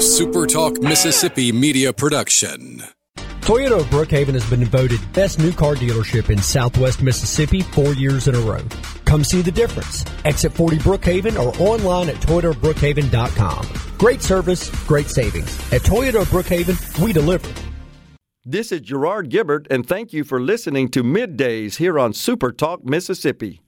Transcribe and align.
a 0.00 0.02
SuperTalk 0.02 0.82
Mississippi 0.82 1.52
media 1.52 1.92
production. 1.92 2.82
Toyota 3.42 3.80
of 3.80 3.86
Brookhaven 3.88 4.32
has 4.32 4.48
been 4.48 4.64
voted 4.64 4.98
best 5.12 5.38
new 5.38 5.52
car 5.52 5.74
dealership 5.74 6.30
in 6.30 6.38
southwest 6.40 7.02
Mississippi 7.02 7.60
four 7.60 7.92
years 7.92 8.26
in 8.26 8.34
a 8.34 8.40
row. 8.40 8.62
Come 9.04 9.22
see 9.22 9.42
the 9.42 9.52
difference. 9.52 10.06
Exit 10.24 10.52
40 10.52 10.78
Brookhaven 10.78 11.38
or 11.38 11.52
online 11.60 12.08
at 12.08 12.14
toyotabrookhaven.com. 12.14 13.68
Great 13.98 14.22
service, 14.22 14.70
great 14.86 15.08
savings. 15.08 15.54
At 15.70 15.82
Toyota 15.82 16.22
of 16.22 16.28
Brookhaven, 16.28 17.04
we 17.04 17.12
deliver. 17.12 17.52
This 18.42 18.72
is 18.72 18.80
Gerard 18.80 19.28
Gibert, 19.28 19.66
and 19.68 19.86
thank 19.86 20.14
you 20.14 20.24
for 20.24 20.40
listening 20.40 20.88
to 20.92 21.02
Middays 21.02 21.76
here 21.76 21.98
on 21.98 22.14
Super 22.14 22.52
Talk 22.52 22.86
Mississippi. 22.86 23.60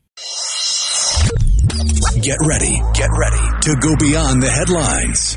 Get 2.23 2.39
ready, 2.41 2.80
get 2.95 3.11
ready 3.19 3.61
to 3.64 3.77
go 3.83 3.96
beyond 3.99 4.43
the 4.43 4.49
headlines 4.51 5.37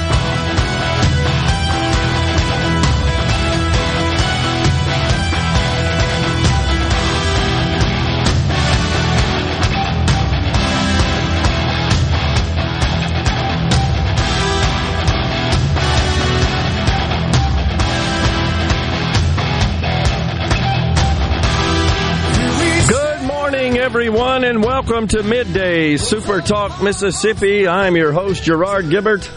Everyone, 23.91 24.45
and 24.45 24.63
welcome 24.63 25.05
to 25.09 25.21
Midday 25.21 25.97
Super 25.97 26.39
Talk 26.39 26.81
Mississippi. 26.81 27.67
I'm 27.67 27.97
your 27.97 28.13
host, 28.13 28.41
Gerard 28.41 28.85
Gibert, 28.85 29.29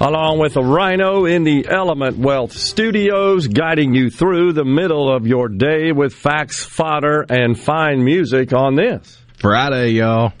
along 0.00 0.38
with 0.38 0.56
a 0.56 0.62
rhino 0.62 1.26
in 1.26 1.44
the 1.44 1.66
Element 1.68 2.16
Wealth 2.16 2.52
Studios, 2.52 3.48
guiding 3.48 3.92
you 3.92 4.08
through 4.08 4.54
the 4.54 4.64
middle 4.64 5.14
of 5.14 5.26
your 5.26 5.50
day 5.50 5.92
with 5.92 6.14
facts, 6.14 6.64
fodder, 6.64 7.26
and 7.28 7.60
fine 7.60 8.02
music 8.02 8.54
on 8.54 8.76
this 8.76 9.20
Friday, 9.36 9.90
y'all. 9.90 10.32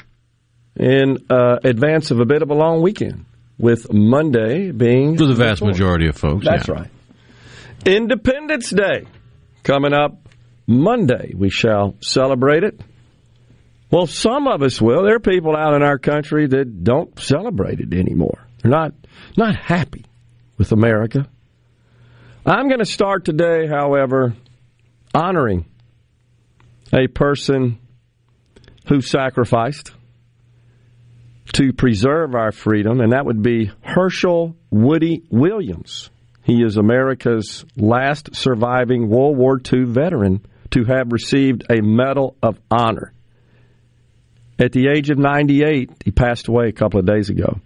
In 0.74 1.18
uh, 1.28 1.58
advance 1.62 2.10
of 2.10 2.20
a 2.20 2.24
bit 2.24 2.40
of 2.40 2.50
a 2.50 2.54
long 2.54 2.80
weekend, 2.80 3.26
with 3.58 3.92
Monday 3.92 4.70
being 4.70 5.18
for 5.18 5.26
the 5.26 5.34
vast 5.34 5.60
before. 5.60 5.72
majority 5.72 6.08
of 6.08 6.16
folks. 6.16 6.46
That's 6.46 6.68
yeah. 6.68 6.74
right. 6.74 6.90
Independence 7.84 8.70
Day 8.70 9.04
coming 9.62 9.92
up 9.92 10.26
Monday. 10.66 11.34
We 11.36 11.50
shall 11.50 11.96
celebrate 12.00 12.64
it. 12.64 12.80
Well, 13.90 14.06
some 14.06 14.46
of 14.46 14.62
us 14.62 14.80
will. 14.80 15.04
There 15.04 15.16
are 15.16 15.20
people 15.20 15.56
out 15.56 15.74
in 15.74 15.82
our 15.82 15.98
country 15.98 16.46
that 16.46 16.84
don't 16.84 17.18
celebrate 17.18 17.80
it 17.80 17.94
anymore. 17.94 18.46
They're 18.62 18.70
not 18.70 18.92
not 19.36 19.56
happy 19.56 20.04
with 20.58 20.72
America. 20.72 21.26
I'm 22.44 22.68
going 22.68 22.80
to 22.80 22.86
start 22.86 23.24
today, 23.24 23.66
however, 23.66 24.34
honoring 25.14 25.66
a 26.92 27.06
person 27.06 27.78
who 28.88 29.00
sacrificed 29.00 29.92
to 31.54 31.72
preserve 31.72 32.34
our 32.34 32.52
freedom, 32.52 33.00
and 33.00 33.12
that 33.12 33.24
would 33.24 33.42
be 33.42 33.70
Herschel 33.82 34.56
Woody 34.70 35.22
Williams. 35.30 36.10
He 36.42 36.62
is 36.62 36.76
America's 36.76 37.64
last 37.76 38.34
surviving 38.34 39.08
World 39.08 39.36
War 39.36 39.60
II 39.60 39.84
veteran 39.84 40.46
to 40.70 40.84
have 40.84 41.12
received 41.12 41.64
a 41.70 41.82
Medal 41.82 42.36
of 42.42 42.58
Honor. 42.70 43.12
At 44.58 44.72
the 44.72 44.88
age 44.88 45.10
of 45.10 45.18
98, 45.18 45.90
he 46.04 46.10
passed 46.10 46.48
away 46.48 46.68
a 46.68 46.72
couple 46.72 46.98
of 46.98 47.06
days 47.06 47.30
ago. 47.30 47.60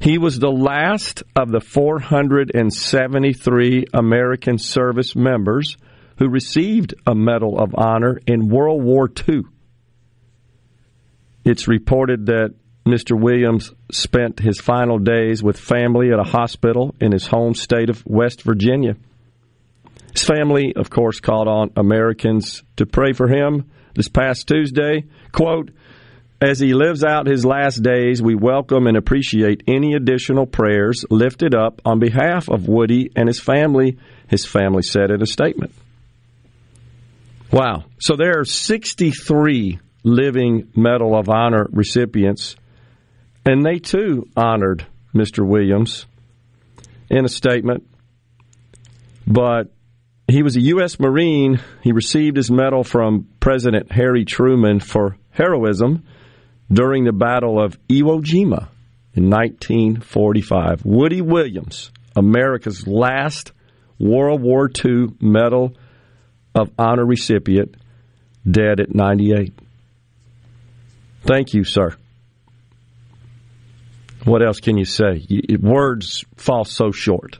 He 0.00 0.18
was 0.18 0.38
the 0.38 0.50
last 0.50 1.22
of 1.34 1.50
the 1.50 1.60
473 1.60 3.84
American 3.94 4.58
service 4.58 5.16
members 5.16 5.78
who 6.18 6.28
received 6.28 6.94
a 7.06 7.14
Medal 7.14 7.58
of 7.58 7.74
Honor 7.74 8.20
in 8.26 8.48
World 8.48 8.82
War 8.82 9.08
II. 9.28 9.42
It's 11.44 11.68
reported 11.68 12.26
that 12.26 12.54
Mr. 12.86 13.18
Williams 13.18 13.72
spent 13.90 14.38
his 14.38 14.60
final 14.60 14.98
days 14.98 15.42
with 15.42 15.58
family 15.58 16.12
at 16.12 16.18
a 16.18 16.24
hospital 16.24 16.94
in 17.00 17.12
his 17.12 17.26
home 17.26 17.54
state 17.54 17.88
of 17.88 18.04
West 18.06 18.42
Virginia. 18.42 18.96
His 20.12 20.24
family, 20.24 20.74
of 20.76 20.90
course, 20.90 21.20
called 21.20 21.48
on 21.48 21.72
Americans 21.76 22.62
to 22.76 22.86
pray 22.86 23.12
for 23.12 23.28
him 23.28 23.70
this 23.94 24.08
past 24.08 24.46
Tuesday. 24.46 25.04
Quote, 25.32 25.70
as 26.40 26.58
he 26.58 26.74
lives 26.74 27.02
out 27.02 27.26
his 27.26 27.46
last 27.46 27.82
days, 27.82 28.20
we 28.20 28.34
welcome 28.34 28.86
and 28.86 28.96
appreciate 28.96 29.62
any 29.66 29.94
additional 29.94 30.46
prayers 30.46 31.04
lifted 31.08 31.54
up 31.54 31.80
on 31.84 31.98
behalf 31.98 32.48
of 32.48 32.68
Woody 32.68 33.10
and 33.16 33.26
his 33.26 33.40
family, 33.40 33.96
his 34.28 34.44
family 34.44 34.82
said 34.82 35.10
in 35.10 35.22
a 35.22 35.26
statement. 35.26 35.72
Wow. 37.50 37.84
So 37.98 38.16
there 38.16 38.38
are 38.38 38.44
63 38.44 39.78
living 40.02 40.68
Medal 40.76 41.18
of 41.18 41.30
Honor 41.30 41.68
recipients, 41.70 42.56
and 43.46 43.64
they 43.64 43.78
too 43.78 44.28
honored 44.36 44.86
Mr. 45.14 45.46
Williams 45.46 46.04
in 47.08 47.24
a 47.24 47.28
statement. 47.28 47.88
But 49.26 49.72
he 50.28 50.42
was 50.42 50.56
a 50.56 50.60
U.S. 50.60 51.00
Marine. 51.00 51.60
He 51.82 51.92
received 51.92 52.36
his 52.36 52.50
medal 52.50 52.84
from 52.84 53.26
President 53.40 53.90
Harry 53.90 54.24
Truman 54.24 54.80
for 54.80 55.16
heroism 55.30 56.04
during 56.72 57.04
the 57.04 57.12
Battle 57.12 57.62
of 57.62 57.78
Iwo 57.88 58.22
Jima 58.22 58.68
in 59.14 59.30
1945. 59.30 60.84
Woody 60.84 61.20
Williams, 61.20 61.90
America's 62.14 62.86
last 62.86 63.52
World 63.98 64.42
War 64.42 64.68
II 64.84 65.08
Medal 65.20 65.74
of 66.54 66.70
Honor 66.78 67.04
recipient, 67.04 67.76
dead 68.48 68.80
at 68.80 68.94
98. 68.94 69.52
Thank 71.22 71.54
you, 71.54 71.64
sir. 71.64 71.96
What 74.24 74.44
else 74.44 74.60
can 74.60 74.76
you 74.76 74.84
say? 74.84 75.24
Words 75.60 76.24
fall 76.36 76.64
so 76.64 76.90
short. 76.90 77.38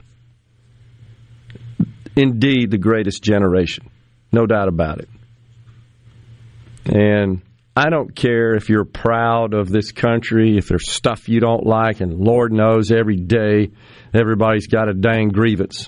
Indeed, 2.15 2.71
the 2.71 2.77
greatest 2.77 3.21
generation. 3.21 3.89
No 4.31 4.45
doubt 4.45 4.69
about 4.69 4.99
it. 4.99 5.09
And 6.85 7.41
I 7.77 7.91
don't 7.91 8.15
care 8.15 8.55
if 8.55 8.69
you're 8.69 8.85
proud 8.85 9.53
of 9.53 9.69
this 9.69 9.91
country, 9.91 10.57
if 10.57 10.67
there's 10.67 10.89
stuff 10.89 11.29
you 11.29 11.39
don't 11.39 11.63
like, 11.63 12.01
and 12.01 12.11
Lord 12.19 12.51
knows 12.51 12.91
every 12.91 13.17
day 13.17 13.69
everybody's 14.15 14.65
got 14.65 14.89
a 14.89 14.95
dang 14.95 15.29
grievance. 15.29 15.87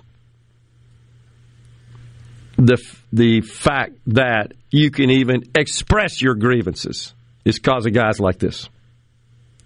The, 2.57 2.77
the 3.11 3.41
fact 3.41 3.93
that 4.05 4.53
you 4.69 4.91
can 4.91 5.09
even 5.09 5.45
express 5.55 6.21
your 6.21 6.35
grievances 6.35 7.15
is 7.43 7.57
causing 7.57 7.93
guys 7.93 8.19
like 8.19 8.37
this. 8.37 8.69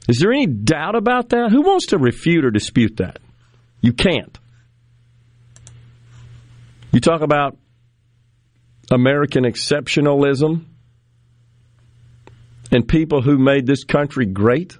Is 0.07 0.19
there 0.19 0.31
any 0.31 0.47
doubt 0.47 0.95
about 0.95 1.27
that? 1.29 1.51
Who 1.51 1.61
wants 1.61 1.87
to 1.87 1.97
refute 1.97 2.45
or 2.45 2.51
dispute 2.51 2.97
that? 2.97 3.19
You 3.81 3.91
can't. 3.91 4.39
You 6.93 7.01
talk 7.01 7.19
about 7.19 7.57
American 8.89 9.43
exceptionalism 9.43 10.67
and 12.73 12.87
people 12.87 13.21
who 13.21 13.37
made 13.37 13.67
this 13.67 13.83
country 13.83 14.25
great, 14.25 14.77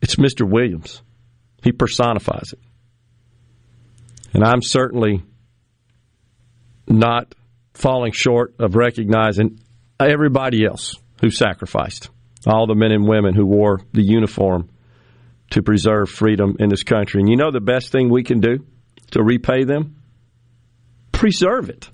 it's 0.00 0.16
Mr. 0.16 0.50
Williams. 0.50 1.02
He 1.62 1.70
personifies 1.70 2.54
it. 2.54 2.58
And 4.32 4.42
I'm 4.42 4.62
certainly 4.62 5.22
not 6.88 7.34
falling 7.74 8.12
short 8.12 8.54
of 8.58 8.74
recognizing 8.74 9.60
everybody 10.00 10.64
else 10.64 10.96
who 11.20 11.30
sacrificed, 11.30 12.08
all 12.46 12.66
the 12.66 12.74
men 12.74 12.90
and 12.90 13.06
women 13.06 13.34
who 13.34 13.44
wore 13.44 13.80
the 13.92 14.02
uniform 14.02 14.70
to 15.50 15.62
preserve 15.62 16.08
freedom 16.08 16.56
in 16.58 16.70
this 16.70 16.84
country. 16.84 17.20
And 17.20 17.28
you 17.28 17.36
know 17.36 17.50
the 17.50 17.60
best 17.60 17.92
thing 17.92 18.08
we 18.08 18.22
can 18.22 18.40
do 18.40 18.64
to 19.10 19.22
repay 19.22 19.64
them? 19.64 19.96
Preserve 21.12 21.68
it. 21.68 21.90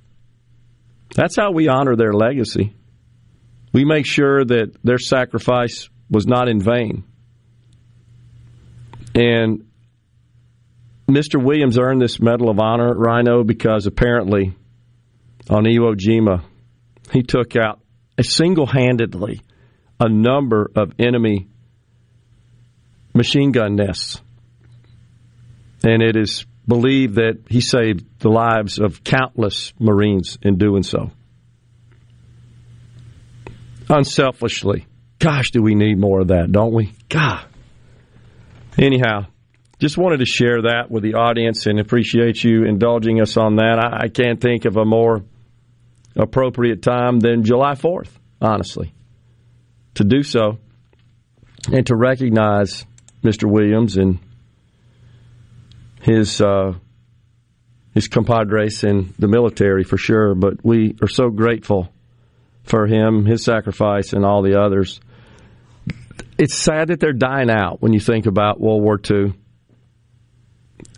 That's 1.16 1.36
how 1.36 1.50
we 1.50 1.66
honor 1.66 1.96
their 1.96 2.12
legacy 2.12 2.74
we 3.72 3.84
make 3.84 4.06
sure 4.06 4.44
that 4.44 4.76
their 4.82 4.98
sacrifice 4.98 5.88
was 6.10 6.26
not 6.26 6.48
in 6.48 6.60
vain. 6.60 7.04
And 9.14 9.66
Mr. 11.08 11.42
Williams 11.42 11.78
earned 11.78 12.00
this 12.00 12.20
Medal 12.20 12.50
of 12.50 12.58
Honor, 12.58 12.90
at 12.90 12.96
Rhino, 12.96 13.44
because 13.44 13.86
apparently 13.86 14.54
on 15.48 15.64
Iwo 15.64 15.94
Jima, 15.94 16.44
he 17.12 17.22
took 17.22 17.56
out 17.56 17.80
single 18.22 18.66
handedly 18.66 19.42
a 20.00 20.08
number 20.08 20.70
of 20.74 20.92
enemy 20.98 21.48
machine 23.14 23.52
gun 23.52 23.76
nests. 23.76 24.20
And 25.84 26.02
it 26.02 26.16
is 26.16 26.44
believed 26.66 27.16
that 27.16 27.38
he 27.48 27.60
saved 27.60 28.04
the 28.18 28.28
lives 28.28 28.78
of 28.78 29.04
countless 29.04 29.72
Marines 29.78 30.38
in 30.42 30.58
doing 30.58 30.82
so. 30.82 31.10
Unselfishly. 33.88 34.86
Gosh, 35.18 35.50
do 35.50 35.62
we 35.62 35.74
need 35.74 35.98
more 35.98 36.20
of 36.20 36.28
that, 36.28 36.50
don't 36.50 36.74
we? 36.74 36.92
God. 37.08 37.44
Anyhow, 38.78 39.26
just 39.78 39.96
wanted 39.96 40.18
to 40.18 40.26
share 40.26 40.62
that 40.62 40.90
with 40.90 41.02
the 41.02 41.14
audience 41.14 41.66
and 41.66 41.78
appreciate 41.78 42.42
you 42.42 42.64
indulging 42.64 43.20
us 43.20 43.36
on 43.36 43.56
that. 43.56 43.78
I, 43.78 44.04
I 44.04 44.08
can't 44.08 44.40
think 44.40 44.64
of 44.64 44.76
a 44.76 44.84
more 44.84 45.24
appropriate 46.14 46.82
time 46.82 47.20
than 47.20 47.44
July 47.44 47.72
4th, 47.72 48.10
honestly, 48.40 48.92
to 49.94 50.04
do 50.04 50.22
so 50.22 50.58
and 51.72 51.86
to 51.86 51.96
recognize 51.96 52.84
Mr. 53.22 53.50
Williams 53.50 53.96
and 53.96 54.18
his 56.00 56.40
uh, 56.40 56.72
his 57.94 58.08
compadres 58.08 58.84
in 58.84 59.14
the 59.18 59.26
military 59.26 59.82
for 59.82 59.96
sure. 59.96 60.34
But 60.34 60.64
we 60.64 60.96
are 61.02 61.08
so 61.08 61.30
grateful 61.30 61.88
for 62.66 62.86
him, 62.86 63.24
his 63.24 63.44
sacrifice, 63.44 64.12
and 64.12 64.24
all 64.24 64.42
the 64.42 64.60
others. 64.60 65.00
It's 66.38 66.54
sad 66.54 66.88
that 66.88 67.00
they're 67.00 67.12
dying 67.12 67.50
out 67.50 67.80
when 67.80 67.92
you 67.92 68.00
think 68.00 68.26
about 68.26 68.60
World 68.60 68.82
War 68.82 69.00
II. 69.10 69.32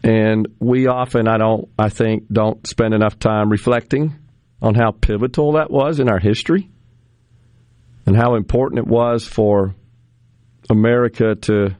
And 0.02 0.48
we 0.58 0.86
often, 0.86 1.28
I 1.28 1.38
don't, 1.38 1.68
I 1.78 1.90
think, 1.90 2.24
don't 2.32 2.66
spend 2.66 2.94
enough 2.94 3.18
time 3.18 3.50
reflecting 3.50 4.16
on 4.60 4.74
how 4.74 4.90
pivotal 4.90 5.52
that 5.52 5.70
was 5.70 6.00
in 6.00 6.08
our 6.08 6.18
history 6.18 6.68
and 8.06 8.16
how 8.16 8.34
important 8.34 8.80
it 8.80 8.86
was 8.86 9.26
for 9.26 9.74
America 10.70 11.34
to 11.34 11.76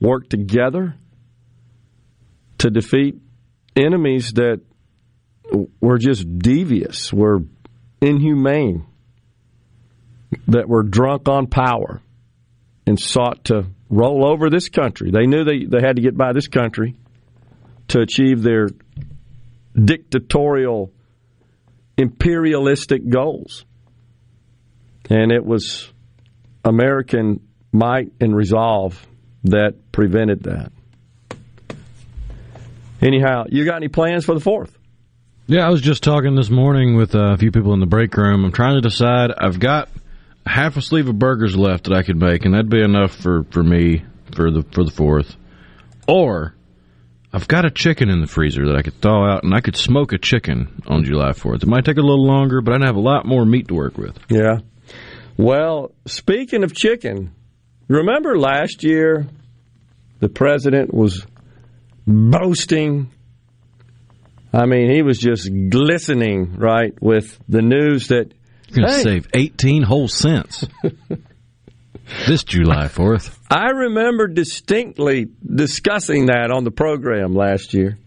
work 0.00 0.28
together 0.28 0.94
to 2.58 2.70
defeat 2.70 3.16
enemies 3.76 4.32
that 4.32 4.60
were 5.80 5.98
just 5.98 6.38
devious, 6.38 7.12
were 7.12 7.40
inhumane, 8.00 8.86
that 10.48 10.68
were 10.68 10.82
drunk 10.82 11.28
on 11.28 11.46
power 11.46 12.00
and 12.86 12.98
sought 12.98 13.44
to 13.46 13.66
roll 13.90 14.26
over 14.26 14.50
this 14.50 14.68
country. 14.68 15.10
They 15.10 15.26
knew 15.26 15.44
they, 15.44 15.64
they 15.64 15.84
had 15.84 15.96
to 15.96 16.02
get 16.02 16.16
by 16.16 16.32
this 16.32 16.48
country 16.48 16.94
to 17.88 18.00
achieve 18.00 18.42
their 18.42 18.68
dictatorial, 19.74 20.92
imperialistic 21.96 23.08
goals. 23.08 23.64
And 25.08 25.30
it 25.30 25.44
was 25.44 25.90
American 26.64 27.40
might 27.72 28.12
and 28.20 28.34
resolve 28.34 29.06
that 29.44 29.92
prevented 29.92 30.44
that. 30.44 30.72
Anyhow, 33.00 33.44
you 33.48 33.64
got 33.64 33.76
any 33.76 33.88
plans 33.88 34.24
for 34.24 34.34
the 34.34 34.40
fourth? 34.40 34.76
Yeah, 35.46 35.64
I 35.64 35.70
was 35.70 35.80
just 35.80 36.02
talking 36.02 36.34
this 36.34 36.50
morning 36.50 36.96
with 36.96 37.14
uh, 37.14 37.34
a 37.34 37.36
few 37.36 37.52
people 37.52 37.72
in 37.72 37.78
the 37.78 37.86
break 37.86 38.16
room. 38.16 38.44
I'm 38.44 38.52
trying 38.52 38.74
to 38.74 38.80
decide. 38.80 39.30
I've 39.36 39.60
got 39.60 39.88
half 40.46 40.76
a 40.76 40.82
sleeve 40.82 41.08
of 41.08 41.18
burgers 41.18 41.56
left 41.56 41.84
that 41.84 41.92
I 41.92 42.02
could 42.02 42.16
make, 42.16 42.44
and 42.44 42.54
that'd 42.54 42.70
be 42.70 42.82
enough 42.82 43.14
for, 43.14 43.44
for 43.50 43.62
me 43.62 44.04
for 44.34 44.50
the 44.50 44.62
for 44.62 44.84
the 44.84 44.90
fourth. 44.90 45.36
Or 46.08 46.54
I've 47.32 47.48
got 47.48 47.64
a 47.64 47.70
chicken 47.70 48.08
in 48.08 48.20
the 48.20 48.26
freezer 48.26 48.66
that 48.66 48.76
I 48.76 48.82
could 48.82 49.00
thaw 49.00 49.30
out, 49.30 49.44
and 49.44 49.54
I 49.54 49.60
could 49.60 49.76
smoke 49.76 50.12
a 50.12 50.18
chicken 50.18 50.82
on 50.86 51.04
July 51.04 51.32
4th. 51.32 51.62
It 51.62 51.66
might 51.66 51.84
take 51.84 51.98
a 51.98 52.00
little 52.00 52.26
longer, 52.26 52.60
but 52.60 52.74
I'd 52.74 52.86
have 52.86 52.96
a 52.96 53.00
lot 53.00 53.26
more 53.26 53.44
meat 53.44 53.68
to 53.68 53.74
work 53.74 53.98
with. 53.98 54.18
Yeah. 54.30 54.60
Well, 55.36 55.92
speaking 56.06 56.64
of 56.64 56.74
chicken, 56.74 57.34
remember 57.88 58.38
last 58.38 58.84
year 58.84 59.26
the 60.20 60.28
president 60.28 60.94
was 60.94 61.26
boasting. 62.06 63.10
I 64.52 64.64
mean, 64.64 64.90
he 64.90 65.02
was 65.02 65.18
just 65.18 65.50
glistening, 65.68 66.54
right, 66.56 66.94
with 67.02 67.38
the 67.48 67.60
news 67.60 68.08
that 68.08 68.32
You're 68.68 68.86
going 68.86 68.96
to 68.96 69.02
save 69.02 69.28
18 69.32 69.82
whole 69.82 70.08
cents 70.08 70.66
this 72.26 72.44
July 72.44 72.86
4th. 72.86 73.36
I 73.50 73.70
remember 73.70 74.26
distinctly 74.26 75.28
discussing 75.44 76.26
that 76.26 76.50
on 76.50 76.64
the 76.64 76.70
program 76.70 77.34
last 77.34 77.74
year. 77.74 77.98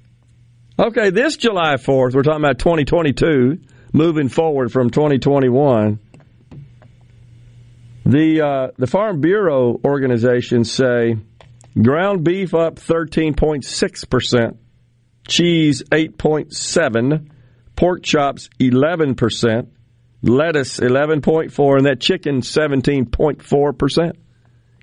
Okay, 0.78 1.10
this 1.10 1.38
July 1.38 1.76
4th, 1.76 2.14
we're 2.14 2.24
talking 2.24 2.44
about 2.44 2.60
2022, 2.60 3.60
moving 3.94 4.30
forward 4.30 4.72
from 4.72 4.90
2021. 4.90 6.00
The 8.06 8.42
uh, 8.42 8.72
the 8.78 8.88
Farm 8.88 9.22
Bureau 9.22 9.80
organizations 9.86 10.72
say 10.72 11.18
ground 11.80 12.24
beef 12.24 12.54
up 12.54 12.76
13.6%, 12.78 14.58
cheese 15.28 15.84
8.7, 15.92 17.30
pork 17.76 18.02
chops 18.02 18.50
11%, 18.60 19.68
lettuce 20.22 20.80
11.4 20.80 21.78
and 21.78 21.86
that 21.86 22.00
chicken 22.00 22.42
17.4%. 22.42 24.12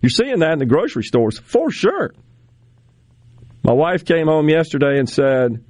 You're 0.02 0.10
seeing 0.10 0.40
that 0.40 0.52
in 0.52 0.58
the 0.58 0.66
grocery 0.66 1.04
stores 1.04 1.38
for 1.38 1.70
sure. 1.70 2.12
My 3.62 3.72
wife 3.72 4.04
came 4.04 4.26
home 4.28 4.48
yesterday 4.48 4.98
and 4.98 5.08
said, 5.08 5.64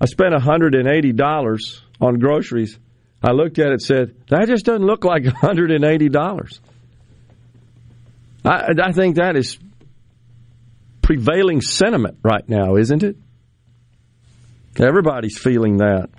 I 0.00 0.06
spent 0.06 0.34
$180 0.34 1.80
on 2.00 2.18
groceries. 2.18 2.78
I 3.22 3.32
looked 3.32 3.58
at 3.58 3.68
it 3.68 3.72
and 3.72 3.82
said, 3.82 4.14
that 4.28 4.46
just 4.46 4.66
doesn't 4.66 4.84
look 4.84 5.04
like 5.04 5.22
$180. 5.22 6.60
I, 8.44 8.74
I 8.82 8.92
think 8.92 9.16
that 9.16 9.36
is 9.36 9.58
prevailing 11.00 11.60
sentiment 11.60 12.18
right 12.22 12.46
now, 12.48 12.76
isn't 12.76 13.02
it? 13.02 13.16
Everybody's 14.78 15.38
feeling 15.38 15.78
that. 15.78 16.10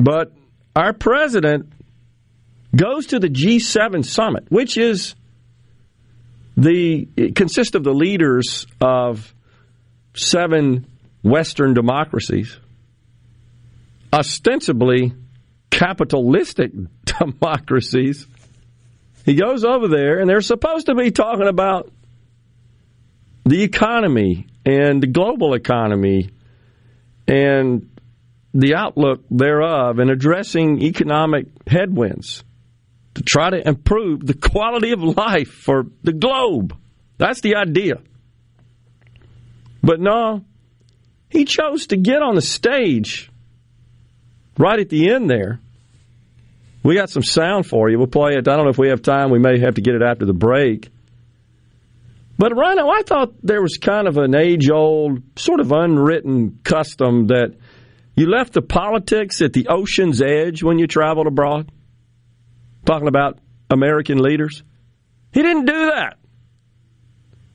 But 0.00 0.32
our 0.74 0.94
president 0.94 1.70
goes 2.74 3.06
to 3.08 3.18
the 3.18 3.28
G7 3.28 4.04
summit, 4.04 4.46
which 4.48 4.76
is 4.76 5.14
the 6.56 7.06
consists 7.34 7.74
of 7.74 7.84
the 7.84 7.92
leaders 7.92 8.66
of 8.80 9.34
seven 10.14 10.86
Western 11.22 11.74
democracies, 11.74 12.56
ostensibly 14.12 15.14
capitalistic 15.70 16.72
democracies. 17.04 18.26
He 19.24 19.34
goes 19.34 19.64
over 19.64 19.88
there, 19.88 20.18
and 20.18 20.28
they're 20.28 20.40
supposed 20.40 20.86
to 20.86 20.94
be 20.94 21.10
talking 21.10 21.46
about 21.46 21.90
the 23.44 23.62
economy 23.62 24.46
and 24.64 25.02
the 25.02 25.06
global 25.06 25.54
economy 25.54 26.30
and 27.26 27.88
the 28.54 28.74
outlook 28.74 29.24
thereof 29.30 29.98
and 29.98 30.10
addressing 30.10 30.82
economic 30.82 31.46
headwinds 31.66 32.44
to 33.14 33.22
try 33.22 33.50
to 33.50 33.66
improve 33.66 34.26
the 34.26 34.34
quality 34.34 34.92
of 34.92 35.02
life 35.02 35.48
for 35.48 35.84
the 36.02 36.12
globe. 36.12 36.76
That's 37.18 37.40
the 37.40 37.56
idea. 37.56 37.96
But 39.82 40.00
no, 40.00 40.44
he 41.28 41.44
chose 41.44 41.88
to 41.88 41.96
get 41.96 42.22
on 42.22 42.34
the 42.34 42.42
stage 42.42 43.30
right 44.58 44.78
at 44.78 44.88
the 44.88 45.10
end 45.10 45.28
there. 45.28 45.60
We 46.82 46.94
got 46.94 47.10
some 47.10 47.22
sound 47.22 47.66
for 47.66 47.88
you. 47.88 47.98
We'll 47.98 48.08
play 48.08 48.32
it. 48.32 48.48
I 48.48 48.56
don't 48.56 48.64
know 48.64 48.70
if 48.70 48.78
we 48.78 48.88
have 48.88 49.02
time. 49.02 49.30
We 49.30 49.38
may 49.38 49.60
have 49.60 49.76
to 49.76 49.80
get 49.80 49.94
it 49.94 50.02
after 50.02 50.24
the 50.24 50.32
break. 50.32 50.90
But 52.38 52.56
Rhino, 52.56 52.88
I 52.88 53.02
thought 53.02 53.34
there 53.42 53.62
was 53.62 53.76
kind 53.76 54.08
of 54.08 54.18
an 54.18 54.34
age 54.34 54.68
old, 54.68 55.22
sort 55.36 55.60
of 55.60 55.70
unwritten 55.70 56.58
custom 56.64 57.28
that 57.28 57.54
you 58.16 58.28
left 58.28 58.52
the 58.52 58.62
politics 58.62 59.40
at 59.42 59.52
the 59.52 59.68
ocean's 59.68 60.20
edge 60.20 60.62
when 60.62 60.78
you 60.78 60.86
traveled 60.86 61.26
abroad. 61.26 61.70
Talking 62.84 63.08
about 63.08 63.38
American 63.70 64.18
leaders. 64.18 64.62
He 65.32 65.42
didn't 65.42 65.66
do 65.66 65.86
that. 65.86 66.18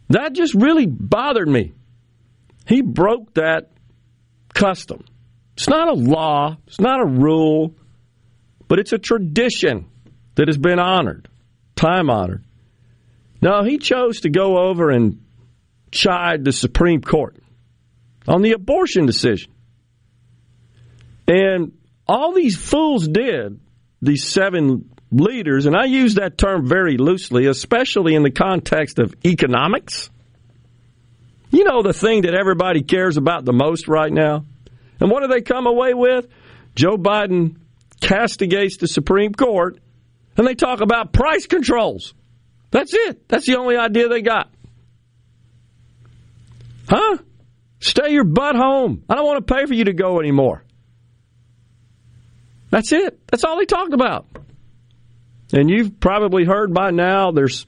That 0.10 0.34
just 0.34 0.54
really 0.54 0.86
bothered 0.86 1.48
me. 1.48 1.74
He 2.66 2.82
broke 2.82 3.34
that 3.36 3.72
custom. 4.54 5.04
It's 5.56 5.70
not 5.70 5.90
a 5.90 5.94
law, 5.94 6.58
it's 6.68 6.80
not 6.80 7.02
a 7.02 7.06
rule, 7.06 7.76
but 8.68 8.80
it's 8.80 8.94
a 8.94 8.98
tradition 8.98 9.88
that 10.36 10.48
has 10.48 10.58
been 10.58 10.80
honored, 10.80 11.28
time 11.76 12.10
honored. 12.10 12.44
No, 13.42 13.64
he 13.64 13.78
chose 13.78 14.22
to 14.22 14.30
go 14.30 14.58
over 14.70 14.90
and 14.90 15.24
chide 15.92 16.44
the 16.44 16.52
Supreme 16.52 17.02
Court 17.02 17.38
on 18.28 18.42
the 18.42 18.52
abortion 18.52 19.06
decision. 19.06 19.52
And 21.28 21.74
all 22.08 22.34
these 22.34 22.56
fools 22.56 23.08
did, 23.08 23.60
these 24.02 24.24
seven 24.24 24.90
leaders, 25.12 25.66
and 25.66 25.76
I 25.76 25.86
use 25.86 26.16
that 26.16 26.38
term 26.38 26.68
very 26.68 26.98
loosely, 26.98 27.46
especially 27.46 28.16
in 28.16 28.24
the 28.24 28.32
context 28.32 29.00
of 29.00 29.16
economics. 29.26 30.10
You 31.52 31.64
know, 31.64 31.82
the 31.82 31.94
thing 31.94 32.24
that 32.24 32.34
everybody 32.34 32.82
cares 32.84 33.18
about 33.18 33.46
the 33.46 33.54
most 33.54 33.88
right 33.88 34.12
now? 34.12 34.46
And 35.00 35.10
what 35.10 35.22
do 35.22 35.28
they 35.28 35.42
come 35.42 35.68
away 35.68 35.94
with? 35.94 36.28
Joe 36.76 36.98
Biden 36.98 37.58
castigates 38.02 38.78
the 38.78 38.88
Supreme 38.88 39.34
Court, 39.34 39.80
and 40.36 40.46
they 40.46 40.56
talk 40.56 40.82
about 40.82 41.14
price 41.14 41.48
controls. 41.48 42.14
That's 42.72 42.94
it. 42.94 43.28
That's 43.30 43.46
the 43.48 43.58
only 43.58 43.78
idea 43.78 44.10
they 44.10 44.22
got. 44.22 44.50
Huh? 46.90 47.18
Stay 47.80 48.12
your 48.12 48.24
butt 48.24 48.56
home. 48.56 49.04
I 49.10 49.16
don't 49.16 49.26
want 49.26 49.46
to 49.46 49.54
pay 49.54 49.66
for 49.66 49.74
you 49.74 49.86
to 49.86 49.94
go 49.94 50.20
anymore. 50.20 50.64
That's 52.70 52.92
it. 52.92 53.20
That's 53.28 53.44
all 53.44 53.58
they 53.58 53.66
talked 53.66 53.94
about. 53.94 54.26
And 55.54 55.70
you've 55.70 56.00
probably 56.00 56.44
heard 56.44 56.74
by 56.74 56.92
now 56.92 57.32
there's 57.32 57.66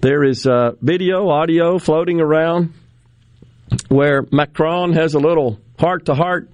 there 0.00 0.22
is 0.22 0.46
uh, 0.46 0.72
video, 0.80 1.28
audio 1.30 1.78
floating 1.78 2.20
around 2.20 2.74
where 3.88 4.24
Macron 4.30 4.92
has 4.92 5.14
a 5.14 5.18
little 5.18 5.58
heart 5.78 6.06
to 6.06 6.14
heart, 6.14 6.50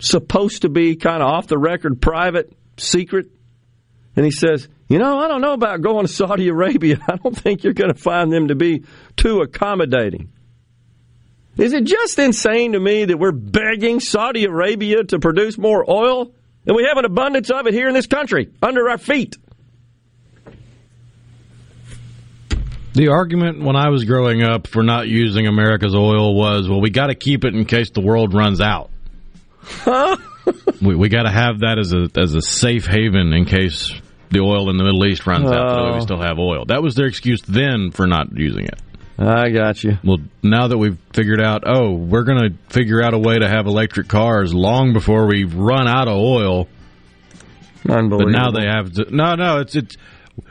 supposed 0.00 0.62
to 0.62 0.68
be 0.68 0.96
kind 0.96 1.22
of 1.22 1.28
off 1.28 1.46
the 1.46 1.58
record, 1.58 2.02
private, 2.02 2.52
secret. 2.76 3.28
And 4.16 4.24
he 4.24 4.32
says, 4.32 4.68
You 4.88 4.98
know, 4.98 5.18
I 5.18 5.28
don't 5.28 5.40
know 5.40 5.52
about 5.52 5.80
going 5.80 6.06
to 6.06 6.12
Saudi 6.12 6.48
Arabia. 6.50 6.98
I 7.08 7.16
don't 7.16 7.36
think 7.36 7.62
you're 7.62 7.72
going 7.72 7.92
to 7.92 7.98
find 7.98 8.32
them 8.32 8.48
to 8.48 8.56
be 8.56 8.84
too 9.16 9.40
accommodating. 9.40 10.32
Is 11.56 11.72
it 11.72 11.84
just 11.84 12.18
insane 12.18 12.72
to 12.72 12.80
me 12.80 13.04
that 13.06 13.18
we're 13.18 13.32
begging 13.32 14.00
Saudi 14.00 14.44
Arabia 14.44 15.04
to 15.04 15.18
produce 15.18 15.56
more 15.56 15.88
oil 15.88 16.32
and 16.68 16.76
we 16.76 16.84
have 16.84 16.98
an 16.98 17.06
abundance 17.06 17.50
of 17.50 17.66
it 17.66 17.72
here 17.74 17.88
in 17.88 17.94
this 17.94 18.06
country 18.06 18.50
under 18.62 18.88
our 18.90 18.98
feet? 18.98 19.36
The 22.92 23.08
argument 23.08 23.62
when 23.62 23.76
I 23.76 23.88
was 23.88 24.04
growing 24.04 24.42
up 24.42 24.66
for 24.66 24.82
not 24.82 25.08
using 25.08 25.46
America's 25.46 25.94
oil 25.94 26.34
was, 26.34 26.68
well, 26.68 26.80
we 26.80 26.90
got 26.90 27.06
to 27.06 27.14
keep 27.14 27.44
it 27.44 27.54
in 27.54 27.64
case 27.64 27.90
the 27.90 28.00
world 28.00 28.34
runs 28.34 28.60
out. 28.60 28.90
Huh? 29.62 30.16
we 30.82 30.94
we 30.94 31.08
got 31.08 31.22
to 31.22 31.30
have 31.30 31.60
that 31.60 31.78
as 31.78 31.92
a 31.92 32.08
as 32.20 32.34
a 32.34 32.42
safe 32.42 32.86
haven 32.86 33.32
in 33.32 33.44
case 33.44 33.92
the 34.30 34.40
oil 34.40 34.68
in 34.68 34.76
the 34.76 34.84
Middle 34.84 35.06
East 35.06 35.26
runs 35.26 35.50
out. 35.50 35.70
So 35.70 35.84
we 35.84 35.98
oh. 35.98 36.00
still 36.00 36.20
have 36.20 36.38
oil. 36.38 36.64
That 36.66 36.82
was 36.82 36.94
their 36.94 37.06
excuse 37.06 37.40
then 37.42 37.92
for 37.92 38.06
not 38.06 38.36
using 38.36 38.64
it. 38.64 38.80
I 39.18 39.50
got 39.50 39.82
you. 39.82 39.98
Well, 40.04 40.18
now 40.44 40.68
that 40.68 40.78
we've 40.78 40.96
figured 41.12 41.40
out, 41.40 41.64
oh, 41.66 41.92
we're 41.92 42.22
going 42.22 42.38
to 42.38 42.72
figure 42.72 43.02
out 43.02 43.14
a 43.14 43.18
way 43.18 43.36
to 43.36 43.48
have 43.48 43.66
electric 43.66 44.06
cars 44.06 44.54
long 44.54 44.92
before 44.92 45.26
we 45.26 45.42
run 45.42 45.88
out 45.88 46.06
of 46.06 46.16
oil. 46.16 46.68
Unbelievable. 47.88 48.18
But 48.18 48.30
now 48.30 48.50
they 48.52 48.66
have 48.66 48.92
to. 48.92 49.14
No, 49.14 49.34
no, 49.34 49.58
it's 49.58 49.74
it's. 49.74 49.96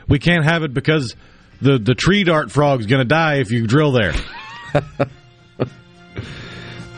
We 0.10 0.20
can't 0.20 0.44
have 0.44 0.64
it 0.64 0.74
because 0.74 1.16
the 1.62 1.78
the 1.78 1.96
tree 1.96 2.26
dart 2.26 2.52
frog's 2.52 2.88
going 2.88 3.00
to 3.00 3.08
die 3.08 3.36
if 3.36 3.52
you 3.52 3.68
drill 3.68 3.94
there. 3.94 4.14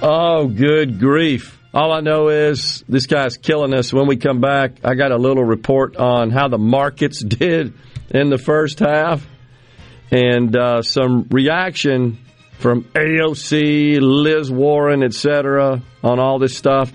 oh, 0.01 0.47
good 0.47 0.99
grief! 0.99 1.59
All 1.71 1.91
I 1.91 1.99
know 1.99 2.29
is 2.29 2.83
this 2.89 3.05
guy's 3.05 3.37
killing 3.37 3.75
us. 3.75 3.93
When 3.93 4.07
we 4.07 4.17
come 4.17 4.41
back, 4.41 4.77
I 4.83 4.95
got 4.95 5.11
a 5.11 5.17
little 5.17 5.43
report 5.43 5.97
on 5.97 6.31
how 6.31 6.47
the 6.47 6.57
markets 6.57 7.23
did 7.23 7.73
in 8.09 8.29
the 8.31 8.39
first 8.39 8.79
half 8.79 9.27
and 10.11 10.55
uh, 10.55 10.81
some 10.81 11.27
reaction 11.29 12.17
from 12.59 12.83
AOC, 12.83 13.99
Liz 14.01 14.51
Warren, 14.51 15.03
etc. 15.03 15.81
on 16.03 16.19
all 16.19 16.39
this 16.39 16.55
stuff. 16.57 16.91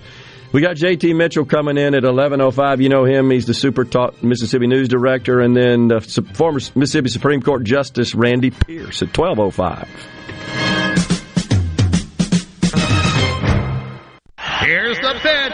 We 0.53 0.61
got 0.61 0.77
JT 0.77 1.17
Mitchell 1.17 1.45
coming 1.45 1.77
in 1.77 1.95
at 1.95 2.05
11:05. 2.05 2.81
You 2.81 2.89
know 2.89 3.05
him; 3.05 3.31
he's 3.31 3.47
the 3.47 3.55
Super 3.55 3.85
Talk 3.85 4.23
Mississippi 4.23 4.69
News 4.69 4.89
Director, 4.89 5.41
and 5.41 5.57
then 5.57 5.89
the 5.89 6.01
former 6.35 6.61
Mississippi 6.77 7.09
Supreme 7.09 7.43
Court 7.43 7.65
Justice 7.65 8.15
Randy 8.15 8.51
Pierce 8.51 9.03
at 9.03 9.09
12:05. 9.13 9.89
Here's 14.61 14.99
the 14.99 15.15
pitch. 15.21 15.53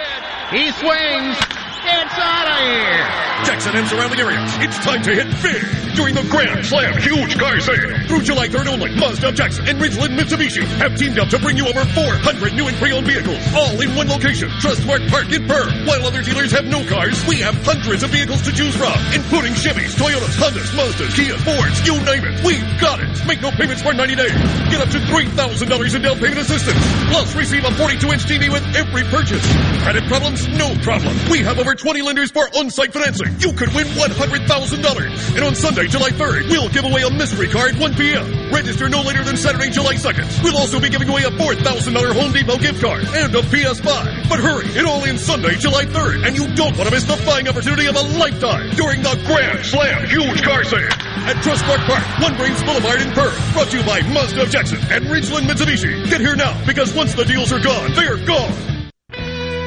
He 0.51 0.71
swings. 0.73 1.37
It's 1.83 2.19
out 2.19 2.47
of 2.47 2.59
here. 2.59 3.47
Jackson 3.47 3.77
and 3.77 3.89
surrounding 3.89 4.21
areas. 4.21 4.53
It's 4.59 4.79
time 4.85 5.03
to 5.03 5.15
hit 5.15 5.43
big 5.43 5.90
during 5.95 6.15
the 6.15 6.23
Grand 6.29 6.65
Slam 6.65 6.99
Huge 7.01 7.39
Car 7.39 7.61
Sale. 7.61 8.07
Through 8.07 8.23
July 8.23 8.49
3rd 8.49 8.67
only, 8.69 8.95
Mazda, 8.97 9.33
Jackson, 9.33 9.69
and 9.69 9.81
Ridgeland 9.81 10.19
Mitsubishi 10.19 10.65
have 10.79 10.97
teamed 10.97 11.19
up 11.19 11.29
to 11.31 11.39
bring 11.39 11.57
you 11.57 11.67
over 11.67 11.85
400 11.85 12.55
new 12.55 12.67
and 12.69 12.77
pre-owned 12.77 13.07
vehicles, 13.07 13.41
all 13.55 13.81
in 13.81 13.95
one 13.95 14.09
location. 14.09 14.49
Trustmark 14.61 15.09
Park 15.09 15.33
in 15.33 15.47
Pearl. 15.47 15.71
While 15.87 16.07
other 16.07 16.23
dealers 16.23 16.53
have 16.53 16.65
no 16.67 16.85
cars, 16.87 17.25
we 17.27 17.37
have 17.41 17.55
hundreds 17.65 18.03
of 18.03 18.11
vehicles 18.11 18.43
to 18.43 18.53
choose 18.53 18.75
from, 18.77 18.95
including 19.15 19.55
Chevys, 19.55 19.95
Toyotas, 19.97 20.37
Hondas, 20.39 20.71
Mazdas, 20.77 21.15
Kia, 21.15 21.37
Fords, 21.39 21.87
you 21.87 21.95
name 22.05 22.25
it. 22.25 22.45
We've 22.45 22.81
got 22.81 23.01
it. 23.01 23.11
Make 23.27 23.41
no 23.43 23.51
payments 23.51 23.83
for 23.83 23.93
90 23.93 24.15
days. 24.15 24.37
Get 24.71 24.81
up 24.81 24.91
to 24.91 24.99
$3,000 24.99 25.95
in 25.95 26.03
down 26.03 26.19
payment 26.19 26.39
assistance. 26.39 26.81
Plus, 27.09 27.35
receive 27.35 27.65
a 27.65 27.73
42-inch 27.75 28.25
TV 28.25 28.53
with 28.53 28.65
every 28.77 29.05
purchase. 29.05 29.45
Credit 29.83 30.05
problems? 30.09 30.47
No 30.49 30.75
problem. 30.83 31.17
We 31.31 31.41
have 31.41 31.59
over 31.59 31.75
20 31.75 32.03
lenders 32.03 32.31
for 32.31 32.49
on-site 32.57 32.93
financing. 32.93 33.35
You 33.39 33.53
could 33.53 33.73
win 33.75 33.87
$100,000. 33.87 35.37
And 35.37 35.45
on 35.45 35.55
Sunday, 35.55 35.80
July 35.87 36.11
3rd, 36.11 36.51
we'll 36.51 36.69
give 36.69 36.85
away 36.85 37.03
a 37.03 37.11
mystery 37.11 37.49
car 37.49 37.69
at 37.69 37.77
1 37.79 37.95
p.m. 37.95 38.53
Register 38.53 38.89
no 38.89 39.03
later 39.03 39.23
than 39.25 39.37
Saturday, 39.37 39.71
July 39.71 39.95
2nd. 39.95 40.43
We'll 40.43 40.59
also 40.59 40.81
be 40.81 40.89
giving 40.89 41.09
away 41.09 41.23
a 41.23 41.31
$4,000 41.31 42.13
Home 42.13 42.33
Depot 42.33 42.59
gift 42.59 42.83
card 42.83 43.05
and 43.05 43.35
a 43.35 43.43
PS5. 43.43 44.29
But 44.29 44.41
hurry, 44.41 44.67
it 44.67 44.85
all 44.85 45.05
ends 45.05 45.23
Sunday, 45.23 45.55
July 45.55 45.85
3rd, 45.85 46.27
and 46.27 46.37
you 46.37 46.53
don't 46.55 46.77
want 46.77 46.89
to 46.89 46.95
miss 46.95 47.05
the 47.05 47.21
buying 47.25 47.49
opportunity 47.49 47.87
of 47.87 47.97
a 47.97 48.03
lifetime 48.19 48.71
during 48.77 49.03
the 49.03 49.15
Grand 49.27 49.65
Slam 49.65 50.07
Huge 50.09 50.43
Car 50.43 50.65
Sale 50.65 50.91
at 51.31 51.37
Trustmark 51.45 51.87
Park, 51.87 52.05
One 52.21 52.37
Braves 52.37 52.63
Boulevard 52.63 53.01
in 53.01 53.11
Pearl. 53.13 53.37
Brought 53.53 53.69
to 53.71 53.79
you 53.79 53.85
by 53.85 54.03
Mazda 54.13 54.43
of 54.43 54.51
Jackson 54.51 54.79
and 54.91 55.05
Ridgeland 55.07 55.47
Mitsubishi. 55.47 56.09
Get 56.11 56.21
here 56.21 56.37
now, 56.37 56.55
because 56.67 56.93
once 56.95 57.15
the 57.15 57.25
deals 57.25 57.53
are 57.53 57.61
gone, 57.61 57.95
they're 57.95 58.19
gone. 58.27 58.80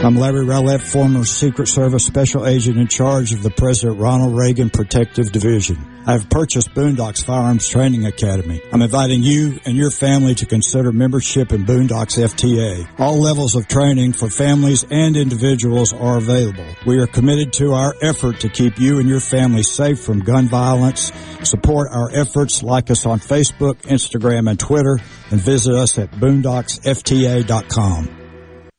I'm 0.03 0.17
Larry 0.17 0.43
Rowlett, 0.43 0.81
former 0.81 1.24
Secret 1.24 1.67
Service 1.67 2.05
Special 2.05 2.45
Agent 2.45 2.77
in 2.77 2.88
charge 2.88 3.31
of 3.31 3.41
the 3.41 3.50
President 3.50 4.01
Ronald 4.01 4.36
Reagan 4.36 4.69
Protective 4.69 5.31
Division. 5.31 5.77
I've 6.05 6.29
purchased 6.29 6.74
Boondocks 6.74 7.24
Firearms 7.24 7.69
Training 7.69 8.05
Academy. 8.05 8.62
I'm 8.74 8.81
inviting 8.81 9.24
you 9.24 9.62
and 9.65 9.77
your 9.77 9.91
family 9.91 10.36
to 10.36 10.45
consider 10.45 10.91
membership 10.91 11.53
in 11.53 11.65
Boondocks 11.65 12.22
FTA. 12.22 12.86
All 13.00 13.17
levels 13.17 13.55
of 13.55 13.69
training 13.69 14.12
for 14.12 14.29
families 14.29 14.83
and 14.91 15.15
individuals 15.15 15.93
are 15.93 16.17
available. 16.17 16.67
We 16.86 17.00
are 17.00 17.07
committed 17.07 17.53
to 17.53 17.72
our 17.72 17.95
effort 18.01 18.41
to 18.41 18.50
keep 18.50 18.79
you 18.79 19.00
and 19.00 19.07
your 19.07 19.22
family 19.22 19.63
safe 19.63 20.01
from 20.01 20.19
gun 20.19 20.50
violence. 20.50 21.13
Support 21.43 21.91
our 21.93 22.12
efforts, 22.12 22.62
like 22.62 22.91
us 22.91 23.05
on 23.05 23.19
Facebook, 23.19 23.75
Instagram, 23.83 24.50
and 24.50 24.60
Twitter, 24.60 25.00
and 25.31 25.39
visit 25.39 25.74
us 25.74 25.98
at 25.98 26.12
boondocksfta.com. 26.12 28.23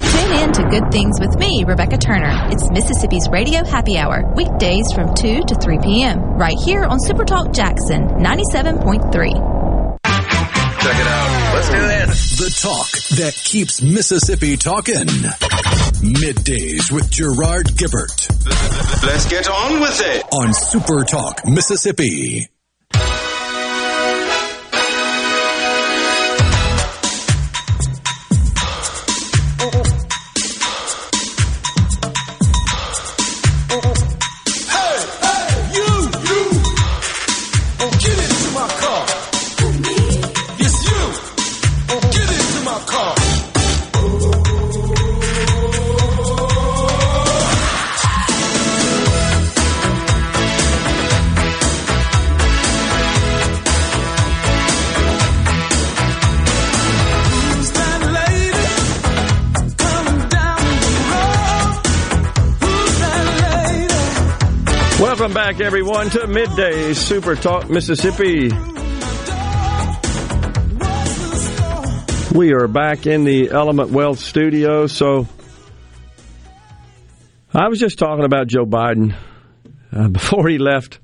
Tune 0.00 0.32
in 0.38 0.52
to 0.52 0.62
Good 0.68 0.90
Things 0.90 1.18
with 1.20 1.36
me, 1.38 1.64
Rebecca 1.64 1.96
Turner. 1.98 2.48
It's 2.50 2.68
Mississippi's 2.70 3.28
Radio 3.30 3.64
Happy 3.64 3.96
Hour, 3.96 4.32
weekdays 4.34 4.92
from 4.92 5.14
2 5.14 5.42
to 5.44 5.54
3 5.54 5.78
p.m., 5.82 6.20
right 6.20 6.56
here 6.64 6.84
on 6.84 6.98
Supertalk 6.98 7.54
Jackson 7.54 8.08
97.3. 8.08 9.54
Check 10.84 10.96
it 11.00 11.06
out. 11.06 11.54
Let's 11.54 11.70
Let's 11.70 11.70
do 11.70 11.80
this. 11.80 12.38
The 12.38 12.60
talk 12.60 12.90
that 13.18 13.34
keeps 13.34 13.80
Mississippi 13.80 14.56
talking. 14.56 15.06
Middays 16.04 16.92
with 16.92 17.10
Gerard 17.10 17.68
Gibert. 17.68 18.28
Let's 19.02 19.26
get 19.28 19.48
on 19.48 19.80
with 19.80 20.00
it. 20.04 20.24
On 20.32 20.52
Super 20.52 21.04
Talk, 21.04 21.46
Mississippi. 21.46 22.48
Welcome 65.24 65.42
back, 65.42 65.60
everyone, 65.62 66.10
to 66.10 66.26
Midday 66.26 66.92
Super 66.92 67.34
Talk 67.34 67.70
Mississippi. 67.70 68.50
We 72.36 72.52
are 72.52 72.68
back 72.68 73.06
in 73.06 73.24
the 73.24 73.48
Element 73.50 73.88
Wealth 73.88 74.18
studio. 74.18 74.86
So, 74.86 75.26
I 77.54 77.68
was 77.68 77.80
just 77.80 77.98
talking 77.98 78.26
about 78.26 78.48
Joe 78.48 78.66
Biden 78.66 79.16
uh, 79.96 80.08
before 80.12 80.46
he 80.46 80.58
left 80.58 80.98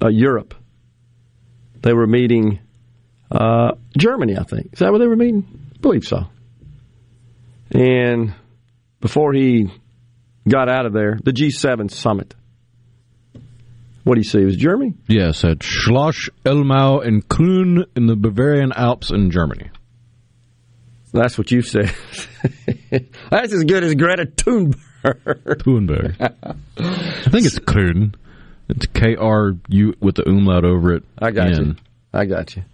uh, 0.00 0.06
Europe. 0.06 0.54
They 1.82 1.94
were 1.94 2.06
meeting 2.06 2.60
uh, 3.32 3.72
Germany, 3.98 4.38
I 4.38 4.44
think. 4.44 4.74
Is 4.74 4.78
that 4.78 4.92
where 4.92 5.00
they 5.00 5.08
were 5.08 5.16
meeting? 5.16 5.44
I 5.74 5.78
believe 5.78 6.04
so. 6.04 6.28
And 7.72 8.32
before 9.00 9.32
he 9.32 9.72
got 10.48 10.68
out 10.68 10.86
of 10.86 10.92
there, 10.92 11.18
the 11.20 11.32
G7 11.32 11.90
summit. 11.90 12.36
What 14.04 14.14
do 14.14 14.20
you 14.20 14.24
say? 14.24 14.40
It 14.40 14.46
was 14.46 14.56
Germany? 14.56 14.94
Yes, 15.06 15.44
at 15.44 15.58
Schloss 15.58 16.28
Elmau 16.44 17.00
in 17.00 17.22
Clun 17.22 17.84
in 17.94 18.06
the 18.06 18.16
Bavarian 18.16 18.72
Alps 18.72 19.10
in 19.10 19.30
Germany. 19.30 19.70
That's 21.12 21.36
what 21.38 21.50
you 21.50 21.62
said. 21.62 21.92
That's 23.30 23.52
as 23.52 23.64
good 23.64 23.84
as 23.84 23.94
Greta 23.94 24.26
Thunberg. 24.26 24.76
Thunberg. 25.62 26.16
I 26.78 27.30
think 27.30 27.46
it's 27.46 27.58
Clun. 27.58 28.14
It's 28.68 28.86
K 28.86 29.16
R 29.16 29.52
U 29.68 29.94
with 30.00 30.16
the 30.16 30.28
umlaut 30.28 30.64
over 30.64 30.94
it. 30.94 31.04
I 31.18 31.30
got 31.30 31.56
you. 31.56 31.76
I 32.12 32.26
got 32.26 32.54
you. 32.56 32.64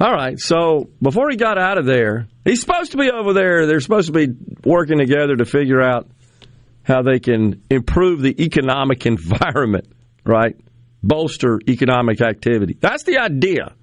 All 0.00 0.12
right. 0.12 0.38
So 0.38 0.88
before 1.00 1.30
he 1.30 1.36
got 1.36 1.58
out 1.58 1.78
of 1.78 1.86
there, 1.86 2.26
he's 2.44 2.60
supposed 2.60 2.92
to 2.92 2.96
be 2.96 3.10
over 3.10 3.32
there. 3.32 3.66
They're 3.66 3.80
supposed 3.80 4.12
to 4.12 4.12
be 4.12 4.34
working 4.64 4.98
together 4.98 5.36
to 5.36 5.44
figure 5.44 5.80
out 5.82 6.08
how 6.82 7.02
they 7.02 7.18
can 7.18 7.62
improve 7.70 8.20
the 8.22 8.42
economic 8.42 9.06
environment, 9.06 9.86
right? 10.24 10.56
Bolster 11.02 11.60
economic 11.68 12.20
activity. 12.20 12.76
That's 12.80 13.04
the 13.04 13.18
idea 13.18 13.74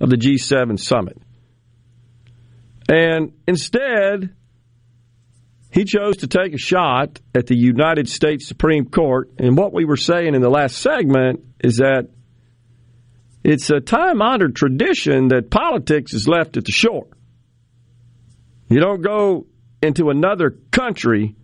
of 0.00 0.10
the 0.10 0.16
G7 0.16 0.78
summit. 0.78 1.20
And 2.88 3.32
instead, 3.46 4.34
he 5.70 5.84
chose 5.84 6.18
to 6.18 6.26
take 6.26 6.54
a 6.54 6.58
shot 6.58 7.20
at 7.34 7.46
the 7.46 7.56
United 7.56 8.08
States 8.08 8.46
Supreme 8.46 8.86
Court. 8.86 9.32
And 9.38 9.56
what 9.56 9.72
we 9.72 9.84
were 9.84 9.96
saying 9.96 10.34
in 10.34 10.40
the 10.40 10.48
last 10.48 10.78
segment 10.78 11.40
is 11.60 11.76
that 11.76 12.08
it's 13.44 13.70
a 13.70 13.80
time 13.80 14.22
honored 14.22 14.56
tradition 14.56 15.28
that 15.28 15.50
politics 15.50 16.14
is 16.14 16.26
left 16.26 16.56
at 16.56 16.64
the 16.64 16.72
shore. 16.72 17.08
You 18.68 18.80
don't 18.80 19.02
go 19.02 19.46
into 19.82 20.10
another 20.10 20.50
country 20.70 21.36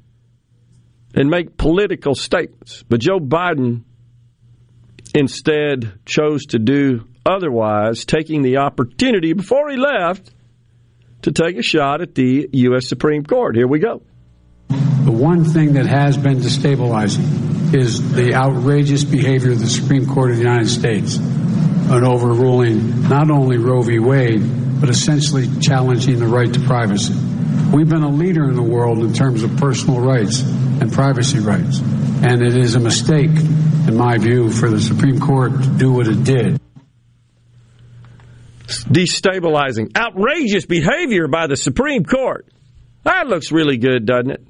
and 1.15 1.29
make 1.29 1.57
political 1.57 2.15
statements. 2.15 2.83
But 2.83 3.01
Joe 3.01 3.19
Biden 3.19 3.85
instead 5.15 6.01
chose 6.05 6.47
to 6.47 6.59
do 6.59 7.07
otherwise, 7.25 8.05
taking 8.05 8.43
the 8.43 8.59
opportunity 8.59 9.33
before 9.33 9.71
he 9.71 9.77
left 9.77 10.31
to 11.23 11.33
take 11.33 11.57
a 11.57 11.63
shot 11.63 12.01
at 12.01 12.15
the 12.15 12.49
U.S. 12.53 12.89
Supreme 12.89 13.25
Court. 13.25 13.55
Here 13.55 13.69
we 13.69 13.79
go. 13.79 14.03
The 14.69 15.13
one 15.13 15.45
thing 15.45 15.75
that 15.75 15.87
has 15.87 16.17
been 16.17 16.39
destabilizing 16.39 17.75
is 17.75 18.13
the 18.13 18.35
outrageous 18.35 19.05
behavior 19.05 19.53
of 19.53 19.61
the 19.61 19.69
Supreme 19.69 20.07
Court 20.07 20.31
of 20.31 20.37
the 20.37 20.43
United 20.43 20.69
States 20.69 21.19
on 21.19 22.05
overruling 22.05 23.09
not 23.09 23.31
only 23.31 23.59
Roe 23.59 23.83
v. 23.83 23.99
Wade, 23.99 24.43
but 24.81 24.89
essentially 24.91 25.49
challenging 25.61 26.19
the 26.19 26.27
right 26.27 26.53
to 26.53 26.61
privacy. 26.61 27.15
We've 27.73 27.89
been 27.89 28.03
a 28.03 28.11
leader 28.11 28.45
in 28.49 28.55
the 28.55 28.63
world 28.63 28.99
in 28.99 29.13
terms 29.13 29.43
of 29.43 29.57
personal 29.57 30.01
rights 30.01 30.41
and 30.43 30.93
privacy 30.93 31.39
rights. 31.39 31.81
And 32.25 32.41
it 32.41 32.57
is 32.57 32.77
a 32.77 32.81
mistake, 32.81 33.31
in 33.31 33.97
my 33.97 34.17
view, 34.17 34.51
for 34.51 34.71
the 34.71 34.81
Supreme 34.81 35.19
Court 35.19 35.53
to 35.61 35.69
do 35.71 35.93
what 35.93 36.07
it 36.07 36.23
did. 36.23 36.61
Destabilizing, 38.67 39.97
outrageous 39.97 40.65
behavior 40.65 41.27
by 41.27 41.49
the 41.49 41.57
Supreme 41.57 42.05
Court. 42.05 42.47
That 43.03 43.27
looks 43.27 43.51
really 43.51 43.77
good, 43.77 44.07
doesn't 44.07 44.31
it? 44.31 44.47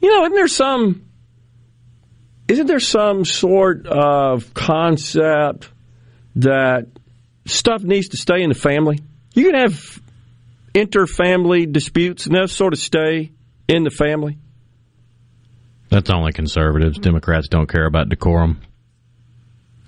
You 0.00 0.10
know, 0.10 0.22
isn't 0.22 0.34
there 0.34 0.48
some 0.48 1.10
isn't 2.50 2.66
there 2.66 2.80
some 2.80 3.24
sort 3.24 3.86
of 3.86 4.52
concept 4.54 5.68
that 6.34 6.86
stuff 7.46 7.82
needs 7.82 8.08
to 8.08 8.16
stay 8.16 8.42
in 8.42 8.48
the 8.48 8.56
family? 8.56 8.98
You 9.34 9.50
can 9.50 9.54
have 9.54 10.00
inter-family 10.74 11.66
disputes 11.66 12.26
and 12.26 12.34
those 12.34 12.50
sort 12.50 12.72
of 12.72 12.80
stay 12.80 13.30
in 13.68 13.84
the 13.84 13.90
family. 13.90 14.38
That's 15.90 16.08
only 16.10 16.32
conservatives. 16.32 16.98
Democrats 16.98 17.48
don't 17.48 17.68
care 17.68 17.84
about 17.84 18.08
decorum. 18.08 18.60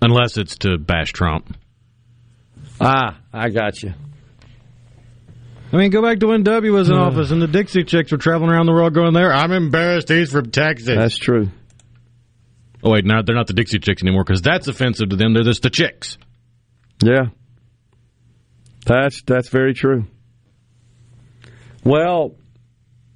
Unless 0.00 0.36
it's 0.36 0.58
to 0.58 0.78
bash 0.78 1.12
Trump. 1.12 1.56
Ah, 2.80 3.20
I 3.32 3.50
got 3.50 3.82
you. 3.82 3.94
I 5.72 5.76
mean, 5.76 5.90
go 5.90 6.02
back 6.02 6.18
to 6.20 6.26
when 6.26 6.42
W 6.42 6.72
was 6.72 6.90
in 6.90 6.96
office 6.96 7.30
and 7.30 7.40
the 7.40 7.46
Dixie 7.46 7.84
Chicks 7.84 8.12
were 8.12 8.18
traveling 8.18 8.50
around 8.50 8.66
the 8.66 8.72
world 8.72 8.92
going 8.92 9.14
there. 9.14 9.32
I'm 9.32 9.52
embarrassed 9.52 10.08
he's 10.08 10.32
from 10.32 10.50
Texas. 10.50 10.96
That's 10.96 11.16
true. 11.16 11.48
Oh, 12.82 12.90
wait, 12.90 13.04
no, 13.04 13.22
they're 13.22 13.36
not 13.36 13.46
the 13.46 13.54
Dixie 13.54 13.78
Chicks 13.78 14.02
anymore 14.02 14.24
because 14.24 14.42
that's 14.42 14.66
offensive 14.66 15.08
to 15.10 15.16
them. 15.16 15.32
They're 15.32 15.44
just 15.44 15.62
the 15.62 15.70
chicks. 15.70 16.18
Yeah. 17.02 17.26
That's 18.84 19.22
that's 19.22 19.48
very 19.48 19.72
true. 19.72 20.06
Well, 21.84 22.34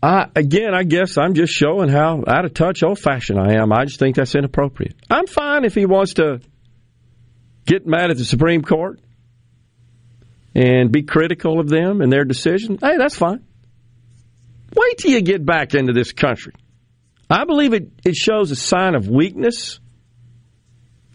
I, 0.03 0.27
again, 0.37 0.75
I 0.75 0.83
guess 0.85 1.17
I'm 1.19 1.35
just 1.35 1.53
showing 1.53 1.89
how 1.89 2.23
out 2.27 2.45
of 2.45 2.55
touch, 2.55 2.83
old 2.83 2.99
fashioned 2.99 3.41
I 3.41 3.55
am. 3.55 3.73
I 3.73 3.85
just 3.85 3.99
think 3.99 4.17
that's 4.17 4.35
inappropriate. 4.35 4.95
I'm 5.11 5.27
fine 5.27 5.65
if 5.65 5.75
he 5.75 5.87
wants 5.87 6.15
to 6.15 6.41
get 7.65 7.87
mad 7.87 8.11
at 8.11 8.19
the 8.19 8.25
Supreme 8.25 8.63
Court 8.63 9.01
and 10.55 10.93
be 10.93 11.03
critical 11.03 11.61
of 11.61 11.69
them 11.69 12.01
and 12.01 12.13
their 12.13 12.25
decision. 12.25 12.79
Hey, 12.81 12.97
that's 12.99 13.17
fine. 13.17 13.45
Wait 14.75 14.99
till 14.99 15.13
you 15.13 15.23
get 15.23 15.45
back 15.45 15.75
into 15.75 15.93
this 15.93 16.13
country. 16.13 16.55
I 17.29 17.45
believe 17.45 17.73
it, 17.73 17.91
it 18.05 18.15
shows 18.15 18.51
a 18.51 18.57
sign 18.57 18.95
of 18.95 19.09
weakness. 19.09 19.81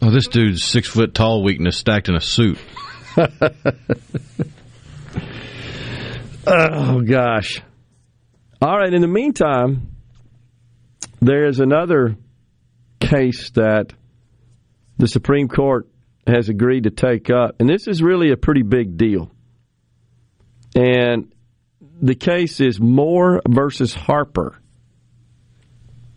Oh, 0.01 0.09
this 0.09 0.27
dude's 0.27 0.63
six 0.63 0.87
foot 0.87 1.13
tall 1.13 1.43
weakness 1.43 1.77
stacked 1.77 2.09
in 2.09 2.15
a 2.15 2.21
suit. 2.21 2.57
oh, 6.47 7.01
gosh. 7.01 7.61
All 8.63 8.78
right, 8.78 8.93
in 8.93 9.02
the 9.02 9.08
meantime, 9.08 9.95
there's 11.19 11.60
another 11.60 12.15
case 13.00 13.50
that 13.52 13.91
the 15.00 15.08
Supreme 15.08 15.47
Court 15.47 15.88
has 16.28 16.47
agreed 16.47 16.84
to 16.84 16.91
take 16.91 17.32
up, 17.32 17.56
and 17.60 17.67
this 17.67 17.88
is 17.88 18.04
really 18.04 18.32
a 18.32 18.38
pretty 18.38 18.62
big 18.62 18.97
deal. 18.97 19.32
And 20.76 21.34
the 22.04 22.13
case 22.13 22.60
is 22.60 22.80
Moore 22.80 23.41
versus 23.50 23.95
Harper. 23.95 24.60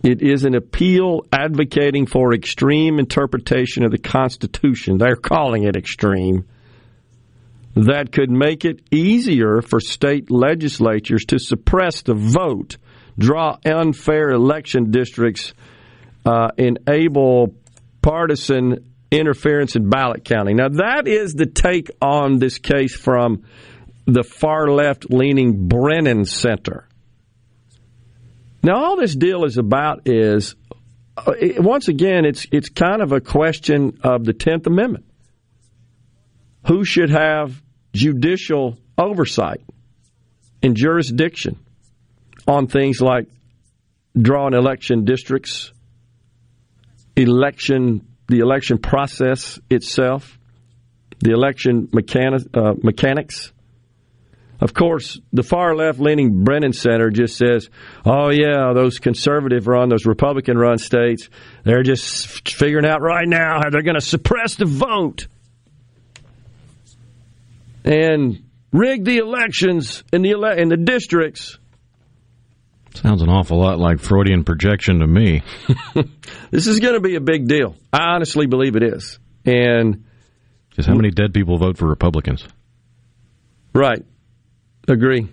It 0.03 0.21
is 0.21 0.45
an 0.45 0.55
appeal 0.55 1.23
advocating 1.33 2.05
for 2.05 2.35
extreme 2.35 2.99
interpretation 2.99 3.85
of 3.85 3.91
the 3.91 3.97
Constitution. 3.97 4.99
They're 4.99 5.17
calling 5.17 5.63
it 5.63 5.77
extreme. 5.77 6.47
That 7.75 8.13
could 8.13 8.31
make 8.31 8.65
it 8.65 8.83
easier 8.93 9.61
for 9.61 9.81
state 9.81 10.31
legislatures 10.31 11.25
to 11.27 11.39
suppress 11.39 12.03
the 12.03 12.15
vote, 12.15 12.77
draw 13.19 13.59
unfair 13.65 14.31
election 14.31 14.93
districts, 14.93 15.55
uh, 16.25 16.51
enable 16.57 17.55
partisan 18.01 18.93
interference 19.11 19.77
in 19.77 19.91
ballot 19.91 20.25
counting. 20.25 20.57
Now, 20.57 20.69
that 20.69 21.09
is 21.09 21.35
the 21.35 21.47
take 21.47 21.91
on 22.01 22.39
this 22.39 22.59
case 22.59 22.95
from 22.97 23.45
the 24.07 24.23
far 24.23 24.69
left 24.69 25.11
leaning 25.11 25.67
Brennan 25.67 26.27
Center. 26.27 26.89
Now, 28.63 28.77
all 28.77 28.97
this 28.97 29.15
deal 29.15 29.45
is 29.45 29.59
about 29.59 30.07
is, 30.07 30.55
uh, 31.17 31.33
once 31.59 31.89
again, 31.89 32.25
it's 32.25 32.47
it's 32.51 32.69
kind 32.69 33.03
of 33.03 33.13
a 33.13 33.21
question 33.21 33.99
of 34.03 34.25
the 34.25 34.33
Tenth 34.33 34.67
Amendment. 34.67 35.07
Who 36.67 36.85
should 36.85 37.11
have 37.11 37.63
judicial 37.95 38.77
oversight 38.99 39.63
and 40.63 40.77
jurisdiction 40.77 41.59
on 42.47 42.67
things 42.67 43.01
like 43.01 43.27
drawing 44.21 44.55
election 44.55 45.05
districts, 45.05 45.73
election, 47.17 48.07
the 48.29 48.41
election 48.41 48.79
process 48.79 49.59
itself, 49.71 50.39
the 51.21 51.33
election 51.33 51.89
uh, 52.55 52.75
mechanics. 52.83 53.53
Of 54.61 54.73
course, 54.73 55.21
the 55.33 55.43
far 55.43 55.75
left 55.75 55.99
leaning 55.99 56.45
Brennan 56.45 56.73
Center 56.73 57.11
just 57.11 57.37
says, 57.37 57.69
oh, 58.05 58.31
yeah, 58.31 58.73
those 58.73 58.99
conservative 58.99 59.67
run, 59.67 59.89
those 59.89 60.07
Republican 60.07 60.57
run 60.57 60.79
states, 60.79 61.29
they're 61.65 61.83
just 61.83 62.49
figuring 62.49 62.87
out 62.87 63.03
right 63.03 63.29
now 63.29 63.59
how 63.63 63.71
they're 63.71 63.83
going 63.83 63.99
to 63.99 64.01
suppress 64.01 64.55
the 64.55 64.65
vote 64.65 65.27
and 67.85 68.43
rig 68.73 69.05
the 69.05 69.19
elections 69.19 70.03
in 70.13 70.23
the, 70.23 70.33
ele- 70.33 70.59
in 70.59 70.69
the 70.69 70.77
districts. 70.77 71.59
Sounds 72.95 73.23
an 73.23 73.29
awful 73.29 73.59
lot 73.59 73.79
like 73.79 73.99
Freudian 73.99 74.45
projection 74.45 75.01
to 75.01 75.07
me. 75.07 75.43
this 76.51 76.67
is 76.67 76.81
going 76.81 76.95
to 76.95 77.01
be 77.01 77.17
a 77.17 77.21
big 77.21 77.49
deal. 77.49 77.77
I 77.93 78.15
honestly 78.15 78.47
believe 78.47 78.77
it 78.77 78.85
is. 78.85 79.19
And 79.45 80.05
because 80.71 80.87
how 80.87 80.95
many 80.95 81.11
dead 81.11 81.35
people 81.35 81.59
vote 81.59 81.77
for 81.77 81.87
Republicans? 81.87 82.47
Right. 83.75 84.05
Agree. 84.89 85.29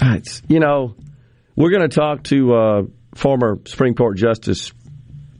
It's, 0.00 0.42
you 0.48 0.58
know, 0.58 0.96
we're 1.54 1.70
going 1.70 1.88
to 1.88 1.94
talk 1.94 2.24
to 2.24 2.54
uh, 2.54 2.82
former 3.14 3.60
Supreme 3.66 3.94
Court 3.94 4.16
Justice 4.16 4.72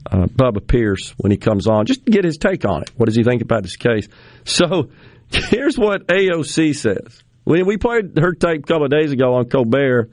uh, 0.05 0.25
Bubba 0.27 0.65
Pierce 0.65 1.13
when 1.17 1.31
he 1.31 1.37
comes 1.37 1.67
on, 1.67 1.85
just 1.85 2.05
get 2.05 2.23
his 2.23 2.37
take 2.37 2.65
on 2.65 2.83
it. 2.83 2.91
What 2.95 3.07
does 3.07 3.15
he 3.15 3.23
think 3.23 3.41
about 3.41 3.63
this 3.63 3.75
case? 3.75 4.07
So 4.47 4.89
here's 5.31 5.75
what 5.75 6.05
AOC 6.05 6.75
says. 6.75 7.23
We, 7.45 7.63
we 7.63 7.77
played 7.77 8.15
her 8.19 8.33
tape 8.33 8.63
a 8.63 8.67
couple 8.67 8.85
of 8.85 8.91
days 8.91 9.11
ago 9.11 9.33
on 9.35 9.49
Colbert 9.49 10.11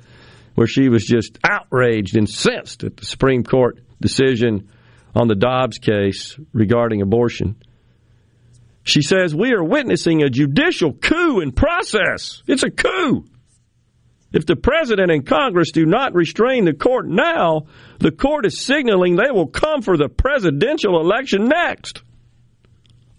where 0.55 0.67
she 0.67 0.89
was 0.89 1.05
just 1.05 1.39
outraged, 1.45 2.17
incensed 2.17 2.85
at 2.85 2.97
the 2.97 3.05
Supreme 3.05 3.45
Court 3.45 3.79
decision 4.01 4.71
on 5.15 5.29
the 5.29 5.35
Dobbs 5.35 5.79
case 5.79 6.39
regarding 6.53 7.03
abortion. 7.03 7.57
She 8.85 9.03
says, 9.03 9.35
We 9.35 9.53
are 9.53 9.63
witnessing 9.63 10.23
a 10.23 10.31
judicial 10.31 10.93
coup 10.93 11.41
in 11.41 11.53
process. 11.53 12.43
It's 12.47 12.63
a 12.63 12.71
coup. 12.71 13.25
If 14.33 14.47
the 14.47 14.57
president 14.57 15.11
and 15.11 15.27
Congress 15.27 15.73
do 15.73 15.85
not 15.85 16.15
restrain 16.15 16.65
the 16.65 16.73
court 16.73 17.07
now, 17.07 17.67
the 17.99 18.11
court 18.11 18.47
is 18.47 18.65
signaling 18.65 19.17
they 19.17 19.31
will 19.31 19.47
come 19.47 19.83
for 19.83 19.97
the 19.97 20.09
presidential 20.09 21.01
election 21.01 21.49
next. 21.49 22.03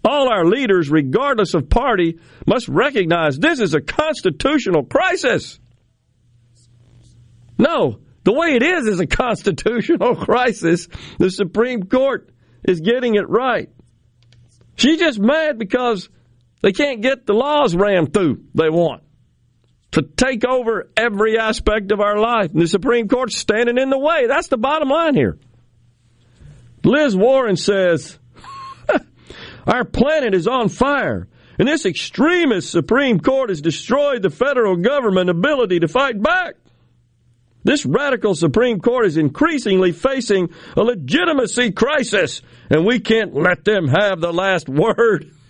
All 0.04 0.28
our 0.28 0.44
leaders, 0.44 0.90
regardless 0.90 1.54
of 1.54 1.70
party, 1.70 2.18
must 2.46 2.68
recognize 2.68 3.38
this 3.38 3.60
is 3.60 3.74
a 3.74 3.80
constitutional 3.80 4.84
crisis. 4.84 5.58
No, 7.56 8.00
the 8.24 8.32
way 8.32 8.56
it 8.56 8.62
is 8.62 8.86
is 8.86 9.00
a 9.00 9.06
constitutional 9.06 10.16
crisis. 10.24 10.88
The 11.18 11.30
Supreme 11.30 11.84
Court 11.84 12.28
is 12.64 12.80
getting 12.80 13.14
it 13.14 13.28
right. 13.28 13.70
She's 14.76 14.98
just 14.98 15.20
mad 15.20 15.58
because 15.58 16.08
they 16.60 16.72
can't 16.72 17.00
get 17.00 17.24
the 17.24 17.34
laws 17.34 17.76
rammed 17.76 18.12
through 18.12 18.44
they 18.54 18.68
want 18.68 19.04
to 19.94 20.02
take 20.02 20.44
over 20.44 20.90
every 20.96 21.38
aspect 21.38 21.92
of 21.92 22.00
our 22.00 22.18
life. 22.18 22.50
And 22.50 22.60
the 22.60 22.66
Supreme 22.66 23.06
Court's 23.06 23.36
standing 23.36 23.78
in 23.78 23.90
the 23.90 23.98
way. 23.98 24.26
That's 24.26 24.48
the 24.48 24.56
bottom 24.56 24.88
line 24.88 25.14
here. 25.14 25.38
Liz 26.82 27.16
Warren 27.16 27.56
says, 27.56 28.18
Our 29.66 29.84
planet 29.84 30.34
is 30.34 30.48
on 30.48 30.68
fire, 30.68 31.28
and 31.60 31.68
this 31.68 31.86
extremist 31.86 32.72
Supreme 32.72 33.20
Court 33.20 33.50
has 33.50 33.60
destroyed 33.60 34.22
the 34.22 34.30
federal 34.30 34.76
government 34.76 35.30
ability 35.30 35.80
to 35.80 35.88
fight 35.88 36.20
back. 36.20 36.56
This 37.62 37.86
radical 37.86 38.34
Supreme 38.34 38.80
Court 38.80 39.06
is 39.06 39.16
increasingly 39.16 39.92
facing 39.92 40.50
a 40.76 40.82
legitimacy 40.82 41.70
crisis, 41.70 42.42
and 42.68 42.84
we 42.84 42.98
can't 42.98 43.32
let 43.32 43.64
them 43.64 43.86
have 43.86 44.20
the 44.20 44.32
last 44.32 44.68
word. 44.68 45.30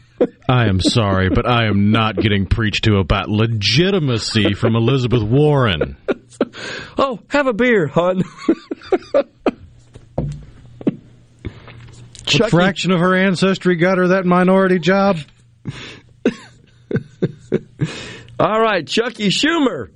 I 0.49 0.67
am 0.67 0.81
sorry, 0.81 1.29
but 1.29 1.47
I 1.49 1.67
am 1.67 1.91
not 1.91 2.17
getting 2.17 2.47
preached 2.47 2.85
to 2.85 2.97
about 2.97 3.29
legitimacy 3.29 4.55
from 4.55 4.77
Elizabeth 4.77 5.23
Warren. 5.23 5.97
oh, 6.99 7.21
have 7.29 7.47
a 7.47 7.53
beer, 7.53 7.87
hon. 7.87 8.23
What 12.33 12.51
fraction 12.51 12.91
of 12.91 13.01
her 13.01 13.15
ancestry 13.15 13.77
got 13.77 13.99
her 13.99 14.09
that 14.09 14.25
minority 14.25 14.79
job? 14.79 15.19
All 18.39 18.61
right, 18.61 18.87
Chucky 18.87 19.29
Schumer. 19.29 19.91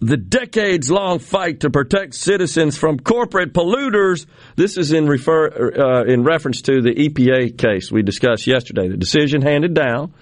The 0.00 0.16
decades 0.16 0.90
long 0.90 1.18
fight 1.18 1.60
to 1.60 1.70
protect 1.70 2.14
citizens 2.14 2.78
from 2.78 2.98
corporate 2.98 3.52
polluters. 3.52 4.26
This 4.56 4.78
is 4.78 4.92
in 4.92 5.06
refer 5.06 5.48
uh, 5.48 6.04
in 6.04 6.24
reference 6.24 6.62
to 6.62 6.80
the 6.80 6.94
EPA 6.94 7.58
case 7.58 7.92
we 7.92 8.02
discussed 8.02 8.46
yesterday. 8.46 8.88
The 8.88 8.96
decision 8.96 9.42
handed 9.42 9.74
down 9.74 10.14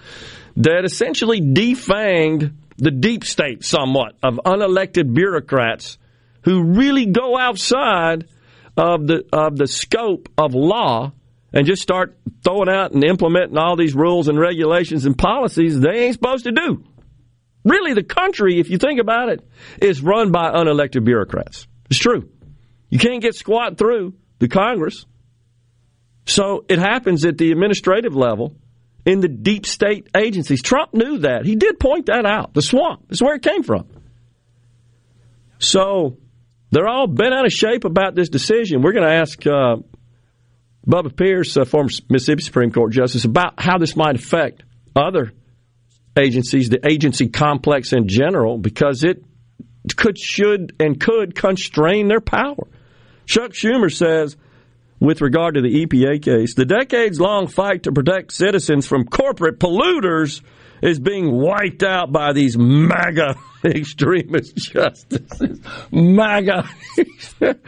that 0.57 0.83
essentially 0.83 1.39
defanged 1.39 2.53
the 2.77 2.91
deep 2.91 3.23
state 3.23 3.63
somewhat 3.63 4.15
of 4.21 4.39
unelected 4.45 5.13
bureaucrats 5.13 5.97
who 6.43 6.63
really 6.63 7.05
go 7.05 7.37
outside 7.37 8.27
of 8.77 9.07
the 9.07 9.25
of 9.31 9.57
the 9.57 9.67
scope 9.67 10.29
of 10.37 10.53
law 10.55 11.11
and 11.53 11.65
just 11.65 11.81
start 11.81 12.17
throwing 12.43 12.69
out 12.69 12.91
and 12.91 13.03
implementing 13.03 13.57
all 13.57 13.75
these 13.75 13.95
rules 13.95 14.27
and 14.27 14.39
regulations 14.39 15.05
and 15.05 15.17
policies 15.17 15.79
they 15.79 16.05
ain't 16.05 16.13
supposed 16.13 16.45
to 16.45 16.51
do. 16.51 16.83
Really, 17.63 17.93
the 17.93 18.03
country, 18.03 18.59
if 18.59 18.69
you 18.69 18.77
think 18.77 18.99
about 18.99 19.29
it, 19.29 19.47
is 19.81 20.01
run 20.01 20.31
by 20.31 20.51
unelected 20.51 21.03
bureaucrats. 21.03 21.67
It's 21.89 21.99
true. 21.99 22.29
You 22.89 22.99
can't 22.99 23.21
get 23.21 23.35
squat 23.35 23.77
through 23.77 24.15
the 24.39 24.47
Congress. 24.47 25.05
So 26.25 26.65
it 26.69 26.79
happens 26.79 27.25
at 27.25 27.37
the 27.37 27.51
administrative 27.51 28.15
level 28.15 28.55
in 29.05 29.19
the 29.19 29.27
deep 29.27 29.65
state 29.65 30.07
agencies. 30.15 30.61
Trump 30.61 30.93
knew 30.93 31.19
that. 31.19 31.45
He 31.45 31.55
did 31.55 31.79
point 31.79 32.05
that 32.07 32.25
out. 32.25 32.53
The 32.53 32.61
swamp 32.61 33.11
is 33.11 33.21
where 33.21 33.35
it 33.35 33.43
came 33.43 33.63
from. 33.63 33.87
So 35.59 36.17
they're 36.71 36.87
all 36.87 37.07
bent 37.07 37.33
out 37.33 37.45
of 37.45 37.51
shape 37.51 37.83
about 37.83 38.15
this 38.15 38.29
decision. 38.29 38.81
We're 38.81 38.93
going 38.93 39.07
to 39.07 39.13
ask 39.13 39.45
uh, 39.45 39.77
Bubba 40.87 41.15
Pierce, 41.15 41.57
uh, 41.57 41.65
former 41.65 41.89
Mississippi 42.09 42.43
Supreme 42.43 42.71
Court 42.71 42.91
Justice, 42.91 43.25
about 43.25 43.55
how 43.57 43.77
this 43.77 43.95
might 43.95 44.15
affect 44.15 44.63
other 44.95 45.33
agencies, 46.17 46.69
the 46.69 46.85
agency 46.87 47.27
complex 47.27 47.93
in 47.93 48.07
general, 48.07 48.57
because 48.57 49.03
it 49.03 49.23
could, 49.95 50.17
should, 50.17 50.75
and 50.79 50.99
could 50.99 51.35
constrain 51.35 52.07
their 52.07 52.21
power. 52.21 52.67
Chuck 53.25 53.51
Schumer 53.51 53.91
says, 53.91 54.35
with 54.99 55.21
regard 55.21 55.55
to 55.55 55.61
the 55.61 55.85
EPA 55.85 56.21
case, 56.21 56.55
the 56.55 56.65
decades 56.65 57.19
long 57.19 57.47
fight 57.47 57.83
to 57.83 57.91
protect 57.91 58.33
citizens 58.33 58.85
from 58.85 59.05
corporate 59.05 59.59
polluters 59.59 60.41
is 60.81 60.99
being 60.99 61.31
wiped 61.31 61.83
out 61.83 62.11
by 62.11 62.33
these 62.33 62.57
MAGA 62.57 63.35
extremist 63.63 64.55
justices. 64.55 65.59
MAGA. 65.91 66.67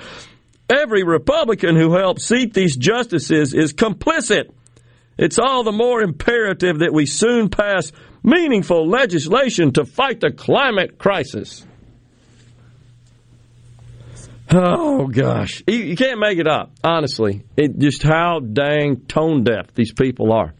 Every 0.69 1.03
Republican 1.03 1.75
who 1.75 1.93
helped 1.93 2.21
seat 2.21 2.53
these 2.53 2.77
justices 2.77 3.53
is 3.53 3.73
complicit. 3.73 4.51
It's 5.17 5.37
all 5.37 5.63
the 5.63 5.73
more 5.73 6.01
imperative 6.01 6.79
that 6.79 6.93
we 6.93 7.05
soon 7.05 7.49
pass 7.49 7.91
meaningful 8.23 8.87
legislation 8.87 9.73
to 9.73 9.85
fight 9.85 10.19
the 10.19 10.31
climate 10.31 10.97
crisis. 10.97 11.65
Oh 14.53 15.07
gosh, 15.07 15.63
you, 15.65 15.95
can't 15.95 16.19
make 16.19 16.37
it 16.37 16.47
up. 16.47 16.71
Honestly, 16.83 17.43
it 17.55 17.77
just 17.79 18.03
how 18.03 18.39
dang 18.39 18.97
tone 19.07 19.45
deaf 19.45 19.73
these 19.73 19.93
people 19.93 20.33
are. 20.33 20.53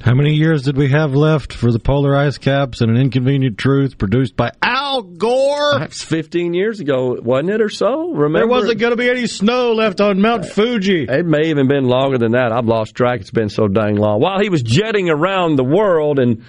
How 0.00 0.14
many 0.14 0.34
years 0.34 0.62
did 0.62 0.76
we 0.76 0.90
have 0.90 1.12
left 1.14 1.52
for 1.52 1.72
the 1.72 1.80
polar 1.80 2.14
ice 2.16 2.38
caps 2.38 2.80
and 2.80 2.90
an 2.90 2.96
inconvenient 2.96 3.58
truth 3.58 3.98
produced 3.98 4.36
by 4.36 4.52
Al 4.62 5.02
Gore? 5.02 5.80
That's 5.80 6.02
15 6.04 6.54
years 6.54 6.78
ago, 6.78 7.18
wasn't 7.20 7.50
it, 7.50 7.60
or 7.60 7.68
so? 7.68 8.12
Remember? 8.12 8.38
There 8.38 8.46
wasn't 8.46 8.78
going 8.78 8.92
to 8.92 8.96
be 8.96 9.10
any 9.10 9.26
snow 9.26 9.72
left 9.72 10.00
on 10.00 10.20
Mount 10.20 10.44
uh, 10.44 10.48
Fuji. 10.48 11.06
It 11.08 11.26
may 11.26 11.48
even 11.48 11.66
been 11.66 11.84
longer 11.84 12.16
than 12.16 12.32
that. 12.32 12.52
I've 12.52 12.66
lost 12.66 12.94
track. 12.94 13.20
It's 13.20 13.32
been 13.32 13.48
so 13.48 13.66
dang 13.66 13.96
long. 13.96 14.20
While 14.20 14.38
he 14.40 14.50
was 14.50 14.62
jetting 14.62 15.10
around 15.10 15.56
the 15.56 15.64
world 15.64 16.20
and 16.20 16.44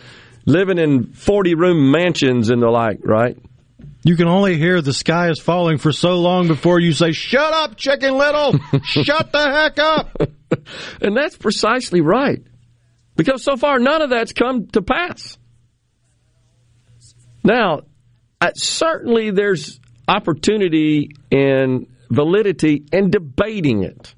living 0.45 0.77
in 0.77 1.13
40 1.13 1.55
room 1.55 1.91
mansions 1.91 2.51
and 2.51 2.61
the 2.61 2.69
like, 2.69 2.99
right? 3.03 3.35
You 4.03 4.15
can 4.15 4.27
only 4.27 4.57
hear 4.57 4.79
the 4.81 4.93
sky 4.93 5.29
is 5.29 5.39
falling 5.39 5.79
for 5.79 5.91
so 5.91 6.19
long 6.19 6.47
before 6.47 6.79
you 6.79 6.93
say, 6.93 7.13
Shut 7.13 7.51
up, 7.51 7.77
Chicken 7.77 8.15
Little! 8.15 8.53
Shut 8.83 9.31
the 9.31 9.51
heck 9.51 9.79
up! 9.79 10.21
and 11.01 11.17
that's 11.17 11.35
precisely 11.35 12.01
right. 12.01 12.41
Because 13.19 13.43
so 13.43 13.57
far, 13.57 13.79
none 13.79 14.01
of 14.01 14.11
that's 14.11 14.31
come 14.31 14.67
to 14.67 14.81
pass. 14.81 15.37
Now, 17.43 17.81
uh, 18.39 18.51
certainly 18.55 19.31
there's 19.31 19.77
opportunity 20.07 21.09
and 21.29 21.87
validity 22.09 22.85
in 22.93 23.09
debating 23.09 23.83
it. 23.83 24.15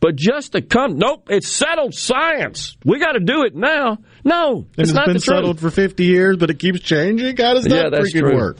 But 0.00 0.16
just 0.16 0.52
to 0.52 0.62
come, 0.62 0.96
nope, 0.96 1.28
it's 1.28 1.48
settled 1.48 1.92
science. 1.92 2.78
We 2.82 2.98
got 2.98 3.12
to 3.12 3.20
do 3.20 3.42
it 3.42 3.54
now. 3.54 3.98
No, 4.24 4.66
it's, 4.78 4.88
it's 4.88 4.92
not 4.94 5.08
been 5.08 5.18
settled 5.18 5.60
for 5.60 5.70
50 5.70 6.02
years, 6.02 6.38
but 6.38 6.48
it 6.48 6.58
keeps 6.58 6.80
changing. 6.80 7.36
How 7.36 7.52
does 7.52 7.64
that 7.64 7.92
yeah, 7.92 7.98
freaking 7.98 8.20
true. 8.20 8.36
work? 8.36 8.56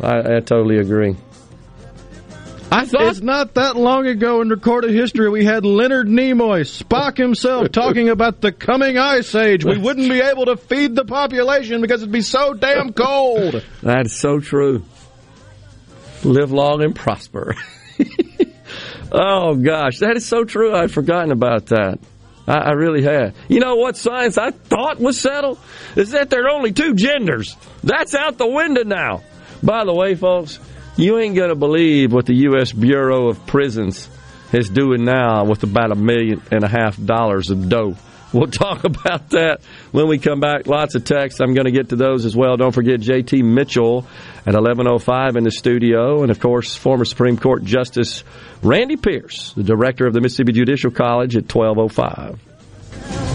I, 0.00 0.36
I 0.36 0.40
totally 0.40 0.78
agree. 0.78 1.16
I 2.72 2.86
thought 2.86 3.02
It's 3.02 3.20
not 3.20 3.54
that 3.54 3.76
long 3.76 4.06
ago 4.06 4.40
in 4.40 4.48
recorded 4.48 4.92
history 4.92 5.28
we 5.28 5.44
had 5.44 5.66
Leonard 5.66 6.08
Nimoy, 6.08 6.62
Spock 6.62 7.18
himself, 7.18 7.70
talking 7.70 8.08
about 8.08 8.40
the 8.40 8.50
coming 8.50 8.96
ice 8.96 9.34
age. 9.34 9.62
We 9.62 9.76
wouldn't 9.76 10.08
be 10.08 10.20
able 10.20 10.46
to 10.46 10.56
feed 10.56 10.94
the 10.94 11.04
population 11.04 11.82
because 11.82 12.00
it'd 12.00 12.12
be 12.12 12.22
so 12.22 12.54
damn 12.54 12.94
cold. 12.94 13.62
that 13.82 14.06
is 14.06 14.16
so 14.16 14.40
true. 14.40 14.82
Live 16.24 16.50
long 16.50 16.82
and 16.82 16.96
prosper. 16.96 17.56
oh 19.12 19.54
gosh, 19.56 19.98
that 19.98 20.16
is 20.16 20.24
so 20.24 20.44
true. 20.44 20.74
I'd 20.74 20.90
forgotten 20.90 21.30
about 21.30 21.66
that. 21.66 21.98
I, 22.48 22.54
I 22.54 22.70
really 22.72 23.02
had. 23.02 23.34
You 23.48 23.60
know 23.60 23.76
what 23.76 23.98
science 23.98 24.38
I 24.38 24.50
thought 24.50 24.98
was 24.98 25.20
settled 25.20 25.58
is 25.94 26.12
that 26.12 26.30
there 26.30 26.46
are 26.46 26.50
only 26.50 26.72
two 26.72 26.94
genders. 26.94 27.54
That's 27.84 28.14
out 28.14 28.38
the 28.38 28.46
window 28.48 28.84
now. 28.84 29.22
By 29.62 29.84
the 29.84 29.94
way, 29.94 30.14
folks, 30.14 30.58
you 30.96 31.18
ain't 31.18 31.36
gonna 31.36 31.54
believe 31.54 32.12
what 32.12 32.26
the 32.26 32.34
U.S. 32.48 32.72
Bureau 32.72 33.28
of 33.28 33.46
Prisons 33.46 34.08
is 34.52 34.68
doing 34.68 35.04
now 35.04 35.44
with 35.44 35.62
about 35.62 35.92
a 35.92 35.94
million 35.94 36.42
and 36.50 36.64
a 36.64 36.68
half 36.68 37.02
dollars 37.02 37.50
of 37.50 37.68
dough. 37.68 37.96
We'll 38.32 38.46
talk 38.50 38.84
about 38.84 39.30
that 39.30 39.60
when 39.90 40.08
we 40.08 40.18
come 40.18 40.40
back. 40.40 40.66
Lots 40.66 40.94
of 40.94 41.04
texts. 41.04 41.40
I'm 41.40 41.54
going 41.54 41.66
to 41.66 41.70
get 41.70 41.90
to 41.90 41.96
those 41.96 42.24
as 42.24 42.34
well. 42.36 42.56
Don't 42.56 42.72
forget 42.72 43.00
JT 43.00 43.42
Mitchell 43.44 44.06
at 44.46 44.54
11:05 44.54 45.36
in 45.36 45.44
the 45.44 45.50
studio, 45.50 46.22
and 46.22 46.30
of 46.30 46.40
course, 46.40 46.74
former 46.74 47.04
Supreme 47.04 47.36
Court 47.36 47.64
Justice 47.64 48.24
Randy 48.62 48.96
Pierce, 48.96 49.52
the 49.54 49.62
director 49.62 50.06
of 50.06 50.14
the 50.14 50.20
Mississippi 50.20 50.52
Judicial 50.52 50.90
College, 50.90 51.36
at 51.36 51.44
12:05. 51.44 53.31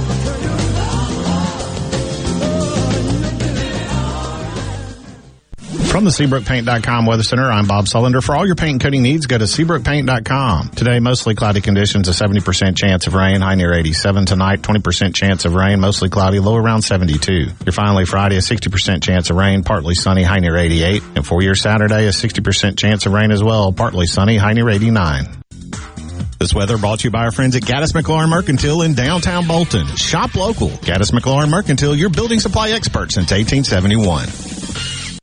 From 5.98 6.04
the 6.04 6.12
SeabrookPaint.com 6.12 7.08
Weather 7.08 7.24
Center, 7.24 7.52
I'm 7.52 7.66
Bob 7.66 7.86
Sullender. 7.86 8.24
For 8.24 8.36
all 8.36 8.46
your 8.46 8.54
paint 8.54 8.74
and 8.74 8.82
coating 8.82 9.02
needs, 9.02 9.26
go 9.26 9.36
to 9.36 9.46
SeabrookPaint.com. 9.46 10.70
Today, 10.70 11.00
mostly 11.00 11.34
cloudy 11.34 11.60
conditions, 11.60 12.08
a 12.08 12.12
70% 12.12 12.78
chance 12.78 13.08
of 13.08 13.16
rain, 13.16 13.42
high 13.42 13.56
near 13.56 13.74
87. 13.74 14.28
Tonight, 14.28 14.62
20% 14.62 15.16
chance 15.16 15.46
of 15.46 15.56
rain, 15.56 15.80
mostly 15.80 16.10
cloudy, 16.10 16.38
low 16.40 16.56
around 16.56 16.84
72. 16.84 17.48
Your 17.66 17.74
finally 17.74 18.06
Friday, 18.06 18.36
a 18.36 18.42
60% 18.42 19.02
chance 19.02 19.32
of 19.32 19.38
rain, 19.38 19.64
partly 19.64 19.96
sunny, 19.96 20.22
high 20.22 20.38
near 20.38 20.56
88. 20.56 21.02
And 21.16 21.26
for 21.26 21.42
your 21.42 21.56
Saturday, 21.56 22.06
a 22.06 22.12
60% 22.12 22.78
chance 22.78 23.08
of 23.08 23.14
rain 23.14 23.32
as 23.32 23.44
well, 23.44 23.72
partly 23.72 24.06
sunny, 24.06 24.38
high 24.38 24.54
near 24.54 24.70
89. 24.70 25.26
This 26.38 26.54
weather 26.54 26.78
brought 26.78 27.00
to 27.00 27.06
you 27.06 27.12
by 27.12 27.24
our 27.24 27.32
friends 27.32 27.56
at 27.56 27.64
Gaddis 27.64 27.94
McLaurin 27.94 28.30
Mercantile 28.30 28.84
in 28.84 28.94
downtown 28.94 29.48
Bolton. 29.48 29.88
Shop 29.96 30.36
local. 30.36 30.70
Gaddis 30.70 31.12
McLaurin 31.12 31.50
Mercantile, 31.50 31.96
your 31.96 32.12
building 32.12 32.40
supply 32.40 32.70
expert 32.70 33.12
since 33.12 33.32
1871. 33.32 34.97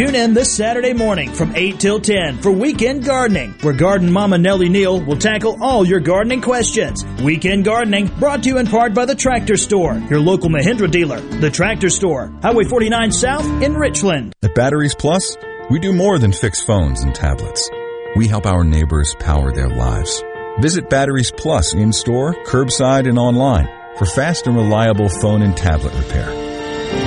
Tune 0.00 0.14
in 0.14 0.32
this 0.32 0.56
Saturday 0.56 0.94
morning 0.94 1.30
from 1.30 1.54
8 1.54 1.78
till 1.78 2.00
10 2.00 2.38
for 2.38 2.50
Weekend 2.50 3.04
Gardening, 3.04 3.50
where 3.60 3.74
Garden 3.74 4.10
Mama 4.10 4.38
Nellie 4.38 4.70
Neal 4.70 4.98
will 4.98 5.18
tackle 5.18 5.62
all 5.62 5.86
your 5.86 6.00
gardening 6.00 6.40
questions. 6.40 7.04
Weekend 7.22 7.66
Gardening 7.66 8.06
brought 8.18 8.42
to 8.44 8.48
you 8.48 8.56
in 8.56 8.66
part 8.66 8.94
by 8.94 9.04
the 9.04 9.14
Tractor 9.14 9.58
Store, 9.58 9.98
your 10.08 10.20
local 10.20 10.48
Mahindra 10.48 10.90
dealer. 10.90 11.20
The 11.20 11.50
Tractor 11.50 11.90
Store, 11.90 12.32
Highway 12.40 12.64
49 12.64 13.12
South 13.12 13.44
in 13.62 13.74
Richland. 13.74 14.32
At 14.42 14.54
Batteries 14.54 14.94
Plus, 14.94 15.36
we 15.68 15.78
do 15.78 15.92
more 15.92 16.18
than 16.18 16.32
fix 16.32 16.62
phones 16.62 17.02
and 17.02 17.14
tablets. 17.14 17.68
We 18.16 18.26
help 18.26 18.46
our 18.46 18.64
neighbors 18.64 19.14
power 19.20 19.52
their 19.52 19.68
lives. 19.68 20.24
Visit 20.60 20.88
Batteries 20.88 21.30
Plus 21.30 21.74
in 21.74 21.92
store, 21.92 22.32
curbside, 22.46 23.06
and 23.06 23.18
online 23.18 23.68
for 23.98 24.06
fast 24.06 24.46
and 24.46 24.56
reliable 24.56 25.10
phone 25.10 25.42
and 25.42 25.54
tablet 25.54 25.92
repair. 25.92 26.30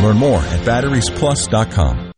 Learn 0.03 0.17
more 0.17 0.37
at 0.37 0.59
batteriesplus.com. 0.59 2.12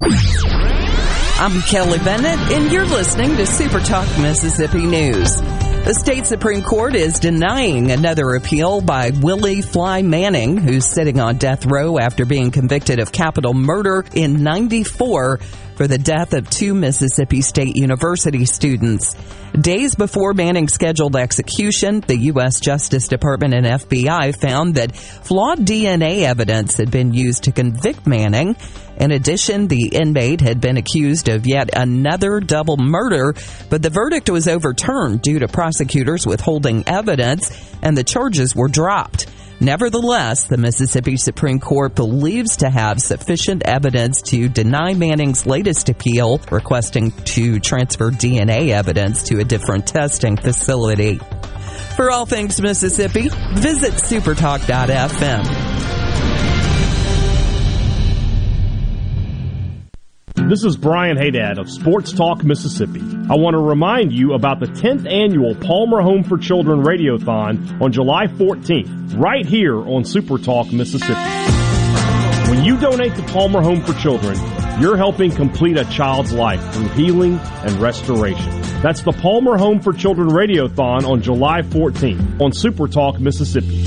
I'm 0.00 1.60
Kelly 1.62 1.98
Bennett, 1.98 2.38
and 2.52 2.70
you're 2.70 2.86
listening 2.86 3.36
to 3.36 3.46
Super 3.46 3.80
Talk 3.80 4.06
Mississippi 4.20 4.86
News. 4.86 5.36
The 5.40 5.94
state 5.94 6.26
Supreme 6.26 6.62
Court 6.62 6.94
is 6.94 7.18
denying 7.18 7.90
another 7.90 8.34
appeal 8.34 8.80
by 8.80 9.10
Willie 9.10 9.62
Fly 9.62 10.02
Manning, 10.02 10.56
who's 10.56 10.86
sitting 10.86 11.18
on 11.18 11.38
death 11.38 11.66
row 11.66 11.98
after 11.98 12.24
being 12.24 12.52
convicted 12.52 13.00
of 13.00 13.10
capital 13.10 13.54
murder 13.54 14.04
in 14.14 14.44
94 14.44 15.38
for 15.74 15.86
the 15.88 15.98
death 15.98 16.32
of 16.32 16.48
two 16.48 16.74
Mississippi 16.74 17.40
State 17.40 17.76
University 17.76 18.44
students. 18.44 19.16
Days 19.52 19.94
before 19.94 20.34
Manning's 20.34 20.74
scheduled 20.74 21.16
execution, 21.16 22.00
the 22.00 22.16
U.S. 22.16 22.60
Justice 22.60 23.08
Department 23.08 23.54
and 23.54 23.66
FBI 23.66 24.38
found 24.38 24.74
that 24.74 24.94
flawed 24.94 25.60
DNA 25.60 26.22
evidence 26.22 26.76
had 26.76 26.90
been 26.90 27.14
used 27.14 27.44
to 27.44 27.52
convict 27.52 28.06
Manning. 28.06 28.56
In 28.98 29.10
addition, 29.10 29.66
the 29.66 29.88
inmate 29.88 30.40
had 30.42 30.60
been 30.60 30.76
accused 30.76 31.28
of 31.28 31.46
yet 31.46 31.70
another 31.74 32.40
double 32.40 32.76
murder, 32.76 33.34
but 33.70 33.82
the 33.82 33.90
verdict 33.90 34.28
was 34.28 34.48
overturned 34.48 35.22
due 35.22 35.38
to 35.38 35.48
prosecutors 35.48 36.26
withholding 36.26 36.84
evidence 36.86 37.50
and 37.82 37.96
the 37.96 38.04
charges 38.04 38.54
were 38.54 38.68
dropped. 38.68 39.26
Nevertheless, 39.60 40.44
the 40.44 40.56
Mississippi 40.56 41.16
Supreme 41.16 41.58
Court 41.58 41.94
believes 41.96 42.58
to 42.58 42.70
have 42.70 43.00
sufficient 43.00 43.62
evidence 43.64 44.22
to 44.22 44.48
deny 44.48 44.94
Manning's 44.94 45.46
latest 45.46 45.88
appeal, 45.88 46.40
requesting 46.52 47.10
to 47.10 47.58
transfer 47.58 48.12
DNA 48.12 48.68
evidence 48.68 49.24
to 49.24 49.40
a 49.40 49.44
different 49.44 49.86
testing 49.86 50.36
facility. 50.36 51.18
For 51.96 52.12
all 52.12 52.24
things 52.24 52.60
Mississippi, 52.62 53.30
visit 53.54 53.94
supertalk.fm. 53.94 55.44
This 60.48 60.64
is 60.64 60.78
Brian 60.78 61.18
Haydad 61.18 61.58
of 61.58 61.68
Sports 61.68 62.10
Talk 62.10 62.42
Mississippi. 62.42 63.02
I 63.28 63.36
want 63.36 63.52
to 63.52 63.60
remind 63.60 64.14
you 64.14 64.32
about 64.32 64.60
the 64.60 64.66
10th 64.66 65.06
annual 65.06 65.54
Palmer 65.54 66.00
Home 66.00 66.24
for 66.24 66.38
Children 66.38 66.82
Radiothon 66.82 67.82
on 67.82 67.92
July 67.92 68.28
14th, 68.28 69.20
right 69.20 69.44
here 69.44 69.76
on 69.76 70.06
Super 70.06 70.38
Talk 70.38 70.72
Mississippi. 70.72 71.12
When 72.50 72.64
you 72.64 72.80
donate 72.80 73.14
to 73.16 73.22
Palmer 73.24 73.60
Home 73.60 73.82
for 73.82 73.92
Children, 74.00 74.38
you're 74.80 74.96
helping 74.96 75.32
complete 75.32 75.76
a 75.76 75.84
child's 75.84 76.32
life 76.32 76.62
through 76.72 76.88
healing 76.88 77.38
and 77.38 77.72
restoration. 77.72 78.62
That's 78.80 79.02
the 79.02 79.12
Palmer 79.12 79.58
Home 79.58 79.80
for 79.80 79.92
Children 79.92 80.28
Radiothon 80.28 81.06
on 81.06 81.20
July 81.20 81.60
14th 81.60 82.40
on 82.40 82.54
Super 82.54 82.88
Talk 82.88 83.20
Mississippi. 83.20 83.84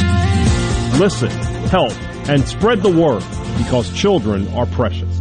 Listen, 1.00 1.32
help, 1.72 1.94
and 2.30 2.48
spread 2.48 2.84
the 2.84 2.92
word 2.92 3.24
because 3.58 3.92
children 4.00 4.48
are 4.50 4.68
precious. 4.68 5.21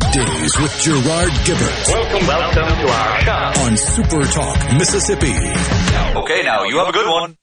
Middays 0.00 0.60
with 0.60 0.72
Gerard 0.80 1.30
Gibert. 1.44 1.88
Welcome, 1.88 2.26
welcome 2.26 2.78
to 2.80 2.92
our 2.92 3.20
shop. 3.20 3.56
On 3.58 3.76
Super 3.76 4.22
Talk, 4.24 4.72
Mississippi. 4.74 5.32
Okay, 6.16 6.42
now 6.42 6.64
you 6.64 6.78
have 6.78 6.88
a 6.88 6.92
good 6.92 7.06
one. 7.06 7.36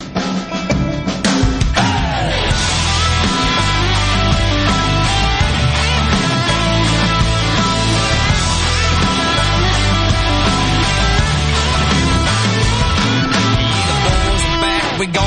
we 15.00 15.06
gonna 15.06 15.27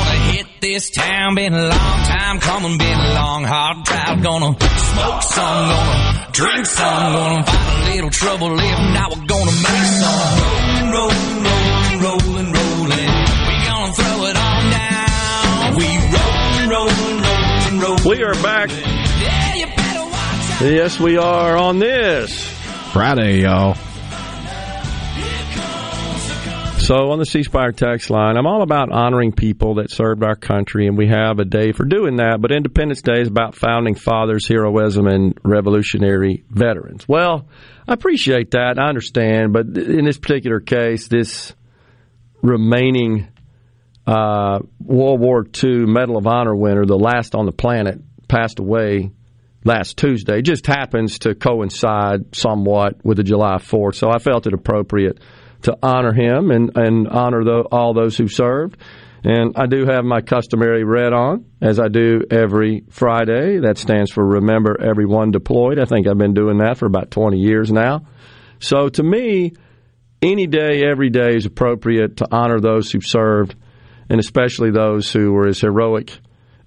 this 0.61 0.89
town. 0.91 1.35
Been 1.35 1.53
a 1.53 1.67
long 1.67 1.99
time 2.05 2.39
coming, 2.39 2.77
been 2.77 2.99
a 2.99 3.13
long, 3.13 3.43
hard 3.43 3.83
drive. 3.83 4.23
Gonna 4.23 4.55
smoke 4.59 5.21
some, 5.23 5.67
gonna 5.69 6.27
drink 6.31 6.65
some, 6.65 7.13
gonna 7.13 7.45
find 7.45 7.87
a 7.87 7.95
little 7.95 8.09
trouble 8.09 8.59
if 8.59 8.79
not, 8.93 9.09
we're 9.15 9.25
gonna 9.25 9.51
make 9.51 9.87
some. 9.99 10.91
Rolling, 10.93 11.43
rolling, 11.43 12.01
rolling, 12.01 12.01
rolling, 12.01 12.53
rolling. 12.53 13.09
We 13.47 13.53
gonna 13.65 13.93
throw 13.93 14.25
it 14.29 14.37
all 14.37 14.61
down. 14.71 15.75
We 15.75 15.87
rolling, 16.15 16.69
rolling, 16.69 17.21
rolling, 17.25 17.79
rolling. 17.81 18.05
We 18.07 18.23
are 18.23 18.35
back. 18.43 18.69
Yeah, 18.69 19.55
you 19.55 19.65
better 19.65 20.03
watch 20.03 20.13
out. 20.13 20.61
Yes, 20.61 20.99
we 20.99 21.17
are 21.17 21.57
on 21.57 21.79
this 21.79 22.43
Friday, 22.93 23.41
y'all. 23.41 23.75
So 26.81 27.11
on 27.11 27.19
the 27.19 27.27
C 27.27 27.43
Spire 27.43 27.71
text 27.71 28.09
line, 28.09 28.37
I'm 28.37 28.47
all 28.47 28.63
about 28.63 28.91
honoring 28.91 29.33
people 29.33 29.75
that 29.75 29.91
served 29.91 30.23
our 30.23 30.35
country, 30.35 30.87
and 30.87 30.97
we 30.97 31.07
have 31.09 31.37
a 31.37 31.45
day 31.45 31.73
for 31.73 31.85
doing 31.85 32.15
that. 32.15 32.41
But 32.41 32.51
Independence 32.51 33.03
Day 33.03 33.21
is 33.21 33.27
about 33.27 33.53
founding 33.53 33.93
fathers, 33.93 34.47
heroism, 34.47 35.05
and 35.05 35.37
revolutionary 35.43 36.43
veterans. 36.49 37.07
Well, 37.07 37.47
I 37.87 37.93
appreciate 37.93 38.51
that. 38.51 38.79
I 38.79 38.89
understand, 38.89 39.53
but 39.53 39.67
in 39.77 40.05
this 40.05 40.17
particular 40.17 40.59
case, 40.59 41.07
this 41.07 41.53
remaining 42.41 43.27
uh, 44.07 44.61
World 44.83 45.19
War 45.19 45.45
II 45.63 45.85
Medal 45.85 46.17
of 46.17 46.25
Honor 46.25 46.55
winner, 46.55 46.87
the 46.87 46.97
last 46.97 47.35
on 47.35 47.45
the 47.45 47.51
planet, 47.51 48.01
passed 48.27 48.57
away 48.57 49.11
last 49.63 49.97
Tuesday. 49.97 50.39
It 50.39 50.45
just 50.45 50.65
happens 50.65 51.19
to 51.19 51.35
coincide 51.35 52.35
somewhat 52.35 53.05
with 53.05 53.17
the 53.17 53.23
July 53.23 53.57
4th, 53.57 53.95
so 53.95 54.09
I 54.09 54.17
felt 54.17 54.47
it 54.47 54.53
appropriate 54.53 55.19
to 55.63 55.77
honor 55.81 56.13
him 56.13 56.51
and, 56.51 56.71
and 56.75 57.07
honor 57.07 57.43
the, 57.43 57.67
all 57.71 57.93
those 57.93 58.17
who 58.17 58.27
served. 58.27 58.77
And 59.23 59.53
I 59.55 59.67
do 59.67 59.85
have 59.85 60.03
my 60.03 60.21
customary 60.21 60.83
red 60.83 61.13
on, 61.13 61.45
as 61.61 61.79
I 61.79 61.89
do 61.89 62.21
every 62.31 62.83
Friday. 62.89 63.59
That 63.59 63.77
stands 63.77 64.11
for 64.11 64.25
Remember 64.25 64.75
Everyone 64.81 65.29
Deployed. 65.29 65.79
I 65.79 65.85
think 65.85 66.07
I've 66.07 66.17
been 66.17 66.33
doing 66.33 66.57
that 66.57 66.77
for 66.77 66.87
about 66.87 67.11
20 67.11 67.37
years 67.37 67.71
now. 67.71 68.07
So 68.59 68.89
to 68.89 69.03
me, 69.03 69.53
any 70.23 70.47
day, 70.47 70.83
every 70.89 71.09
day 71.09 71.35
is 71.35 71.45
appropriate 71.45 72.17
to 72.17 72.27
honor 72.31 72.59
those 72.59 72.91
who 72.91 73.01
served, 73.01 73.55
and 74.09 74.19
especially 74.19 74.71
those 74.71 75.11
who 75.11 75.33
were 75.33 75.47
as 75.47 75.61
heroic 75.61 76.17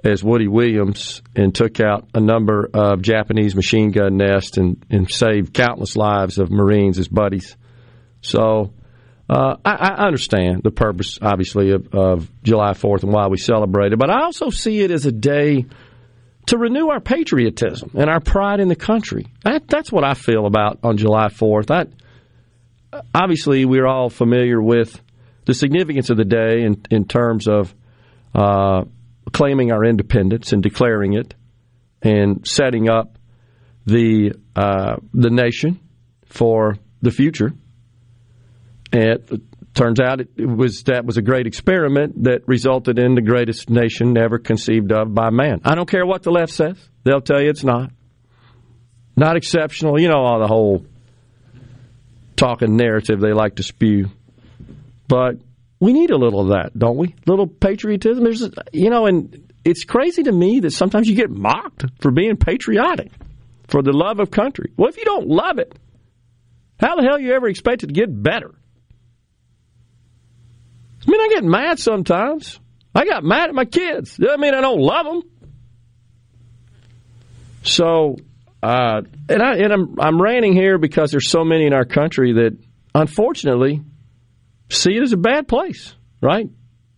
as 0.05 0.23
Woody 0.23 0.49
Williams 0.49 1.23
and 1.35 1.55
took 1.55 1.81
out 1.81 2.09
a 2.15 2.21
number 2.21 2.69
of 2.73 3.01
Japanese 3.01 3.57
machine 3.57 3.91
gun 3.91 4.17
nests 4.17 4.59
and, 4.59 4.85
and 4.91 5.11
saved 5.11 5.55
countless 5.55 5.97
lives 5.97 6.39
of 6.39 6.51
Marines 6.51 6.99
as 6.99 7.09
buddies. 7.09 7.57
So 8.21 8.75
uh, 9.29 9.57
I, 9.65 9.73
I, 9.73 10.07
understand 10.07 10.63
the 10.63 10.71
purpose, 10.71 11.19
obviously, 11.23 11.71
of, 11.71 11.95
of, 11.95 12.31
July 12.43 12.73
4th 12.73 13.05
and 13.05 13.13
why 13.13 13.29
we 13.29 13.39
celebrate 13.39 13.93
it, 13.93 13.99
but 13.99 14.11
I 14.11 14.23
also 14.23 14.51
see 14.51 14.81
it 14.81 14.91
as 14.91 15.07
a 15.07 15.13
day 15.13 15.65
to 16.47 16.59
renew 16.59 16.91
our 16.91 17.01
patriotism 17.01 17.93
and 17.95 18.11
our 18.11 18.21
pride 18.21 18.61
in 18.61 18.69
the 18.69 18.77
country. 18.77 19.27
That, 19.43 19.67
that's 19.67 19.91
what 19.91 20.05
I 20.05 20.13
feel 20.13 20.45
about 20.45 20.81
on 20.83 20.99
July 20.99 21.29
4th. 21.29 21.71
I, 21.71 23.01
obviously, 23.15 23.65
we're 23.65 23.87
all 23.87 24.11
familiar 24.11 24.61
with 24.61 25.01
the 25.47 25.55
significance 25.55 26.11
of 26.11 26.19
the 26.19 26.27
day 26.27 26.63
in, 26.63 26.83
in 26.91 27.07
terms 27.07 27.49
of 27.49 27.75
uh, 28.35 28.85
claiming 29.33 29.73
our 29.73 29.85
independence 29.85 30.53
and 30.53 30.63
declaring 30.63 31.15
it 31.15 31.35
and 32.03 32.47
setting 32.47 32.91
up 32.91 33.19
the 33.87 34.33
uh, 34.57 34.97
the 35.13 35.31
nation 35.31 35.81
for 36.27 36.77
the 37.03 37.11
future 37.11 37.53
it 38.95 39.41
turns 39.75 40.01
out 40.01 40.21
it 40.21 40.29
was 40.39 40.85
that 40.85 41.05
was 41.05 41.17
a 41.17 41.23
great 41.23 41.47
experiment 41.47 42.25
that 42.25 42.47
resulted 42.47 42.99
in 42.99 43.15
the 43.15 43.23
greatest 43.23 43.69
nation 43.69 44.17
ever 44.17 44.39
conceived 44.39 44.93
of 44.93 45.13
by 45.15 45.31
man. 45.31 45.61
I 45.65 45.75
don't 45.75 45.89
care 45.89 46.07
what 46.07 46.23
the 46.23 46.31
left 46.31 46.53
says; 46.53 46.77
they'll 47.03 47.21
tell 47.21 47.41
you 47.41 47.51
it's 47.51 47.65
not. 47.65 47.91
Not 49.17 49.37
exceptional. 49.37 50.01
You 50.01 50.09
know 50.09 50.25
all 50.25 50.41
the 50.41 50.47
whole 50.47 50.87
talking 52.37 52.77
narrative 52.77 53.21
they 53.21 53.33
like 53.33 53.57
to 53.57 53.63
spew. 53.63 54.11
But 55.07 55.37
we 55.81 55.93
need 55.93 56.11
a 56.11 56.17
little 56.17 56.41
of 56.41 56.49
that, 56.49 56.77
don't 56.79 56.97
we? 56.97 57.09
A 57.09 57.31
little 57.31 57.47
patriotism. 57.47 58.25
There's, 58.25 58.49
you 58.73 58.91
know, 58.91 59.07
and 59.07 59.53
it's 59.65 59.85
crazy 59.85 60.23
to 60.25 60.33
me 60.33 60.61
that 60.61 60.71
sometimes 60.71 61.09
you 61.09 61.15
get 61.15 61.31
mocked 61.31 61.85
for 62.01 62.11
being 62.11 62.37
patriotic, 62.37 63.13
for 63.69 63.83
the 63.83 63.93
love 63.93 64.21
of 64.21 64.31
country. 64.31 64.73
Well, 64.77 64.89
if 64.89 64.97
you 64.97 65.05
don't 65.05 65.29
love 65.29 65.59
it, 65.59 65.75
how 66.81 66.97
the 66.97 67.03
hell 67.03 67.21
you 67.21 67.33
ever 67.33 67.49
expect 67.49 67.85
it 67.85 67.89
to 67.89 67.93
get 67.93 68.23
better? 68.23 68.55
I 71.07 71.11
mean, 71.11 71.21
I 71.21 71.29
get 71.29 71.45
mad 71.45 71.79
sometimes. 71.79 72.61
I 72.95 73.05
got 73.05 73.25
mad 73.25 73.49
at 73.49 73.55
my 73.55 73.65
kids. 73.65 74.17
Doesn't 74.17 74.41
mean 74.41 74.55
I 74.55 74.61
don't 74.61 74.81
love 74.81 75.07
them. 75.07 75.23
So, 77.63 78.17
uh, 78.63 79.03
and 79.29 79.43
I 79.43 79.57
and 79.57 79.73
I'm 79.73 79.97
I'm 79.99 80.23
ranting 80.23 80.53
here 80.53 80.79
because 80.79 81.11
there's 81.11 81.29
so 81.29 81.45
many 81.45 81.67
in 81.67 81.73
our 81.73 81.85
country 81.85 82.35
that 82.35 82.57
unfortunately 82.95 83.83
see 84.71 84.93
it 84.93 85.03
as 85.03 85.13
a 85.13 85.17
bad 85.17 85.49
place, 85.49 85.95
right? 86.21 86.49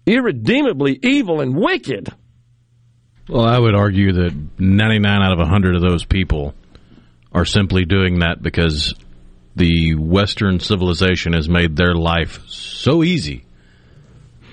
Irredeemably 0.06 0.98
evil 1.02 1.40
and 1.40 1.56
wicked. 1.56 2.12
Well, 3.28 3.44
I 3.44 3.58
would 3.58 3.74
argue 3.74 4.12
that 4.12 4.60
99 4.60 5.22
out 5.22 5.32
of 5.32 5.38
100 5.38 5.76
of 5.76 5.82
those 5.82 6.04
people 6.04 6.54
are 7.32 7.44
simply 7.44 7.84
doing 7.84 8.20
that 8.20 8.40
because 8.40 8.94
the 9.56 9.94
Western 9.94 10.60
civilization 10.60 11.32
has 11.32 11.48
made 11.48 11.74
their 11.76 11.94
life 11.94 12.40
so 12.46 13.02
easy 13.02 13.45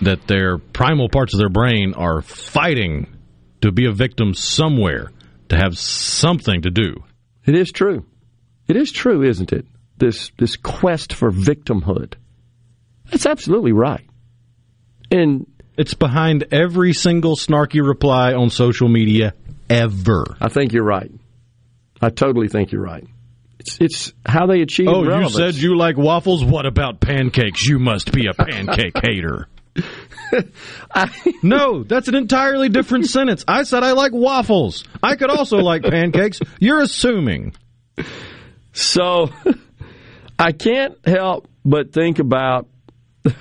that 0.04 0.28
their 0.28 0.58
primal 0.58 1.10
parts 1.10 1.34
of 1.34 1.40
their 1.40 1.50
brain 1.50 1.94
are 1.94 2.22
fighting 2.22 3.08
to 3.62 3.72
be 3.72 3.86
a 3.86 3.92
victim 3.92 4.34
somewhere, 4.34 5.12
to 5.50 5.56
have 5.56 5.78
something 5.78 6.62
to 6.64 6.70
do. 6.70 7.04
It 7.46 7.56
is 7.56 7.72
true. 7.72 8.06
It 8.68 8.76
is 8.76 8.92
true, 8.92 9.24
isn't 9.24 9.52
it? 9.52 9.66
This 9.98 10.32
this 10.38 10.56
quest 10.56 11.14
for 11.14 11.32
victimhood. 11.32 12.14
That's 13.12 13.26
absolutely 13.26 13.74
right. 13.74 14.06
And 15.12 15.46
it's 15.78 15.94
behind 15.94 16.46
every 16.52 16.94
single 16.94 17.36
snarky 17.36 17.86
reply 17.86 18.34
on 18.34 18.50
social 18.50 18.88
media 18.88 19.34
ever. 19.70 20.26
I 20.42 20.50
think 20.50 20.74
you're 20.74 20.84
right. 20.84 21.12
I 22.02 22.10
totally 22.10 22.48
think 22.48 22.72
you're 22.72 22.82
right. 22.84 23.06
It's, 23.60 23.78
it's 23.80 24.14
how 24.26 24.48
they 24.48 24.62
achieve. 24.62 24.88
Oh, 24.90 25.06
relevance. 25.06 25.38
you 25.38 25.52
said 25.52 25.56
you 25.56 25.78
like 25.78 25.98
waffles. 25.98 26.44
What 26.44 26.66
about 26.66 27.00
pancakes? 27.00 27.66
You 27.66 27.80
must 27.80 28.12
be 28.12 28.28
a 28.28 28.34
pancake 28.34 28.98
hater. 29.04 29.48
I, 30.94 31.34
no, 31.42 31.84
that's 31.84 32.08
an 32.08 32.16
entirely 32.16 32.70
different 32.70 33.08
sentence. 33.08 33.44
I 33.48 33.64
said 33.64 33.84
I 33.84 33.92
like 33.94 34.12
waffles. 34.14 34.84
I 35.02 35.16
could 35.16 35.30
also 35.30 35.58
like 35.58 35.84
pancakes. 35.84 36.40
You're 36.60 36.82
assuming. 36.82 37.56
So, 38.72 39.30
I 40.40 40.52
can't 40.52 40.98
help 41.06 41.48
but 41.64 41.94
think 41.94 42.20
about 42.20 42.68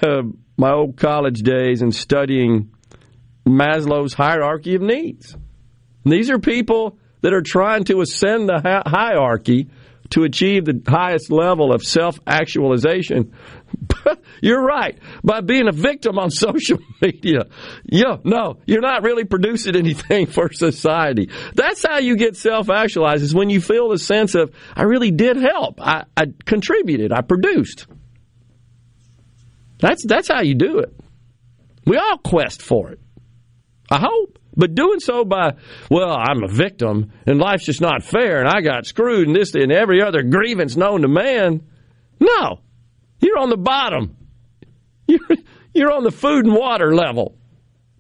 uh, 0.03 0.23
my 0.57 0.73
old 0.73 0.97
college 0.97 1.41
days 1.41 1.83
and 1.83 1.95
studying 1.95 2.71
Maslow's 3.47 4.15
hierarchy 4.15 4.75
of 4.75 4.83
needs. 4.83 5.37
These 6.05 6.31
are 6.31 6.39
people 6.39 6.99
that 7.23 7.33
are 7.33 7.43
trying 7.43 7.85
to 7.85 8.01
ascend 8.01 8.49
the 8.49 8.61
hi- 8.63 8.83
hierarchy 8.87 9.69
to 10.11 10.25
achieve 10.25 10.65
the 10.65 10.81
highest 10.87 11.31
level 11.31 11.73
of 11.73 11.83
self 11.83 12.19
actualization. 12.27 13.33
you're 14.43 14.63
right. 14.63 14.99
By 15.23 15.41
being 15.41 15.69
a 15.69 15.73
victim 15.73 16.19
on 16.19 16.31
social 16.31 16.79
media. 17.01 17.47
Yeah, 17.85 18.17
no, 18.25 18.59
you're 18.67 18.81
not 18.81 19.03
really 19.03 19.25
producing 19.25 19.77
anything 19.77 20.27
for 20.27 20.53
society. 20.53 21.31
That's 21.55 21.85
how 21.85 21.99
you 21.99 22.17
get 22.17 22.37
self 22.37 22.71
actualized, 22.71 23.23
is 23.23 23.35
when 23.35 23.51
you 23.51 23.61
feel 23.61 23.89
the 23.89 23.99
sense 23.99 24.35
of, 24.35 24.55
I 24.75 24.83
really 24.83 25.11
did 25.11 25.37
help. 25.37 25.81
I, 25.81 26.05
I 26.17 26.27
contributed. 26.45 27.13
I 27.13 27.23
produced. 27.23 27.87
That's, 29.79 30.05
that's 30.07 30.29
how 30.29 30.43
you 30.43 30.55
do 30.55 30.79
it. 30.79 30.95
We 31.85 31.97
all 31.97 32.19
quest 32.19 32.63
for 32.63 32.91
it. 32.91 33.01
I 33.91 33.99
hope. 33.99 34.39
But 34.55 34.75
doing 34.75 35.01
so 35.01 35.25
by, 35.25 35.55
well, 35.91 36.15
I'm 36.15 36.45
a 36.45 36.49
victim 36.49 37.13
and 37.27 37.39
life's 37.39 37.65
just 37.65 37.81
not 37.81 38.03
fair 38.03 38.41
and 38.41 38.49
I 38.49 38.61
got 38.61 38.87
screwed 38.87 39.27
and 39.27 39.35
this 39.35 39.55
and 39.55 39.73
every 39.73 40.03
other 40.03 40.23
grievance 40.23 40.77
known 40.77 41.03
to 41.03 41.09
man. 41.09 41.67
No. 42.21 42.61
You're 43.23 43.39
on 43.39 43.49
the 43.49 43.57
bottom. 43.57 44.17
You're, 45.07 45.21
you're 45.73 45.93
on 45.93 46.05
the 46.05 46.11
food 46.11 46.45
and 46.45 46.55
water 46.55 46.95
level. 46.95 47.39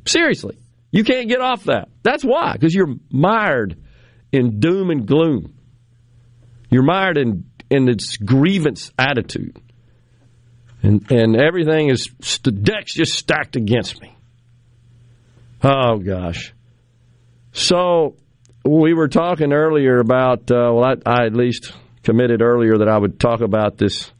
Seriously. 0.06 0.58
You 0.90 1.04
can't 1.04 1.28
get 1.28 1.40
off 1.40 1.64
that. 1.64 1.88
That's 2.02 2.22
why, 2.22 2.52
because 2.52 2.74
you're 2.74 2.94
mired 3.10 3.76
in 4.30 4.60
doom 4.60 4.90
and 4.90 5.06
gloom. 5.06 5.54
You're 6.70 6.82
mired 6.82 7.16
in, 7.16 7.44
in 7.70 7.86
this 7.86 8.18
grievance 8.18 8.92
attitude. 8.98 9.58
And, 10.82 11.10
and 11.10 11.36
everything 11.36 11.88
is, 11.88 12.10
the 12.42 12.50
deck's 12.50 12.92
just 12.92 13.14
stacked 13.14 13.56
against 13.56 14.02
me. 14.02 14.14
Oh 15.62 15.96
gosh. 15.98 16.52
So 17.52 18.16
we 18.64 18.94
were 18.94 19.08
talking 19.08 19.52
earlier 19.52 19.98
about. 19.98 20.50
Uh, 20.50 20.72
well, 20.72 20.84
I, 20.84 20.94
I, 21.06 21.26
at 21.26 21.34
least 21.34 21.72
committed 22.02 22.42
earlier 22.42 22.78
that 22.78 22.88
I 22.88 22.98
would 22.98 23.18
talk 23.20 23.40
about 23.40 23.78
this. 23.78 24.11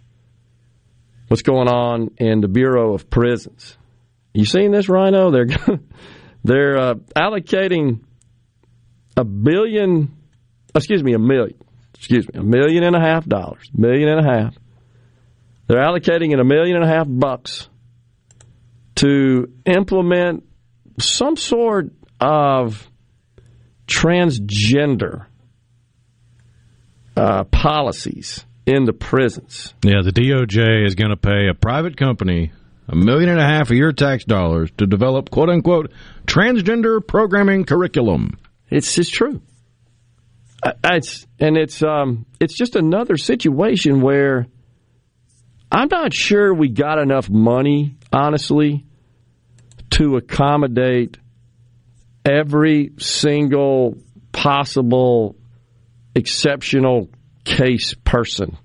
What's 1.33 1.41
going 1.41 1.67
on 1.67 2.11
in 2.19 2.43
the 2.43 2.47
Bureau 2.47 2.93
of 2.93 3.09
Prisons? 3.09 3.79
You 4.35 4.45
seen 4.45 4.71
this, 4.71 4.91
Rhino? 4.91 5.31
They're 5.33 5.47
they're 6.45 6.77
uh, 6.77 6.95
allocating 7.17 8.01
a 9.17 9.25
billion. 9.25 10.15
Excuse 10.75 11.03
me, 11.03 11.15
a 11.15 11.19
million. 11.19 11.57
Excuse 11.95 12.29
me, 12.29 12.39
a 12.39 12.43
million 12.43 12.85
and 12.85 12.95
a 12.95 13.01
half 13.01 13.25
dollars. 13.25 13.71
Million 13.73 14.11
and 14.11 14.21
a 14.21 14.31
half. 14.31 14.55
They're 15.69 15.81
allocating 15.81 16.39
a 16.39 16.45
million 16.45 16.77
and 16.77 16.85
a 16.85 16.89
half 16.89 17.07
bucks 17.09 17.67
to 18.97 19.51
implement 19.65 20.45
some 20.99 21.39
sort 21.39 21.95
of 22.21 22.91
transgender 23.87 25.29
uh, 27.17 27.45
policies 27.45 28.45
in 28.67 28.85
the 28.85 28.93
prisons. 28.93 29.75
Yeah, 29.83 30.03
the 30.03 30.13
DOJ 30.13 30.87
is 30.87 30.95
going 30.95 31.11
to 31.11 31.17
pay 31.17 31.49
a 31.49 31.55
private 31.55 31.97
company 31.97 32.53
a 32.89 32.97
million 32.97 33.31
and 33.31 33.41
a 33.41 33.45
half 33.45 33.71
of 33.71 33.77
your 33.77 33.93
tax 33.93 34.25
dollars 34.25 34.71
to 34.79 34.87
develop 34.87 35.31
quote 35.31 35.49
unquote 35.49 35.93
transgender 36.27 37.05
programming 37.07 37.65
curriculum. 37.65 38.39
It's 38.71 38.95
just 38.95 39.13
true. 39.13 39.41
It's 40.85 41.27
and 41.41 41.57
it's 41.57 41.83
um 41.83 42.27
it's 42.41 42.55
just 42.55 42.77
another 42.77 43.17
situation 43.17 44.01
where 44.01 44.47
I'm 45.71 45.89
not 45.91 46.13
sure 46.13 46.53
we 46.53 46.69
got 46.69 46.99
enough 46.99 47.31
money, 47.31 47.97
honestly, 48.13 48.85
to 49.91 50.17
accommodate 50.17 51.17
every 52.25 52.93
single 52.99 53.97
possible 54.33 55.37
exceptional 56.15 57.09
case 57.45 57.95
person. 58.05 58.57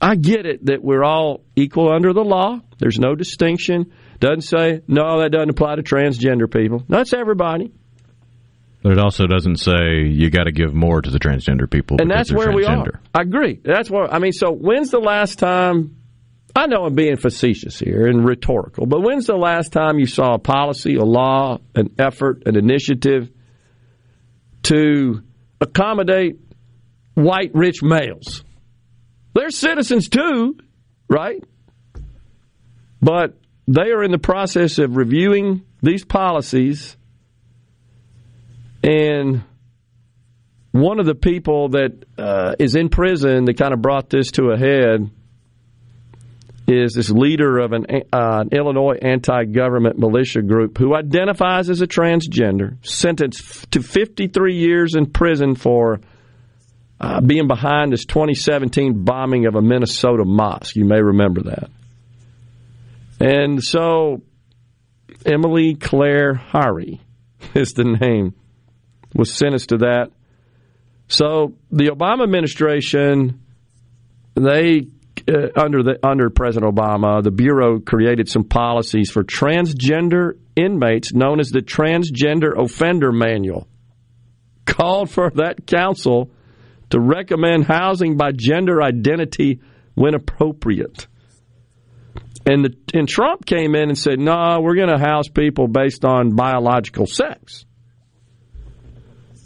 I 0.00 0.16
get 0.16 0.46
it 0.46 0.66
that 0.66 0.82
we're 0.82 1.04
all 1.04 1.44
equal 1.54 1.92
under 1.92 2.12
the 2.12 2.24
law. 2.24 2.60
There's 2.78 2.98
no 2.98 3.14
distinction. 3.14 3.92
Doesn't 4.18 4.42
say, 4.42 4.82
no, 4.88 5.20
that 5.20 5.30
doesn't 5.30 5.50
apply 5.50 5.76
to 5.76 5.82
transgender 5.82 6.52
people. 6.52 6.84
That's 6.88 7.12
everybody. 7.12 7.72
But 8.82 8.92
it 8.92 8.98
also 8.98 9.26
doesn't 9.26 9.56
say 9.56 10.08
you 10.08 10.28
got 10.30 10.44
to 10.44 10.52
give 10.52 10.74
more 10.74 11.00
to 11.00 11.10
the 11.10 11.20
transgender 11.20 11.70
people. 11.70 11.98
And 12.00 12.10
that's 12.10 12.32
where 12.32 12.50
we 12.50 12.64
are. 12.64 13.00
I 13.14 13.22
agree. 13.22 13.60
That's 13.62 13.88
where, 13.88 14.12
I 14.12 14.18
mean, 14.18 14.32
so 14.32 14.50
when's 14.50 14.90
the 14.90 14.98
last 14.98 15.38
time 15.38 15.96
I 16.54 16.66
know 16.66 16.84
I'm 16.84 16.94
being 16.94 17.16
facetious 17.16 17.78
here 17.78 18.06
and 18.06 18.26
rhetorical, 18.26 18.86
but 18.86 19.00
when's 19.00 19.26
the 19.26 19.36
last 19.36 19.72
time 19.72 19.98
you 19.98 20.06
saw 20.06 20.34
a 20.34 20.38
policy, 20.38 20.96
a 20.96 21.04
law, 21.04 21.58
an 21.74 21.94
effort, 21.98 22.42
an 22.46 22.56
initiative 22.56 23.30
to 24.64 25.22
accommodate 25.60 26.41
white 27.14 27.50
rich 27.54 27.82
males? 27.82 28.44
They're 29.34 29.50
citizens 29.50 30.08
too, 30.08 30.56
right? 31.08 31.42
But 33.00 33.36
they 33.66 33.90
are 33.90 34.02
in 34.02 34.10
the 34.10 34.18
process 34.18 34.78
of 34.78 34.96
reviewing 34.96 35.64
these 35.82 36.04
policies, 36.04 36.96
and 38.82 39.42
one 40.72 41.00
of 41.00 41.06
the 41.06 41.14
people 41.14 41.70
that 41.70 42.04
uh, 42.18 42.54
is 42.58 42.74
in 42.74 42.88
prison 42.88 43.44
that 43.44 43.58
kind 43.58 43.74
of 43.74 43.82
brought 43.82 44.08
this 44.08 44.30
to 44.32 44.50
a 44.50 44.58
head 44.58 45.10
is 46.66 46.94
this 46.94 47.10
leader 47.10 47.58
of 47.58 47.72
an, 47.72 47.86
uh, 47.90 48.00
an 48.12 48.48
Illinois 48.52 48.96
anti 49.02 49.44
government 49.44 49.98
militia 49.98 50.42
group 50.42 50.78
who 50.78 50.94
identifies 50.94 51.68
as 51.68 51.80
a 51.80 51.86
transgender, 51.86 52.84
sentenced 52.86 53.70
to 53.72 53.82
53 53.82 54.54
years 54.54 54.94
in 54.94 55.06
prison 55.06 55.54
for 55.54 56.00
uh, 57.02 57.20
being 57.20 57.48
behind 57.48 57.92
this 57.92 58.04
2017 58.04 59.04
bombing 59.04 59.46
of 59.46 59.56
a 59.56 59.60
Minnesota 59.60 60.24
mosque. 60.24 60.76
You 60.76 60.84
may 60.84 61.02
remember 61.02 61.42
that. 61.42 61.68
And 63.18 63.62
so, 63.62 64.22
Emily 65.26 65.74
Claire 65.74 66.34
Hari 66.34 67.00
is 67.54 67.72
the 67.72 67.84
name, 67.84 68.34
was 69.14 69.32
sentenced 69.32 69.70
to 69.70 69.78
that. 69.78 70.12
So, 71.08 71.54
the 71.72 71.86
Obama 71.86 72.22
administration, 72.22 73.40
they 74.34 74.86
uh, 75.28 75.48
under 75.56 75.82
the 75.82 75.98
under 76.04 76.30
President 76.30 76.74
Obama, 76.74 77.22
the 77.22 77.30
bureau 77.30 77.80
created 77.80 78.28
some 78.28 78.44
policies 78.44 79.10
for 79.10 79.24
transgender 79.24 80.38
inmates, 80.56 81.12
known 81.12 81.40
as 81.40 81.50
the 81.50 81.60
Transgender 81.60 82.56
Offender 82.56 83.12
Manual. 83.12 83.68
Called 84.64 85.10
for 85.10 85.30
that 85.30 85.66
council 85.66 86.30
to 86.92 87.00
recommend 87.00 87.66
housing 87.66 88.16
by 88.16 88.32
gender 88.32 88.82
identity 88.82 89.60
when 89.94 90.14
appropriate. 90.14 91.06
And 92.46 92.64
the, 92.64 92.76
and 92.94 93.08
Trump 93.08 93.44
came 93.44 93.74
in 93.74 93.88
and 93.88 93.98
said, 93.98 94.18
"No, 94.18 94.60
we're 94.60 94.74
going 94.74 94.88
to 94.88 94.98
house 94.98 95.28
people 95.28 95.68
based 95.68 96.04
on 96.04 96.34
biological 96.34 97.06
sex." 97.06 97.64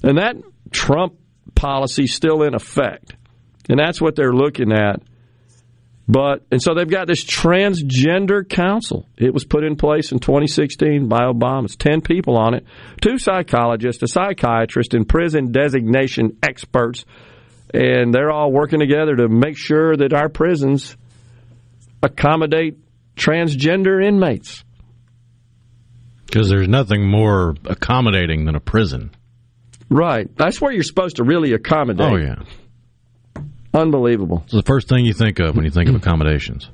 And 0.03 0.19
that 0.19 0.37
Trump 0.71 1.15
policy 1.55 2.05
is 2.05 2.15
still 2.15 2.43
in 2.43 2.55
effect. 2.55 3.17
And 3.69 3.79
that's 3.79 4.01
what 4.01 4.15
they're 4.15 4.33
looking 4.33 4.73
at 4.73 5.03
But 6.09 6.47
and 6.53 6.63
so 6.63 6.75
they've 6.75 6.89
got 6.89 7.09
this 7.09 7.25
transgender 7.25 8.49
council. 8.49 9.09
It 9.19 9.35
was 9.35 9.45
put 9.45 9.65
in 9.65 9.77
place 9.77 10.13
in 10.13 10.21
2016 10.21 11.09
by 11.09 11.23
Obama. 11.23 11.65
It's 11.65 11.77
10 11.77 12.01
people 12.01 12.37
on 12.37 12.55
it, 12.55 12.65
two 13.03 13.19
psychologists, 13.19 14.03
a 14.05 14.07
psychiatrist, 14.07 14.95
and 14.95 15.09
prison 15.09 15.51
designation 15.51 16.39
experts, 16.43 17.05
and 17.73 18.15
they're 18.15 18.31
all 18.31 18.53
working 18.53 18.81
together 18.81 19.17
to 19.17 19.29
make 19.29 19.57
sure 19.57 19.97
that 19.97 20.13
our 20.13 20.29
prisons 20.29 20.97
accommodate 22.03 22.79
transgender 23.17 24.05
inmates. 24.05 24.65
Because 26.27 26.49
there's 26.49 26.69
nothing 26.69 27.09
more 27.09 27.55
accommodating 27.65 28.45
than 28.45 28.55
a 28.55 28.61
prison. 28.61 29.11
Right. 29.89 30.29
That's 30.37 30.61
where 30.61 30.73
you're 30.73 30.83
supposed 30.83 31.17
to 31.17 31.25
really 31.25 31.53
accommodate. 31.53 32.13
Oh 32.13 32.17
yeah. 32.17 32.43
Unbelievable. 33.73 34.43
It's 34.45 34.55
the 34.55 34.63
first 34.63 34.89
thing 34.89 35.05
you 35.05 35.13
think 35.13 35.39
of 35.39 35.55
when 35.55 35.65
you 35.65 35.71
think 35.71 35.89
of 35.89 35.95
accommodations. 36.03 36.69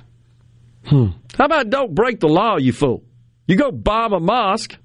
Hmm. 0.84 1.08
How 1.36 1.44
about 1.44 1.70
don't 1.70 1.94
break 1.94 2.20
the 2.20 2.28
law, 2.28 2.56
you 2.58 2.72
fool? 2.72 3.04
You 3.46 3.56
go 3.56 3.70
bomb 3.70 4.12
a 4.12 4.20
mosque. 4.20 4.76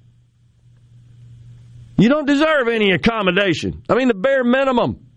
You 1.96 2.08
don't 2.08 2.26
deserve 2.26 2.68
any 2.68 2.92
accommodation. 2.92 3.82
I 3.88 3.94
mean, 3.94 4.08
the 4.08 4.14
bare 4.14 4.44
minimum. 4.44 5.07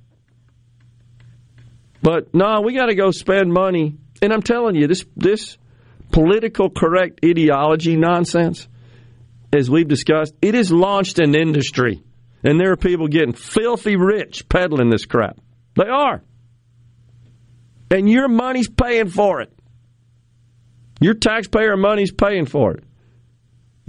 But 2.01 2.33
no, 2.33 2.61
we 2.61 2.73
got 2.73 2.87
to 2.87 2.95
go 2.95 3.11
spend 3.11 3.53
money. 3.53 3.95
And 4.21 4.33
I'm 4.33 4.41
telling 4.41 4.75
you, 4.75 4.87
this 4.87 5.05
this 5.15 5.57
political 6.11 6.69
correct 6.69 7.21
ideology 7.25 7.95
nonsense, 7.95 8.67
as 9.53 9.69
we've 9.69 9.87
discussed, 9.87 10.33
it 10.41 10.53
has 10.53 10.71
launched 10.71 11.19
an 11.19 11.35
industry, 11.35 12.03
and 12.43 12.59
there 12.59 12.71
are 12.71 12.77
people 12.77 13.07
getting 13.07 13.33
filthy 13.33 13.95
rich 13.95 14.47
peddling 14.49 14.89
this 14.89 15.05
crap. 15.05 15.39
They 15.75 15.89
are, 15.89 16.21
and 17.89 18.09
your 18.09 18.27
money's 18.27 18.69
paying 18.69 19.09
for 19.09 19.41
it. 19.41 19.53
Your 20.99 21.15
taxpayer 21.15 21.77
money's 21.77 22.11
paying 22.11 22.45
for 22.45 22.73
it. 22.73 22.83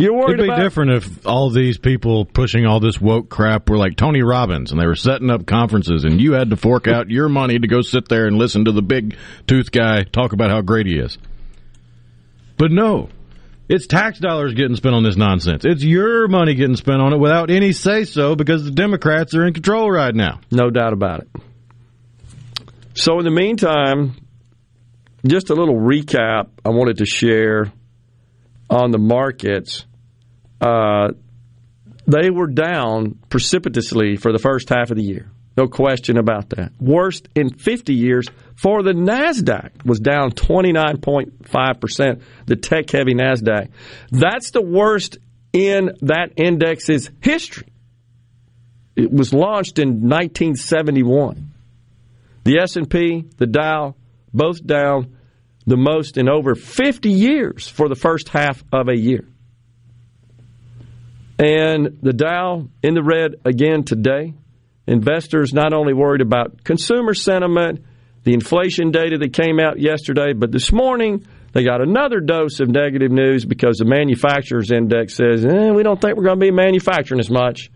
You're 0.02 0.14
worried 0.14 0.40
It'd 0.40 0.46
be 0.46 0.52
about 0.52 0.62
different 0.62 0.90
if 0.90 1.26
all 1.26 1.50
these 1.50 1.78
people 1.78 2.24
pushing 2.24 2.66
all 2.66 2.80
this 2.80 3.00
woke 3.00 3.28
crap 3.28 3.70
were 3.70 3.78
like 3.78 3.96
Tony 3.96 4.20
Robbins 4.22 4.72
and 4.72 4.80
they 4.80 4.86
were 4.86 4.96
setting 4.96 5.30
up 5.30 5.46
conferences 5.46 6.02
and 6.02 6.20
you 6.20 6.32
had 6.32 6.50
to 6.50 6.56
fork 6.56 6.88
out 6.88 7.08
your 7.08 7.28
money 7.28 7.56
to 7.56 7.68
go 7.68 7.82
sit 7.82 8.08
there 8.08 8.26
and 8.26 8.36
listen 8.36 8.64
to 8.64 8.72
the 8.72 8.82
big 8.82 9.16
tooth 9.46 9.70
guy 9.70 10.02
talk 10.02 10.32
about 10.32 10.50
how 10.50 10.60
great 10.60 10.86
he 10.86 10.98
is. 10.98 11.18
But 12.56 12.72
no, 12.72 13.10
it's 13.68 13.86
tax 13.86 14.18
dollars 14.18 14.54
getting 14.54 14.74
spent 14.74 14.96
on 14.96 15.04
this 15.04 15.16
nonsense. 15.16 15.64
It's 15.64 15.84
your 15.84 16.26
money 16.26 16.56
getting 16.56 16.74
spent 16.74 17.00
on 17.00 17.12
it 17.12 17.18
without 17.18 17.48
any 17.48 17.70
say 17.70 18.02
so 18.02 18.34
because 18.34 18.64
the 18.64 18.72
Democrats 18.72 19.36
are 19.36 19.46
in 19.46 19.54
control 19.54 19.88
right 19.88 20.14
now. 20.14 20.40
No 20.50 20.68
doubt 20.70 20.92
about 20.94 21.20
it. 21.20 21.28
So, 22.94 23.20
in 23.20 23.24
the 23.24 23.30
meantime, 23.30 24.16
just 25.24 25.50
a 25.50 25.54
little 25.54 25.76
recap 25.76 26.48
I 26.64 26.70
wanted 26.70 26.98
to 26.98 27.06
share 27.06 27.72
on 28.68 28.90
the 28.90 28.98
markets. 28.98 29.86
Uh, 30.62 31.08
they 32.06 32.30
were 32.30 32.46
down 32.46 33.18
precipitously 33.28 34.16
for 34.16 34.32
the 34.32 34.38
first 34.38 34.68
half 34.68 34.90
of 34.90 34.96
the 34.96 35.02
year. 35.02 35.30
No 35.56 35.66
question 35.66 36.16
about 36.16 36.50
that. 36.50 36.72
Worst 36.80 37.28
in 37.34 37.50
50 37.50 37.92
years 37.94 38.26
for 38.54 38.82
the 38.82 38.92
NASDAQ 38.92 39.84
was 39.84 40.00
down 40.00 40.30
29.5%, 40.30 42.22
the 42.46 42.56
tech 42.56 42.88
heavy 42.90 43.14
NASDAQ. 43.14 43.68
That's 44.10 44.52
the 44.52 44.62
worst 44.62 45.18
in 45.52 45.90
that 46.02 46.32
index's 46.36 47.10
history. 47.20 47.68
It 48.96 49.12
was 49.12 49.34
launched 49.34 49.78
in 49.78 50.08
1971. 50.08 51.52
The 52.44 52.58
S&P, 52.58 53.26
the 53.36 53.46
Dow, 53.46 53.94
both 54.32 54.64
down 54.64 55.16
the 55.66 55.76
most 55.76 56.16
in 56.16 56.28
over 56.28 56.54
50 56.54 57.10
years 57.10 57.68
for 57.68 57.88
the 57.88 57.94
first 57.94 58.28
half 58.30 58.64
of 58.72 58.88
a 58.88 58.96
year. 58.96 59.28
And 61.42 61.98
the 62.00 62.12
Dow 62.12 62.68
in 62.84 62.94
the 62.94 63.02
red 63.02 63.34
again 63.44 63.82
today. 63.82 64.32
Investors 64.86 65.52
not 65.52 65.72
only 65.72 65.92
worried 65.92 66.20
about 66.20 66.62
consumer 66.62 67.14
sentiment, 67.14 67.84
the 68.22 68.32
inflation 68.32 68.92
data 68.92 69.18
that 69.18 69.32
came 69.32 69.58
out 69.58 69.80
yesterday, 69.80 70.34
but 70.34 70.52
this 70.52 70.70
morning 70.70 71.26
they 71.52 71.64
got 71.64 71.80
another 71.80 72.20
dose 72.20 72.60
of 72.60 72.68
negative 72.68 73.10
news 73.10 73.44
because 73.44 73.78
the 73.78 73.84
manufacturers 73.84 74.70
index 74.70 75.16
says, 75.16 75.44
eh, 75.44 75.70
we 75.70 75.82
don't 75.82 76.00
think 76.00 76.16
we're 76.16 76.22
going 76.22 76.38
to 76.38 76.46
be 76.46 76.52
manufacturing 76.52 77.18
as 77.18 77.28
much. 77.30 77.72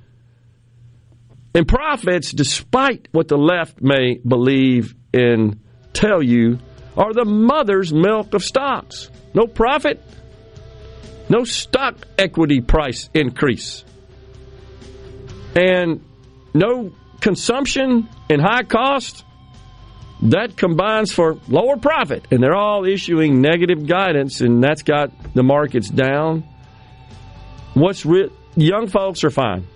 And 1.53 1.67
profits, 1.67 2.31
despite 2.31 3.09
what 3.11 3.27
the 3.27 3.37
left 3.37 3.83
may 3.83 4.19
believe 4.19 4.95
and 5.13 5.61
tell 5.93 6.23
you, 6.23 6.61
are 6.97 7.13
the 7.13 7.25
mother's 7.25 7.93
milk 7.93 8.33
of 8.35 8.45
stocks. 8.45 9.11
No 9.35 9.49
profit, 9.49 10.01
no 11.29 11.45
stock 11.45 11.97
equity 12.19 12.61
price 12.61 13.09
increase, 13.15 13.85
and 15.55 16.05
no 16.55 16.93
consumption 17.21 18.09
and 18.31 18.41
high 18.41 18.63
cost. 18.63 19.25
That 20.23 20.57
combines 20.57 21.13
for 21.13 21.39
lower 21.47 21.77
profit, 21.77 22.27
and 22.31 22.43
they're 22.43 22.55
all 22.55 22.87
issuing 22.87 23.43
negative 23.43 23.87
guidance, 23.87 24.41
and 24.41 24.65
that's 24.65 24.83
got 24.83 25.11
the 25.35 25.43
markets 25.43 25.91
down. 25.91 26.43
What's 27.75 28.07
re- 28.07 28.31
young 28.57 28.87
folks 28.87 29.25
are 29.25 29.31
fine; 29.31 29.67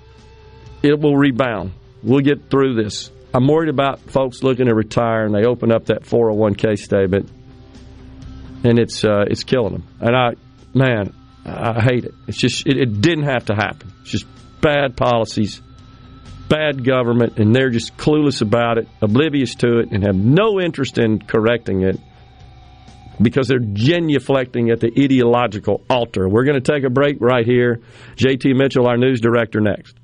it 0.83 0.99
will 0.99 1.17
rebound. 1.17 1.73
We'll 2.03 2.21
get 2.21 2.51
through 2.51 2.83
this. 2.83 3.11
I'm 3.35 3.47
worried 3.47 3.69
about 3.69 4.01
folks 4.01 4.43
looking 4.43 4.67
to 4.67 4.75
retire 4.75 5.25
and 5.25 5.35
they 5.35 5.45
open 5.45 5.71
up 5.71 5.87
that 5.87 6.03
401k 6.03 6.77
statement 6.79 7.31
and 8.65 8.79
it's 8.79 9.05
uh, 9.05 9.25
it's 9.27 9.45
killing 9.45 9.73
them. 9.73 9.85
And 10.01 10.17
I, 10.17 10.31
man, 10.75 11.15
I 11.45 11.81
hate 11.83 12.05
it. 12.05 12.15
It's 12.27 12.39
just 12.39 12.67
it, 12.67 12.77
it 12.77 13.01
didn't 13.01 13.25
have 13.25 13.47
to 13.47 13.55
happen. 13.55 13.93
It's 14.03 14.11
just 14.11 14.27
bad 14.61 14.97
policies, 14.97 15.63
bad 16.49 16.85
government, 16.85 17.39
and 17.39 17.55
they're 17.55 17.71
just 17.71 17.97
clueless 17.97 18.43
about 18.43 18.79
it, 18.79 18.89
oblivious 19.01 19.55
to 19.57 19.79
it, 19.79 19.91
and 19.91 20.05
have 20.05 20.17
no 20.17 20.61
interest 20.61 20.99
in 20.99 21.21
correcting 21.21 21.83
it 21.83 21.99
because 23.21 23.49
they're 23.49 23.61
genuflecting 23.61 24.73
at 24.73 24.81
the 24.81 24.93
ideological 24.99 25.83
altar. 25.91 26.29
We're 26.29 26.45
going 26.45 26.61
to 26.61 26.73
take 26.73 26.85
a 26.85 26.91
break 26.91 27.19
right 27.21 27.45
here. 27.45 27.81
JT 28.17 28.57
Mitchell, 28.57 28.87
our 28.87 28.97
news 28.97 29.21
director, 29.21 29.61
next. 29.61 30.00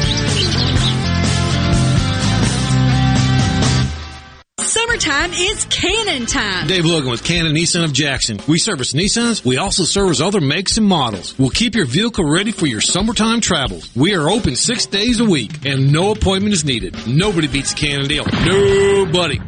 Summertime 5.15 5.33
is 5.41 5.65
Cannon 5.67 6.27
time. 6.27 6.67
Dave 6.67 6.85
Logan 6.85 7.09
with 7.09 7.23
Cannon 7.23 7.55
Nissan 7.55 7.85
of 7.85 7.93
Jackson. 7.93 8.41
We 8.49 8.59
service 8.59 8.95
Nissans. 8.95 9.45
We 9.45 9.59
also 9.59 9.85
service 9.85 10.21
other 10.21 10.41
makes 10.41 10.77
and 10.77 10.87
models. 10.87 11.39
We'll 11.39 11.51
keep 11.51 11.77
your 11.77 11.87
vehicle 11.87 12.29
ready 12.29 12.51
for 12.51 12.67
your 12.67 12.81
summertime 12.81 13.41
travels. 13.41 13.95
We 13.95 14.17
are 14.17 14.29
open 14.29 14.57
six 14.57 14.87
days 14.87 15.21
a 15.21 15.25
week 15.25 15.65
and 15.65 15.93
no 15.93 16.11
appointment 16.11 16.53
is 16.55 16.65
needed. 16.65 16.97
Nobody 17.07 17.47
beats 17.47 17.73
a 17.73 17.77
Cannon 17.77 18.09
deal. 18.09 18.25
Nobody. 18.45 19.41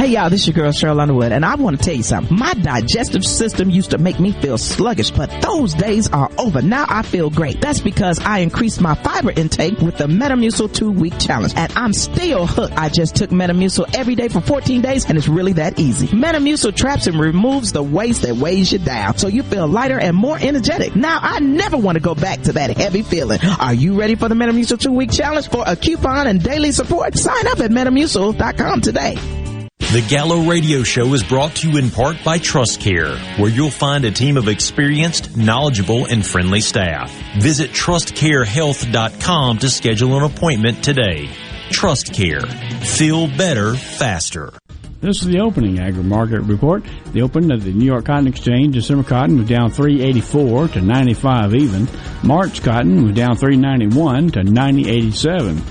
Hey 0.00 0.12
y'all, 0.12 0.30
this 0.30 0.40
is 0.40 0.46
your 0.46 0.54
girl 0.54 0.72
Cheryl 0.72 0.98
Underwood, 0.98 1.30
and 1.30 1.44
I 1.44 1.56
want 1.56 1.78
to 1.78 1.84
tell 1.84 1.94
you 1.94 2.02
something. 2.02 2.34
My 2.34 2.54
digestive 2.54 3.22
system 3.22 3.68
used 3.68 3.90
to 3.90 3.98
make 3.98 4.18
me 4.18 4.32
feel 4.32 4.56
sluggish, 4.56 5.10
but 5.10 5.30
those 5.42 5.74
days 5.74 6.08
are 6.08 6.30
over. 6.38 6.62
Now 6.62 6.86
I 6.88 7.02
feel 7.02 7.28
great. 7.28 7.60
That's 7.60 7.82
because 7.82 8.18
I 8.18 8.38
increased 8.38 8.80
my 8.80 8.94
fiber 8.94 9.30
intake 9.30 9.78
with 9.80 9.98
the 9.98 10.06
Metamucil 10.06 10.72
two 10.72 10.90
week 10.90 11.18
challenge, 11.18 11.52
and 11.54 11.70
I'm 11.76 11.92
still 11.92 12.46
hooked. 12.46 12.78
I 12.78 12.88
just 12.88 13.14
took 13.14 13.28
Metamucil 13.28 13.94
every 13.94 14.14
day 14.14 14.28
for 14.28 14.40
14 14.40 14.80
days, 14.80 15.04
and 15.04 15.18
it's 15.18 15.28
really 15.28 15.52
that 15.52 15.78
easy. 15.78 16.06
Metamucil 16.06 16.74
traps 16.74 17.06
and 17.06 17.20
removes 17.20 17.72
the 17.72 17.82
waste 17.82 18.22
that 18.22 18.36
weighs 18.36 18.72
you 18.72 18.78
down, 18.78 19.18
so 19.18 19.28
you 19.28 19.42
feel 19.42 19.68
lighter 19.68 19.98
and 19.98 20.16
more 20.16 20.38
energetic. 20.40 20.96
Now 20.96 21.18
I 21.20 21.40
never 21.40 21.76
want 21.76 21.96
to 21.96 22.02
go 22.02 22.14
back 22.14 22.40
to 22.44 22.52
that 22.54 22.74
heavy 22.74 23.02
feeling. 23.02 23.40
Are 23.60 23.74
you 23.74 24.00
ready 24.00 24.14
for 24.14 24.30
the 24.30 24.34
Metamucil 24.34 24.80
two 24.80 24.92
week 24.92 25.12
challenge 25.12 25.50
for 25.50 25.62
a 25.66 25.76
coupon 25.76 26.26
and 26.26 26.42
daily 26.42 26.72
support? 26.72 27.18
Sign 27.18 27.46
up 27.48 27.60
at 27.60 27.70
Metamucil.com 27.70 28.80
today. 28.80 29.39
The 29.80 30.06
Gallo 30.08 30.42
Radio 30.48 30.84
Show 30.84 31.12
is 31.14 31.24
brought 31.24 31.56
to 31.56 31.68
you 31.68 31.76
in 31.76 31.90
part 31.90 32.22
by 32.24 32.38
Trust 32.38 32.80
Care, 32.80 33.16
where 33.38 33.50
you'll 33.50 33.72
find 33.72 34.04
a 34.04 34.12
team 34.12 34.36
of 34.36 34.46
experienced, 34.46 35.36
knowledgeable, 35.36 36.04
and 36.06 36.24
friendly 36.24 36.60
staff. 36.60 37.12
Visit 37.40 37.70
trustcarehealth.com 37.72 39.58
to 39.58 39.68
schedule 39.68 40.16
an 40.16 40.22
appointment 40.22 40.84
today. 40.84 41.28
Trust 41.72 42.14
Care. 42.14 42.42
Feel 42.42 43.26
better 43.36 43.74
faster. 43.74 44.52
This 45.00 45.22
is 45.22 45.26
the 45.28 45.40
opening 45.40 45.80
agri 45.80 46.04
market 46.04 46.42
report. 46.42 46.84
The 47.12 47.22
open 47.22 47.50
of 47.50 47.64
the 47.64 47.72
New 47.72 47.86
York 47.86 48.04
Cotton 48.04 48.28
Exchange, 48.28 48.74
December 48.74 49.02
cotton 49.02 49.38
was 49.38 49.48
down 49.48 49.70
384 49.70 50.68
to 50.68 50.80
95 50.82 51.54
even. 51.54 51.88
March 52.22 52.62
cotton 52.62 53.06
was 53.06 53.14
down 53.16 53.34
391 53.34 54.30
to 54.32 54.44
9087. 54.44 55.62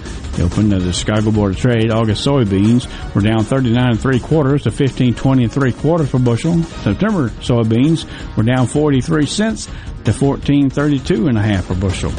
Open 0.42 0.70
the 0.70 0.94
Chicago 0.94 1.32
Board 1.32 1.54
of 1.54 1.60
Trade, 1.60 1.92
August 1.92 2.26
soybeans 2.26 2.88
were 3.14 3.22
down 3.22 3.44
39 3.44 3.92
and 3.92 4.00
three 4.00 4.20
quarters 4.20 4.64
to 4.64 4.70
1520 4.70 5.44
and 5.44 5.52
three 5.52 5.74
quarters 5.74 6.10
per 6.10 6.20
bushel. 6.20 6.64
September 6.64 7.30
soybeans 7.40 8.06
were 8.38 8.44
down 8.44 8.68
43 8.68 9.26
cents 9.26 9.66
to 10.06 10.14
1432 10.14 11.28
and 11.28 11.38
a 11.38 11.42
half 11.42 11.68
per 11.68 11.76
bushel. 11.76 12.12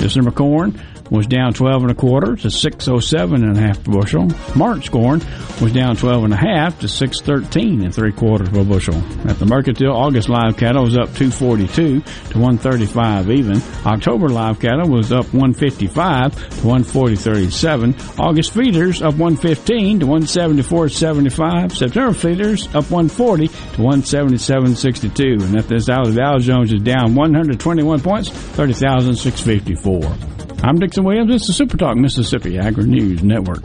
December 0.00 0.30
corn 0.30 0.80
was 1.10 1.26
down 1.26 1.54
12 1.54 1.82
and 1.82 1.90
a 1.90 1.94
quarter 1.94 2.36
to 2.36 2.50
607 2.50 3.44
and 3.44 3.56
a 3.56 3.60
half 3.60 3.82
per 3.82 3.92
bushel. 3.92 4.28
March 4.54 4.90
corn 4.90 5.20
was 5.60 5.72
down 5.72 5.96
12 5.96 6.24
and 6.24 6.32
a 6.32 6.36
half 6.36 6.78
to 6.80 6.88
613 6.88 7.84
and 7.84 7.94
three 7.94 8.12
quarters 8.12 8.48
per 8.48 8.64
bushel. 8.64 8.96
At 9.28 9.38
the 9.38 9.46
Mercantile, 9.46 9.92
August 9.92 10.28
live 10.28 10.56
cattle 10.56 10.84
was 10.84 10.96
up 10.96 11.14
242 11.14 12.00
to 12.00 12.38
135 12.38 13.30
even. 13.30 13.60
October 13.84 14.28
live 14.28 14.60
cattle 14.60 14.88
was 14.88 15.12
up 15.12 15.26
155 15.32 16.34
to 16.34 16.38
140.37. 16.38 18.18
August 18.18 18.52
feeders 18.52 19.02
up 19.02 19.14
115 19.14 20.00
to 20.00 20.06
174.75. 20.06 21.72
September 21.72 22.12
feeders 22.12 22.66
up 22.68 22.90
140 22.90 23.48
to 23.48 23.54
177.62. 23.54 25.44
And 25.44 25.56
at 25.56 25.68
this 25.68 25.88
hour, 25.88 26.06
the 26.06 26.14
Dow 26.14 26.38
Jones 26.38 26.72
is 26.72 26.82
down 26.82 27.14
121 27.14 28.00
points, 28.00 28.30
30,654. 28.30 30.47
I'm 30.60 30.78
Dixon 30.78 31.04
Williams. 31.04 31.30
This 31.30 31.48
is 31.48 31.56
Super 31.56 31.76
Talk 31.76 31.96
Mississippi 31.96 32.58
Agri 32.58 32.84
News 32.84 33.22
Network. 33.22 33.62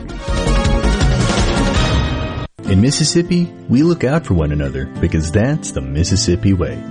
In 2.70 2.80
Mississippi, 2.80 3.44
we 3.68 3.82
look 3.82 4.04
out 4.04 4.24
for 4.24 4.34
one 4.34 4.52
another 4.52 4.86
because 5.00 5.30
that's 5.30 5.72
the 5.72 5.80
Mississippi 5.80 6.52
way. 6.52 6.82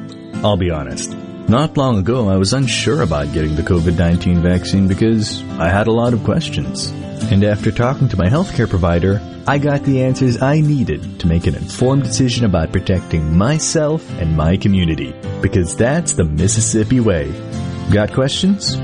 I'll 0.43 0.57
be 0.57 0.69
honest. 0.69 1.11
Not 1.47 1.77
long 1.77 1.97
ago, 1.97 2.29
I 2.29 2.35
was 2.37 2.53
unsure 2.53 3.01
about 3.01 3.33
getting 3.33 3.55
the 3.55 3.63
COVID 3.63 3.97
19 3.97 4.41
vaccine 4.41 4.87
because 4.87 5.41
I 5.53 5.69
had 5.69 5.87
a 5.87 5.91
lot 5.91 6.13
of 6.13 6.23
questions. 6.23 6.91
And 7.31 7.43
after 7.43 7.71
talking 7.71 8.09
to 8.09 8.17
my 8.17 8.27
healthcare 8.27 8.69
provider, 8.69 9.21
I 9.47 9.57
got 9.57 9.83
the 9.83 10.03
answers 10.03 10.41
I 10.41 10.59
needed 10.59 11.19
to 11.21 11.27
make 11.27 11.47
an 11.47 11.55
informed 11.55 12.03
decision 12.03 12.45
about 12.45 12.71
protecting 12.71 13.35
myself 13.37 14.07
and 14.19 14.37
my 14.37 14.57
community 14.57 15.15
because 15.41 15.75
that's 15.75 16.13
the 16.13 16.25
Mississippi 16.25 16.99
way. 16.99 17.31
Got 17.91 18.13
questions? 18.13 18.77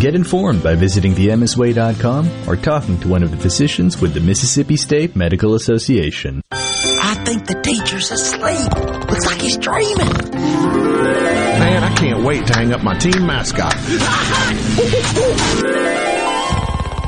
Get 0.00 0.14
informed 0.14 0.62
by 0.62 0.74
visiting 0.74 1.14
themsway.com 1.14 2.48
or 2.48 2.56
talking 2.56 2.98
to 3.00 3.08
one 3.08 3.22
of 3.22 3.30
the 3.30 3.36
physicians 3.38 4.00
with 4.00 4.12
the 4.12 4.20
Mississippi 4.20 4.76
State 4.76 5.16
Medical 5.16 5.54
Association. 5.54 6.42
I 6.52 7.14
think 7.24 7.46
the 7.46 7.54
teacher's 7.62 8.10
asleep. 8.10 8.70
Looks 9.08 9.26
like 9.26 9.40
he's 9.40 9.56
dreaming. 9.56 10.12
Man, 10.34 11.84
I 11.84 11.94
can't 11.94 12.22
wait 12.22 12.46
to 12.48 12.52
hang 12.54 12.72
up 12.72 12.82
my 12.82 12.98
team 12.98 13.26
mascot. 13.26 13.72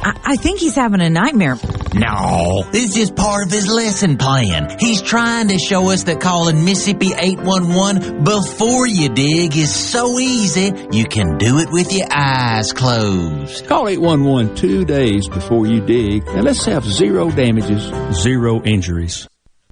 I, 0.07 0.19
I 0.25 0.37
think 0.37 0.61
he's 0.61 0.77
having 0.77 1.01
a 1.03 1.11
nightmare. 1.11 1.57
No, 1.99 2.63
this 2.73 2.95
is 2.99 3.11
part 3.11 3.47
of 3.47 3.51
his 3.51 3.67
lesson 3.67 4.19
plan. 4.19 4.77
He's 4.79 5.01
trying 5.01 5.49
to 5.49 5.59
show 5.59 5.91
us 5.91 6.03
that 6.05 6.21
calling 6.21 6.63
Mississippi 6.63 7.15
811 7.19 8.23
before 8.23 8.87
you 8.87 9.09
dig 9.09 9.57
is 9.57 9.75
so 9.75 10.19
easy, 10.19 10.75
you 10.93 11.07
can 11.07 11.39
do 11.39 11.59
it 11.59 11.71
with 11.71 11.91
your 11.95 12.07
eyes 12.13 12.75
closed. 12.75 13.67
Call 13.67 13.89
811 13.89 14.57
two 14.57 14.85
days 14.85 15.27
before 15.27 15.67
you 15.67 15.81
dig, 15.81 16.29
and 16.29 16.45
let's 16.45 16.67
have 16.67 16.85
zero 16.85 17.31
damages, 17.31 17.91
zero 18.13 18.63
injuries. 18.63 19.27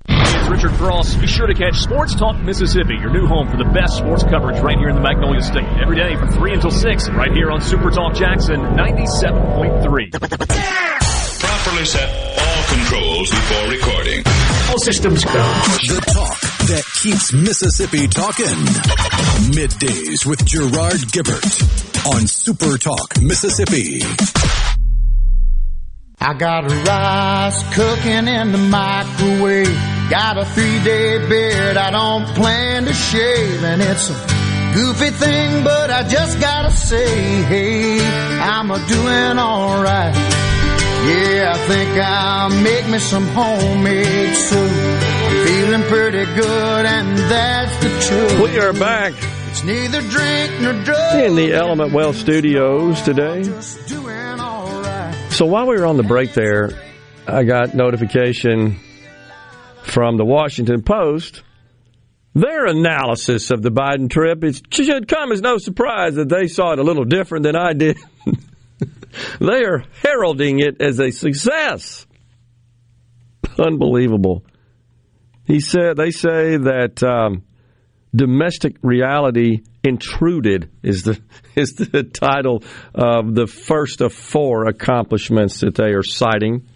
It's 0.09 0.49
Richard 0.49 0.72
Cross. 0.79 1.16
Be 1.16 1.27
sure 1.27 1.47
to 1.47 1.55
catch 1.55 1.77
Sports 1.77 2.14
Talk 2.14 2.41
Mississippi, 2.41 2.95
your 2.95 3.12
new 3.12 3.27
home 3.27 3.51
for 3.51 3.59
the 3.59 3.64
best 3.64 3.99
sports 3.99 4.22
coverage 4.22 4.61
right 4.61 4.79
here 4.79 4.89
in 4.89 4.95
the 4.95 5.03
Magnolia 5.03 5.43
State. 5.43 5.68
Every 5.79 5.97
day 5.97 6.16
from 6.16 6.31
3 6.31 6.55
until 6.55 6.70
6, 6.70 7.11
right 7.11 7.33
here 7.33 7.51
on 7.51 7.61
Super 7.61 7.91
Talk 7.91 8.14
Jackson 8.14 8.61
97.3. 8.61 11.04
Properly 11.65 11.87
set 11.87 12.11
all 12.39 12.77
controls 12.77 13.31
before 13.31 13.71
recording. 13.71 14.23
All 14.69 14.79
systems 14.79 15.25
go. 15.25 15.33
The 15.33 16.05
talk 16.12 16.39
that 16.69 16.85
keeps 17.01 17.33
Mississippi 17.33 18.07
talking. 18.07 18.45
Middays 19.57 20.27
with 20.27 20.45
Gerard 20.45 21.01
Gibert 21.11 22.15
on 22.15 22.27
Super 22.27 22.77
Talk 22.77 23.19
Mississippi. 23.23 24.03
I 26.21 26.35
got 26.35 26.71
rice 26.87 27.75
cooking 27.75 28.29
in 28.29 28.53
the 28.53 28.59
microwave. 28.59 29.75
Got 30.11 30.37
a 30.37 30.45
three 30.45 30.85
day 30.85 31.27
beard 31.27 31.79
I 31.79 31.91
don't 31.93 32.27
plan 32.37 32.85
to 32.85 32.93
shave. 32.93 33.65
And 33.65 33.81
it's 33.81 34.11
a 34.11 34.75
goofy 34.75 35.09
thing, 35.09 35.65
but 35.65 35.91
I 35.91 36.07
just 36.07 36.39
gotta 36.41 36.71
say, 36.71 37.43
hey, 37.45 38.07
I'm 38.41 38.71
a 38.71 38.87
doing 38.87 39.39
alright. 39.39 40.43
Yeah, 41.07 41.53
I 41.55 41.59
think 41.69 41.91
I'll 41.99 42.63
make 42.63 42.89
me 42.89 42.99
some 42.99 43.27
homemade 43.29 44.35
soup. 44.37 44.71
I'm 44.73 45.47
feeling 45.47 45.83
pretty 45.83 46.25
good, 46.35 46.87
and 46.87 47.19
that's 47.19 47.77
the 47.83 47.91
truth. 48.09 48.41
We 48.41 48.59
are 48.59 48.73
back 48.73 49.13
It's 49.51 49.63
neither 49.65 50.01
drink 50.01 50.61
nor 50.63 50.73
drug. 50.85 51.25
in 51.25 51.35
the 51.37 51.53
Element 51.53 51.93
Well 51.93 52.13
Studios 52.13 53.03
today. 53.03 53.43
So 55.31 55.47
while 55.47 55.67
we 55.67 55.77
were 55.77 55.87
on 55.87 55.97
the 55.97 56.05
break 56.05 56.33
there, 56.33 56.71
I 57.27 57.43
got 57.45 57.75
notification 57.75 58.79
from 59.83 60.17
the 60.17 60.25
Washington 60.25 60.83
Post. 60.83 61.43
Their 62.35 62.67
analysis 62.67 63.51
of 63.51 63.63
the 63.63 63.71
Biden 63.71 64.09
trip 64.11 64.43
it 64.43 64.61
should 64.73 65.07
come 65.07 65.33
as 65.33 65.41
no 65.41 65.59
surprise 65.59 66.15
that 66.17 66.29
they 66.29 66.47
saw 66.49 66.73
it 66.73 66.79
a 66.79 66.83
little 66.83 67.05
different 67.05 67.45
than 67.45 67.57
I 67.57 67.75
did. 67.75 67.99
they 69.41 69.65
are 69.65 69.85
heralding 70.03 70.61
it 70.61 70.81
as 70.81 71.01
a 71.01 71.11
success. 71.11 72.07
Unbelievable. 73.59 74.45
He 75.45 75.61
said 75.61 75.97
they 75.97 76.11
say 76.11 76.57
that 76.57 77.03
um, 77.03 77.45
domestic 78.15 78.77
reality 78.83 79.62
intruded 79.83 80.71
is 80.83 81.03
the 81.03 81.21
is 81.55 81.75
the 81.75 82.03
title 82.03 82.62
of 82.95 83.35
the 83.35 83.47
first 83.47 84.01
of 84.01 84.12
four 84.12 84.67
accomplishments 84.67 85.61
that 85.61 85.75
they 85.75 85.93
are 85.93 86.03
citing. 86.03 86.67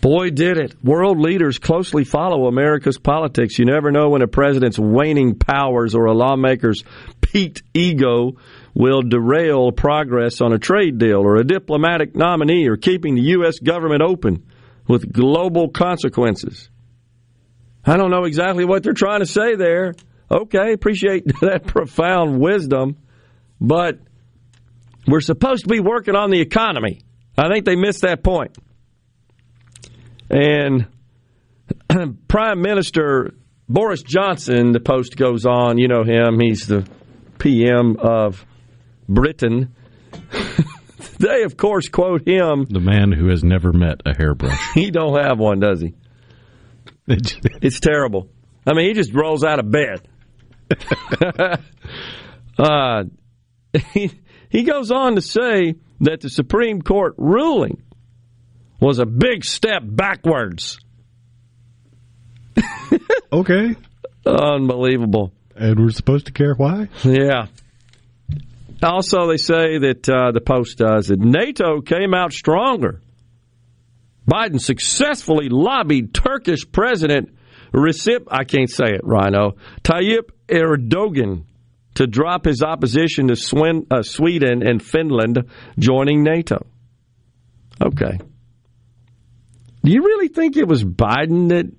Boy, 0.00 0.30
did 0.30 0.56
it. 0.56 0.82
World 0.82 1.20
leaders 1.20 1.58
closely 1.58 2.04
follow 2.04 2.46
America's 2.46 2.96
politics. 2.96 3.58
You 3.58 3.66
never 3.66 3.90
know 3.90 4.08
when 4.08 4.22
a 4.22 4.26
president's 4.26 4.78
waning 4.78 5.34
powers 5.34 5.94
or 5.94 6.06
a 6.06 6.14
lawmaker's 6.14 6.84
peaked 7.20 7.62
ego 7.74 8.36
will 8.74 9.02
derail 9.02 9.72
progress 9.72 10.40
on 10.40 10.52
a 10.52 10.58
trade 10.58 10.98
deal 10.98 11.18
or 11.18 11.36
a 11.36 11.44
diplomatic 11.44 12.14
nominee 12.14 12.68
or 12.68 12.76
keeping 12.76 13.14
the 13.14 13.22
U.S. 13.22 13.58
government 13.58 14.02
open 14.02 14.44
with 14.86 15.12
global 15.12 15.68
consequences. 15.68 16.68
I 17.84 17.96
don't 17.96 18.10
know 18.10 18.24
exactly 18.24 18.64
what 18.64 18.82
they're 18.82 18.92
trying 18.92 19.20
to 19.20 19.26
say 19.26 19.56
there. 19.56 19.94
Okay, 20.30 20.72
appreciate 20.72 21.26
that 21.40 21.66
profound 21.66 22.40
wisdom, 22.40 22.96
but 23.60 23.98
we're 25.06 25.20
supposed 25.20 25.64
to 25.64 25.68
be 25.68 25.80
working 25.80 26.14
on 26.14 26.30
the 26.30 26.40
economy. 26.40 27.02
I 27.36 27.48
think 27.48 27.64
they 27.64 27.76
missed 27.76 28.02
that 28.02 28.22
point. 28.22 28.56
And 30.28 30.86
Prime 32.28 32.60
Minister 32.60 33.34
Boris 33.68 34.02
Johnson, 34.02 34.72
the 34.72 34.80
post 34.80 35.16
goes 35.16 35.46
on, 35.46 35.78
you 35.78 35.88
know 35.88 36.04
him, 36.04 36.38
he's 36.40 36.66
the 36.66 36.86
PM 37.38 37.96
of 37.98 38.44
Britain. 39.10 39.74
they, 41.18 41.42
of 41.42 41.56
course, 41.56 41.88
quote 41.88 42.26
him. 42.26 42.66
The 42.68 42.80
man 42.80 43.12
who 43.12 43.28
has 43.28 43.42
never 43.44 43.72
met 43.72 44.02
a 44.06 44.14
hairbrush. 44.16 44.58
He 44.74 44.90
don't 44.90 45.20
have 45.20 45.38
one, 45.38 45.60
does 45.60 45.80
he? 45.80 45.94
it's 47.06 47.80
terrible. 47.80 48.28
I 48.66 48.74
mean, 48.74 48.86
he 48.86 48.92
just 48.94 49.12
rolls 49.12 49.44
out 49.44 49.58
of 49.58 49.70
bed. 49.70 50.06
uh, 52.58 53.04
he, 53.92 54.12
he 54.48 54.62
goes 54.62 54.90
on 54.90 55.16
to 55.16 55.20
say 55.22 55.74
that 56.00 56.20
the 56.20 56.30
Supreme 56.30 56.82
Court 56.82 57.14
ruling 57.18 57.82
was 58.80 58.98
a 58.98 59.06
big 59.06 59.44
step 59.44 59.82
backwards. 59.84 60.78
okay. 63.32 63.74
Unbelievable. 64.24 65.32
And 65.56 65.78
we're 65.78 65.90
supposed 65.90 66.26
to 66.26 66.32
care 66.32 66.54
why? 66.54 66.88
Yeah. 67.04 67.46
Also, 68.82 69.28
they 69.28 69.36
say 69.36 69.78
that 69.78 70.08
uh, 70.08 70.32
the 70.32 70.40
Post 70.40 70.78
does 70.78 71.08
that 71.08 71.20
NATO 71.20 71.80
came 71.80 72.14
out 72.14 72.32
stronger. 72.32 73.02
Biden 74.26 74.60
successfully 74.60 75.48
lobbied 75.48 76.14
Turkish 76.14 76.70
President 76.70 77.34
Recep, 77.72 78.26
I 78.30 78.44
can't 78.44 78.70
say 78.70 78.86
it, 78.86 79.02
Rhino, 79.04 79.56
Tayyip 79.82 80.30
Erdogan 80.48 81.44
to 81.94 82.06
drop 82.06 82.44
his 82.44 82.62
opposition 82.62 83.28
to 83.28 83.36
Swin, 83.36 83.86
uh, 83.90 84.02
Sweden 84.02 84.66
and 84.66 84.82
Finland 84.82 85.38
joining 85.78 86.22
NATO. 86.22 86.66
Okay. 87.80 88.18
Do 89.82 89.90
you 89.90 90.02
really 90.02 90.28
think 90.28 90.56
it 90.56 90.68
was 90.68 90.84
Biden 90.84 91.48
that 91.50 91.70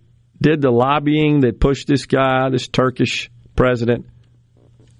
did 0.42 0.62
the 0.62 0.72
lobbying 0.72 1.42
that 1.42 1.60
pushed 1.60 1.88
this 1.88 2.06
guy, 2.06 2.50
this 2.50 2.68
Turkish 2.68 3.30
president, 3.56 4.08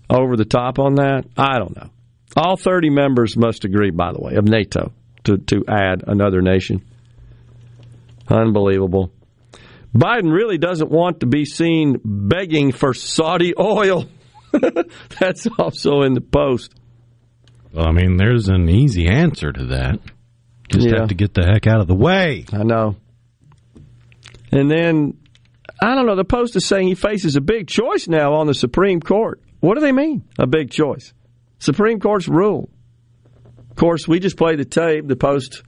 over 0.10 0.36
the 0.36 0.46
top 0.46 0.78
on 0.78 0.96
that? 0.96 1.26
I 1.38 1.58
don't 1.58 1.76
know. 1.76 1.90
All 2.36 2.56
30 2.56 2.90
members 2.90 3.36
must 3.36 3.66
agree, 3.66 3.92
by 3.92 4.14
the 4.14 4.20
way, 4.22 4.36
of 4.36 4.46
NATO 4.46 4.94
to, 5.26 5.38
to 5.38 5.64
add 5.68 6.04
another 6.08 6.42
nation. 6.42 6.84
Unbelievable. 8.28 9.12
Biden 9.96 10.32
really 10.32 10.58
doesn't 10.58 10.90
want 10.90 11.20
to 11.20 11.26
be 11.26 11.44
seen 11.44 12.00
begging 12.04 12.72
for 12.72 12.94
Saudi 12.94 13.54
oil. 13.60 14.06
That's 15.20 15.48
also 15.60 16.02
in 16.04 16.14
the 16.14 16.22
post. 16.22 16.74
Well, 17.74 17.88
I 17.88 17.92
mean, 17.92 18.18
there's 18.18 18.48
an 18.48 18.70
easy 18.70 19.08
answer 19.08 19.52
to 19.52 19.66
that. 19.68 20.00
Just 20.70 20.88
Yeah. 20.88 21.00
have 21.00 21.10
to 21.10 21.16
get 21.16 21.34
the 21.34 21.44
heck 21.46 21.68
out 21.68 21.82
of 21.82 21.88
the 21.88 21.96
way. 21.96 22.46
I 22.54 22.64
know. 22.64 22.96
And 24.54 24.70
then, 24.72 25.18
I 25.82 25.96
don't 25.96 26.06
know, 26.06 26.16
the 26.16 26.24
Post 26.26 26.56
is 26.58 26.66
saying 26.66 26.88
he 26.88 26.96
faces 26.96 27.36
a 27.38 27.42
big 27.42 27.68
choice 27.68 28.08
now 28.08 28.34
on 28.34 28.48
the 28.48 28.54
Supreme 28.54 29.00
Court. 29.02 29.42
What 29.62 29.76
do 29.76 29.82
they 29.82 29.92
mean, 29.94 30.24
a 30.38 30.48
big 30.48 30.72
choice? 30.72 31.14
Supreme 31.62 32.00
Court's 32.00 32.28
rule. 32.28 32.70
Of 33.70 33.76
course, 33.76 34.08
we 34.08 34.20
just 34.20 34.36
played 34.36 34.58
the 34.58 34.66
tape. 34.66 35.08
The 35.08 35.16
Post, 35.16 35.62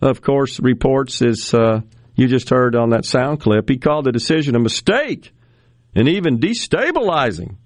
of 0.00 0.22
course, 0.22 0.60
reports, 0.60 1.20
as 1.22 1.52
uh, 1.52 1.80
you 2.14 2.28
just 2.28 2.50
heard 2.50 2.76
on 2.76 2.90
that 2.90 3.04
sound 3.04 3.40
clip, 3.40 3.68
he 3.68 3.76
called 3.76 4.04
the 4.04 4.12
decision 4.12 4.54
a 4.54 4.60
mistake 4.60 5.32
and 5.94 6.08
even 6.08 6.38
destabilizing 6.38 7.56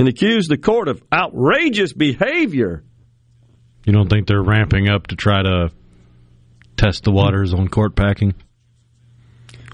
and 0.00 0.08
accused 0.08 0.50
the 0.50 0.58
court 0.58 0.88
of 0.88 1.00
outrageous 1.12 1.92
behavior. 1.92 2.82
You 3.84 3.92
don't 3.92 4.10
think 4.10 4.26
they're 4.26 4.42
ramping 4.42 4.88
up 4.88 5.06
to 5.06 5.16
try 5.16 5.42
to 5.42 5.70
test 6.76 7.04
the 7.04 7.12
waters 7.12 7.54
on 7.54 7.68
court 7.68 7.94
packing? 7.94 8.34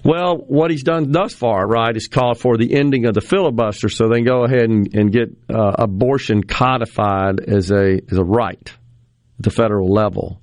Well, 0.05 0.37
what 0.37 0.71
he's 0.71 0.83
done 0.83 1.13
thus 1.13 1.33
far, 1.33 1.67
right, 1.67 1.97
is 1.97 2.09
called 2.09 2.39
for 2.39 2.59
the 2.59 2.75
ending 2.75 3.07
of 3.07 3.15
the 3.15 3.23
filibuster, 3.23 3.89
so 3.89 4.09
they 4.09 4.17
can 4.17 4.27
go 4.27 4.45
ahead 4.45 4.69
and, 4.69 4.95
and 4.95 5.11
get 5.11 5.31
uh, 5.49 5.73
abortion 5.79 6.43
codified 6.43 7.41
as 7.41 7.71
a 7.71 8.01
as 8.11 8.19
a 8.19 8.25
right 8.25 8.71
at 9.39 9.43
the 9.43 9.51
federal 9.51 9.91
level. 9.91 10.43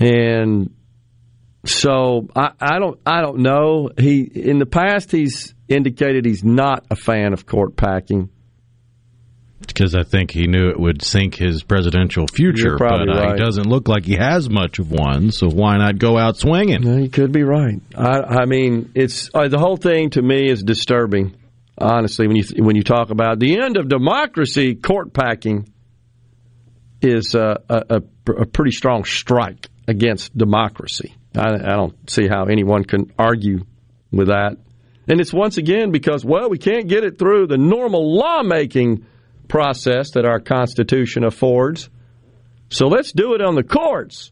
And 0.00 0.74
so 1.64 2.28
I, 2.34 2.50
I 2.60 2.78
don't 2.80 2.98
I 3.06 3.20
don't 3.20 3.38
know. 3.38 3.90
He 3.96 4.22
in 4.22 4.58
the 4.58 4.66
past 4.66 5.12
he's 5.12 5.54
indicated 5.68 6.24
he's 6.24 6.42
not 6.42 6.84
a 6.90 6.96
fan 6.96 7.32
of 7.32 7.46
court 7.46 7.76
packing. 7.76 8.30
Because 9.66 9.94
I 9.94 10.02
think 10.02 10.30
he 10.30 10.46
knew 10.46 10.68
it 10.68 10.78
would 10.78 11.02
sink 11.02 11.34
his 11.34 11.62
presidential 11.62 12.26
future, 12.26 12.68
You're 12.68 12.78
probably 12.78 13.06
but 13.06 13.16
uh, 13.16 13.20
right. 13.22 13.38
he 13.38 13.44
doesn't 13.44 13.66
look 13.66 13.88
like 13.88 14.04
he 14.04 14.14
has 14.16 14.48
much 14.48 14.78
of 14.78 14.90
one. 14.90 15.32
So 15.32 15.48
why 15.48 15.76
not 15.76 15.98
go 15.98 16.16
out 16.16 16.36
swinging? 16.36 16.82
No, 16.82 16.96
you 16.96 17.08
could 17.08 17.32
be 17.32 17.42
right. 17.42 17.80
I, 17.96 18.42
I 18.42 18.44
mean, 18.46 18.92
it's 18.94 19.30
uh, 19.34 19.48
the 19.48 19.58
whole 19.58 19.76
thing 19.76 20.10
to 20.10 20.22
me 20.22 20.48
is 20.50 20.62
disturbing. 20.62 21.36
Honestly, 21.76 22.26
when 22.26 22.36
you 22.36 22.44
when 22.58 22.76
you 22.76 22.82
talk 22.82 23.10
about 23.10 23.38
the 23.38 23.60
end 23.60 23.76
of 23.76 23.88
democracy, 23.88 24.74
court 24.74 25.12
packing 25.12 25.72
is 27.00 27.34
uh, 27.34 27.58
a, 27.68 27.82
a, 27.90 28.02
a 28.42 28.46
pretty 28.46 28.72
strong 28.72 29.04
strike 29.04 29.68
against 29.86 30.36
democracy. 30.36 31.14
I, 31.36 31.54
I 31.54 31.76
don't 31.76 32.10
see 32.10 32.26
how 32.26 32.46
anyone 32.46 32.84
can 32.84 33.12
argue 33.18 33.64
with 34.10 34.28
that. 34.28 34.56
And 35.06 35.20
it's 35.20 35.32
once 35.32 35.56
again 35.56 35.90
because 35.90 36.24
well, 36.24 36.50
we 36.50 36.58
can't 36.58 36.88
get 36.88 37.04
it 37.04 37.18
through 37.18 37.46
the 37.46 37.56
normal 37.56 38.14
lawmaking 38.14 39.06
process 39.48 40.12
that 40.12 40.24
our 40.24 40.40
Constitution 40.40 41.24
affords. 41.24 41.88
So 42.70 42.86
let's 42.88 43.12
do 43.12 43.34
it 43.34 43.40
on 43.40 43.54
the 43.54 43.62
courts 43.62 44.30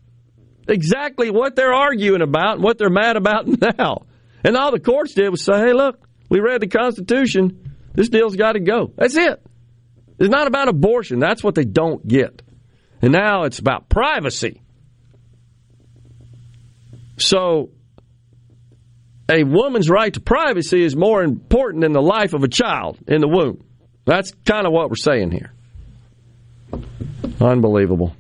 exactly 0.69 1.31
what 1.31 1.57
they're 1.57 1.73
arguing 1.73 2.23
about 2.23 2.55
and 2.55 2.62
what 2.62 2.79
they're 2.79 2.91
mad 2.91 3.17
about 3.17 3.47
now. 3.79 4.07
And 4.45 4.57
all 4.57 4.71
the 4.71 4.81
courts 4.81 5.14
did 5.14 5.31
was 5.31 5.43
say, 5.43 5.59
hey, 5.59 5.73
look, 5.73 6.07
we 6.29 6.41
read 6.41 6.61
the 6.61 6.69
Constitution. 6.69 7.75
This 7.95 8.09
deal's 8.09 8.37
got 8.37 8.53
to 8.53 8.61
go. 8.61 8.93
That's 8.97 9.17
it. 9.17 9.45
It's 10.19 10.31
not 10.31 10.47
about 10.47 10.69
abortion. 10.69 11.19
That's 11.19 11.43
what 11.43 11.55
they 11.55 11.64
don't 11.64 12.07
get. 12.07 12.43
And 13.03 13.12
now 13.12 13.45
it's 13.45 13.59
about 13.59 13.89
privacy. 13.89 14.62
So, 17.19 17.71
a 19.29 19.43
woman's 19.45 19.91
right 19.91 20.12
to 20.12 20.21
privacy 20.21 20.83
is 20.83 20.95
more 20.95 21.23
important 21.23 21.83
than 21.83 21.93
the 21.93 22.03
life 22.03 22.33
of 22.35 22.43
a 22.45 22.49
child 22.49 22.99
in 23.09 23.21
the 23.21 23.29
womb. 23.29 23.64
That's 24.07 24.33
kind 24.47 24.67
of 24.67 24.73
what 24.73 24.89
we're 24.89 24.97
saying 24.97 25.33
here. 25.33 25.53
Unbelievable. 27.41 28.15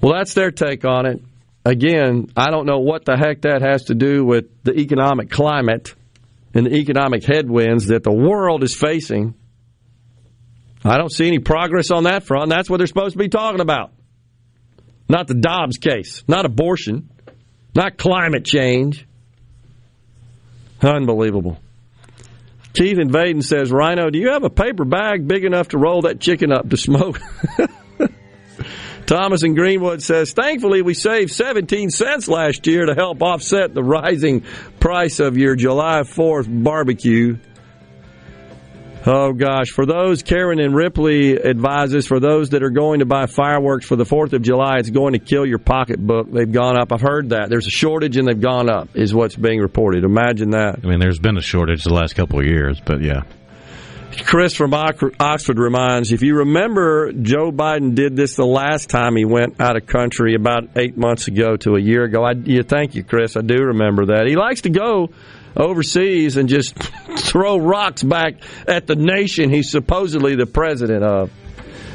Well, 0.00 0.14
that's 0.14 0.32
their 0.34 0.50
take 0.50 0.84
on 0.84 1.06
it. 1.06 1.22
Again, 1.64 2.28
I 2.36 2.50
don't 2.50 2.66
know 2.66 2.78
what 2.78 3.04
the 3.04 3.16
heck 3.16 3.42
that 3.42 3.62
has 3.62 3.84
to 3.84 3.94
do 3.94 4.24
with 4.24 4.46
the 4.64 4.72
economic 4.72 5.30
climate 5.30 5.94
and 6.54 6.66
the 6.66 6.74
economic 6.74 7.24
headwinds 7.24 7.86
that 7.86 8.02
the 8.02 8.12
world 8.12 8.62
is 8.62 8.74
facing. 8.74 9.34
I 10.84 10.98
don't 10.98 11.12
see 11.12 11.26
any 11.26 11.38
progress 11.38 11.90
on 11.90 12.04
that 12.04 12.24
front. 12.24 12.50
That's 12.50 12.68
what 12.68 12.78
they're 12.78 12.86
supposed 12.86 13.12
to 13.12 13.18
be 13.18 13.28
talking 13.28 13.60
about. 13.60 13.92
Not 15.08 15.28
the 15.28 15.34
Dobbs 15.34 15.78
case, 15.78 16.24
not 16.26 16.46
abortion, 16.46 17.10
not 17.74 17.96
climate 17.96 18.44
change. 18.44 19.06
Unbelievable. 20.80 21.58
Keith 22.74 22.98
in 22.98 23.10
Vaiden 23.10 23.42
says, 23.42 23.70
Rhino, 23.70 24.08
do 24.10 24.18
you 24.18 24.30
have 24.30 24.44
a 24.44 24.50
paper 24.50 24.84
bag 24.84 25.28
big 25.28 25.44
enough 25.44 25.68
to 25.68 25.78
roll 25.78 26.02
that 26.02 26.20
chicken 26.20 26.52
up 26.52 26.70
to 26.70 26.76
smoke? 26.76 27.20
Thomas 29.06 29.42
in 29.42 29.54
Greenwood 29.54 30.02
says, 30.02 30.32
thankfully 30.32 30.80
we 30.80 30.94
saved 30.94 31.32
17 31.32 31.90
cents 31.90 32.28
last 32.28 32.66
year 32.66 32.86
to 32.86 32.94
help 32.94 33.20
offset 33.20 33.74
the 33.74 33.82
rising 33.82 34.44
price 34.80 35.20
of 35.20 35.36
your 35.36 35.54
July 35.54 36.00
4th 36.00 36.46
barbecue. 36.64 37.36
Oh 39.04 39.32
gosh, 39.32 39.70
for 39.70 39.84
those, 39.84 40.22
Karen 40.22 40.60
and 40.60 40.76
Ripley 40.76 41.36
advises, 41.42 42.06
for 42.06 42.20
those 42.20 42.50
that 42.50 42.62
are 42.62 42.70
going 42.70 43.00
to 43.00 43.06
buy 43.06 43.26
fireworks 43.26 43.84
for 43.84 43.96
the 43.96 44.04
4th 44.04 44.32
of 44.32 44.42
July, 44.42 44.76
it's 44.78 44.90
going 44.90 45.14
to 45.14 45.18
kill 45.18 45.44
your 45.44 45.58
pocketbook. 45.58 46.30
They've 46.30 46.50
gone 46.50 46.78
up. 46.78 46.92
I've 46.92 47.00
heard 47.00 47.30
that. 47.30 47.48
There's 47.48 47.66
a 47.66 47.70
shortage 47.70 48.16
and 48.16 48.28
they've 48.28 48.40
gone 48.40 48.70
up, 48.70 48.90
is 48.94 49.12
what's 49.12 49.34
being 49.34 49.58
reported. 49.58 50.04
Imagine 50.04 50.50
that. 50.50 50.80
I 50.84 50.86
mean, 50.86 51.00
there's 51.00 51.18
been 51.18 51.36
a 51.36 51.42
shortage 51.42 51.82
the 51.82 51.92
last 51.92 52.14
couple 52.14 52.38
of 52.38 52.46
years, 52.46 52.80
but 52.84 53.02
yeah. 53.02 53.22
Chris 54.24 54.54
from 54.54 54.72
Oxford 54.74 55.58
reminds 55.58 56.12
if 56.12 56.22
you 56.22 56.36
remember, 56.36 57.12
Joe 57.12 57.50
Biden 57.50 57.94
did 57.94 58.14
this 58.14 58.36
the 58.36 58.46
last 58.46 58.88
time 58.88 59.16
he 59.16 59.24
went 59.24 59.60
out 59.60 59.76
of 59.76 59.86
country 59.86 60.34
about 60.34 60.68
eight 60.76 60.96
months 60.96 61.26
ago 61.28 61.56
to 61.56 61.74
a 61.74 61.80
year 61.80 62.04
ago. 62.04 62.22
I, 62.22 62.32
yeah, 62.32 62.62
thank 62.62 62.94
you, 62.94 63.02
Chris. 63.02 63.36
I 63.36 63.40
do 63.40 63.56
remember 63.64 64.06
that. 64.06 64.26
He 64.28 64.36
likes 64.36 64.60
to 64.60 64.70
go 64.70 65.08
overseas 65.56 66.36
and 66.36 66.48
just 66.48 66.76
throw 67.18 67.58
rocks 67.58 68.02
back 68.02 68.34
at 68.66 68.86
the 68.86 68.96
nation 68.96 69.50
he's 69.50 69.70
supposedly 69.70 70.34
the 70.36 70.46
president 70.46 71.04
of. 71.04 71.30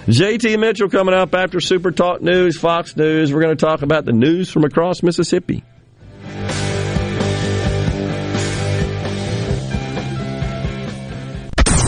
JT 0.07 0.57
Mitchell 0.59 0.89
coming 0.89 1.13
up 1.13 1.35
after 1.35 1.59
Super 1.59 1.91
Talk 1.91 2.21
News, 2.21 2.57
Fox 2.57 2.95
News. 2.95 3.33
We're 3.33 3.41
going 3.41 3.57
to 3.57 3.65
talk 3.65 3.81
about 3.81 4.05
the 4.05 4.13
news 4.13 4.49
from 4.49 4.63
across 4.63 5.03
Mississippi. 5.03 5.63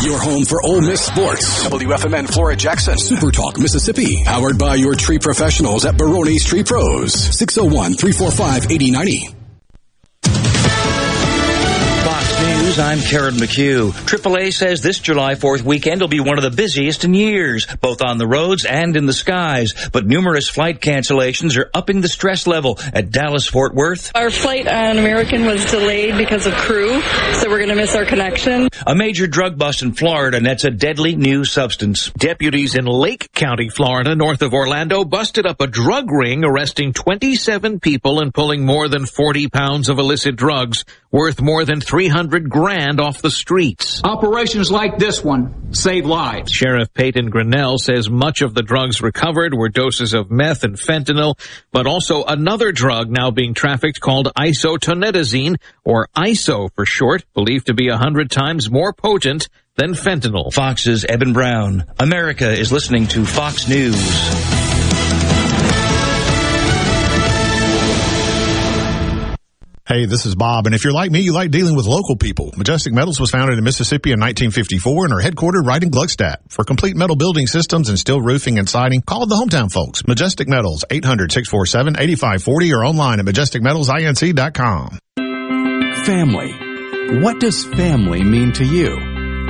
Your 0.04 0.18
home 0.18 0.44
for 0.44 0.62
Ole 0.64 0.82
Miss 0.82 1.02
sports. 1.02 1.66
WFMN 1.66 2.34
Flora 2.34 2.56
Jackson. 2.56 2.98
Super 2.98 3.32
Talk 3.32 3.58
Mississippi. 3.58 4.24
Powered 4.26 4.58
by 4.58 4.76
your 4.76 4.96
tree 4.96 5.20
professionals 5.20 5.86
at 5.86 5.98
Baroni's 5.98 6.44
Tree 6.44 6.64
Pros. 6.64 7.14
601 7.14 7.94
345 7.94 8.72
8090. 8.72 9.39
News 12.80 12.88
News, 12.88 13.02
I'm 13.02 13.12
Karen 13.12 13.34
McHugh. 13.36 13.92
AAA 13.92 14.54
says 14.54 14.82
this 14.82 15.00
July 15.00 15.36
4th 15.36 15.64
weekend 15.64 16.00
will 16.00 16.08
be 16.08 16.22
one 16.22 16.38
of 16.38 16.44
the 16.44 16.50
busiest 16.50 17.04
in 17.04 17.14
years, 17.14 17.66
both 17.82 18.02
on 18.02 18.18
the 18.18 18.28
roads 18.28 18.64
and 18.66 18.96
in 18.96 19.06
the 19.06 19.14
skies. 19.14 19.74
But 19.92 20.06
numerous 20.06 20.48
flight 20.48 20.80
cancellations 20.80 21.58
are 21.58 21.70
upping 21.74 22.00
the 22.00 22.08
stress 22.08 22.48
level 22.48 22.80
at 22.94 23.12
Dallas 23.12 23.48
Fort 23.48 23.76
Worth. 23.76 24.12
Our 24.16 24.30
flight 24.30 24.68
on 24.68 24.98
American 24.98 25.46
was 25.46 25.70
delayed 25.70 26.18
because 26.18 26.46
of 26.46 26.54
crew, 26.54 27.02
so 27.34 27.50
we're 27.50 27.58
going 27.58 27.70
to 27.70 27.76
miss 27.76 27.96
our 27.96 28.06
connection. 28.06 28.70
A 28.88 28.96
major 28.96 29.28
drug 29.28 29.58
bust 29.58 29.82
in 29.82 29.92
Florida 29.92 30.40
nets 30.40 30.64
a 30.64 30.72
deadly 30.72 31.16
new 31.16 31.44
substance. 31.44 32.12
Deputies 32.12 32.76
in 32.76 32.86
Lake 32.86 33.32
County, 33.34 33.70
Florida, 33.70 34.16
north 34.16 34.42
of 34.42 34.54
Orlando, 34.54 35.04
busted 35.04 35.46
up 35.46 35.60
a 35.60 35.68
drug 35.68 36.10
ring, 36.12 36.46
arresting 36.46 36.94
27 36.94 37.80
people 37.82 38.22
and 38.22 38.34
pulling 38.34 38.66
more 38.66 38.88
than 38.88 39.06
40 39.06 39.50
pounds 39.50 39.90
of 39.90 40.00
illicit 40.00 40.36
drugs 40.36 40.86
worth 41.12 41.42
more 41.42 41.66
than 41.66 41.82
300 41.82 42.50
grand 42.50 42.69
off 43.00 43.22
the 43.22 43.32
streets. 43.32 44.02
Operations 44.04 44.72
like 44.72 44.98
this 44.98 45.24
one 45.24 45.74
save 45.74 46.06
lives. 46.06 46.52
Sheriff 46.52 46.94
Peyton 46.94 47.30
Grinnell 47.30 47.78
says 47.78 48.10
much 48.10 48.42
of 48.42 48.54
the 48.54 48.64
drugs 48.64 49.02
recovered 49.02 49.54
were 49.54 49.70
doses 49.70 50.14
of 50.14 50.32
meth 50.32 50.64
and 50.64 50.76
fentanyl, 50.76 51.40
but 51.72 51.88
also 51.88 52.24
another 52.24 52.72
drug 52.72 53.10
now 53.10 53.32
being 53.32 53.54
trafficked 53.54 54.00
called 54.00 54.32
isotonitazene, 54.38 55.58
or 55.84 56.08
ISO 56.16 56.70
for 56.74 56.86
short, 56.86 57.24
believed 57.34 57.68
to 57.68 57.74
be 57.74 57.90
a 57.90 57.98
hundred 57.98 58.32
times 58.32 58.70
more 58.70 58.94
potent 58.94 59.48
than 59.76 59.94
fentanyl. 59.94 60.54
Fox's 60.54 61.06
Eben 61.06 61.34
Brown. 61.34 61.86
America 62.00 62.50
is 62.50 62.72
listening 62.72 63.08
to 63.08 63.26
Fox 63.26 63.68
News. 63.68 64.59
Hey, 69.90 70.06
this 70.06 70.28
is 70.28 70.36
Bob, 70.36 70.68
and 70.68 70.76
if 70.76 70.84
you're 70.84 70.94
like 70.94 71.10
me, 71.10 71.22
you 71.22 71.34
like 71.34 71.50
dealing 71.50 71.76
with 71.76 71.88
local 71.88 72.16
people. 72.16 72.54
Majestic 72.56 72.94
Metals 72.94 73.20
was 73.20 73.32
founded 73.32 73.58
in 73.58 73.64
Mississippi 73.64 74.12
in 74.12 74.20
1954 74.20 75.06
and 75.06 75.14
are 75.16 75.20
headquartered 75.20 75.66
right 75.66 75.82
in 75.82 75.90
Gluckstadt. 75.90 76.36
For 76.48 76.64
complete 76.64 76.96
metal 76.96 77.16
building 77.16 77.48
systems 77.48 77.90
and 77.90 77.98
steel 77.98 78.22
roofing 78.22 78.60
and 78.60 78.70
siding, 78.70 79.02
call 79.02 79.26
the 79.26 79.34
hometown 79.34 79.72
folks. 79.72 80.06
Majestic 80.06 80.48
Metals, 80.48 80.86
800-647-8540 80.92 82.78
or 82.78 82.86
online 82.86 83.20
at 83.20 83.26
majesticmetalsinc.com. 83.26 85.00
Family. 86.06 87.20
What 87.24 87.40
does 87.40 87.66
family 87.66 88.24
mean 88.24 88.52
to 88.54 88.66
you? 88.66 88.96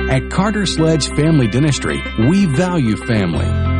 At 0.08 0.30
Carter 0.30 0.64
Sledge 0.64 1.08
Family 1.08 1.48
Dentistry, 1.48 2.02
we 2.30 2.46
value 2.46 2.96
family. 2.96 3.79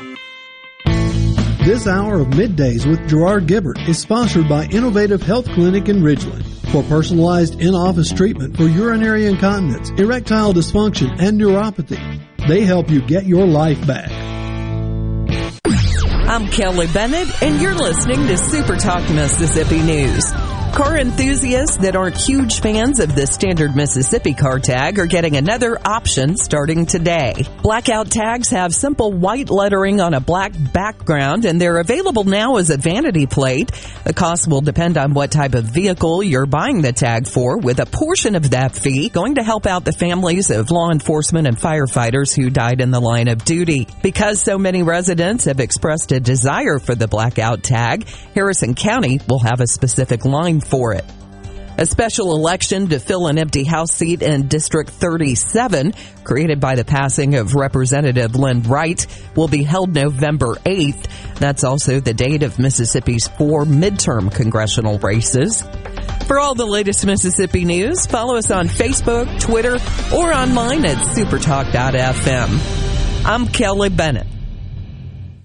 This 1.63 1.85
hour 1.85 2.19
of 2.19 2.29
Middays 2.29 2.87
with 2.89 3.07
Gerard 3.07 3.45
Gibert 3.45 3.87
is 3.87 3.99
sponsored 3.99 4.49
by 4.49 4.65
Innovative 4.65 5.21
Health 5.21 5.45
Clinic 5.45 5.89
in 5.89 6.01
Ridgeland. 6.01 6.43
For 6.71 6.81
personalized 6.81 7.61
in-office 7.61 8.11
treatment 8.13 8.57
for 8.57 8.63
urinary 8.63 9.27
incontinence, 9.27 9.91
erectile 9.91 10.53
dysfunction, 10.53 11.15
and 11.19 11.39
neuropathy, 11.39 12.19
they 12.47 12.61
help 12.61 12.89
you 12.89 12.99
get 12.99 13.25
your 13.27 13.45
life 13.45 13.85
back. 13.85 14.09
I'm 16.27 16.47
Kelly 16.47 16.87
Bennett, 16.87 17.43
and 17.43 17.61
you're 17.61 17.75
listening 17.75 18.25
to 18.25 18.37
Super 18.37 18.77
Talk 18.77 19.07
Mississippi 19.11 19.83
News. 19.83 20.33
Car 20.73 20.97
enthusiasts 20.97 21.75
that 21.77 21.97
aren't 21.97 22.15
huge 22.15 22.61
fans 22.61 23.01
of 23.01 23.13
the 23.13 23.27
standard 23.27 23.75
Mississippi 23.75 24.33
car 24.33 24.57
tag 24.57 24.99
are 24.99 25.05
getting 25.05 25.35
another 25.35 25.77
option 25.83 26.37
starting 26.37 26.85
today. 26.85 27.33
Blackout 27.61 28.09
tags 28.09 28.49
have 28.51 28.73
simple 28.73 29.11
white 29.11 29.49
lettering 29.49 29.99
on 29.99 30.13
a 30.13 30.21
black 30.21 30.53
background 30.71 31.43
and 31.43 31.59
they're 31.59 31.79
available 31.79 32.23
now 32.23 32.55
as 32.55 32.69
a 32.69 32.77
vanity 32.77 33.25
plate. 33.25 33.69
The 34.05 34.13
cost 34.13 34.47
will 34.47 34.61
depend 34.61 34.97
on 34.97 35.13
what 35.13 35.29
type 35.29 35.55
of 35.55 35.65
vehicle 35.65 36.23
you're 36.23 36.45
buying 36.45 36.81
the 36.81 36.93
tag 36.93 37.27
for, 37.27 37.57
with 37.57 37.81
a 37.81 37.85
portion 37.85 38.35
of 38.35 38.51
that 38.51 38.73
fee 38.73 39.09
going 39.09 39.35
to 39.35 39.43
help 39.43 39.65
out 39.65 39.83
the 39.83 39.91
families 39.91 40.51
of 40.51 40.71
law 40.71 40.89
enforcement 40.89 41.47
and 41.47 41.57
firefighters 41.57 42.33
who 42.33 42.49
died 42.49 42.79
in 42.79 42.91
the 42.91 43.01
line 43.01 43.27
of 43.27 43.43
duty. 43.43 43.89
Because 44.01 44.41
so 44.41 44.57
many 44.57 44.83
residents 44.83 45.45
have 45.45 45.59
expressed 45.59 46.13
a 46.13 46.21
desire 46.21 46.79
for 46.79 46.95
the 46.95 47.09
blackout 47.09 47.61
tag, 47.61 48.07
Harrison 48.33 48.73
County 48.73 49.19
will 49.27 49.39
have 49.39 49.59
a 49.59 49.67
specific 49.67 50.23
line 50.23 50.60
for 50.61 50.93
it. 50.93 51.05
A 51.77 51.85
special 51.85 52.35
election 52.35 52.89
to 52.89 52.99
fill 52.99 53.27
an 53.27 53.37
empty 53.37 53.63
House 53.63 53.91
seat 53.91 54.21
in 54.21 54.47
District 54.47 54.89
37, 54.89 55.93
created 56.23 56.59
by 56.59 56.75
the 56.75 56.83
passing 56.83 57.35
of 57.35 57.55
Representative 57.55 58.35
Lynn 58.35 58.61
Wright, 58.63 59.05
will 59.35 59.47
be 59.47 59.63
held 59.63 59.95
November 59.95 60.55
8th. 60.65 61.07
That's 61.39 61.63
also 61.63 61.99
the 61.99 62.13
date 62.13 62.43
of 62.43 62.59
Mississippi's 62.59 63.27
four 63.27 63.65
midterm 63.65 64.31
congressional 64.31 64.99
races. 64.99 65.63
For 66.27 66.39
all 66.39 66.55
the 66.55 66.67
latest 66.67 67.05
Mississippi 67.05 67.65
news, 67.65 68.05
follow 68.05 68.35
us 68.35 68.51
on 68.51 68.67
Facebook, 68.67 69.39
Twitter, 69.39 69.75
or 70.13 70.33
online 70.33 70.85
at 70.85 70.97
supertalk.fm. 70.97 72.59
I'm 73.25 73.47
Kelly 73.47 73.89
Bennett. 73.89 74.27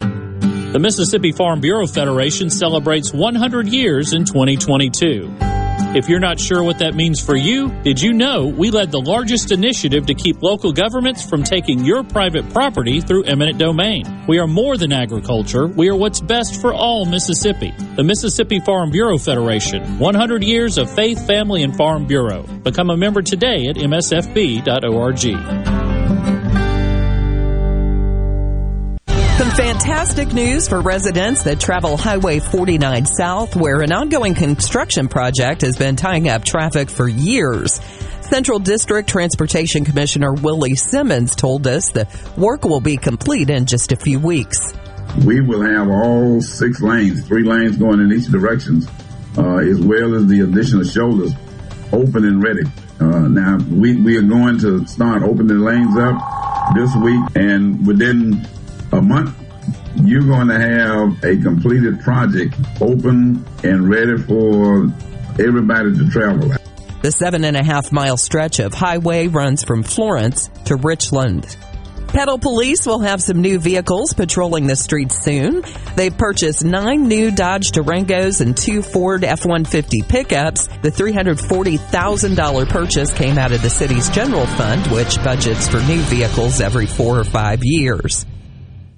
The 0.00 0.78
Mississippi 0.80 1.32
Farm 1.32 1.60
Bureau 1.60 1.86
Federation 1.86 2.50
celebrates 2.50 3.12
100 3.12 3.68
years 3.68 4.12
in 4.12 4.24
2022. 4.24 5.36
If 5.96 6.08
you're 6.08 6.18
not 6.18 6.40
sure 6.40 6.60
what 6.64 6.80
that 6.80 6.96
means 6.96 7.20
for 7.20 7.36
you, 7.36 7.68
did 7.82 8.00
you 8.00 8.12
know 8.12 8.46
we 8.46 8.72
led 8.72 8.90
the 8.90 9.00
largest 9.00 9.52
initiative 9.52 10.06
to 10.06 10.14
keep 10.14 10.42
local 10.42 10.72
governments 10.72 11.24
from 11.24 11.44
taking 11.44 11.84
your 11.84 12.02
private 12.02 12.52
property 12.52 13.00
through 13.00 13.26
eminent 13.26 13.58
domain? 13.58 14.24
We 14.26 14.40
are 14.40 14.48
more 14.48 14.76
than 14.76 14.92
agriculture. 14.92 15.68
We 15.68 15.88
are 15.90 15.94
what's 15.94 16.20
best 16.20 16.60
for 16.60 16.74
all 16.74 17.04
Mississippi. 17.04 17.72
The 17.94 18.02
Mississippi 18.02 18.58
Farm 18.58 18.90
Bureau 18.90 19.18
Federation. 19.18 20.00
100 20.00 20.42
years 20.42 20.78
of 20.78 20.90
faith, 20.90 21.24
family, 21.24 21.62
and 21.62 21.76
farm 21.76 22.06
bureau. 22.06 22.42
Become 22.42 22.90
a 22.90 22.96
member 22.96 23.22
today 23.22 23.68
at 23.68 23.76
msfb.org. 23.76 25.83
Some 29.36 29.50
fantastic 29.50 30.32
news 30.32 30.68
for 30.68 30.80
residents 30.80 31.42
that 31.42 31.58
travel 31.58 31.96
Highway 31.96 32.38
49 32.38 33.04
South, 33.04 33.56
where 33.56 33.80
an 33.80 33.90
ongoing 33.90 34.32
construction 34.34 35.08
project 35.08 35.62
has 35.62 35.76
been 35.76 35.96
tying 35.96 36.28
up 36.28 36.44
traffic 36.44 36.88
for 36.88 37.08
years. 37.08 37.80
Central 38.20 38.60
District 38.60 39.08
Transportation 39.08 39.84
Commissioner 39.84 40.34
Willie 40.34 40.76
Simmons 40.76 41.34
told 41.34 41.66
us 41.66 41.90
the 41.90 42.06
work 42.36 42.64
will 42.64 42.80
be 42.80 42.96
complete 42.96 43.50
in 43.50 43.66
just 43.66 43.90
a 43.90 43.96
few 43.96 44.20
weeks. 44.20 44.72
We 45.26 45.40
will 45.40 45.62
have 45.62 45.88
all 45.88 46.40
six 46.40 46.80
lanes, 46.80 47.26
three 47.26 47.42
lanes 47.42 47.76
going 47.76 47.98
in 47.98 48.12
each 48.12 48.28
direction, 48.28 48.82
uh, 49.36 49.56
as 49.56 49.80
well 49.80 50.14
as 50.14 50.28
the 50.28 50.42
additional 50.42 50.84
shoulders 50.84 51.32
open 51.92 52.24
and 52.24 52.40
ready. 52.40 52.62
Uh, 53.00 53.26
now, 53.26 53.58
we, 53.68 53.96
we 53.96 54.16
are 54.16 54.22
going 54.22 54.60
to 54.60 54.86
start 54.86 55.24
opening 55.24 55.58
lanes 55.58 55.98
up 55.98 56.22
this 56.76 56.94
week, 57.02 57.20
and 57.34 57.84
within 57.84 58.46
a 58.94 59.02
month, 59.02 59.34
you're 59.96 60.22
going 60.22 60.48
to 60.48 60.58
have 60.58 61.24
a 61.24 61.40
completed 61.42 62.00
project 62.00 62.54
open 62.80 63.44
and 63.62 63.88
ready 63.88 64.16
for 64.18 64.84
everybody 65.38 65.96
to 65.96 66.08
travel. 66.10 66.50
The 67.02 67.12
seven 67.12 67.44
and 67.44 67.56
a 67.56 67.62
half 67.62 67.92
mile 67.92 68.16
stretch 68.16 68.60
of 68.60 68.72
highway 68.72 69.26
runs 69.26 69.62
from 69.62 69.82
Florence 69.82 70.48
to 70.66 70.76
Richland. 70.76 71.56
Petal 72.08 72.38
Police 72.38 72.86
will 72.86 73.00
have 73.00 73.20
some 73.20 73.40
new 73.40 73.58
vehicles 73.58 74.14
patrolling 74.14 74.68
the 74.68 74.76
streets 74.76 75.20
soon. 75.20 75.64
They've 75.96 76.16
purchased 76.16 76.64
nine 76.64 77.08
new 77.08 77.32
Dodge 77.32 77.72
Durangos 77.72 78.40
and 78.40 78.56
two 78.56 78.82
Ford 78.82 79.24
F-150 79.24 80.08
pickups. 80.08 80.68
The 80.68 80.92
$340,000 80.92 82.68
purchase 82.68 83.12
came 83.12 83.36
out 83.36 83.50
of 83.50 83.62
the 83.62 83.70
city's 83.70 84.08
general 84.10 84.46
fund, 84.46 84.86
which 84.92 85.16
budgets 85.24 85.68
for 85.68 85.80
new 85.80 86.00
vehicles 86.02 86.60
every 86.60 86.86
four 86.86 87.18
or 87.18 87.24
five 87.24 87.58
years. 87.62 88.24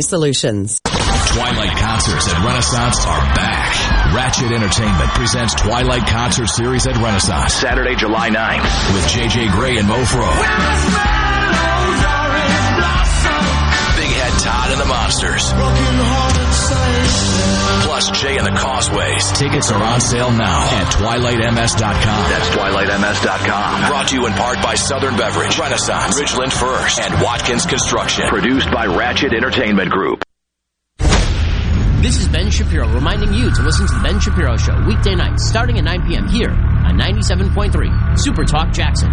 solutions. 0.00 0.80
Twilight 0.84 1.76
concerts 1.76 2.28
at 2.28 2.44
Renaissance 2.44 3.04
are 3.06 3.20
back. 3.34 4.14
Ratchet 4.14 4.52
Entertainment 4.52 5.10
presents 5.10 5.54
Twilight 5.54 6.06
Concert 6.06 6.48
Series 6.48 6.86
at 6.86 6.96
Renaissance. 6.96 7.52
Saturday, 7.52 7.94
July 7.94 8.30
9th 8.30 8.94
with 8.94 9.04
JJ 9.06 9.52
Grey 9.52 9.78
and 9.78 9.88
Mofro. 9.88 10.28
Big 13.96 14.10
Head 14.10 14.40
Todd 14.40 14.70
and 14.72 14.80
the 14.80 14.86
Monsters. 14.86 16.51
Plus 17.84 18.10
Jay 18.20 18.36
and 18.38 18.46
the 18.46 18.58
Causeways. 18.58 19.32
Tickets 19.38 19.70
are 19.70 19.82
on 19.82 20.00
sale 20.00 20.30
now 20.30 20.62
at 20.64 20.86
twilightms.com. 20.92 22.30
That's 22.30 22.48
twilightms.com. 22.50 23.88
Brought 23.90 24.08
to 24.08 24.14
you 24.16 24.26
in 24.26 24.32
part 24.32 24.62
by 24.62 24.74
Southern 24.74 25.16
Beverage, 25.16 25.58
Renaissance, 25.58 26.18
Ridgeland 26.20 26.52
First, 26.52 26.98
and 27.00 27.22
Watkins 27.22 27.66
Construction. 27.66 28.28
Produced 28.28 28.70
by 28.70 28.86
Ratchet 28.86 29.32
Entertainment 29.34 29.90
Group. 29.90 30.24
This 32.02 32.16
is 32.16 32.26
Ben 32.28 32.50
Shapiro 32.50 32.88
reminding 32.88 33.32
you 33.32 33.54
to 33.54 33.62
listen 33.62 33.86
to 33.86 33.94
The 33.94 34.00
Ben 34.02 34.18
Shapiro 34.18 34.56
Show 34.56 34.74
weekday 34.86 35.14
nights 35.14 35.48
starting 35.48 35.78
at 35.78 35.84
9 35.84 36.08
p.m. 36.08 36.26
here 36.28 36.50
on 36.50 36.98
97.3 36.98 38.18
Super 38.18 38.44
Talk 38.44 38.72
Jackson. 38.72 39.12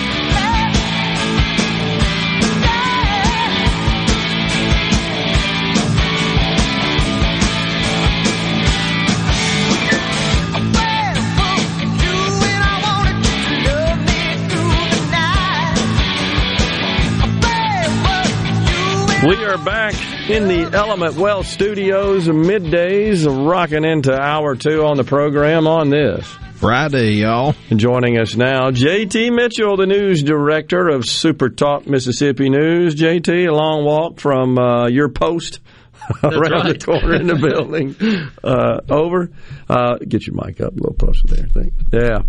We 19.23 19.35
are 19.45 19.57
back 19.59 19.93
in 20.31 20.47
the 20.47 20.75
Element 20.75 21.15
Wealth 21.15 21.45
Studios, 21.45 22.27
middays, 22.27 23.23
rocking 23.27 23.85
into 23.85 24.19
hour 24.19 24.55
two 24.55 24.83
on 24.83 24.97
the 24.97 25.03
program 25.03 25.67
on 25.67 25.91
this. 25.91 26.25
Friday, 26.55 27.11
y'all. 27.11 27.53
And 27.69 27.79
joining 27.79 28.17
us 28.17 28.35
now, 28.35 28.71
JT 28.71 29.31
Mitchell, 29.35 29.77
the 29.77 29.85
news 29.85 30.23
director 30.23 30.89
of 30.89 31.05
Super 31.05 31.49
Talk 31.49 31.85
Mississippi 31.85 32.49
News. 32.49 32.95
JT, 32.95 33.47
a 33.47 33.53
long 33.53 33.85
walk 33.85 34.19
from 34.19 34.57
uh, 34.57 34.87
your 34.87 35.09
post 35.09 35.59
around 36.23 36.51
right. 36.51 36.79
the 36.79 36.83
corner 36.83 37.13
in 37.13 37.27
the 37.27 37.35
building. 37.35 37.95
Uh, 38.43 38.79
over. 38.89 39.29
Uh, 39.69 39.97
get 39.97 40.25
your 40.25 40.35
mic 40.35 40.59
up 40.61 40.73
a 40.73 40.75
little 40.77 40.95
closer 40.95 41.27
there, 41.27 41.45
I 41.45 41.49
think. 41.49 41.73
Yeah. 41.93 42.23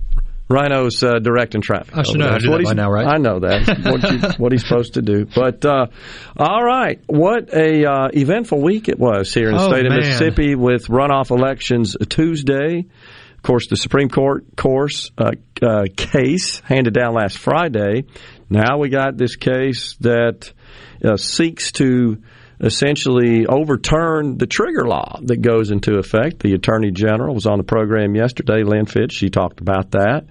Rhino's 0.52 1.02
uh, 1.02 1.18
directing 1.18 1.60
traffic. 1.62 1.96
I 1.96 2.02
should 2.02 2.18
know 2.18 2.26
how 2.26 2.30
there. 2.32 2.40
do 2.40 2.50
What 2.50 2.56
that 2.58 2.62
he's- 2.62 2.74
by 2.74 2.82
now, 2.82 2.90
right? 2.90 3.06
I 3.06 3.16
know 3.18 3.40
that. 3.40 3.78
what, 3.84 4.10
you, 4.12 4.18
what 4.42 4.52
he's 4.52 4.62
supposed 4.62 4.94
to 4.94 5.02
do. 5.02 5.24
But 5.34 5.64
uh, 5.64 5.86
all 6.36 6.62
right, 6.62 7.00
what 7.06 7.52
a 7.54 7.84
uh, 7.84 8.08
eventful 8.12 8.60
week 8.60 8.88
it 8.88 8.98
was 8.98 9.32
here 9.32 9.48
in 9.50 9.56
the 9.56 9.62
Oh, 9.62 9.68
state 9.70 9.86
of 9.86 9.90
man. 9.90 10.00
Mississippi 10.00 10.54
with 10.54 10.86
runoff 10.88 11.30
elections 11.30 11.96
Tuesday. 12.08 12.86
Of 13.36 13.42
course, 13.42 13.66
the 13.68 13.76
Supreme 13.76 14.08
Court 14.08 14.44
course 14.56 15.10
uh, 15.18 15.32
uh, 15.60 15.84
case 15.96 16.60
handed 16.60 16.94
down 16.94 17.14
last 17.14 17.38
Friday. 17.38 18.04
Now 18.48 18.78
we 18.78 18.88
got 18.88 19.16
this 19.16 19.34
case 19.34 19.96
that 20.00 20.52
uh, 21.04 21.16
seeks 21.16 21.72
to 21.72 22.22
essentially 22.62 23.46
overturn 23.46 24.38
the 24.38 24.46
trigger 24.46 24.86
law 24.86 25.18
that 25.22 25.42
goes 25.42 25.70
into 25.70 25.98
effect. 25.98 26.38
The 26.40 26.54
Attorney 26.54 26.92
General 26.92 27.34
was 27.34 27.46
on 27.46 27.58
the 27.58 27.64
program 27.64 28.14
yesterday, 28.14 28.62
Lynn 28.62 28.86
Fitch. 28.86 29.12
She 29.12 29.30
talked 29.30 29.60
about 29.60 29.90
that. 29.92 30.26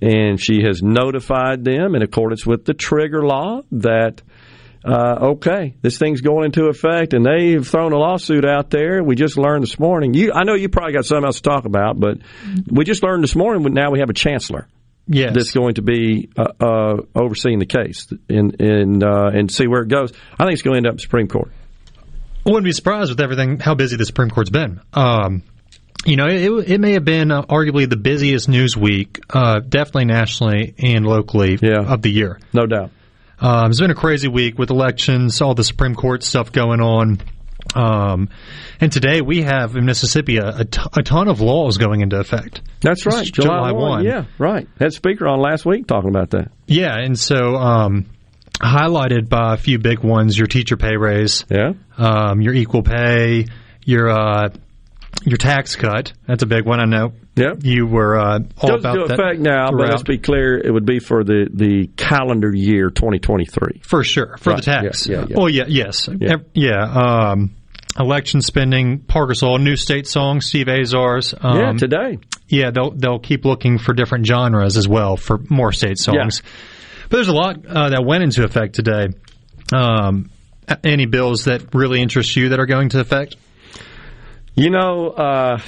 And 0.00 0.40
she 0.40 0.62
has 0.64 0.82
notified 0.82 1.64
them 1.64 1.94
in 1.94 2.02
accordance 2.02 2.46
with 2.46 2.64
the 2.64 2.74
trigger 2.74 3.24
law 3.24 3.62
that, 3.72 4.22
uh, 4.84 5.30
okay, 5.32 5.74
this 5.82 5.98
thing's 5.98 6.20
going 6.20 6.46
into 6.46 6.66
effect 6.66 7.14
and 7.14 7.24
they've 7.24 7.66
thrown 7.66 7.92
a 7.92 7.98
lawsuit 7.98 8.44
out 8.44 8.70
there. 8.70 9.02
We 9.02 9.16
just 9.16 9.36
learned 9.36 9.62
this 9.62 9.78
morning. 9.78 10.14
You, 10.14 10.32
I 10.32 10.44
know 10.44 10.54
you 10.54 10.68
probably 10.68 10.92
got 10.92 11.04
something 11.04 11.24
else 11.24 11.40
to 11.40 11.42
talk 11.42 11.64
about, 11.64 11.98
but 11.98 12.18
we 12.70 12.84
just 12.84 13.02
learned 13.02 13.24
this 13.24 13.34
morning 13.34 13.72
now 13.72 13.90
we 13.90 14.00
have 14.00 14.10
a 14.10 14.14
chancellor 14.14 14.68
Yes. 15.10 15.32
that's 15.34 15.52
going 15.52 15.74
to 15.74 15.82
be 15.82 16.28
uh, 16.36 16.52
uh, 16.60 16.96
overseeing 17.14 17.58
the 17.60 17.66
case 17.66 18.12
and 18.28 18.60
and 18.60 19.02
uh, 19.02 19.30
and 19.32 19.50
see 19.50 19.66
where 19.66 19.80
it 19.80 19.88
goes. 19.88 20.12
I 20.38 20.44
think 20.44 20.52
it's 20.52 20.62
going 20.62 20.74
to 20.74 20.78
end 20.78 20.86
up 20.86 20.94
in 20.94 20.98
Supreme 20.98 21.28
Court. 21.28 21.50
I 22.48 22.50
wouldn't 22.50 22.64
be 22.64 22.72
surprised 22.72 23.10
with 23.10 23.20
everything 23.20 23.58
how 23.58 23.74
busy 23.74 23.98
the 23.98 24.06
Supreme 24.06 24.30
Court's 24.30 24.48
been. 24.48 24.80
Um, 24.94 25.42
you 26.06 26.16
know, 26.16 26.24
it, 26.26 26.70
it 26.70 26.80
may 26.80 26.92
have 26.92 27.04
been 27.04 27.30
uh, 27.30 27.42
arguably 27.42 27.88
the 27.88 27.98
busiest 27.98 28.48
news 28.48 28.74
week, 28.74 29.20
uh, 29.28 29.60
definitely 29.60 30.06
nationally 30.06 30.74
and 30.78 31.04
locally 31.04 31.58
of 31.62 32.00
the 32.00 32.08
year. 32.10 32.40
No 32.54 32.64
doubt. 32.64 32.90
Um, 33.38 33.70
it's 33.70 33.80
been 33.80 33.90
a 33.90 33.94
crazy 33.94 34.28
week 34.28 34.58
with 34.58 34.70
elections, 34.70 35.42
all 35.42 35.54
the 35.54 35.62
Supreme 35.62 35.94
Court 35.94 36.22
stuff 36.22 36.50
going 36.50 36.80
on. 36.80 37.20
Um, 37.74 38.30
and 38.80 38.90
today 38.90 39.20
we 39.20 39.42
have 39.42 39.76
in 39.76 39.84
Mississippi 39.84 40.38
a, 40.38 40.60
a, 40.60 40.64
t- 40.64 40.80
a 40.96 41.02
ton 41.02 41.28
of 41.28 41.42
laws 41.42 41.76
going 41.76 42.00
into 42.00 42.18
effect. 42.18 42.62
That's 42.80 43.04
right, 43.04 43.26
July, 43.26 43.68
July 43.68 43.72
1. 43.72 43.90
1. 43.90 44.04
Yeah, 44.04 44.24
right. 44.38 44.66
Had 44.80 44.94
speaker 44.94 45.28
on 45.28 45.38
last 45.38 45.66
week 45.66 45.86
talking 45.86 46.08
about 46.08 46.30
that. 46.30 46.50
Yeah, 46.66 46.96
and 46.96 47.18
so 47.18 47.56
um, 47.56 48.06
highlighted 48.60 49.28
by 49.28 49.54
a 49.54 49.56
few 49.56 49.78
big 49.78 50.00
ones: 50.00 50.36
your 50.36 50.46
teacher 50.46 50.76
pay 50.76 50.96
raise, 50.96 51.44
yeah, 51.50 51.72
um, 51.96 52.40
your 52.40 52.54
equal 52.54 52.82
pay, 52.82 53.46
your 53.84 54.10
uh, 54.10 54.50
your 55.24 55.36
tax 55.38 55.76
cut. 55.76 56.12
That's 56.26 56.42
a 56.42 56.46
big 56.46 56.64
one. 56.66 56.80
I 56.80 56.84
know. 56.84 57.12
Yeah, 57.36 57.52
you 57.60 57.86
were 57.86 58.18
uh, 58.18 58.40
all 58.58 58.70
Goes 58.70 58.80
about 58.80 58.96
into 58.96 59.08
that 59.08 59.14
effect 59.20 59.40
now, 59.40 59.70
but 59.70 59.88
let's 59.90 60.02
be 60.02 60.18
clear, 60.18 60.58
it 60.58 60.72
would 60.72 60.84
be 60.84 60.98
for 60.98 61.22
the, 61.22 61.48
the 61.54 61.86
calendar 61.96 62.50
year 62.52 62.90
2023. 62.90 63.80
For 63.84 64.02
sure, 64.02 64.36
for 64.38 64.50
Right, 64.50 64.56
the 64.56 64.62
tax. 64.62 65.06
yeah, 65.06 65.18
yeah, 65.20 65.26
yeah. 65.28 65.36
Oh 65.38 65.46
yeah, 65.46 65.64
yes, 65.68 66.08
Yeah. 66.18 66.38
Yeah. 66.52 66.82
Um, 66.82 67.54
election 67.96 68.42
spending, 68.42 68.98
Parkersol, 68.98 69.60
new 69.60 69.76
state 69.76 70.08
song, 70.08 70.40
Steve 70.40 70.66
Azar's. 70.66 71.32
Um, 71.40 71.58
Yeah, 71.58 71.72
today. 71.74 72.18
Yeah, 72.48 72.70
they'll 72.72 72.90
they'll 72.90 73.20
keep 73.20 73.44
looking 73.44 73.78
for 73.78 73.92
different 73.92 74.26
genres 74.26 74.76
as 74.76 74.88
well 74.88 75.16
for 75.16 75.38
more 75.48 75.70
state 75.70 75.98
songs. 75.98 76.42
But 77.08 77.16
there's 77.16 77.28
a 77.28 77.32
lot 77.34 77.64
uh, 77.66 77.90
that 77.90 78.04
went 78.04 78.22
into 78.24 78.44
effect 78.44 78.74
today. 78.74 79.08
Um, 79.72 80.30
any 80.84 81.06
bills 81.06 81.44
that 81.44 81.74
really 81.74 82.00
interest 82.02 82.36
you 82.36 82.50
that 82.50 82.60
are 82.60 82.66
going 82.66 82.90
to 82.90 83.00
effect? 83.00 83.36
You 84.54 84.70
know, 84.70 85.08
uh, 85.10 85.58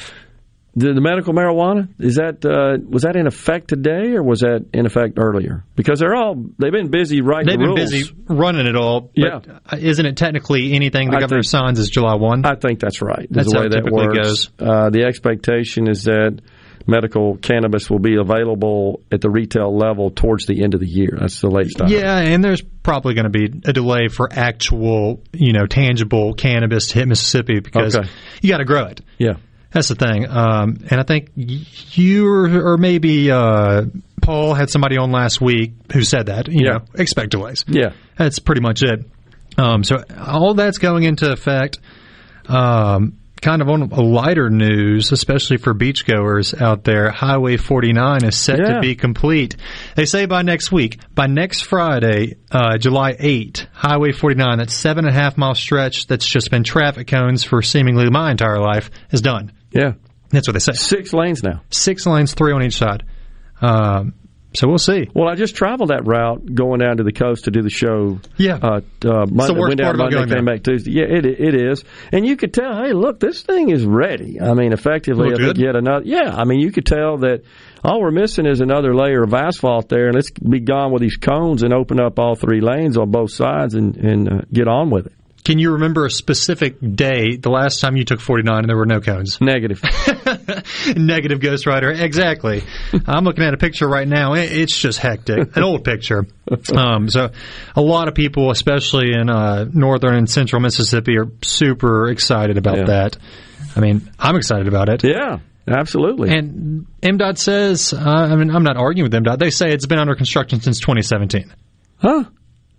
the, 0.75 0.93
the 0.93 1.01
medical 1.01 1.33
marijuana 1.33 1.89
is 1.99 2.17
that 2.17 2.45
uh, 2.45 2.79
was 2.89 3.03
that 3.03 3.17
in 3.17 3.27
effect 3.27 3.69
today 3.69 4.13
or 4.15 4.23
was 4.23 4.41
that 4.41 4.67
in 4.75 4.85
effect 4.87 5.15
earlier? 5.19 5.65
Because 5.77 5.99
they're 6.01 6.15
all 6.15 6.35
they've 6.59 6.73
been 6.73 6.91
busy 6.91 7.21
writing 7.23 7.47
They've 7.49 7.59
the 7.59 7.65
been 7.65 7.77
rules. 7.77 7.91
busy 7.91 8.15
running 8.29 8.67
it 8.67 8.77
all. 8.77 9.11
Yeah. 9.15 9.41
uh, 9.71 9.77
isn't 9.79 10.05
it 10.07 10.17
technically 10.17 10.73
anything 10.75 11.11
the 11.11 11.17
I 11.17 11.21
governor 11.21 11.43
think- 11.43 11.51
signs 11.51 11.79
is 11.79 11.89
July 11.89 12.15
one? 12.17 12.45
I 12.45 12.55
think 12.57 12.81
that's 12.81 13.01
right. 13.01 13.27
That's 13.31 13.51
the 13.51 13.59
how 13.59 13.63
way 13.65 13.69
that 13.69 13.91
works. 13.91 14.19
goes. 14.19 14.51
Uh, 14.59 14.91
the 14.91 15.05
expectation 15.05 15.89
is 15.89 16.05
that 16.05 16.41
medical 16.87 17.37
cannabis 17.37 17.89
will 17.91 17.99
be 17.99 18.17
available 18.17 19.01
at 19.13 19.21
the 19.21 19.31
retail 19.31 19.77
level 19.77 20.11
towards 20.11 20.47
the 20.47 20.63
end 20.63 20.75
of 20.75 20.81
the 20.81 20.89
year. 20.89 21.17
That's 21.21 21.41
the 21.41 21.49
latest. 21.51 21.81
Yeah, 21.87 22.19
and 22.19 22.43
there's 22.43 22.63
probably 22.63 23.15
going 23.15 23.25
to 23.25 23.31
be 23.31 23.45
a 23.65 23.73
delay 23.73 24.09
for 24.09 24.29
actual, 24.33 25.23
you 25.33 25.53
know, 25.53 25.67
tangible 25.67 26.35
cannabis 26.35 26.89
to 26.89 26.95
hit 27.01 27.09
Mississippi 27.09 27.61
because 27.61 27.97
Okay. 27.97 28.09
you 28.43 28.51
got 28.51 28.59
to 28.59 28.65
grow 28.65 28.87
it. 28.87 29.01
Yeah. 29.19 29.35
That's 29.73 29.87
the 29.89 29.95
thing. 29.95 30.27
Um, 30.29 30.79
and 30.91 30.99
I 30.99 31.05
think 31.05 31.31
you 31.37 32.27
or, 32.27 32.73
or 32.73 32.77
maybe 32.77 33.31
uh, 33.31 33.83
Paul 34.21 34.55
had 34.55 34.69
somebody 34.69 34.97
on 34.99 35.13
last 35.13 35.41
week 35.41 35.75
who 35.93 36.03
said 36.03 36.27
that. 36.27 36.49
You 36.49 36.65
Yeah. 36.65 36.73
know, 36.73 36.81
expect 36.97 37.31
delays. 37.31 37.65
Yeah. 37.69 37.93
That's 38.17 38.41
pretty 38.41 38.63
much 38.63 38.83
it. 38.83 39.05
Um, 39.57 39.85
so 39.85 40.03
all 40.19 40.55
that's 40.55 40.79
going 40.79 41.05
into 41.05 41.31
effect. 41.31 41.79
Um, 42.49 43.19
kind 43.41 43.63
of 43.63 43.69
on 43.69 43.83
a 43.93 44.01
lighter 44.01 44.51
news, 44.51 45.13
especially 45.13 45.57
for 45.57 45.75
beachgoers 45.75 46.61
out 46.61 46.85
there, 46.85 47.11
Highway 47.11 47.57
49 47.57 48.25
is 48.25 48.37
set 48.37 48.59
Yeah. 48.59 48.75
to 48.75 48.81
be 48.81 48.95
complete. 48.95 49.57
They 49.97 50.05
say 50.07 50.27
by 50.27 50.43
next 50.43 50.71
week, 50.73 50.99
by 51.15 51.27
next 51.27 51.63
Friday, 51.63 52.37
uh, 52.51 52.79
July 52.79 53.17
8, 53.19 53.67
Highway 53.73 54.13
49, 54.13 54.59
that 54.59 54.71
seven 54.71 55.05
and 55.07 55.15
a 55.17 55.19
half 55.19 55.37
mile 55.39 55.55
stretch 55.55 56.07
that's 56.07 56.27
just 56.27 56.51
been 56.51 56.65
traffic 56.65 57.07
cones 57.09 57.43
for 57.45 57.63
seemingly 57.63 58.09
my 58.11 58.31
entire 58.31 58.61
life, 58.61 58.91
is 59.11 59.21
done. 59.21 59.53
Yeah. 59.73 59.93
That's 60.31 60.47
what 60.47 60.53
they 60.53 60.61
say. 60.61 60.73
Six 60.75 61.13
lanes 61.13 61.43
now. 61.43 61.63
Six 61.71 62.07
lanes, 62.07 62.35
three 62.35 62.53
on 62.53 62.63
each 62.63 62.77
side. 62.77 63.03
Um, 63.61 64.15
so 64.53 64.69
we'll 64.69 64.79
see. 64.79 65.09
Well, 65.15 65.29
I 65.29 65.37
just 65.37 65.55
traveled 65.55 65.91
that 65.91 66.07
route 66.07 66.55
going 66.55 66.81
down 66.81 66.97
to 66.97 67.05
the 67.05 67.13
coast 67.13 67.45
to 67.45 67.51
do 67.51 67.63
the 67.63 67.71
show. 67.71 68.19
Yeah. 68.37 68.59
Uh, 68.61 68.81
uh, 69.05 69.27
Monday, 69.31 69.59
went 69.59 69.79
down 69.79 69.97
Monday, 69.97 70.27
came 70.27 70.45
back 70.45 70.63
Tuesday. 70.65 70.91
Yeah, 70.93 71.05
it 71.05 71.25
it 71.25 71.55
is, 71.55 71.85
and 72.13 72.27
you 72.27 72.37
could 72.37 72.53
tell. 72.53 72.83
Hey, 72.83 72.93
look, 72.93 73.21
this 73.21 73.43
thing 73.43 73.71
is 73.71 73.85
ready. 73.85 74.41
I 74.41 74.55
mean, 74.55 74.73
effectively, 74.73 75.33
I 75.35 75.53
yet 75.55 75.77
another. 75.77 76.05
Yeah, 76.05 76.35
I 76.35 76.45
mean, 76.45 76.61
you 76.61 76.73
could 76.73 76.87
tell 76.87 77.19
that 77.19 77.43
all 77.85 78.01
we're 78.01 78.11
missing 78.11 78.47
is 78.47 78.61
another 78.61 78.95
layer 78.95 79.23
of 79.23 79.33
asphalt 79.33 79.89
there, 79.89 80.07
and 80.07 80.15
let's 80.15 80.31
be 80.31 80.61
gone 80.61 80.93
with 80.93 81.03
these 81.03 81.17
cones 81.17 81.63
and 81.63 81.73
open 81.73 82.01
up 82.01 82.19
all 82.19 82.35
three 82.35 82.61
lanes 82.61 82.99
on 82.99 83.11
both 83.11 83.33
sides 83.33 83.75
and 83.75 83.97
and 83.97 84.29
uh, 84.29 84.41
get 84.53 84.67
on 84.67 84.91
with 84.91 85.07
it. 85.07 85.13
Can 85.51 85.59
you 85.59 85.73
remember 85.73 86.07
a 86.07 86.11
specific 86.13 86.77
day 86.81 87.35
the 87.35 87.51
last 87.51 87.81
time 87.81 87.97
you 87.97 88.05
took 88.05 88.21
49 88.21 88.57
and 88.59 88.69
there 88.69 88.77
were 88.77 88.87
no 88.87 89.01
cones? 89.01 89.41
Negative. 89.41 89.83
Negative 90.97 91.41
Ghost 91.41 91.67
Rider. 91.67 91.91
Exactly. 91.91 92.63
I'm 93.05 93.25
looking 93.25 93.43
at 93.43 93.53
a 93.53 93.57
picture 93.57 93.89
right 93.89 94.07
now. 94.07 94.35
It's 94.35 94.79
just 94.79 95.01
hectic. 95.01 95.57
An 95.57 95.65
old 95.65 95.83
picture. 95.83 96.25
Um, 96.73 97.09
so 97.09 97.31
a 97.75 97.81
lot 97.81 98.07
of 98.07 98.15
people, 98.15 98.53
especially 98.53 99.13
in 99.13 99.29
uh, 99.29 99.65
northern 99.73 100.15
and 100.15 100.31
central 100.31 100.63
Mississippi, 100.63 101.19
are 101.19 101.27
super 101.43 102.07
excited 102.11 102.57
about 102.57 102.79
Yeah. 102.79 102.85
that. 102.85 103.17
I 103.75 103.81
mean, 103.81 104.09
I'm 104.21 104.37
excited 104.37 104.69
about 104.69 104.89
it. 104.89 105.03
Yeah, 105.03 105.41
absolutely. 105.67 106.31
And 106.31 106.87
MDOT 107.03 107.39
says, 107.39 107.93
uh, 107.93 107.99
I 107.99 108.37
mean, 108.37 108.51
I'm 108.55 108.63
not 108.63 108.77
arguing 108.77 109.11
with 109.11 109.21
MDOT. 109.21 109.41
They 109.41 109.51
say 109.51 109.73
it's 109.73 109.87
been 109.87 109.99
under 109.99 110.15
construction 110.15 110.61
since 110.61 110.79
2017. 110.79 111.53
Huh? 111.99 112.23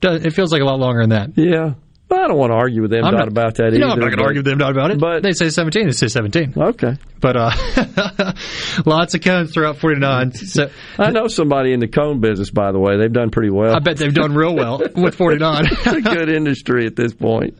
It 0.02 0.32
feels 0.32 0.54
like 0.54 0.62
a 0.62 0.66
lot 0.66 0.80
longer 0.80 1.02
than 1.02 1.10
that. 1.10 1.32
Yeah. 1.36 1.74
I 2.12 2.28
don't 2.28 2.38
want 2.38 2.52
to 2.52 2.56
argue 2.56 2.82
with 2.82 2.92
them 2.92 3.04
I'm 3.06 3.14
not 3.14 3.28
about 3.28 3.56
that 3.56 3.68
either. 3.68 3.80
know, 3.80 3.90
I'm 3.92 4.00
not 4.00 4.08
going 4.08 4.18
to 4.18 4.24
argue 4.24 4.40
with 4.40 4.46
them 4.46 4.62
about 4.62 4.92
it. 4.92 5.00
but- 5.00 5.24
they 5.24 5.32
say 5.34 5.50
17. 5.50 5.86
They 5.86 5.92
say 5.92 6.08
17. 6.08 6.54
Okay. 6.58 6.96
But 7.20 7.38
uh, 7.38 7.52
lots 8.86 9.14
of 9.16 9.22
cones 9.22 9.54
throughout 9.54 9.78
49. 9.78 10.34
So 10.34 10.70
I 10.98 11.12
know 11.12 11.28
somebody 11.28 11.74
in 11.74 11.80
the 11.80 11.88
cone 11.88 12.20
business, 12.20 12.50
by 12.50 12.72
the 12.72 12.80
way. 12.80 12.98
They've 12.98 13.12
done 13.14 13.30
pretty 13.32 13.50
well. 13.52 13.76
I 13.76 13.80
bet 13.80 13.98
they've 13.98 14.14
done 14.14 14.34
real 14.34 14.56
well 14.56 14.82
with 14.96 15.16
49. 15.16 15.66
it's 15.72 15.88
a 15.88 16.02
good 16.02 16.30
industry 16.30 16.86
at 16.88 16.96
this 16.96 17.14
point. 17.14 17.60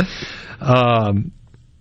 Um, 0.60 1.32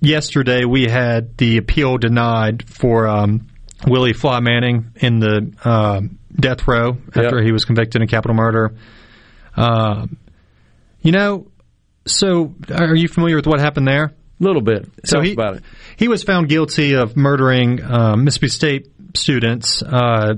yesterday 0.00 0.64
we 0.64 0.84
had 0.84 1.36
the 1.38 1.56
appeal 1.58 1.98
denied 1.98 2.68
for 2.68 3.06
um, 3.08 3.48
Willie 3.86 4.12
Fly 4.12 4.40
Manning 4.40 4.92
in 4.96 5.20
the 5.20 5.52
um, 5.64 6.18
death 6.38 6.66
row 6.68 6.96
after 7.08 7.36
Yep. 7.38 7.44
he 7.44 7.52
was 7.52 7.64
convicted 7.64 8.02
in 8.02 8.08
capital 8.08 8.34
murder. 8.36 8.74
Um, 9.56 10.16
you 11.02 11.12
know, 11.12 11.49
so 12.06 12.54
are 12.74 12.94
you 12.94 13.08
familiar 13.08 13.36
with 13.36 13.46
what 13.46 13.60
happened 13.60 13.86
there? 13.86 14.04
A 14.04 14.12
little 14.42 14.62
bit. 14.62 14.86
So 15.04 15.16
Tell 15.16 15.22
he, 15.22 15.32
about 15.32 15.56
it. 15.56 15.62
he 15.96 16.08
was 16.08 16.22
found 16.22 16.48
guilty 16.48 16.94
of 16.94 17.16
murdering 17.16 17.82
um, 17.82 18.24
Mississippi 18.24 18.48
State 18.48 18.86
students 19.14 19.82
uh, 19.82 20.34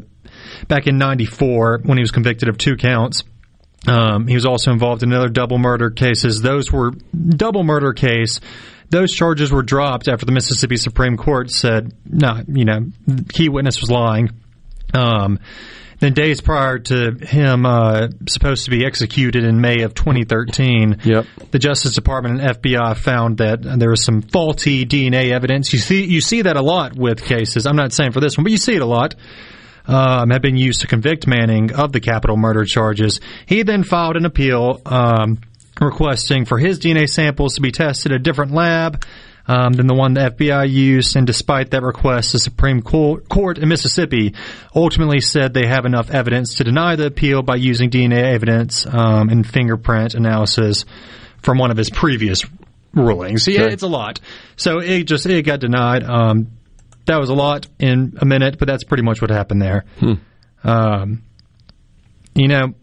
back 0.69 0.87
in 0.87 0.99
'94 0.99 1.81
when 1.85 1.99
he 1.99 2.03
was 2.03 2.11
convicted 2.11 2.49
of 2.49 2.59
two 2.59 2.77
counts. 2.77 3.23
Um, 3.87 4.27
he 4.27 4.35
was 4.35 4.47
also 4.47 4.71
involved 4.73 5.03
in 5.03 5.13
other 5.13 5.29
double 5.29 5.59
murder 5.59 5.91
cases. 5.91 6.41
Those 6.41 6.71
were 6.71 6.93
double 7.13 7.65
murder 7.65 7.93
case. 7.93 8.41
Those 8.91 9.13
charges 9.13 9.51
were 9.51 9.63
dropped 9.63 10.07
after 10.09 10.27
the 10.27 10.33
Mississippi 10.33 10.77
Supreme 10.77 11.17
Court 11.17 11.51
said, 11.51 11.93
"No, 12.05 12.43
you 12.47 12.65
know, 12.65 12.87
key 13.33 13.49
witness 13.49 13.81
was 13.81 13.91
lying." 13.91 14.31
Um, 14.95 15.39
then 16.03 16.15
days 16.15 16.41
prior 16.41 16.81
to 16.81 17.13
him 17.13 17.65
uh, 17.65 18.09
supposed 18.27 18.65
to 18.65 18.71
be 18.73 18.85
executed 18.85 19.45
in 19.45 19.61
May 19.61 19.83
of 19.83 19.95
2013, 19.95 20.99
yep. 21.05 21.27
the 21.53 21.61
Justice 21.61 21.95
Department 21.95 22.41
and 22.41 22.61
FBI 22.61 22.97
found 22.97 23.39
that 23.39 23.63
there 23.63 23.91
was 23.91 24.05
some 24.05 24.21
faulty 24.21 24.85
DNA 24.85 25.31
evidence. 25.31 25.73
You 25.73 25.79
see, 25.79 26.05
you 26.05 26.21
see 26.21 26.43
that 26.43 26.57
a 26.57 26.63
lot 26.63 26.97
with 26.97 27.23
cases. 27.23 27.67
I'm 27.67 27.77
not 27.77 27.93
saying 27.93 28.11
for 28.11 28.19
this 28.19 28.37
one, 28.37 28.43
but 28.43 28.51
you 28.51 28.59
see 28.59 28.75
it 28.75 28.83
a 28.83 28.87
lot. 28.87 29.15
Um, 29.87 30.31
have 30.31 30.43
been 30.43 30.57
used 30.57 30.81
to 30.81 30.89
convict 30.89 31.29
Manning 31.29 31.73
of 31.73 31.93
the 31.93 32.01
capital 32.01 32.37
murder 32.37 32.65
charges. 32.65 33.21
He 33.47 33.63
then 33.63 33.85
filed 33.85 34.17
an 34.17 34.25
appeal 34.25 34.83
um, 34.87 35.41
requesting 35.81 36.47
for 36.47 36.59
his 36.59 36.81
DNA 36.81 37.09
samples 37.09 37.55
to 37.55 37.61
be 37.61 37.71
tested 37.71 38.11
at 38.11 38.17
a 38.17 38.23
different 38.23 38.53
lab 38.53 39.05
um, 39.47 39.73
than 39.73 39.87
the 39.87 39.95
one 39.95 40.15
the 40.15 40.31
FBI 40.31 40.71
used. 40.71 41.17
And 41.17 41.27
despite 41.27 41.71
that 41.71 41.83
request, 41.83 42.33
the 42.33 42.39
Supreme 42.39 42.83
Court, 42.83 43.29
Court 43.29 43.59
in 43.59 43.69
Mississippi 43.69 44.35
ultimately 44.75 45.21
said 45.21 45.55
they 45.55 45.67
have 45.67 45.85
enough 45.85 46.11
evidence 46.11 46.57
to 46.57 46.65
deny 46.65 46.97
the 46.97 47.07
appeal 47.07 47.43
by 47.43 47.57
using 47.57 47.91
DNA 47.91 48.23
evidence 48.23 48.87
um, 48.87 49.29
and 49.29 49.47
fingerprint 49.47 50.15
analysis 50.15 50.85
from 51.43 51.59
one 51.59 51.71
of 51.71 51.77
his 51.77 51.91
previous 51.91 52.45
rulings. 52.95 53.49
Yeah, 53.49 53.63
it's 53.65 53.83
a 53.83 53.89
lot. 53.89 54.21
So 54.57 54.79
it 54.79 55.05
just 55.05 55.27
it 55.27 55.45
got 55.45 55.61
denied. 55.61 56.05
Um, 56.05 56.53
that 57.07 57.19
was 57.19 57.31
a 57.31 57.35
lot 57.35 57.67
in 57.79 58.17
a 58.21 58.25
minute, 58.25 58.59
but 58.59 58.69
that's 58.69 58.85
pretty 58.85 59.03
much 59.03 59.21
what 59.21 59.31
happened 59.31 59.61
there. 59.61 59.85
Um, 60.63 61.25
you 62.35 62.49
know, 62.49 62.75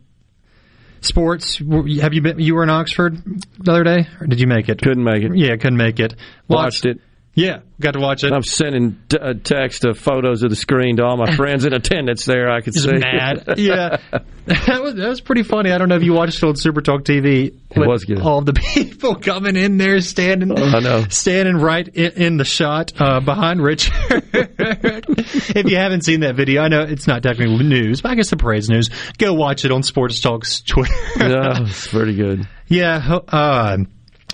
sports. 1.02 1.58
Have 1.58 2.14
you 2.14 2.22
been? 2.22 2.40
You 2.40 2.56
were 2.56 2.64
in 2.64 2.70
Oxford 2.70 3.18
the 3.60 3.72
other 3.72 3.84
day, 3.84 4.08
or 4.20 4.28
did 4.28 4.40
you 4.40 4.48
make 4.48 4.70
it? 4.70 4.82
Couldn't 4.82 5.04
make 5.04 5.24
it. 5.24 5.36
Yeah, 5.36 5.56
couldn't 5.56 5.78
make 5.78 6.00
it. 6.00 6.16
Watched 6.48 6.86
it. 6.86 7.00
Yeah, 7.36 7.60
got 7.80 7.92
to 7.92 8.00
watch 8.00 8.24
it. 8.26 8.34
I'm 8.34 8.44
sending 8.44 9.00
t- 9.08 9.18
uh, 9.18 9.34
text 9.42 9.86
of 9.86 9.98
photos 9.98 10.44
of 10.44 10.50
the 10.50 10.56
screen 10.58 10.98
to 10.98 11.06
all 11.06 11.16
my 11.16 11.36
friends 11.36 11.64
in 11.64 11.74
attendance 11.74 12.26
there. 12.26 12.50
I 12.50 12.60
could 12.60 12.74
Just 12.74 12.86
see. 12.90 12.98
mad. 12.98 13.44
yeah, 13.58 13.98
that 14.46 14.82
was 14.84 14.96
that 14.96 15.08
was 15.08 15.22
pretty 15.22 15.44
funny. 15.44 15.72
I 15.72 15.78
don't 15.78 15.88
know 15.88 15.96
if 15.96 16.04
you 16.04 16.12
watched 16.12 16.44
it 16.44 16.46
on 16.46 16.56
Super 16.58 16.82
Talk 16.82 17.04
TV. 17.04 17.54
with 17.76 17.88
was 17.88 18.04
good. 18.04 18.20
All 18.20 18.42
the 18.42 18.54
people 18.74 19.16
coming 19.16 19.56
in 19.56 19.78
there, 19.78 20.02
standing, 20.02 20.52
I 20.52 20.80
know. 20.80 21.06
standing 21.10 21.56
right 21.56 21.88
in, 21.88 22.12
in 22.22 22.38
the 22.38 22.44
shot 22.46 22.92
uh, 23.00 23.22
behind 23.22 23.62
Richard. 23.62 23.94
if 24.34 25.70
you 25.70 25.78
haven't 25.78 26.04
seen 26.04 26.22
that 26.22 26.36
video, 26.36 26.62
I 26.64 26.68
know 26.68 26.82
it's 26.82 27.08
not 27.08 27.24
technically 27.24 27.64
news, 27.64 28.02
but 28.02 28.12
I 28.12 28.16
guess 28.16 28.32
the 28.32 28.38
parade's 28.38 28.70
news. 28.70 28.90
Go 29.18 29.34
watch 29.34 29.64
it 29.64 29.72
on 29.72 29.84
Sports 29.84 30.20
Talk's 30.20 30.62
Twitter. 30.62 30.92
yeah, 31.18 31.62
it's 31.62 31.88
pretty 31.88 32.16
good. 32.16 32.48
Yeah, 32.68 33.20
uh, 33.30 33.78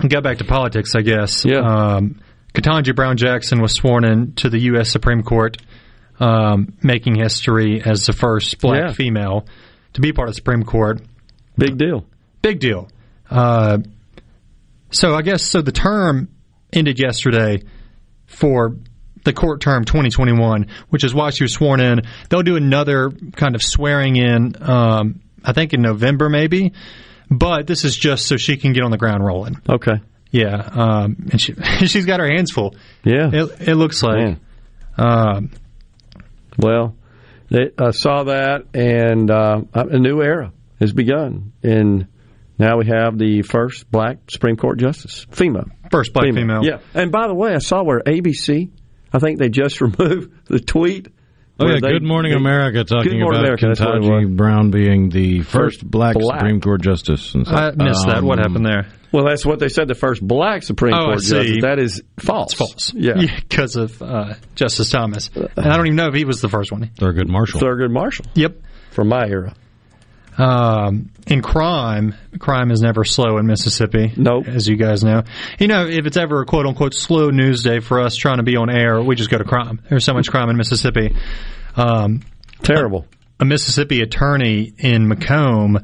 go 0.08 0.20
back 0.22 0.38
to 0.38 0.44
politics, 0.44 0.94
I 0.96 1.02
guess. 1.02 1.44
Yeah. 1.44 1.60
Um, 1.60 2.20
Ketanji 2.56 2.96
Brown 2.96 3.16
Jackson 3.18 3.60
was 3.60 3.72
sworn 3.74 4.04
in 4.04 4.32
to 4.36 4.48
the 4.48 4.58
U.S. 4.72 4.90
Supreme 4.90 5.22
Court, 5.22 5.58
um, 6.18 6.72
making 6.82 7.16
history 7.16 7.82
as 7.84 8.06
the 8.06 8.12
first 8.14 8.58
black 8.60 8.80
Yeah. 8.80 8.92
female 8.92 9.46
to 9.92 10.00
be 10.00 10.12
part 10.12 10.28
of 10.28 10.34
the 10.34 10.36
Supreme 10.36 10.62
Court. 10.62 11.02
Big 11.58 11.76
deal. 11.76 12.06
Big 12.40 12.58
deal. 12.58 12.88
Uh, 13.30 13.78
so 14.90 15.14
I 15.14 15.22
guess 15.22 15.42
so. 15.42 15.60
The 15.60 15.72
term 15.72 16.28
ended 16.72 16.98
yesterday 16.98 17.62
for 18.26 18.76
the 19.24 19.32
court 19.32 19.60
term 19.60 19.84
2021, 19.84 20.68
which 20.88 21.04
is 21.04 21.12
why 21.14 21.30
she 21.30 21.44
was 21.44 21.52
sworn 21.52 21.80
in. 21.80 22.02
They'll 22.30 22.42
do 22.42 22.56
another 22.56 23.10
kind 23.34 23.54
of 23.54 23.62
swearing 23.62 24.16
in, 24.16 24.54
um, 24.62 25.20
I 25.44 25.52
think 25.52 25.74
in 25.74 25.82
November 25.82 26.28
maybe, 26.30 26.72
but 27.30 27.66
this 27.66 27.84
is 27.84 27.96
just 27.96 28.26
so 28.26 28.36
she 28.36 28.56
can 28.56 28.72
get 28.72 28.82
on 28.82 28.90
the 28.90 28.96
ground 28.98 29.24
rolling. 29.24 29.60
Okay. 29.68 30.00
Yeah, 30.36 30.56
um, 30.56 31.28
and 31.32 31.40
she 31.40 31.54
she's 31.86 32.04
got 32.06 32.20
her 32.20 32.28
hands 32.28 32.50
full. 32.52 32.74
Yeah. 33.04 33.30
It, 33.32 33.68
it 33.68 33.74
looks 33.74 34.02
like. 34.02 34.38
Um, 34.98 35.50
Well, 36.58 36.96
they, 37.50 37.70
I 37.78 37.90
saw 37.90 38.24
that, 38.24 38.64
and 38.74 39.30
uh, 39.30 39.60
a 39.74 39.98
new 39.98 40.22
era 40.22 40.52
has 40.80 40.92
begun. 40.92 41.52
And 41.62 42.06
now 42.58 42.78
we 42.78 42.86
have 42.86 43.18
the 43.18 43.42
first 43.42 43.90
black 43.90 44.18
Supreme 44.30 44.56
Court 44.56 44.78
justice, 44.78 45.26
female. 45.30 45.66
First 45.90 46.12
black 46.12 46.32
female. 46.34 46.64
Yeah. 46.64 46.78
And 46.94 47.12
by 47.12 47.28
the 47.28 47.34
way, 47.34 47.54
I 47.54 47.58
saw 47.58 47.82
where 47.82 48.00
ABC, 48.00 48.70
I 49.12 49.18
think 49.18 49.38
they 49.38 49.48
just 49.48 49.80
removed 49.80 50.46
the 50.46 50.60
tweet. 50.60 51.08
Oh 51.58 51.66
yeah, 51.66 51.78
they- 51.80 51.92
Good 51.92 52.02
Morning 52.02 52.32
they- 52.32 52.38
America 52.38 52.84
talking 52.84 53.20
Morning 53.20 53.40
about 53.40 53.44
America, 53.44 53.66
that's 53.68 53.80
what 53.80 53.96
it 53.96 54.02
Ketanji. 54.02 54.36
Brown 54.36 54.70
being 54.70 55.08
the 55.10 55.42
first, 55.42 55.88
black, 55.88 56.14
black. 56.14 56.40
Supreme 56.40 56.60
Court 56.60 56.82
justice. 56.82 57.34
And 57.34 57.46
I 57.48 57.70
missed 57.70 58.06
that. 58.06 58.22
What 58.22 58.38
um, 58.38 58.44
happened 58.44 58.66
there? 58.66 58.86
Well, 59.16 59.24
that's 59.24 59.46
what 59.46 59.58
they 59.60 59.68
said. 59.70 59.88
The 59.88 59.94
first 59.94 60.20
black 60.20 60.62
Supreme 60.62 60.92
Oh, 60.92 61.04
Court 61.06 61.20
see. 61.22 61.30
justice. 61.36 61.62
That 61.62 61.78
is 61.78 62.02
false. 62.20 62.52
It's 62.52 62.58
false. 62.58 62.92
Yeah. 62.94 63.14
because 63.48 63.76
of 63.76 64.02
uh, 64.02 64.34
Justice 64.54 64.90
Thomas. 64.90 65.30
And 65.34 65.48
I 65.66 65.74
don't 65.76 65.86
even 65.86 65.96
know 65.96 66.08
if 66.08 66.14
he 66.14 66.26
was 66.26 66.42
the 66.42 66.50
first 66.50 66.70
one. 66.70 66.90
Thurgood 66.98 67.26
Marshall. 67.28 67.60
Thurgood 67.60 67.90
Marshall 67.90 68.26
Yep. 68.34 68.56
from 68.90 69.08
my 69.08 69.26
era. 69.26 69.54
Um, 70.38 71.10
in 71.26 71.40
crime, 71.40 72.14
crime 72.38 72.70
is 72.70 72.82
never 72.82 73.04
slow 73.04 73.38
in 73.38 73.46
Mississippi. 73.46 74.12
Nope. 74.18 74.46
As 74.48 74.68
you 74.68 74.76
guys 74.76 75.02
know. 75.02 75.22
You 75.58 75.66
know, 75.68 75.86
if 75.86 76.04
it's 76.04 76.18
ever 76.18 76.42
a 76.42 76.44
quote 76.44 76.66
unquote 76.66 76.92
slow 76.92 77.30
news 77.30 77.62
day 77.62 77.80
for 77.80 78.00
us 78.02 78.16
trying 78.16 78.36
to 78.36 78.42
be 78.42 78.56
on 78.56 78.68
air, 78.68 79.00
we 79.00 79.14
just 79.16 79.30
go 79.30 79.38
to 79.38 79.44
crime. 79.44 79.80
There's 79.88 80.04
so 80.04 80.12
much 80.12 80.28
crime 80.30 80.50
in 80.50 80.58
Mississippi. 80.58 81.16
Um, 81.74 82.20
Terrible. 82.62 83.06
a 83.40 83.46
Mississippi 83.46 84.02
attorney 84.02 84.74
in 84.76 85.08
McComb. 85.08 85.82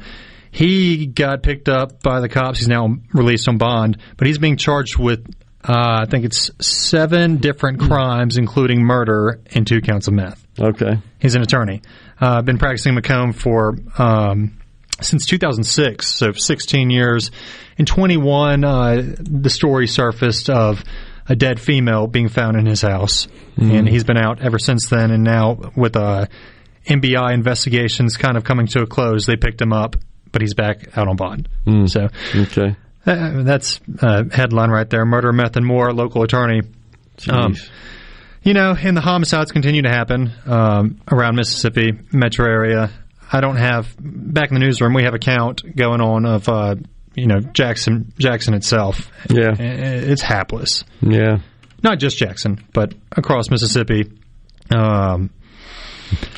He 0.52 1.06
got 1.06 1.42
picked 1.42 1.68
up 1.68 2.02
by 2.02 2.20
the 2.20 2.28
cops. 2.28 2.58
He's 2.60 2.68
now 2.68 2.96
released 3.12 3.48
on 3.48 3.56
bond, 3.58 3.96
but 4.16 4.26
he's 4.28 4.38
being 4.38 4.56
charged 4.56 4.96
with 4.98 5.26
Uh, 5.64 6.02
I 6.02 6.06
think 6.10 6.24
it's 6.24 6.50
seven 6.60 7.36
different 7.36 7.78
crimes, 7.78 8.36
including 8.36 8.82
murder 8.82 9.40
and 9.54 9.64
two 9.64 9.80
counts 9.80 10.08
of 10.08 10.14
meth. 10.14 10.44
Okay. 10.60 10.98
He's 11.20 11.36
an 11.36 11.42
attorney. 11.42 11.82
Uh, 12.20 12.42
been 12.42 12.58
practicing 12.58 12.96
McComb 12.96 13.32
for 13.32 13.76
um, 13.96 14.58
since 15.00 15.24
2006, 15.24 16.08
so 16.08 16.32
16 16.32 16.90
years. 16.90 17.30
In 17.78 17.86
21, 17.86 18.64
uh, 18.64 19.02
the 19.20 19.48
story 19.50 19.86
surfaced 19.86 20.50
of 20.50 20.82
a 21.28 21.36
dead 21.36 21.60
female 21.60 22.08
being 22.08 22.26
found 22.28 22.56
in 22.56 22.66
his 22.66 22.82
house, 22.82 23.28
Mhm. 23.56 23.78
and 23.78 23.88
he's 23.88 24.02
been 24.02 24.18
out 24.18 24.40
ever 24.42 24.58
since 24.58 24.88
then. 24.88 25.12
And 25.12 25.22
now 25.22 25.70
with 25.76 25.94
uh, 25.96 26.26
MBI 26.88 27.32
investigations 27.34 28.16
kind 28.16 28.36
of 28.36 28.42
coming 28.42 28.66
to 28.66 28.80
a 28.82 28.86
close, 28.86 29.26
they 29.26 29.36
picked 29.36 29.62
him 29.62 29.72
up, 29.72 29.94
but 30.32 30.42
he's 30.42 30.54
back 30.54 30.96
out 30.96 31.08
on 31.08 31.16
bond. 31.16 31.48
So 31.86 32.08
okay, 32.34 32.76
uh, 33.06 33.42
that's 33.42 33.80
uh, 34.00 34.24
headline 34.32 34.70
right 34.70 34.88
there: 34.88 35.04
murder, 35.04 35.32
meth, 35.32 35.56
and 35.56 35.66
more. 35.66 35.92
Local 35.92 36.22
attorney. 36.22 36.62
Um, 37.30 37.54
you 38.42 38.54
know, 38.54 38.74
and 38.76 38.96
the 38.96 39.00
homicides 39.00 39.52
continue 39.52 39.82
to 39.82 39.88
happen 39.88 40.32
um, 40.46 41.00
around 41.10 41.36
Mississippi 41.36 41.92
metro 42.12 42.46
area. 42.46 42.90
I 43.32 43.40
don't 43.40 43.56
have 43.56 43.94
back 43.98 44.48
in 44.50 44.54
the 44.54 44.60
newsroom. 44.60 44.94
We 44.94 45.04
have 45.04 45.14
a 45.14 45.18
count 45.18 45.62
going 45.76 46.00
on 46.00 46.26
of 46.26 46.48
uh, 46.48 46.74
you 47.14 47.26
know 47.26 47.40
Jackson 47.40 48.12
Jackson 48.18 48.54
itself. 48.54 49.10
Yeah, 49.30 49.54
it's 49.58 50.22
hapless. 50.22 50.84
Yeah, 51.00 51.38
not 51.82 51.98
just 51.98 52.18
Jackson, 52.18 52.64
but 52.72 52.94
across 53.12 53.50
Mississippi. 53.50 54.10
Um, 54.70 55.30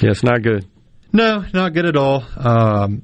yeah, 0.01 0.11
it's 0.11 0.23
not 0.23 0.43
good. 0.43 0.67
No, 1.13 1.45
not 1.53 1.73
good 1.73 1.87
at 1.87 1.97
all. 1.97 2.25
Um, 2.37 3.03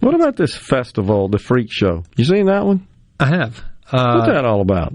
what 0.00 0.14
about 0.14 0.36
this 0.36 0.54
festival, 0.56 1.28
the 1.28 1.38
Freak 1.38 1.68
Show? 1.70 2.04
You 2.16 2.24
seen 2.24 2.46
that 2.46 2.64
one? 2.64 2.86
I 3.18 3.26
have. 3.26 3.62
Uh, 3.90 4.18
What's 4.18 4.32
that 4.32 4.44
all 4.44 4.60
about? 4.60 4.92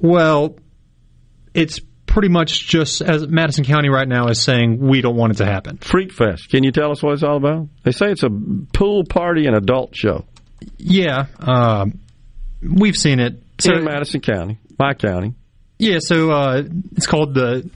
Well, 0.00 0.56
it's 1.54 1.80
pretty 2.06 2.28
much 2.28 2.66
just 2.66 3.00
as 3.02 3.26
Madison 3.28 3.64
County 3.64 3.88
right 3.88 4.08
now 4.08 4.28
is 4.28 4.40
saying 4.40 4.78
we 4.78 5.00
don't 5.00 5.16
want 5.16 5.32
it 5.34 5.36
to 5.38 5.46
happen. 5.46 5.78
Freak 5.78 6.12
Fest. 6.12 6.48
Can 6.48 6.64
you 6.64 6.72
tell 6.72 6.90
us 6.90 7.02
what 7.02 7.12
it's 7.14 7.22
all 7.22 7.36
about? 7.36 7.68
They 7.82 7.92
say 7.92 8.10
it's 8.10 8.22
a 8.22 8.30
pool 8.30 9.04
party 9.04 9.46
and 9.46 9.56
adult 9.56 9.94
show. 9.94 10.24
Yeah, 10.78 11.26
um, 11.38 12.00
we've 12.62 12.96
seen 12.96 13.20
it. 13.20 13.42
So, 13.58 13.74
in 13.74 13.84
Madison 13.84 14.20
County, 14.20 14.58
my 14.78 14.94
county. 14.94 15.34
Yeah, 15.78 15.98
so 16.00 16.30
uh, 16.30 16.62
it's 16.96 17.06
called 17.06 17.34
the. 17.34 17.70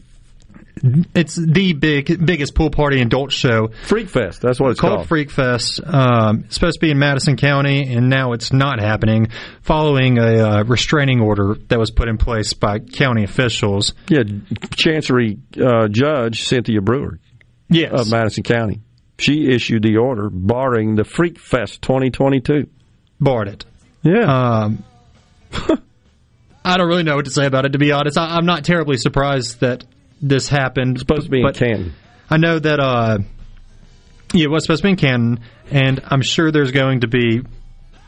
It's 1.14 1.36
the 1.36 1.72
big 1.72 2.24
biggest 2.24 2.54
pool 2.54 2.70
party 2.70 3.00
and 3.00 3.12
adult 3.12 3.32
show. 3.32 3.68
Freak 3.84 4.08
Fest. 4.08 4.40
That's 4.40 4.58
what 4.58 4.70
it's 4.70 4.80
called. 4.80 4.96
called. 4.96 5.08
Freak 5.08 5.30
Fest. 5.30 5.80
Um, 5.84 6.44
it's 6.46 6.54
supposed 6.54 6.74
to 6.74 6.80
be 6.80 6.90
in 6.90 6.98
Madison 6.98 7.36
County, 7.36 7.92
and 7.92 8.08
now 8.08 8.32
it's 8.32 8.52
not 8.52 8.80
happening, 8.80 9.28
following 9.62 10.18
a 10.18 10.38
uh, 10.38 10.64
restraining 10.64 11.20
order 11.20 11.54
that 11.68 11.78
was 11.78 11.90
put 11.90 12.08
in 12.08 12.18
place 12.18 12.52
by 12.54 12.78
county 12.78 13.24
officials. 13.24 13.94
Yeah, 14.08 14.22
Chancery 14.74 15.38
uh, 15.60 15.88
Judge 15.88 16.44
Cynthia 16.44 16.80
Brewer. 16.80 17.18
Yes. 17.68 17.92
of 17.92 18.10
Madison 18.10 18.42
County. 18.42 18.80
She 19.18 19.48
issued 19.48 19.82
the 19.82 19.98
order 19.98 20.28
barring 20.28 20.96
the 20.96 21.04
Freak 21.04 21.38
Fest 21.38 21.82
2022. 21.82 22.68
Barred 23.20 23.48
it. 23.48 23.64
Yeah. 24.02 24.64
Um, 24.64 24.84
I 26.64 26.76
don't 26.76 26.88
really 26.88 27.02
know 27.02 27.16
what 27.16 27.26
to 27.26 27.30
say 27.30 27.46
about 27.46 27.66
it, 27.66 27.72
to 27.72 27.78
be 27.78 27.92
honest. 27.92 28.18
I, 28.18 28.36
I'm 28.36 28.46
not 28.46 28.64
terribly 28.64 28.96
surprised 28.96 29.60
that 29.60 29.84
this 30.20 30.48
happened. 30.48 30.92
It's 30.96 31.02
supposed 31.02 31.24
to 31.24 31.30
be 31.30 31.40
in 31.42 31.52
Canton. 31.52 31.94
I 32.28 32.36
know 32.36 32.58
that, 32.58 32.78
uh, 32.80 33.18
yeah, 34.32 34.44
it 34.44 34.50
was 34.50 34.64
supposed 34.64 34.82
to 34.82 34.86
be 34.86 34.90
in 34.90 34.96
Canton, 34.96 35.40
and 35.70 36.00
I'm 36.04 36.22
sure 36.22 36.50
there's 36.52 36.72
going 36.72 37.00
to 37.00 37.08
be 37.08 37.42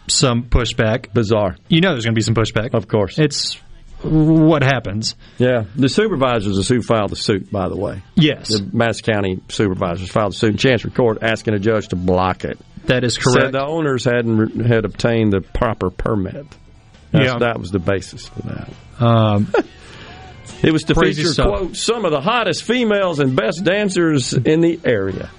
some 0.09 0.45
pushback. 0.45 1.13
Bizarre. 1.13 1.57
You 1.69 1.81
know 1.81 1.91
there's 1.93 2.05
going 2.05 2.15
to 2.15 2.19
be 2.19 2.23
some 2.23 2.35
pushback. 2.35 2.75
Of 2.75 2.89
course. 2.89 3.19
It's 3.19 3.59
what 4.03 4.63
happens. 4.63 5.15
Yeah, 5.39 5.65
the 5.77 5.89
supervisors 5.89 6.59
is 6.59 6.69
who 6.69 6.83
filed 6.83 7.11
the 7.11 7.17
suit, 7.17 7.51
by 7.53 7.69
the 7.69 7.77
way. 7.77 8.03
Yes. 8.17 8.49
The 8.49 8.69
Madison 8.73 9.13
County 9.15 9.41
supervisors 9.49 10.11
filed 10.11 10.33
the 10.33 10.37
suit 10.37 10.51
in 10.53 10.57
Chancery 10.57 10.91
Court 10.91 11.19
asking 11.23 11.55
a 11.55 11.59
judge 11.61 11.89
to 11.89 11.97
block 11.97 12.45
it. 12.45 12.59
That 12.87 13.05
is 13.05 13.15
Said 13.15 13.23
correct. 13.23 13.53
the 13.53 13.65
owners 13.65 14.05
hadn't 14.05 14.67
had 14.67 14.85
obtained 14.85 15.33
the 15.33 15.41
proper 15.41 15.91
permit. 15.91 16.47
That's, 17.13 17.27
Yeah. 17.27 17.39
That 17.39 17.61
was 17.61 17.71
the 17.71 17.79
basis 17.79 18.27
for 18.27 18.43
that. 18.43 18.71
Um, 19.01 19.53
It 20.63 20.73
was 20.73 20.85
to 20.85 20.95
Crazy 20.95 21.23
feature, 21.23 21.33
stuff. 21.35 21.47
quote, 21.49 21.77
some 21.77 22.05
of 22.05 22.13
the 22.13 22.21
hottest 22.21 22.63
females 22.65 23.19
and 23.19 23.35
best 23.35 23.65
dancers 23.65 24.33
in 24.33 24.61
the 24.61 24.79
area. 24.85 25.31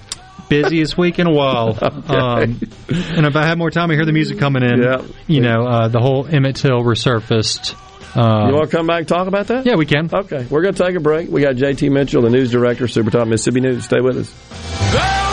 busiest 0.50 0.98
week 0.98 1.18
in 1.18 1.26
a 1.26 1.32
while. 1.32 1.78
um, 1.82 2.60
and 2.88 3.26
if 3.26 3.34
I 3.34 3.46
had 3.46 3.56
more 3.56 3.70
time, 3.70 3.90
I 3.90 3.94
hear 3.94 4.04
the 4.04 4.12
music 4.12 4.38
coming 4.38 4.62
in. 4.62 4.82
Yeah. 4.82 5.02
You 5.26 5.40
know, 5.40 5.66
uh, 5.66 5.88
the 5.88 6.00
whole 6.00 6.26
Emmett 6.26 6.56
Till 6.56 6.82
resurfaced. 6.82 7.74
Um, 8.16 8.48
you 8.48 8.54
want 8.54 8.70
to 8.70 8.76
come 8.76 8.86
back 8.86 8.98
and 8.98 9.08
talk 9.08 9.26
about 9.26 9.48
that? 9.48 9.66
Yeah, 9.66 9.74
we 9.74 9.86
can. 9.86 10.08
Okay, 10.12 10.46
we're 10.48 10.62
going 10.62 10.74
to 10.74 10.84
take 10.84 10.94
a 10.94 11.00
break. 11.00 11.28
We 11.30 11.40
got 11.40 11.56
JT 11.56 11.90
Mitchell, 11.90 12.22
the 12.22 12.30
news 12.30 12.50
director, 12.52 12.86
Super 12.86 13.10
Talk 13.10 13.26
Mississippi 13.26 13.60
News. 13.60 13.84
Stay 13.86 14.00
with 14.00 14.18
us. 14.18 15.23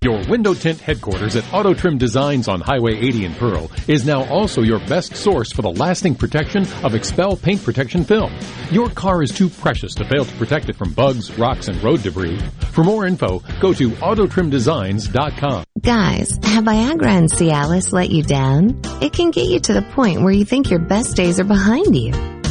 Your 0.00 0.24
window 0.28 0.54
tint 0.54 0.80
headquarters 0.80 1.34
at 1.34 1.52
Auto 1.52 1.74
Trim 1.74 1.98
Designs 1.98 2.46
on 2.46 2.60
Highway 2.60 2.94
80 2.98 3.24
in 3.24 3.34
Pearl 3.34 3.68
is 3.88 4.06
now 4.06 4.22
also 4.26 4.62
your 4.62 4.78
best 4.86 5.16
source 5.16 5.50
for 5.50 5.62
the 5.62 5.72
lasting 5.72 6.14
protection 6.14 6.62
of 6.84 6.92
XPEL 6.92 7.42
paint 7.42 7.64
protection 7.64 8.04
film. 8.04 8.32
Your 8.70 8.90
car 8.90 9.24
is 9.24 9.32
too 9.32 9.48
precious 9.48 9.96
to 9.96 10.04
fail 10.04 10.24
to 10.24 10.34
protect 10.36 10.68
it 10.68 10.76
from 10.76 10.92
bugs, 10.92 11.36
rocks, 11.36 11.66
and 11.66 11.82
road 11.82 12.04
debris. 12.04 12.38
For 12.70 12.84
more 12.84 13.06
info, 13.06 13.42
go 13.60 13.74
to 13.74 13.90
autotrimdesigns.com. 13.90 15.64
Guys, 15.80 16.30
have 16.44 16.62
Viagra 16.62 17.06
and 17.08 17.28
Cialis 17.28 17.92
let 17.92 18.10
you 18.10 18.22
down? 18.22 18.80
It 19.02 19.12
can 19.12 19.32
get 19.32 19.48
you 19.48 19.58
to 19.58 19.72
the 19.72 19.82
point 19.82 20.22
where 20.22 20.32
you 20.32 20.44
think 20.44 20.70
your 20.70 20.78
best 20.78 21.16
days 21.16 21.40
are 21.40 21.44
behind 21.44 21.96
you. 21.96 22.37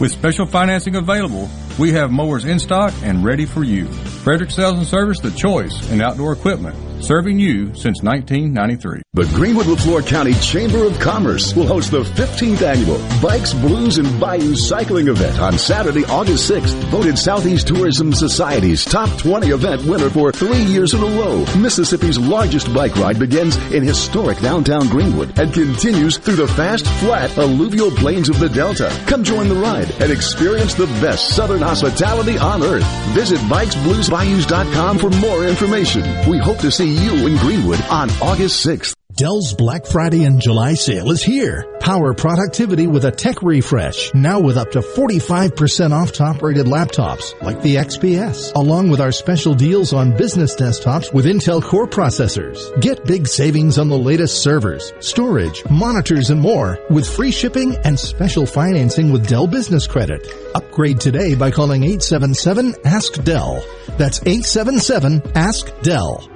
With 0.00 0.12
special 0.12 0.46
financing 0.46 0.96
available, 0.96 1.50
we 1.78 1.92
have 1.92 2.10
mowers 2.10 2.46
in 2.46 2.58
stock 2.58 2.94
and 3.02 3.22
ready 3.22 3.44
for 3.44 3.62
you. 3.62 3.84
Frederick 4.24 4.50
Sales 4.50 4.78
and 4.78 4.86
Service, 4.86 5.20
the 5.20 5.30
choice 5.30 5.90
in 5.90 6.00
outdoor 6.00 6.32
equipment, 6.32 6.74
serving 7.04 7.38
you 7.38 7.66
since 7.74 8.02
1993. 8.02 9.02
The 9.12 9.24
Greenwood 9.34 9.66
Leflore 9.66 10.06
County 10.06 10.32
Chamber 10.34 10.84
of 10.84 10.98
Commerce 11.00 11.54
will 11.54 11.66
host 11.66 11.90
the 11.90 12.02
15th 12.02 12.62
annual 12.62 12.98
Bikes, 13.20 13.52
Blues, 13.52 13.98
and 13.98 14.20
Bayou 14.20 14.54
Cycling 14.54 15.08
Event 15.08 15.38
on 15.38 15.58
Saturday, 15.58 16.04
August 16.06 16.50
6th. 16.50 16.74
Voted 16.84 17.18
Southeast 17.18 17.68
Tourism 17.68 18.12
Society's 18.12 18.84
top 18.84 19.10
20 19.18 19.48
event 19.48 19.84
winner 19.84 20.08
for 20.08 20.32
three 20.32 20.62
years 20.64 20.94
in 20.94 21.02
a 21.02 21.06
row. 21.06 21.44
Mississippi's 21.58 22.18
largest 22.18 22.72
bike 22.72 22.96
ride 22.96 23.18
begins 23.18 23.56
in 23.72 23.82
historic 23.82 24.38
downtown 24.40 24.88
Greenwood 24.88 25.38
and 25.38 25.52
continues 25.52 26.16
through 26.18 26.36
the 26.36 26.48
fast, 26.48 26.86
flat, 27.00 27.36
alluvial 27.36 27.90
plains 27.90 28.28
of 28.28 28.38
the 28.38 28.48
Delta. 28.48 28.90
Come 29.06 29.24
join 29.24 29.48
the 29.48 29.54
ride 29.54 29.89
and 29.98 30.12
experience 30.12 30.74
the 30.74 30.86
best 31.00 31.34
Southern 31.34 31.62
hospitality 31.62 32.38
on 32.38 32.62
earth. 32.62 32.84
Visit 33.14 33.38
bikesbluesbayous.com 33.40 34.98
for 34.98 35.10
more 35.10 35.46
information. 35.46 36.02
We 36.28 36.38
hope 36.38 36.58
to 36.58 36.70
see 36.70 36.94
you 36.94 37.26
in 37.26 37.36
Greenwood 37.38 37.80
on 37.90 38.10
August 38.22 38.66
6th. 38.66 38.99
Dell's 39.16 39.54
Black 39.54 39.86
Friday 39.86 40.24
and 40.24 40.40
July 40.40 40.74
sale 40.74 41.10
is 41.10 41.22
here. 41.22 41.66
Power 41.80 42.14
productivity 42.14 42.86
with 42.86 43.04
a 43.04 43.10
tech 43.10 43.42
refresh. 43.42 44.12
Now 44.14 44.40
with 44.40 44.56
up 44.56 44.70
to 44.72 44.80
45% 44.80 45.92
off 45.92 46.12
top 46.12 46.42
rated 46.42 46.66
laptops 46.66 47.40
like 47.42 47.60
the 47.62 47.76
XPS, 47.76 48.54
along 48.54 48.90
with 48.90 49.00
our 49.00 49.12
special 49.12 49.54
deals 49.54 49.92
on 49.92 50.16
business 50.16 50.54
desktops 50.54 51.12
with 51.12 51.26
Intel 51.26 51.62
Core 51.62 51.86
processors. 51.86 52.58
Get 52.80 53.04
big 53.04 53.26
savings 53.26 53.78
on 53.78 53.88
the 53.88 53.98
latest 53.98 54.42
servers, 54.42 54.92
storage, 55.00 55.62
monitors, 55.68 56.30
and 56.30 56.40
more 56.40 56.78
with 56.90 57.08
free 57.08 57.30
shipping 57.32 57.76
and 57.84 57.98
special 57.98 58.46
financing 58.46 59.12
with 59.12 59.28
Dell 59.28 59.46
Business 59.46 59.86
Credit. 59.86 60.26
Upgrade 60.54 61.00
today 61.00 61.34
by 61.34 61.50
calling 61.50 61.82
877 61.82 62.74
Ask 62.84 63.22
Dell. 63.24 63.64
That's 63.98 64.20
877 64.20 65.22
Ask 65.34 65.72
Dell. 65.82 66.26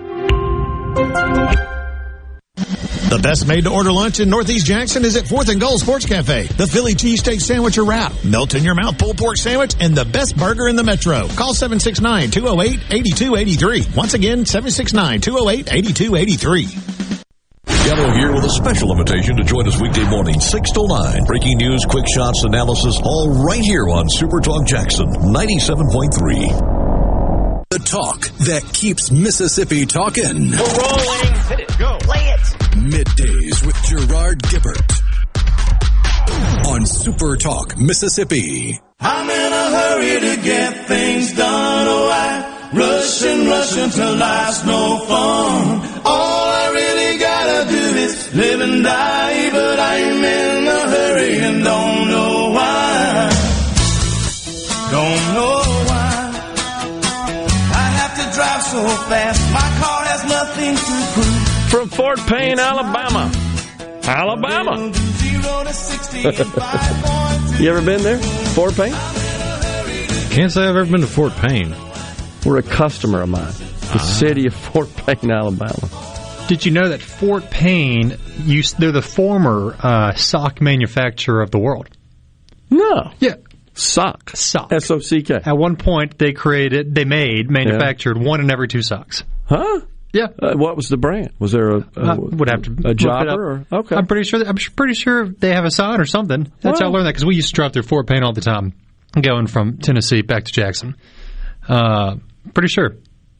The 3.14 3.22
best 3.22 3.46
made 3.46 3.62
to 3.64 3.70
order 3.70 3.92
lunch 3.92 4.18
in 4.18 4.30
Northeast 4.30 4.66
Jackson 4.66 5.04
is 5.04 5.16
at 5.16 5.24
4th 5.24 5.48
and 5.48 5.60
Gold 5.60 5.80
Sports 5.80 6.06
Cafe. 6.06 6.46
The 6.46 6.66
Philly 6.66 6.94
cheesesteak 6.94 7.40
sandwich 7.40 7.78
or 7.78 7.84
wrap, 7.84 8.12
melt 8.24 8.54
in 8.54 8.64
your 8.64 8.74
mouth 8.74 8.98
pulled 8.98 9.18
pork 9.18 9.36
sandwich, 9.36 9.76
and 9.78 9.94
the 9.94 10.04
best 10.04 10.36
burger 10.36 10.66
in 10.68 10.74
the 10.76 10.82
metro. 10.82 11.28
Call 11.28 11.54
769-208-8283. 11.54 13.96
Once 13.96 14.14
again, 14.14 14.42
769-208-8283. 14.44 16.90
Gallo 17.86 18.10
here 18.14 18.32
with 18.32 18.44
a 18.44 18.50
special 18.50 18.90
invitation 18.90 19.36
to 19.36 19.44
join 19.44 19.68
us 19.68 19.80
weekday 19.80 20.08
morning, 20.08 20.40
6 20.40 20.72
to 20.72 20.88
9. 20.88 21.24
Breaking 21.26 21.56
news, 21.58 21.84
quick 21.84 22.08
shots, 22.08 22.42
analysis, 22.44 22.98
all 23.04 23.44
right 23.44 23.62
here 23.62 23.88
on 23.90 24.08
Super 24.08 24.40
Talk 24.40 24.66
Jackson 24.66 25.06
97.3. 25.06 26.83
The 27.84 27.90
talk 27.90 28.20
that 28.48 28.62
keeps 28.72 29.10
Mississippi 29.10 29.84
talking. 29.84 30.50
We're 30.50 30.56
rolling. 30.56 31.34
Hit 31.48 31.60
it. 31.60 31.78
Go. 31.78 31.98
Play 32.00 32.24
it. 32.32 32.40
Middays 32.80 33.66
with 33.66 33.76
Gerard 33.84 34.42
Gibert. 34.42 34.92
On 36.68 36.86
Super 36.86 37.36
Talk, 37.36 37.76
Mississippi. 37.76 38.80
I'm 39.00 39.28
in 39.28 39.52
a 39.52 39.70
hurry 39.76 40.20
to 40.20 40.42
get 40.42 40.86
things 40.86 41.32
done. 41.36 41.86
Oh, 41.88 42.08
I 42.10 42.70
rush 42.72 43.22
and 43.22 43.48
rush 43.48 43.76
until 43.76 44.16
life's 44.16 44.64
no 44.64 44.98
fun. 45.06 46.00
All 46.06 46.46
I 46.48 46.70
really 46.72 47.18
gotta 47.18 47.70
do 47.70 47.98
is 47.98 48.34
live 48.34 48.60
and 48.60 48.82
die, 48.82 49.50
but 49.50 49.78
I'm 49.78 50.24
in 50.24 50.68
a 50.68 50.80
hurry 50.88 51.38
and 51.38 51.62
don't 51.62 52.08
know 52.08 52.50
why. 52.50 53.30
Don't 54.90 55.23
so 58.74 58.88
fast, 59.06 59.40
my 59.52 59.60
car 59.80 60.04
has 60.04 60.24
nothing 60.24 60.74
to 60.74 60.94
prove. 61.14 61.70
From 61.70 61.88
Fort 61.90 62.18
Payne, 62.26 62.58
Alabama. 62.58 63.30
Alabama. 64.02 64.92
you 67.62 67.70
ever 67.70 67.82
been 67.82 68.02
there? 68.02 68.18
Fort 68.18 68.74
Payne? 68.74 68.92
Can't 70.30 70.50
say 70.50 70.62
I've 70.62 70.74
ever 70.74 70.90
been 70.90 71.02
to 71.02 71.06
Fort 71.06 71.34
Payne. 71.36 71.72
We're 72.44 72.58
a 72.58 72.62
customer 72.62 73.22
of 73.22 73.28
mine. 73.28 73.52
The 73.92 73.98
city 73.98 74.46
of 74.46 74.54
Fort 74.54 74.88
Payne, 74.96 75.30
Alabama. 75.30 75.88
Did 76.48 76.66
you 76.66 76.72
know 76.72 76.88
that 76.88 77.00
Fort 77.00 77.50
Payne 77.50 78.18
used 78.42 78.78
they're 78.80 78.90
the 78.90 79.02
former 79.02 79.76
uh, 79.78 80.14
sock 80.14 80.60
manufacturer 80.60 81.42
of 81.42 81.52
the 81.52 81.58
world? 81.58 81.88
No. 82.70 83.12
Yeah. 83.20 83.36
Sock. 83.74 84.30
Sock. 84.34 84.72
S 84.72 84.90
O 84.90 84.98
C 84.98 85.22
K. 85.22 85.34
At 85.44 85.58
one 85.58 85.76
point, 85.76 86.18
they 86.18 86.32
created, 86.32 86.94
they 86.94 87.04
made, 87.04 87.50
manufactured 87.50 88.16
one 88.16 88.40
in 88.40 88.50
every 88.50 88.68
two 88.68 88.82
socks. 88.82 89.24
Huh? 89.46 89.80
Yeah. 90.12 90.28
Uh, 90.40 90.54
what 90.54 90.76
was 90.76 90.88
the 90.88 90.96
brand? 90.96 91.32
Was 91.40 91.50
there 91.50 91.70
a, 91.70 91.78
a 91.96 92.00
I 92.00 92.14
would 92.14 92.48
have 92.48 92.62
to 92.62 92.70
a 92.70 92.88
look 92.88 92.96
jobber? 92.96 93.66
Or, 93.70 93.78
okay. 93.80 93.96
I'm 93.96 94.06
pretty 94.06 94.22
sure. 94.28 94.46
I'm 94.46 94.54
pretty 94.54 94.94
sure 94.94 95.26
they 95.26 95.52
have 95.52 95.64
a 95.64 95.72
sign 95.72 96.00
or 96.00 96.04
something. 96.04 96.52
That's 96.60 96.78
how 96.80 96.86
I 96.86 96.90
learned 96.90 97.06
that 97.06 97.14
because 97.14 97.24
we 97.26 97.34
used 97.34 97.48
to 97.48 97.54
drive 97.54 97.72
through 97.72 97.82
Fort 97.82 98.06
Payne 98.06 98.22
all 98.22 98.32
the 98.32 98.40
time, 98.40 98.74
going 99.20 99.48
from 99.48 99.78
Tennessee 99.78 100.22
back 100.22 100.44
to 100.44 100.52
Jackson. 100.52 100.96
Uh, 101.68 102.16
pretty 102.54 102.68
sure. 102.68 102.96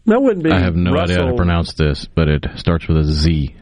That 0.07 0.21
wouldn't 0.21 0.43
be. 0.43 0.51
I 0.51 0.59
have 0.59 0.75
no 0.75 0.97
idea 0.99 1.19
how 1.19 1.31
to 1.31 1.37
pronounce 1.37 1.75
this, 1.75 2.07
but 2.07 2.29
it 2.29 2.45
starts 2.57 2.89
with 2.89 2.97
a 2.97 3.05
Z. 3.05 3.55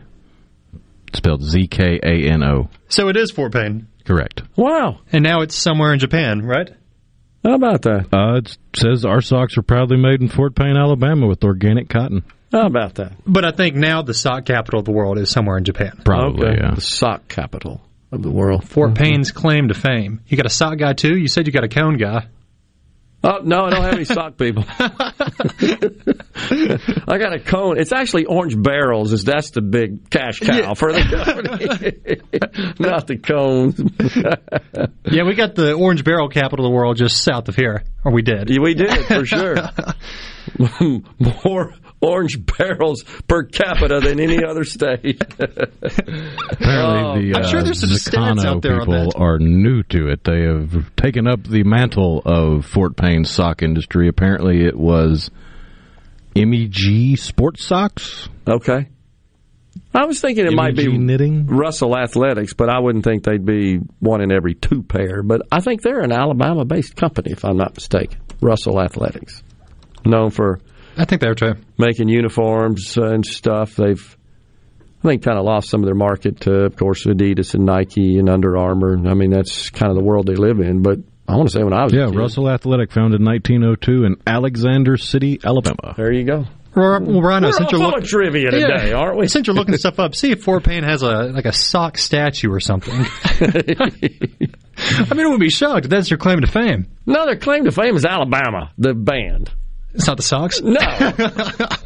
It's 1.08 1.18
spelled 1.18 1.42
Z 1.42 1.66
K 1.66 2.00
A 2.02 2.30
N 2.32 2.42
O. 2.42 2.70
So 2.88 3.08
it 3.08 3.18
is 3.18 3.30
Fort 3.30 3.52
Payne, 3.52 3.88
Correct. 4.04 4.42
Wow. 4.56 5.00
and 5.12 5.22
now 5.24 5.40
it's 5.42 5.54
somewhere 5.54 5.92
in 5.92 5.98
Japan, 5.98 6.42
right? 6.42 6.70
How 7.44 7.54
about 7.54 7.82
that? 7.82 8.06
Uh, 8.12 8.36
it 8.36 8.56
says 8.76 9.04
our 9.04 9.20
socks 9.20 9.58
are 9.58 9.62
proudly 9.62 9.96
made 9.96 10.20
in 10.20 10.28
Fort 10.28 10.54
Payne, 10.54 10.76
Alabama, 10.76 11.26
with 11.26 11.42
organic 11.42 11.88
cotton. 11.88 12.22
How 12.52 12.66
about 12.66 12.96
that? 12.96 13.12
But 13.26 13.44
I 13.44 13.50
think 13.50 13.74
now 13.74 14.02
the 14.02 14.14
sock 14.14 14.44
capital 14.44 14.78
of 14.80 14.84
the 14.84 14.92
world 14.92 15.18
is 15.18 15.30
somewhere 15.30 15.56
in 15.58 15.64
Japan. 15.64 15.92
Probably, 16.04 16.48
Okay. 16.48 16.60
yeah. 16.62 16.74
The 16.74 16.80
sock 16.80 17.26
capital 17.28 17.80
of 18.12 18.22
the 18.22 18.30
world. 18.30 18.68
Fort 18.68 18.94
Payne's 18.94 19.32
claim 19.32 19.68
to 19.68 19.74
fame. 19.74 20.20
You 20.28 20.36
got 20.36 20.46
a 20.46 20.50
sock 20.50 20.78
guy 20.78 20.92
too. 20.92 21.16
You 21.16 21.26
said 21.28 21.46
you 21.46 21.52
got 21.52 21.64
a 21.64 21.68
cone 21.68 21.96
guy. 21.96 22.26
Oh 23.24 23.38
no, 23.44 23.66
I 23.66 23.70
don't 23.70 23.84
have 23.84 23.94
any 23.94 24.04
sock 24.04 24.36
people. 24.36 24.64
I 24.68 25.12
got 27.18 27.32
a 27.32 27.38
cone. 27.38 27.78
It's 27.78 27.92
actually 27.92 28.24
orange 28.24 28.60
barrels. 28.60 29.12
Is 29.12 29.22
that's 29.24 29.50
the 29.50 29.60
big 29.62 30.10
cash 30.10 30.40
cow 30.40 30.56
Yeah. 30.56 30.74
for 30.74 30.92
the 30.92 31.02
company, 31.02 32.18
not 32.80 33.06
the 33.06 33.18
cones. 33.18 33.80
Yeah, 35.04 35.24
we 35.24 35.34
got 35.34 35.54
the 35.54 35.74
orange 35.74 36.04
barrel 36.04 36.28
capital 36.28 36.64
of 36.64 36.70
the 36.70 36.74
world 36.74 36.96
just 36.96 37.22
south 37.22 37.48
of 37.48 37.56
here, 37.56 37.84
or 38.04 38.12
we 38.12 38.22
did. 38.22 38.48
Yeah, 38.48 38.60
we 38.62 38.72
did 38.74 38.90
for 39.04 39.26
sure. 39.26 39.56
More 41.44 41.74
orange 42.02 42.44
barrels 42.58 43.04
per 43.26 43.44
capita 43.44 44.00
than 44.00 44.20
any 44.20 44.44
other 44.44 44.64
state. 44.64 45.22
Apparently, 45.38 47.30
the 47.30 47.34
I'm 47.36 47.44
uh, 47.44 47.48
sure 47.48 47.62
there's 47.62 47.80
some 47.80 47.90
stats 47.90 48.44
out 48.44 48.62
there 48.62 48.80
on 48.80 48.86
people 48.86 49.10
that. 49.10 49.16
are 49.16 49.38
new 49.38 49.82
to 49.84 50.08
it. 50.08 50.24
They 50.24 50.42
have 50.42 50.94
taken 50.96 51.26
up 51.26 51.44
the 51.44 51.62
mantle 51.62 52.22
of 52.24 52.66
Fort 52.66 52.96
Payne's 52.96 53.30
sock 53.30 53.62
industry. 53.62 54.08
Apparently, 54.08 54.64
it 54.64 54.76
was 54.76 55.30
MEG 56.34 57.16
Sports 57.18 57.64
Socks. 57.64 58.28
Okay. 58.46 58.88
I 59.94 60.06
was 60.06 60.20
thinking 60.20 60.46
it 60.46 60.52
might 60.52 60.76
be 60.76 60.98
knitting. 60.98 61.46
Russell 61.46 61.96
Athletics, 61.96 62.54
but 62.54 62.68
I 62.68 62.78
wouldn't 62.78 63.04
think 63.04 63.24
they'd 63.24 63.44
be 63.44 63.76
one 64.00 64.20
in 64.22 64.32
every 64.32 64.54
two 64.54 64.82
pair. 64.82 65.22
But 65.22 65.42
I 65.50 65.60
think 65.60 65.82
they're 65.82 66.00
an 66.00 66.12
Alabama-based 66.12 66.96
company, 66.96 67.32
if 67.32 67.44
I'm 67.44 67.56
not 67.56 67.74
mistaken. 67.74 68.20
Russell 68.40 68.80
Athletics, 68.80 69.42
known 70.04 70.30
for 70.30 70.60
I 70.97 71.05
think 71.05 71.20
they're 71.20 71.35
true. 71.35 71.55
making 71.78 72.09
uniforms 72.09 72.97
and 72.97 73.24
stuff. 73.24 73.77
They've, 73.77 74.16
I 75.02 75.09
think, 75.09 75.23
kind 75.23 75.39
of 75.39 75.44
lost 75.44 75.69
some 75.70 75.81
of 75.81 75.86
their 75.86 75.94
market 75.94 76.40
to, 76.43 76.64
of 76.64 76.77
course, 76.77 77.06
Adidas 77.06 77.55
and 77.55 77.64
Nike 77.64 78.19
and 78.19 78.28
Under 78.28 78.56
Armour. 78.56 78.97
I 79.09 79.14
mean, 79.14 79.31
that's 79.31 79.70
kind 79.70 79.90
of 79.90 79.97
the 79.97 80.05
world 80.05 80.27
they 80.27 80.35
live 80.35 80.60
in. 80.60 80.82
But 80.82 80.98
I 81.28 81.36
want 81.36 81.48
to 81.48 81.52
say 81.52 81.62
when 81.62 81.73
I 81.73 81.85
was 81.85 81.93
Yeah, 81.93 82.06
a 82.06 82.10
kid, 82.10 82.19
Russell 82.19 82.48
Athletic, 82.48 82.93
founded 82.93 83.20
in 83.20 83.27
1902 83.27 84.05
in 84.05 84.16
Alexander 84.27 84.97
City, 84.97 85.40
Alabama. 85.44 85.94
There 85.97 86.12
you 86.12 86.24
go. 86.24 86.44
Well, 86.74 87.01
Rhino, 87.01 87.48
We're 87.48 87.52
since 87.52 87.66
all 87.66 87.70
you're 87.70 87.81
full 87.81 87.86
looking 87.89 88.02
of 88.05 88.09
trivia 88.09 88.51
today, 88.51 88.93
aren't 88.93 89.19
we? 89.19 89.28
Since 89.28 89.47
you're 89.47 89.55
looking 89.55 89.77
stuff 89.77 89.98
up, 89.98 90.14
see 90.14 90.31
if 90.31 90.43
Fort 90.43 90.64
Payne 90.64 90.85
has 90.85 91.02
a 91.02 91.24
like 91.24 91.44
a 91.44 91.52
sock 91.52 91.98
statue 91.98 92.51
or 92.51 92.60
something. 92.60 92.94
I 93.24 95.14
mean, 95.14 95.27
I 95.27 95.28
would 95.28 95.39
be 95.39 95.51
shocked 95.51 95.85
if 95.85 95.90
that's 95.90 96.10
your 96.10 96.16
claim 96.16 96.40
to 96.40 96.47
fame. 96.47 96.86
No, 97.05 97.27
their 97.27 97.36
claim 97.36 97.64
to 97.64 97.73
fame 97.73 97.94
is 97.94 98.06
Alabama, 98.06 98.73
the 98.78 98.94
band. 98.94 99.51
It's 99.94 100.06
not 100.06 100.16
the 100.16 100.23
socks. 100.23 100.60
No. 100.62 100.78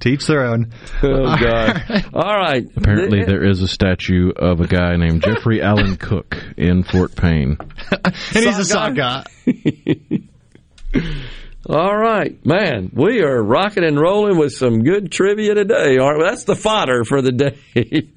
Teach 0.00 0.26
their 0.26 0.44
own. 0.44 0.72
Oh 1.02 1.36
God! 1.36 2.04
All 2.14 2.36
right. 2.36 2.64
Apparently, 2.76 3.24
there 3.24 3.44
is 3.44 3.62
a 3.62 3.68
statue 3.68 4.30
of 4.30 4.60
a 4.60 4.66
guy 4.66 4.96
named 4.96 5.22
Jeffrey 5.22 5.62
Allen 5.62 5.96
Cook 5.96 6.36
in 6.56 6.82
Fort 6.84 7.16
Payne. 7.16 7.56
and 8.04 8.14
he's 8.32 8.58
a 8.58 8.64
sock 8.64 8.94
guy. 8.94 9.24
All 11.68 11.96
right, 11.96 12.44
man. 12.46 12.90
We 12.92 13.22
are 13.22 13.42
rocking 13.42 13.82
and 13.82 13.98
rolling 13.98 14.38
with 14.38 14.52
some 14.52 14.84
good 14.84 15.10
trivia 15.10 15.54
today, 15.54 15.98
aren't 15.98 16.18
we? 16.18 16.24
That's 16.24 16.44
the 16.44 16.54
fodder 16.54 17.02
for 17.04 17.20
the 17.22 17.32
day. 17.32 17.58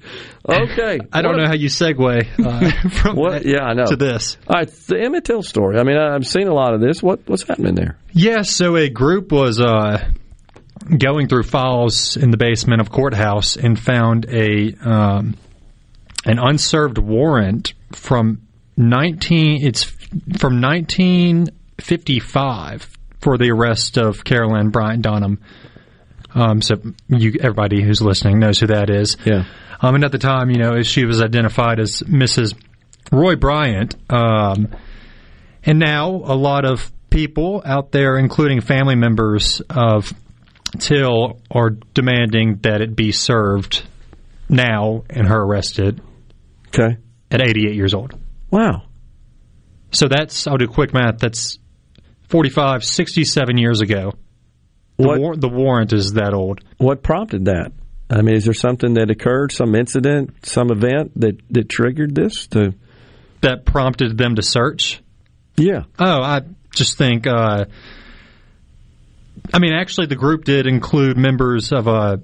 okay. 0.48 1.00
I 1.12 1.20
don't 1.22 1.32
What- 1.32 1.38
know 1.42 1.46
how 1.48 1.54
you 1.54 1.68
segue 1.68 2.26
uh, 2.46 2.88
from 3.02 3.16
What? 3.16 3.32
that 3.42 3.46
Yeah, 3.46 3.64
I 3.64 3.74
know. 3.74 3.86
to 3.86 3.96
this. 3.96 4.36
All 4.46 4.54
right, 4.56 4.68
the 4.68 5.00
Emmett 5.00 5.24
Till 5.24 5.42
story. 5.42 5.78
I 5.80 5.82
mean, 5.82 5.96
I've 5.96 6.26
seen 6.26 6.46
a 6.46 6.54
lot 6.54 6.74
of 6.74 6.80
this. 6.80 7.02
What 7.02 7.20
what's 7.28 7.42
happening 7.42 7.74
there? 7.74 7.98
Yeah, 8.12 8.42
so 8.42 8.76
a 8.76 8.88
group 8.88 9.32
was 9.32 9.60
uh, 9.60 10.08
going 10.96 11.26
through 11.26 11.42
files 11.44 12.16
in 12.16 12.30
the 12.30 12.36
basement 12.36 12.80
of 12.80 12.90
courthouse 12.90 13.56
and 13.56 13.76
found 13.76 14.26
a 14.30 14.74
um, 14.80 15.34
an 16.24 16.38
unserved 16.38 16.98
warrant 16.98 17.74
from 17.90 18.42
nineteen. 18.76 19.66
It's 19.66 19.82
from 20.38 20.60
nineteen 20.60 21.48
fifty 21.80 22.20
five 22.20 22.88
for 23.20 23.38
the 23.38 23.50
arrest 23.50 23.98
of 23.98 24.24
Carolyn 24.24 24.70
Bryant 24.70 25.04
Donham. 25.04 25.38
Um, 26.34 26.62
so 26.62 26.76
you, 27.08 27.34
everybody 27.40 27.82
who's 27.82 28.00
listening 28.00 28.38
knows 28.38 28.58
who 28.58 28.68
that 28.68 28.88
is. 28.90 29.16
Yeah. 29.24 29.44
Um, 29.80 29.94
and 29.94 30.04
at 30.04 30.12
the 30.12 30.18
time, 30.18 30.50
you 30.50 30.58
know, 30.58 30.82
she 30.82 31.04
was 31.04 31.20
identified 31.20 31.80
as 31.80 32.00
Mrs. 32.02 32.54
Roy 33.10 33.36
Bryant. 33.36 33.96
Um, 34.10 34.68
and 35.64 35.78
now 35.78 36.08
a 36.08 36.36
lot 36.36 36.64
of 36.64 36.92
people 37.10 37.62
out 37.64 37.90
there, 37.90 38.16
including 38.16 38.60
family 38.60 38.94
members 38.94 39.60
of 39.68 40.12
Till 40.78 41.40
are 41.50 41.70
demanding 41.70 42.58
that 42.62 42.80
it 42.80 42.94
be 42.94 43.10
served 43.10 43.82
now 44.48 45.04
and 45.10 45.26
her 45.26 45.42
arrested. 45.42 46.00
Okay. 46.68 46.96
At 47.30 47.40
88 47.40 47.74
years 47.74 47.92
old. 47.92 48.14
Wow. 48.50 48.82
So 49.90 50.06
that's, 50.06 50.46
I'll 50.46 50.58
do 50.58 50.68
quick 50.68 50.94
math, 50.94 51.18
that's 51.18 51.58
45, 52.30 52.84
67 52.84 53.58
years 53.58 53.80
ago. 53.80 54.12
The, 54.96 55.06
What- 55.08 55.20
war- 55.20 55.36
the 55.36 55.48
warrant 55.48 55.92
is 55.92 56.12
that 56.12 56.32
old. 56.32 56.60
What 56.78 57.02
prompted 57.02 57.46
that? 57.46 57.72
I 58.08 58.22
mean, 58.22 58.34
is 58.34 58.44
there 58.44 58.54
something 58.54 58.94
that 58.94 59.10
occurred, 59.10 59.52
some 59.52 59.74
incident, 59.74 60.44
some 60.46 60.70
event 60.70 61.12
that, 61.20 61.38
that 61.50 61.68
triggered 61.68 62.14
this 62.14 62.46
to? 62.48 62.74
That 63.42 63.64
prompted 63.64 64.18
them 64.18 64.34
to 64.34 64.42
search? 64.42 65.00
Yeah. 65.56 65.84
Oh, 65.98 66.20
I 66.22 66.40
just 66.74 66.98
think. 66.98 67.26
Uh, 67.26 67.66
I 69.54 69.58
mean, 69.58 69.72
actually, 69.72 70.06
the 70.08 70.16
group 70.16 70.44
did 70.44 70.66
include 70.66 71.16
members 71.16 71.72
of 71.72 71.86
a. 71.86 72.20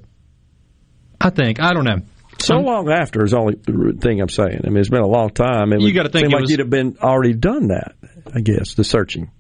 I 1.21 1.31
think 1.31 1.61
I 1.61 1.73
don't 1.73 1.85
know. 1.85 1.99
So 2.41 2.57
long 2.57 2.91
after 2.91 3.25
is 3.25 3.31
the 3.31 3.39
only 3.39 3.55
thing 3.99 4.21
I'm 4.21 4.29
saying. 4.29 4.61
I 4.65 4.69
mean, 4.69 4.79
it's 4.79 4.91
been 4.91 5.01
a 5.01 5.07
long 5.07 5.31
time. 5.31 5.73
It 5.73 5.81
You 5.81 5.93
gotta 5.93 6.11
think 6.11 6.27
it 6.27 6.33
like 6.33 6.43
was- 6.43 6.51
you'd 6.51 6.61
have 6.61 6.69
been 6.71 6.97
already 7.01 7.33
done 7.33 7.69
that. 7.69 7.95
I 8.35 8.41
guess 8.41 8.75
the 8.75 8.85
searching. 8.85 9.31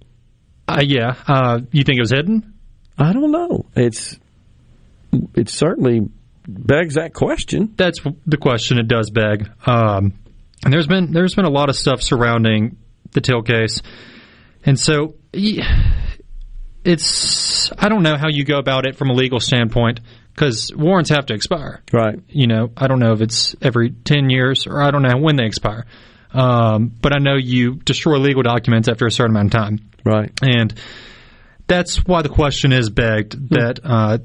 Uh, 0.68 0.82
yeah. 0.84 1.14
Uh, 1.26 1.60
you 1.72 1.84
think 1.84 1.98
it 1.98 2.02
was 2.02 2.10
hidden? 2.10 2.54
I 2.98 3.12
don't 3.12 3.30
know. 3.30 3.66
It's 3.74 4.18
it 5.34 5.48
certainly 5.48 6.08
begs 6.48 6.94
that 6.94 7.14
question. 7.14 7.74
That's 7.76 8.00
the 8.26 8.36
question 8.36 8.78
it 8.78 8.88
does 8.88 9.10
beg. 9.10 9.50
Um, 9.66 10.14
and 10.64 10.72
there's 10.72 10.86
been 10.86 11.12
there's 11.12 11.34
been 11.34 11.44
a 11.44 11.50
lot 11.50 11.68
of 11.68 11.76
stuff 11.76 12.02
surrounding 12.02 12.76
the 13.12 13.20
Till 13.20 13.42
case, 13.42 13.82
and 14.64 14.78
so 14.78 15.14
it's 16.84 17.72
I 17.78 17.88
don't 17.88 18.02
know 18.02 18.16
how 18.16 18.28
you 18.28 18.44
go 18.44 18.58
about 18.58 18.86
it 18.86 18.96
from 18.96 19.10
a 19.10 19.12
legal 19.12 19.40
standpoint 19.40 20.00
because 20.32 20.72
warrants 20.74 21.10
have 21.10 21.26
to 21.26 21.34
expire. 21.34 21.82
Right. 21.92 22.18
You 22.28 22.46
know, 22.46 22.70
I 22.76 22.88
don't 22.88 22.98
know 22.98 23.12
if 23.12 23.20
it's 23.20 23.54
every 23.60 23.90
ten 23.90 24.30
years 24.30 24.66
or 24.66 24.82
I 24.82 24.90
don't 24.90 25.02
know 25.02 25.18
when 25.18 25.36
they 25.36 25.44
expire. 25.44 25.86
Um, 26.32 26.88
but 26.88 27.14
I 27.14 27.18
know 27.18 27.36
you 27.36 27.76
destroy 27.76 28.18
legal 28.18 28.42
documents 28.42 28.88
after 28.88 29.06
a 29.06 29.10
certain 29.10 29.34
amount 29.34 29.54
of 29.54 29.60
time. 29.60 29.90
Right. 30.06 30.30
And 30.42 30.72
that's 31.66 31.96
why 32.06 32.22
the 32.22 32.28
question 32.28 32.72
is 32.72 32.88
begged 32.90 33.50
that 33.50 33.80
uh, 33.84 34.18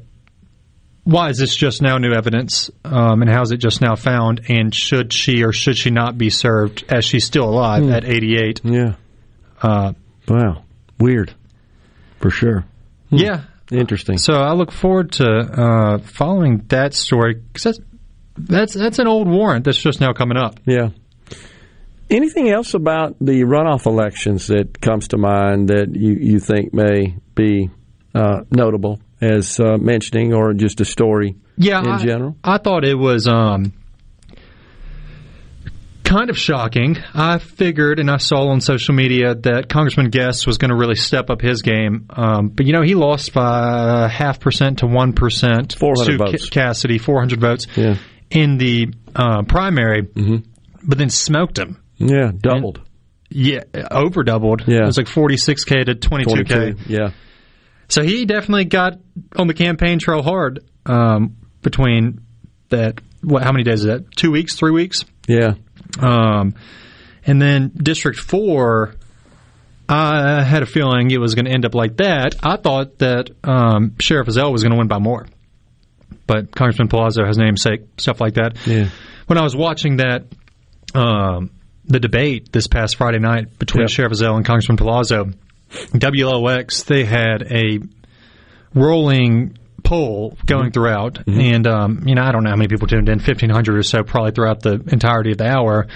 why 1.04 1.30
is 1.30 1.38
this 1.40 1.56
just 1.56 1.82
now 1.82 1.98
new 1.98 2.14
evidence 2.14 2.70
um, 2.86 3.22
and 3.24 3.30
how 3.32 3.42
is 3.42 3.52
it 3.52 3.58
just 3.58 3.82
now 3.82 3.96
found 3.96 4.42
and 4.48 4.74
should 4.74 5.12
she 5.12 5.44
or 5.44 5.52
should 5.52 5.76
she 5.76 5.90
not 5.90 6.18
be 6.18 6.30
served 6.30 6.84
as 6.90 7.04
she's 7.04 7.26
still 7.26 7.46
alive 7.50 7.84
Hmm. 7.84 7.92
at 7.92 8.06
88 8.06 8.62
Yeah. 8.64 8.94
uh, 9.62 9.94
Wow. 10.28 10.64
Weird. 11.00 11.34
For 12.20 12.30
sure. 12.30 12.64
yeah 13.10 13.46
Interesting. 13.72 14.18
so 14.20 14.34
I 14.36 14.54
look 14.54 14.72
forward 14.72 15.14
to 15.14 15.26
uh, 15.28 15.98
following 16.00 16.60
that 16.68 16.94
story 16.94 17.34
because 17.36 17.64
that's, 17.64 17.80
that's 18.38 18.74
that's 18.76 19.00
an 19.00 19.08
old 19.08 19.28
warrant 19.28 19.66
that's 19.66 19.82
just 19.82 20.00
now 20.00 20.14
coming 20.14 20.38
up 20.38 20.60
Yeah. 20.66 20.90
Anything 22.12 22.50
else 22.50 22.74
about 22.74 23.16
the 23.20 23.42
runoff 23.44 23.86
elections 23.86 24.48
that 24.48 24.80
comes 24.82 25.08
to 25.10 25.18
mind 25.18 25.70
that 25.70 25.96
you, 25.96 26.14
you 26.20 26.40
think 26.40 26.74
may 26.74 27.16
be 27.36 27.70
uh, 28.14 28.42
notable 28.52 29.00
as 29.22 29.60
uh, 29.60 29.78
mentioning 29.78 30.34
or 30.34 30.54
just 30.54 30.82
a 30.82 30.86
story 30.86 31.36
yeah 31.58 31.80
in 31.80 31.88
I, 31.88 31.98
general? 32.04 32.36
I 32.44 32.58
thought 32.58 32.84
it 32.84 32.96
was 32.96 33.28
um, 33.28 33.72
kind 36.04 36.30
of 36.30 36.38
shocking. 36.38 36.98
I 37.14 37.38
figured 37.38 38.00
and 38.00 38.12
I 38.12 38.18
saw 38.18 38.48
on 38.50 38.60
social 38.60 38.94
media 38.94 39.34
that 39.36 39.70
Congressman 39.70 40.10
Guest 40.10 40.46
was 40.46 40.58
going 40.58 40.70
to 40.72 40.76
really 40.76 40.96
step 40.96 41.30
up 41.30 41.40
his 41.42 41.62
game, 41.62 42.08
um, 42.10 42.50
but 42.50 42.66
you 42.66 42.74
know 42.74 42.82
he 42.82 42.96
lost 42.96 43.34
by 43.34 44.10
half 44.10 44.40
percent 44.42 44.80
to 44.80 44.88
one 44.88 45.14
percent. 45.14 45.76
400 45.80 46.12
to 46.12 46.18
votes. 46.18 46.50
Cassidy, 46.50 46.98
four 46.98 47.20
hundred 47.20 47.40
votes 47.40 47.68
Yeah. 47.76 47.96
in 48.30 48.58
the 48.58 48.94
uh, 49.16 49.44
primary, 49.44 50.04
Mm-hmm. 50.04 50.38
but 50.84 50.98
then 50.98 51.10
smoked 51.10 51.58
him. 51.58 51.78
Yeah, 52.08 52.32
doubled. 52.36 52.82
Yeah, 53.30 53.64
over 53.90 54.24
doubled. 54.24 54.64
Yeah. 54.68 54.80
it 54.80 54.86
was 54.86 54.98
like 54.98 55.08
forty 55.08 55.38
six 55.38 55.64
k 55.64 55.84
to 55.84 55.96
twenty 55.96 56.26
two 56.26 56.44
k. 56.44 56.74
Yeah. 56.88 57.12
So 57.88 58.04
he 58.04 58.26
definitely 58.26 58.66
got 58.66 59.00
on 59.36 59.48
the 59.48 59.54
campaign 59.54 60.00
trail 60.00 60.22
hard 60.22 60.64
um, 60.86 61.38
between 61.62 62.22
that. 62.70 63.02
What? 63.22 63.44
How 63.44 63.52
many 63.52 63.64
days 63.64 63.82
is 63.82 63.86
that? 63.86 64.12
Two 64.16 64.32
weeks? 64.32 64.56
Three 64.56 64.72
weeks? 64.72 65.06
Yeah. 65.28 65.54
Um, 66.00 66.56
and 67.26 67.42
then 67.42 67.72
District 67.76 68.20
Four. 68.20 68.96
I 69.88 70.42
had 70.44 70.64
a 70.64 70.66
feeling 70.66 71.12
it 71.12 71.20
was 71.20 71.36
going 71.36 71.46
to 71.46 71.52
end 71.52 71.66
up 71.66 71.76
like 71.76 71.98
that. 71.98 72.36
I 72.42 72.56
thought 72.56 73.00
that 73.00 73.30
um, 73.44 73.96
Sheriff 74.00 74.28
Ezell 74.28 74.50
was 74.50 74.64
going 74.64 74.72
to 74.72 74.78
win 74.78 74.88
by 74.88 75.00
more, 75.00 75.28
but 76.28 76.56
Congressman 76.56 76.88
Palazzo 76.88 77.26
has 77.26 77.38
namesake 77.38 77.82
stuff 77.98 78.22
like 78.22 78.36
that. 78.36 78.56
Yeah. 78.66 78.88
When 79.28 79.38
I 79.38 79.42
was 79.42 79.54
watching 79.54 79.98
that, 79.98 80.28
um, 80.96 81.50
the 81.92 82.00
debate 82.00 82.52
this 82.52 82.68
past 82.68 82.96
Friday 82.96 83.20
night 83.20 83.58
between 83.60 83.82
Yep. 83.84 83.90
Sheriff 83.90 84.14
Ezell 84.14 84.36
and 84.36 84.46
Congressman 84.46 84.78
Palazzo, 84.78 85.32
WLOX 85.72 86.86
they 86.86 87.06
had 87.06 87.44
a 87.44 87.80
rolling 88.74 89.58
poll 89.84 90.38
going 90.46 90.66
mm-hmm. 90.66 90.72
throughout, 90.72 91.14
mm-hmm. 91.16 91.40
and 91.40 91.68
um, 91.68 92.04
you 92.06 92.16
know 92.16 92.22
I 92.24 92.32
don't 92.32 92.44
know 92.44 92.50
how 92.50 92.56
many 92.56 92.68
people 92.68 92.88
tuned 92.88 93.10
in, 93.10 93.20
fifteen 93.20 93.50
hundred 93.50 93.78
or 93.78 93.84
so, 93.84 94.04
probably 94.04 94.32
throughout 94.32 94.62
the 94.62 94.82
entirety 94.88 95.32
of 95.32 95.38
the 95.38 95.48
hour. 95.48 95.88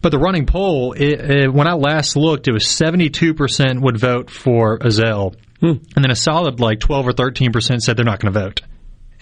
But 0.00 0.10
the 0.10 0.18
running 0.18 0.46
poll, 0.46 0.94
it, 0.94 1.20
it, 1.20 1.52
when 1.52 1.68
I 1.68 1.74
last 1.74 2.16
looked, 2.16 2.48
it 2.48 2.52
was 2.52 2.68
seventy 2.68 3.10
two 3.10 3.34
percent 3.34 3.80
would 3.80 3.98
vote 3.98 4.30
for 4.30 4.78
Ezell, 4.78 5.34
hmm. 5.60 5.66
and 5.66 6.04
then 6.04 6.10
a 6.10 6.16
solid 6.16 6.60
like 6.60 6.80
twelve 6.80 7.06
or 7.06 7.12
thirteen 7.12 7.52
percent 7.52 7.82
said 7.82 7.96
they're 7.96 8.04
not 8.04 8.20
going 8.20 8.32
to 8.32 8.40
vote. 8.40 8.62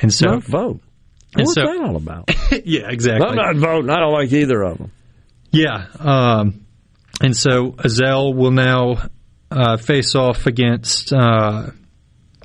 And 0.02 0.12
so, 0.12 0.30
Not 0.30 0.44
vote. 0.44 0.80
and 1.34 1.47
What's 1.47 1.55
so- 1.55 1.62
that 1.62 1.80
all 1.82 1.97
about? 1.97 2.30
yeah, 2.64 2.88
exactly. 2.88 3.26
I'm 3.26 3.36
not 3.36 3.56
voting. 3.56 3.90
I 3.90 4.01
don't 4.01 4.12
like 4.12 4.32
either 4.32 4.62
of 4.62 4.78
them. 4.78 4.92
Yeah. 5.52 5.86
Um, 5.98 6.64
and 7.22 7.36
so 7.36 7.72
Ezell 7.72 8.35
will 8.35 8.51
now 8.52 9.09
uh, 9.51 9.77
face 9.77 10.14
off 10.14 10.47
against. 10.47 11.12
Uh, 11.12 11.70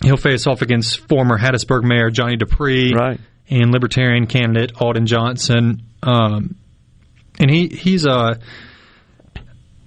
he'll 0.04 0.18
face 0.18 0.48
off 0.48 0.62
against 0.62 1.08
former 1.08 1.38
Hattiesburg 1.38 1.84
Mayor 1.84 2.10
Johnny 2.10 2.36
Dupree 2.36 2.94
Right. 2.94 3.20
and 3.50 3.72
Libertarian 3.72 4.28
candidate 4.28 4.74
Alden 4.82 5.06
Johnson. 5.06 5.84
Um, 6.04 6.56
and 7.40 7.50
he 7.52 7.68
he's 7.68 8.06
uh 8.06 8.36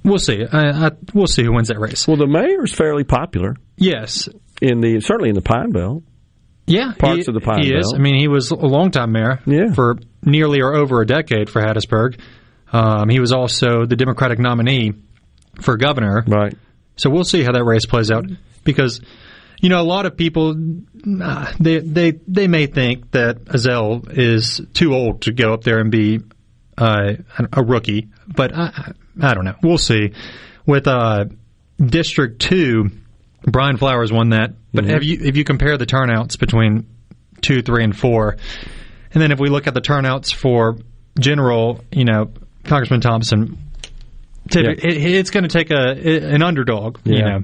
we'll 0.04 0.18
see. 0.18 0.44
I, 0.50 0.86
I, 0.86 0.90
we'll 1.14 1.26
see 1.26 1.44
who 1.44 1.52
wins 1.54 1.68
that 1.68 1.78
race. 1.78 2.06
Well, 2.06 2.16
the 2.16 2.26
mayor 2.26 2.64
is 2.64 2.72
fairly 2.72 3.04
popular 3.04 3.56
Yes. 3.76 4.28
in 4.60 4.80
the 4.80 5.00
certainly 5.00 5.28
in 5.30 5.34
the 5.34 5.42
Pine 5.42 5.70
Belt. 5.70 6.02
Yeah, 6.66 6.92
Parts 6.98 7.26
he, 7.26 7.30
of 7.30 7.34
the 7.34 7.40
Pine 7.40 7.62
he 7.62 7.72
is. 7.72 7.92
I 7.94 7.98
mean, 7.98 8.18
he 8.18 8.28
was 8.28 8.50
a 8.50 8.54
longtime 8.56 9.12
mayor 9.12 9.40
Yeah. 9.46 9.72
for 9.72 9.96
nearly 10.22 10.60
or 10.60 10.74
over 10.74 11.00
a 11.00 11.06
decade 11.06 11.48
for 11.48 11.62
Hattiesburg. 11.62 12.20
Um, 12.72 13.08
he 13.08 13.20
was 13.20 13.32
also 13.32 13.86
the 13.86 13.96
Democratic 13.96 14.38
nominee 14.38 14.92
for 15.60 15.76
governor. 15.76 16.24
Right. 16.26 16.54
So 16.96 17.10
we'll 17.10 17.24
see 17.24 17.42
how 17.42 17.52
that 17.52 17.64
race 17.64 17.86
plays 17.86 18.10
out 18.10 18.26
because 18.64 19.00
you 19.60 19.68
know 19.68 19.80
a 19.80 19.84
lot 19.86 20.04
of 20.06 20.16
people 20.16 20.54
uh, 21.22 21.52
they 21.60 21.78
they 21.78 22.12
they 22.26 22.48
may 22.48 22.66
think 22.66 23.10
that 23.12 23.44
Ezell 23.46 24.06
is 24.16 24.60
too 24.74 24.94
old 24.94 25.22
to 25.22 25.32
go 25.32 25.54
up 25.54 25.62
there 25.64 25.78
and 25.78 25.90
be 25.90 26.20
uh, 26.76 27.14
a 27.52 27.62
rookie, 27.62 28.08
but 28.26 28.52
I 28.54 28.92
I 29.20 29.34
don't 29.34 29.44
know. 29.44 29.54
We'll 29.62 29.78
see. 29.78 30.12
With 30.66 30.86
uh, 30.86 31.24
District 31.84 32.40
Two, 32.40 32.90
Brian 33.42 33.76
Flowers 33.78 34.12
won 34.12 34.30
that. 34.30 34.52
But 34.74 34.84
Mhm. 34.84 34.90
have 34.90 35.02
you 35.02 35.18
if 35.22 35.36
you 35.36 35.44
compare 35.44 35.78
the 35.78 35.86
turnouts 35.86 36.36
between 36.36 36.86
two, 37.40 37.62
three, 37.62 37.82
and 37.84 37.96
four, 37.96 38.36
and 39.12 39.22
then 39.22 39.32
if 39.32 39.38
we 39.40 39.48
look 39.48 39.66
at 39.66 39.74
the 39.74 39.80
turnouts 39.80 40.30
for 40.32 40.76
general, 41.18 41.80
you 41.90 42.04
know, 42.04 42.30
Congressman 42.68 43.00
Thompson, 43.00 43.58
typ- 44.48 44.78
it, 44.84 44.84
it's 44.96 45.30
going 45.30 45.44
to 45.44 45.48
take 45.48 45.70
a 45.70 46.32
an 46.34 46.42
underdog, 46.42 46.98
you 47.04 47.16
Yeah. 47.16 47.38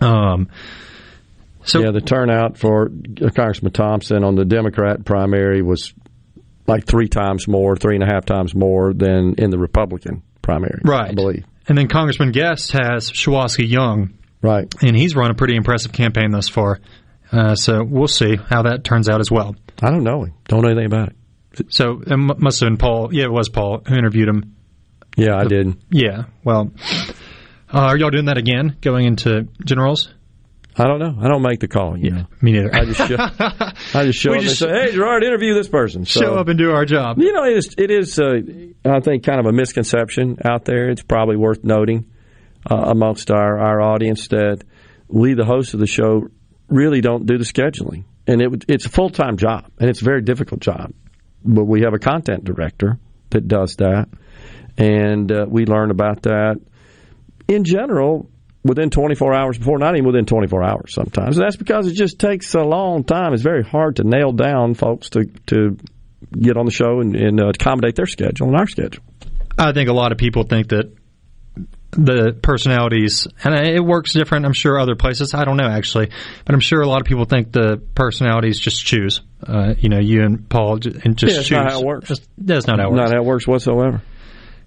know. 0.00 0.06
Um, 0.06 0.48
so 1.64 1.80
yeah, 1.80 1.92
the 1.92 2.00
turnout 2.00 2.58
for 2.58 2.88
Congressman 3.34 3.72
Thompson 3.72 4.24
on 4.24 4.34
the 4.34 4.44
Democrat 4.44 5.04
primary 5.04 5.62
was 5.62 5.94
like 6.66 6.86
three 6.86 7.08
times 7.08 7.46
more, 7.46 7.76
three 7.76 7.94
and 7.94 8.02
a 8.02 8.06
half 8.06 8.24
times 8.26 8.54
more 8.54 8.92
than 8.92 9.34
in 9.38 9.50
the 9.50 9.58
Republican 9.58 10.22
primary. 10.42 10.80
Right. 10.84 11.10
I 11.10 11.14
believe. 11.14 11.44
And 11.68 11.78
then 11.78 11.88
Congressman 11.88 12.32
Guest 12.32 12.72
has 12.72 13.10
Shuwaski 13.10 13.66
Young. 13.68 14.14
Right. 14.42 14.66
And 14.82 14.94
he's 14.96 15.14
run 15.16 15.30
a 15.30 15.34
pretty 15.34 15.56
impressive 15.56 15.92
campaign 15.92 16.30
thus 16.30 16.48
far. 16.48 16.80
Uh, 17.32 17.54
so 17.54 17.82
we'll 17.82 18.08
see 18.08 18.36
how 18.36 18.62
that 18.64 18.84
turns 18.84 19.08
out 19.08 19.20
as 19.20 19.30
well. 19.30 19.56
I 19.82 19.90
don't 19.90 20.04
know. 20.04 20.26
Don't 20.48 20.62
know 20.62 20.68
anything 20.68 20.86
about 20.86 21.08
it. 21.08 21.16
So 21.68 22.02
it 22.06 22.16
must 22.16 22.60
have 22.60 22.68
been 22.68 22.76
Paul. 22.76 23.10
Yeah, 23.12 23.24
it 23.24 23.32
was 23.32 23.48
Paul 23.48 23.82
who 23.86 23.94
interviewed 23.94 24.28
him. 24.28 24.54
Yeah, 25.16 25.36
I 25.36 25.44
did. 25.44 25.76
Yeah. 25.90 26.24
Well, 26.42 26.72
uh, 27.72 27.78
are 27.78 27.96
y'all 27.96 28.10
doing 28.10 28.26
that 28.26 28.38
again, 28.38 28.76
going 28.80 29.06
into 29.06 29.48
generals? 29.64 30.12
I 30.76 30.88
don't 30.88 30.98
know. 30.98 31.16
I 31.22 31.28
don't 31.28 31.42
make 31.42 31.60
the 31.60 31.68
call. 31.68 31.96
You 31.96 32.10
know. 32.10 32.26
Me 32.42 32.50
neither. 32.52 32.74
I 32.74 32.84
just 32.84 32.98
show, 33.06 33.16
I 33.18 34.04
just 34.06 34.18
show 34.20 34.32
We 34.32 34.38
up 34.38 34.42
just- 34.42 34.60
and 34.62 34.70
say, 34.76 34.86
"Hey, 34.86 34.92
Gerard, 34.92 35.22
interview 35.22 35.54
this 35.54 35.68
person." 35.68 36.04
So, 36.04 36.20
Show 36.20 36.34
up 36.34 36.48
and 36.48 36.58
do 36.58 36.72
our 36.72 36.84
job. 36.84 37.18
You 37.18 37.32
know, 37.32 37.44
it 37.44 37.56
is. 37.58 37.74
It 37.78 37.90
is. 37.92 38.18
Uh, 38.18 38.40
I 38.84 38.98
think 39.00 39.22
kind 39.24 39.38
of 39.38 39.46
a 39.46 39.52
misconception 39.52 40.38
out 40.44 40.64
there. 40.64 40.90
It's 40.90 41.02
probably 41.02 41.36
worth 41.36 41.62
noting 41.62 42.06
uh, 42.68 42.74
amongst 42.76 43.30
our 43.30 43.56
our 43.60 43.80
audience 43.80 44.26
that 44.28 44.64
we, 45.06 45.34
the 45.34 45.44
hosts 45.44 45.74
of 45.74 45.80
the 45.80 45.86
show, 45.86 46.26
really 46.68 47.00
don't 47.00 47.24
do 47.26 47.38
the 47.38 47.44
scheduling. 47.44 48.02
and 48.26 48.42
it, 48.42 48.64
it's 48.66 48.86
a 48.86 48.90
full 48.90 49.10
time 49.10 49.36
job, 49.36 49.70
and 49.78 49.88
it's 49.88 50.00
a 50.00 50.04
very 50.04 50.22
difficult 50.22 50.60
job. 50.60 50.92
But 51.44 51.64
we 51.64 51.82
have 51.82 51.94
a 51.94 51.98
content 51.98 52.44
director 52.44 52.98
that 53.30 53.46
does 53.46 53.76
that, 53.76 54.08
and 54.78 55.30
uh, 55.30 55.46
we 55.48 55.66
learn 55.66 55.90
about 55.90 56.22
that 56.22 56.60
in 57.48 57.64
general 57.64 58.30
within 58.64 58.88
24 58.88 59.34
hours 59.34 59.58
before, 59.58 59.78
not 59.78 59.94
even 59.94 60.06
within 60.06 60.24
24 60.24 60.62
hours 60.64 60.94
sometimes. 60.94 61.36
And 61.36 61.44
that's 61.44 61.56
because 61.56 61.86
it 61.86 61.94
just 61.94 62.18
takes 62.18 62.54
a 62.54 62.62
long 62.62 63.04
time. 63.04 63.34
It's 63.34 63.42
very 63.42 63.62
hard 63.62 63.96
to 63.96 64.04
nail 64.04 64.32
down 64.32 64.74
folks 64.74 65.10
to, 65.10 65.26
to 65.48 65.76
get 66.32 66.56
on 66.56 66.64
the 66.64 66.72
show 66.72 67.00
and, 67.00 67.14
and 67.14 67.40
uh, 67.40 67.48
accommodate 67.48 67.94
their 67.94 68.06
schedule 68.06 68.48
and 68.48 68.56
our 68.56 68.66
schedule. 68.66 69.04
I 69.58 69.72
think 69.72 69.88
a 69.88 69.92
lot 69.92 70.12
of 70.12 70.18
people 70.18 70.44
think 70.44 70.68
that 70.68 70.92
the 71.96 72.36
personalities, 72.40 73.26
and 73.42 73.54
it 73.54 73.84
works 73.84 74.12
different. 74.12 74.46
I'm 74.46 74.52
sure 74.52 74.78
other 74.78 74.96
places. 74.96 75.34
I 75.34 75.44
don't 75.44 75.56
know 75.56 75.68
actually, 75.68 76.10
but 76.44 76.54
I'm 76.54 76.60
sure 76.60 76.80
a 76.80 76.88
lot 76.88 77.00
of 77.00 77.06
people 77.06 77.24
think 77.24 77.52
the 77.52 77.82
personalities 77.94 78.58
just 78.58 78.84
choose. 78.84 79.20
Uh, 79.46 79.74
you 79.78 79.88
know, 79.88 79.98
you 79.98 80.22
and 80.22 80.48
Paul 80.48 80.74
and 80.74 81.16
just 81.16 81.34
yeah, 81.34 81.42
choose. 81.42 81.50
not 81.50 81.70
how 81.70 81.80
it 81.80 81.86
works. 81.86 82.12
That's 82.38 82.66
not 82.66 82.78
how 82.78 82.86
it 82.86 82.92
works. 82.92 83.10
Not 83.10 83.14
how 83.14 83.22
it 83.22 83.24
works 83.24 83.46
whatsoever. 83.46 84.02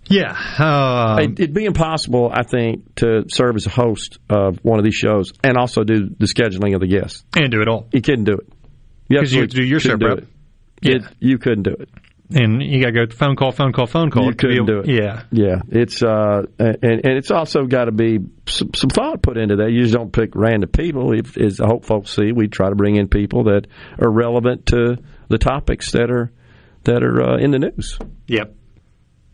Yeah, 0.10 0.32
um, 0.58 1.20
it, 1.20 1.40
would 1.40 1.54
be 1.54 1.66
impossible, 1.66 2.32
I 2.34 2.44
think, 2.44 2.96
to 2.96 3.26
serve 3.28 3.58
as 3.58 3.66
a 3.66 3.70
host 3.70 4.20
of 4.30 4.58
one 4.64 4.80
of 4.80 4.86
these 4.86 4.96
shows 4.96 5.34
and 5.44 5.58
also 5.58 5.84
do 5.84 6.10
the 6.18 6.28
scheduling 6.28 6.76
of 6.76 6.80
the 6.80 6.88
guests 6.88 7.26
and 7.36 7.52
do 7.52 7.62
it 7.62 7.68
all. 7.68 7.88
You 7.92 8.02
couldn't 8.02 8.24
do 8.24 8.34
it 8.34 8.48
because 9.10 9.34
you 9.34 9.42
have 9.42 9.50
to 9.50 9.56
do 9.58 9.66
your 9.66 9.82
show 9.82 9.98
prep. 9.98 10.24
Yeah, 10.82 10.98
it, 10.98 11.04
you 11.20 11.38
couldn't 11.40 11.64
do 11.64 11.76
it 11.78 11.90
and 12.30 12.62
you 12.62 12.82
got 12.82 12.88
to 12.88 13.06
go 13.06 13.16
phone 13.16 13.36
call, 13.36 13.52
phone 13.52 13.72
call, 13.72 13.88
phone 13.88 14.12
call. 14.12 14.26
You 14.26 14.36
couldn't 14.36 14.66
do 14.66 14.80
it. 14.80 14.88
Yeah, 14.88 15.24
yeah. 15.32 15.62
It's 15.70 16.04
uh, 16.04 16.44
and 16.60 16.84
and 16.84 17.18
it's 17.18 17.32
also 17.32 17.66
got 17.66 17.86
to 17.86 17.92
be 17.92 18.20
some, 18.48 18.74
some, 18.74 18.90
thought 18.90 19.22
put 19.22 19.38
into 19.38 19.58
that. 19.58 19.72
You 19.72 19.82
just 19.84 19.94
don't 19.94 20.12
pick 20.12 20.36
random 20.36 20.70
people. 20.70 21.14
If, 21.14 21.38
as 21.38 21.62
I 21.62 21.68
hope 21.68 21.86
folks 21.86 22.16
see, 22.16 22.32
we 22.34 22.48
try 22.48 22.70
to 22.70 22.76
bring 22.76 22.98
in 22.98 23.08
people 23.08 23.46
that 23.46 23.68
are 24.00 24.12
relevant 24.12 24.68
to 24.68 24.98
the 25.30 25.38
topics 25.38 25.92
that 25.92 26.12
are 26.12 26.32
that 26.84 27.04
are 27.04 27.22
uh, 27.22 27.38
in 27.38 27.52
the 27.52 27.60
news. 27.60 27.98
Yep. 28.28 28.56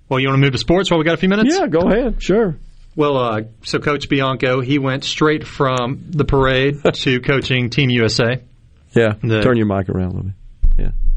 Well, 0.09 0.19
you 0.19 0.27
want 0.27 0.37
to 0.37 0.41
move 0.41 0.51
to 0.51 0.59
sports 0.59 0.91
while 0.91 0.99
we 0.99 1.05
got 1.05 1.15
a 1.15 1.17
few 1.17 1.29
minutes? 1.29 1.57
Yeah, 1.57 1.67
go 1.67 1.89
ahead. 1.89 2.21
Sure. 2.21 2.57
Well, 2.95 3.17
uh, 3.17 3.41
so 3.63 3.79
Coach 3.79 4.07
Bianco, 4.09 4.61
he 4.61 4.77
went 4.77 5.03
straight 5.03 5.47
from 5.47 6.05
the 6.09 6.25
parade 6.25 6.75
to 6.93 7.21
coaching 7.21 7.71
Team 7.71 7.89
USA. 7.89 8.43
Yeah. 8.95 9.13
The, 9.23 9.41
Turn 9.41 9.57
your 9.57 9.65
mic 9.65 9.89
around 9.89 10.05
a 10.05 10.09
little 10.09 10.23
bit. 10.23 10.33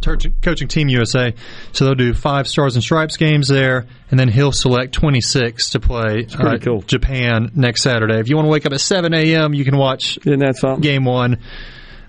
Yeah 0.07 0.35
coaching 0.43 0.69
Team 0.69 0.89
USA. 0.89 1.35
So 1.73 1.85
they'll 1.85 1.95
do 1.95 2.15
five 2.15 2.47
Stars 2.49 2.77
and 2.77 2.83
Stripes 2.83 3.17
games 3.17 3.49
there, 3.49 3.87
and 4.11 4.19
then 4.19 4.29
he'll 4.29 4.53
select 4.53 4.95
26 4.95 5.71
to 5.71 5.81
play 5.81 6.27
uh, 6.39 6.59
cool. 6.59 6.83
Japan 6.83 7.51
next 7.55 7.83
Saturday. 7.83 8.19
If 8.19 8.29
you 8.29 8.37
want 8.37 8.47
to 8.47 8.51
wake 8.51 8.67
up 8.67 8.73
at 8.73 8.81
7 8.81 9.13
a.m., 9.13 9.55
you 9.55 9.65
can 9.65 9.77
watch 9.77 10.19
that 10.25 10.79
game 10.81 11.05
one. 11.05 11.39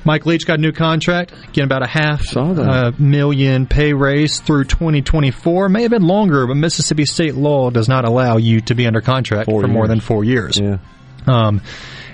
Mike 0.05 0.25
Leach 0.25 0.47
got 0.47 0.57
a 0.57 0.61
new 0.61 0.71
contract, 0.71 1.33
getting 1.51 1.65
about 1.65 1.83
a 1.83 1.87
half 1.87 2.37
uh, 2.37 2.91
million 2.97 3.67
pay 3.67 3.93
raise 3.93 4.39
through 4.39 4.63
2024. 4.63 5.67
May 5.67 5.81
have 5.81 5.91
been 5.91 6.07
longer, 6.07 6.47
but 6.47 6.55
Mississippi 6.55 7.05
state 7.05 7.35
law 7.35 7.69
does 7.71 7.89
not 7.89 8.05
allow 8.05 8.37
you 8.37 8.61
to 8.61 8.75
be 8.75 8.87
under 8.87 9.01
contract 9.01 9.49
four 9.49 9.61
for 9.61 9.67
years. 9.67 9.73
more 9.73 9.87
than 9.87 9.99
four 9.99 10.23
years. 10.23 10.57
Yeah. 10.57 10.77
Um, 11.25 11.61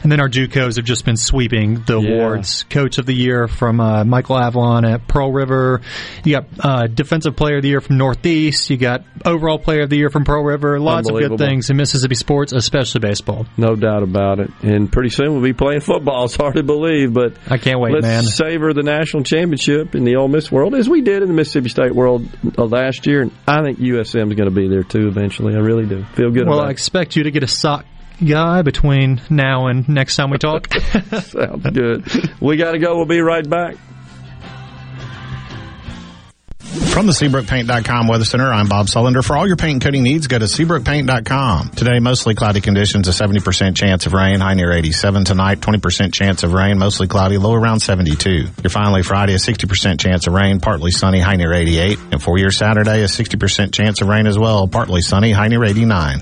and 0.03 0.11
then 0.11 0.19
our 0.19 0.29
JUCOs 0.29 0.75
have 0.75 0.85
just 0.85 1.05
been 1.05 1.17
sweeping 1.17 1.81
the 1.85 1.99
yeah. 1.99 2.15
awards. 2.15 2.63
Coach 2.63 2.97
of 2.97 3.05
the 3.05 3.13
Year 3.13 3.47
from 3.47 3.79
uh, 3.79 4.03
Michael 4.03 4.37
Avalon 4.37 4.85
at 4.85 5.07
Pearl 5.07 5.31
River. 5.31 5.81
You 6.23 6.33
got 6.33 6.45
uh, 6.59 6.87
Defensive 6.87 7.35
Player 7.35 7.57
of 7.57 7.61
the 7.63 7.69
Year 7.69 7.81
from 7.81 7.97
Northeast. 7.97 8.69
You 8.69 8.77
got 8.77 9.05
Overall 9.25 9.57
Player 9.57 9.83
of 9.83 9.89
the 9.89 9.95
Year 9.95 10.09
from 10.09 10.25
Pearl 10.25 10.43
River. 10.43 10.79
Lots 10.79 11.09
of 11.09 11.15
good 11.15 11.37
things 11.37 11.69
in 11.69 11.77
Mississippi 11.77 12.15
sports, 12.15 12.51
especially 12.51 12.99
baseball. 12.99 13.45
No 13.57 13.75
doubt 13.75 14.03
about 14.03 14.39
it. 14.39 14.51
And 14.61 14.91
pretty 14.91 15.09
soon 15.09 15.31
we'll 15.31 15.41
be 15.41 15.53
playing 15.53 15.81
football. 15.81 16.23
It's 16.33 16.37
hard 16.37 16.55
to 16.55 16.63
believe, 16.63 17.13
but 17.13 17.33
I 17.47 17.57
can't 17.57 17.79
wait, 17.79 17.93
let's 17.93 18.05
man. 18.05 18.23
savor 18.23 18.73
the 18.73 18.81
national 18.81 19.23
championship 19.23 19.93
in 19.93 20.03
the 20.03 20.15
Ole 20.15 20.27
Miss 20.27 20.51
world 20.51 20.73
as 20.73 20.87
we 20.87 21.01
did 21.01 21.21
in 21.21 21.27
the 21.27 21.33
Mississippi 21.33 21.69
State 21.69 21.93
world 21.93 22.27
uh, 22.57 22.63
last 22.63 23.05
year. 23.05 23.21
And 23.21 23.31
I 23.47 23.61
think 23.61 23.79
USM 23.79 24.29
is 24.29 24.35
going 24.35 24.49
to 24.49 24.51
be 24.51 24.67
there 24.67 24.83
too 24.83 25.07
eventually. 25.07 25.53
I 25.55 25.59
really 25.59 25.85
do. 25.85 26.03
Feel 26.15 26.31
good 26.31 26.47
well, 26.47 26.61
I 26.61 26.69
it. 26.69 26.71
expect 26.71 27.15
you 27.15 27.23
to 27.23 27.31
get 27.31 27.43
a 27.43 27.47
sock 27.47 27.85
guy 28.25 28.61
between 28.61 29.21
now 29.29 29.67
and 29.67 29.87
next 29.87 30.15
time 30.15 30.29
we 30.29 30.37
talk. 30.37 30.73
Sounds 30.73 31.69
good. 31.69 32.05
We 32.41 32.57
got 32.57 32.71
to 32.71 32.79
go. 32.79 32.95
We'll 32.95 33.05
be 33.05 33.21
right 33.21 33.47
back. 33.47 33.75
From 36.93 37.05
the 37.05 37.11
SeabrookPaint.com 37.11 38.07
Weather 38.07 38.25
Center, 38.25 38.51
I'm 38.51 38.67
Bob 38.67 38.87
Sullender. 38.87 39.23
For 39.23 39.35
all 39.35 39.45
your 39.47 39.55
paint 39.55 39.73
and 39.73 39.81
coating 39.81 40.01
needs, 40.01 40.27
go 40.27 40.39
to 40.39 40.45
SeabrookPaint.com. 40.45 41.69
Today, 41.69 41.99
mostly 41.99 42.35
cloudy 42.35 42.61
conditions, 42.61 43.07
a 43.07 43.11
70% 43.11 43.75
chance 43.75 44.05
of 44.05 44.13
rain, 44.13 44.39
high 44.39 44.53
near 44.53 44.71
87. 44.71 45.23
Tonight, 45.23 45.59
20% 45.59 46.13
chance 46.13 46.43
of 46.43 46.53
rain, 46.53 46.77
mostly 46.79 47.07
cloudy, 47.07 47.37
low 47.37 47.53
around 47.53 47.79
72. 47.79 48.29
Your 48.29 48.69
finally 48.69 49.03
Friday, 49.03 49.33
a 49.33 49.37
60% 49.37 49.99
chance 49.99 50.25
of 50.27 50.33
rain, 50.33 50.59
partly 50.59 50.91
sunny, 50.91 51.19
high 51.19 51.35
near 51.35 51.53
88. 51.53 51.99
And 52.11 52.21
for 52.21 52.37
your 52.37 52.51
Saturday, 52.51 53.01
a 53.01 53.05
60% 53.05 53.73
chance 53.73 54.01
of 54.01 54.07
rain 54.07 54.25
as 54.25 54.37
well, 54.37 54.67
partly 54.67 55.01
sunny, 55.01 55.31
high 55.31 55.47
near 55.47 55.63
89. 55.63 56.21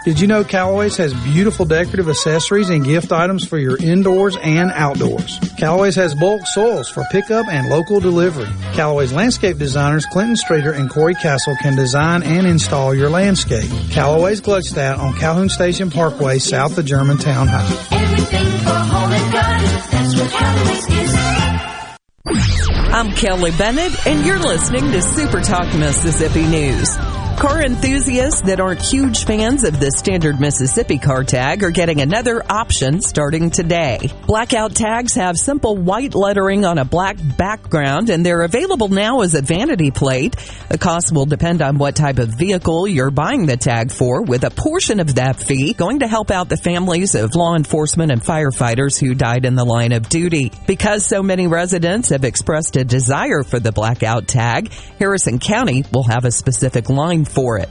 Did 0.03 0.19
you 0.19 0.25
know 0.25 0.43
Callaway's 0.43 0.97
has 0.97 1.13
beautiful 1.13 1.63
decorative 1.63 2.09
accessories 2.09 2.69
and 2.69 2.83
gift 2.83 3.11
items 3.11 3.47
for 3.47 3.59
your 3.59 3.77
indoors 3.77 4.35
and 4.41 4.71
outdoors? 4.71 5.37
Callaway's 5.59 5.93
has 5.93 6.15
bulk 6.15 6.47
soils 6.47 6.89
for 6.89 7.03
pickup 7.11 7.47
and 7.47 7.69
local 7.69 7.99
delivery. 7.99 8.49
Callaway's 8.73 9.13
landscape 9.13 9.59
designers 9.59 10.07
Clinton 10.07 10.35
Streeter 10.35 10.71
and 10.71 10.89
Corey 10.89 11.13
Castle 11.13 11.55
can 11.61 11.75
design 11.75 12.23
and 12.23 12.47
install 12.47 12.95
your 12.95 13.11
landscape. 13.11 13.69
Callaway's 13.91 14.41
Gluckstadt 14.41 14.97
on 14.97 15.13
Calhoun 15.13 15.49
Station 15.49 15.91
Parkway 15.91 16.39
south 16.39 16.79
of 16.79 16.85
Germantown 16.85 17.47
High. 17.47 17.87
Everything 17.91 18.47
for 18.63 18.69
home 18.71 19.11
and 19.11 19.31
garden, 19.31 19.67
that's 19.91 20.19
what 20.19 20.31
Callaway's 20.31 20.89
is. 20.89 21.15
I'm 22.91 23.11
Kelly 23.11 23.51
Bennett, 23.51 24.07
and 24.07 24.25
you're 24.25 24.39
listening 24.39 24.91
to 24.93 25.01
Super 25.03 25.41
Talk 25.41 25.71
Mississippi 25.75 26.47
News. 26.47 26.97
Car 27.41 27.63
enthusiasts 27.63 28.41
that 28.41 28.59
aren't 28.59 28.83
huge 28.83 29.25
fans 29.25 29.63
of 29.63 29.79
the 29.79 29.89
standard 29.89 30.39
Mississippi 30.39 30.99
car 30.99 31.23
tag 31.23 31.63
are 31.63 31.71
getting 31.71 31.99
another 31.99 32.43
option 32.47 33.01
starting 33.01 33.49
today. 33.49 33.97
Blackout 34.27 34.75
tags 34.75 35.15
have 35.15 35.39
simple 35.39 35.75
white 35.75 36.13
lettering 36.13 36.65
on 36.65 36.77
a 36.77 36.85
black 36.85 37.17
background 37.37 38.11
and 38.11 38.23
they're 38.23 38.43
available 38.43 38.89
now 38.89 39.21
as 39.21 39.33
a 39.33 39.41
vanity 39.41 39.89
plate. 39.89 40.35
The 40.69 40.77
cost 40.77 41.11
will 41.11 41.25
depend 41.25 41.63
on 41.63 41.79
what 41.79 41.95
type 41.95 42.19
of 42.19 42.29
vehicle 42.29 42.87
you're 42.87 43.09
buying 43.09 43.47
the 43.47 43.57
tag 43.57 43.89
for, 43.89 44.21
with 44.21 44.43
a 44.43 44.51
portion 44.51 44.99
of 44.99 45.15
that 45.15 45.37
fee 45.39 45.73
going 45.73 46.01
to 46.01 46.07
help 46.07 46.29
out 46.29 46.47
the 46.47 46.57
families 46.57 47.15
of 47.15 47.33
law 47.33 47.55
enforcement 47.55 48.11
and 48.11 48.21
firefighters 48.21 48.99
who 48.99 49.15
died 49.15 49.45
in 49.45 49.55
the 49.55 49.65
line 49.65 49.93
of 49.93 50.09
duty. 50.09 50.51
Because 50.67 51.07
so 51.07 51.23
many 51.23 51.47
residents 51.47 52.09
have 52.09 52.23
expressed 52.23 52.75
a 52.75 52.83
desire 52.83 53.41
for 53.41 53.59
the 53.59 53.71
blackout 53.71 54.27
tag, 54.27 54.71
Harrison 54.99 55.39
County 55.39 55.83
will 55.91 56.03
have 56.03 56.25
a 56.25 56.31
specific 56.31 56.87
line 56.87 57.25
for 57.31 57.57
it. 57.57 57.69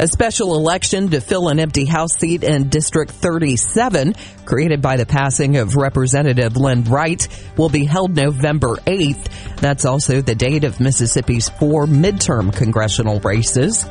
A 0.00 0.06
special 0.06 0.54
election 0.54 1.08
to 1.08 1.20
fill 1.20 1.48
an 1.48 1.58
empty 1.58 1.84
House 1.84 2.14
seat 2.14 2.44
in 2.44 2.68
District 2.68 3.10
37, 3.10 4.14
created 4.44 4.80
by 4.80 4.96
the 4.96 5.04
passing 5.04 5.56
of 5.56 5.74
Representative 5.74 6.56
Lynn 6.56 6.84
Wright, 6.84 7.26
will 7.56 7.68
be 7.68 7.84
held 7.84 8.14
November 8.14 8.76
8th. 8.86 9.56
That's 9.56 9.84
also 9.84 10.22
the 10.22 10.36
date 10.36 10.62
of 10.62 10.78
Mississippi's 10.78 11.48
four 11.48 11.86
midterm 11.86 12.54
congressional 12.54 13.18
races. 13.20 13.84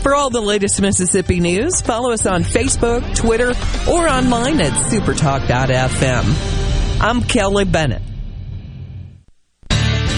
For 0.00 0.14
all 0.14 0.30
the 0.30 0.40
latest 0.40 0.80
Mississippi 0.80 1.40
news, 1.40 1.82
follow 1.82 2.12
us 2.12 2.24
on 2.24 2.44
Facebook, 2.44 3.14
Twitter, 3.14 3.50
or 3.90 4.08
online 4.08 4.62
at 4.62 4.72
supertalk.fm. 4.72 7.00
I'm 7.02 7.20
Kelly 7.20 7.66
Bennett. 7.66 8.00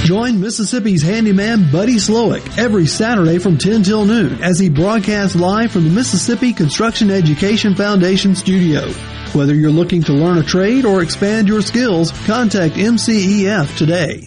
Join 0.05 0.39
Mississippi's 0.39 1.01
handyman 1.01 1.73
Buddy 1.73 1.95
Slowick 1.95 2.59
every 2.59 2.85
Saturday 2.85 3.39
from 3.39 3.57
10 3.57 3.85
till 3.85 4.05
noon 4.05 4.43
as 4.43 4.59
he 4.59 4.69
broadcasts 4.69 5.35
live 5.35 5.73
from 5.73 5.85
the 5.85 5.91
Mississippi 5.91 6.53
Construction 6.53 7.11
Education 7.11 7.75
Foundation 7.75 8.35
studio. 8.35 8.83
Whether 9.33 9.55
you're 9.55 9.71
looking 9.71 10.03
to 10.03 10.13
learn 10.13 10.37
a 10.37 10.43
trade 10.43 10.85
or 10.85 11.03
expand 11.03 11.49
your 11.49 11.63
skills, 11.63 12.13
contact 12.27 12.75
MCEF 12.75 13.79
today. 13.79 14.27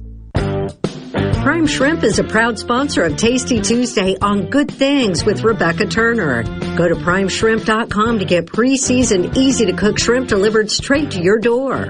Prime 1.41 1.65
Shrimp 1.65 2.03
is 2.03 2.19
a 2.19 2.23
proud 2.23 2.59
sponsor 2.59 3.01
of 3.01 3.17
Tasty 3.17 3.59
Tuesday 3.59 4.15
on 4.21 4.51
Good 4.51 4.69
Things 4.69 5.25
with 5.25 5.41
Rebecca 5.41 5.87
Turner. 5.87 6.43
Go 6.77 6.87
to 6.87 6.93
primeshrimp.com 6.93 8.19
to 8.19 8.25
get 8.25 8.45
pre-seasoned, 8.45 9.35
easy 9.35 9.65
to 9.65 9.73
cook 9.73 9.97
shrimp 9.97 10.27
delivered 10.27 10.69
straight 10.69 11.09
to 11.11 11.19
your 11.19 11.39
door. 11.39 11.89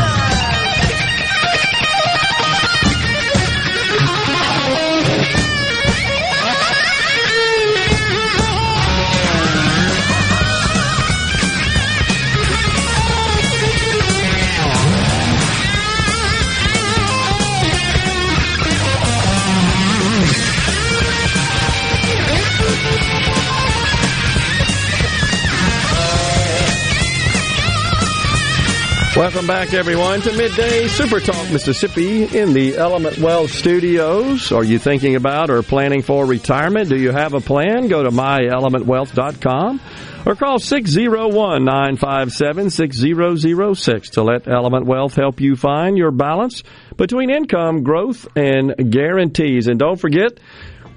Welcome 29.21 29.45
back, 29.45 29.75
everyone, 29.75 30.19
to 30.21 30.33
Midday 30.33 30.87
Super 30.87 31.19
Talk 31.19 31.51
Mississippi 31.51 32.23
in 32.35 32.53
the 32.53 32.75
Element 32.75 33.19
Wealth 33.19 33.51
Studios. 33.51 34.51
Are 34.51 34.63
you 34.63 34.79
thinking 34.79 35.15
about 35.15 35.51
or 35.51 35.61
planning 35.61 36.01
for 36.01 36.25
retirement? 36.25 36.89
Do 36.89 36.97
you 36.97 37.11
have 37.11 37.35
a 37.35 37.39
plan? 37.39 37.87
Go 37.87 38.01
to 38.01 38.09
myelementwealth.com 38.09 39.79
or 40.25 40.35
call 40.35 40.57
601 40.57 41.63
957 41.63 42.71
6006 42.71 44.09
to 44.09 44.23
let 44.23 44.47
Element 44.47 44.87
Wealth 44.87 45.13
help 45.13 45.39
you 45.39 45.55
find 45.55 45.99
your 45.99 46.09
balance 46.09 46.63
between 46.97 47.29
income, 47.29 47.83
growth, 47.83 48.27
and 48.35 48.91
guarantees. 48.91 49.67
And 49.67 49.77
don't 49.77 49.97
forget, 49.97 50.39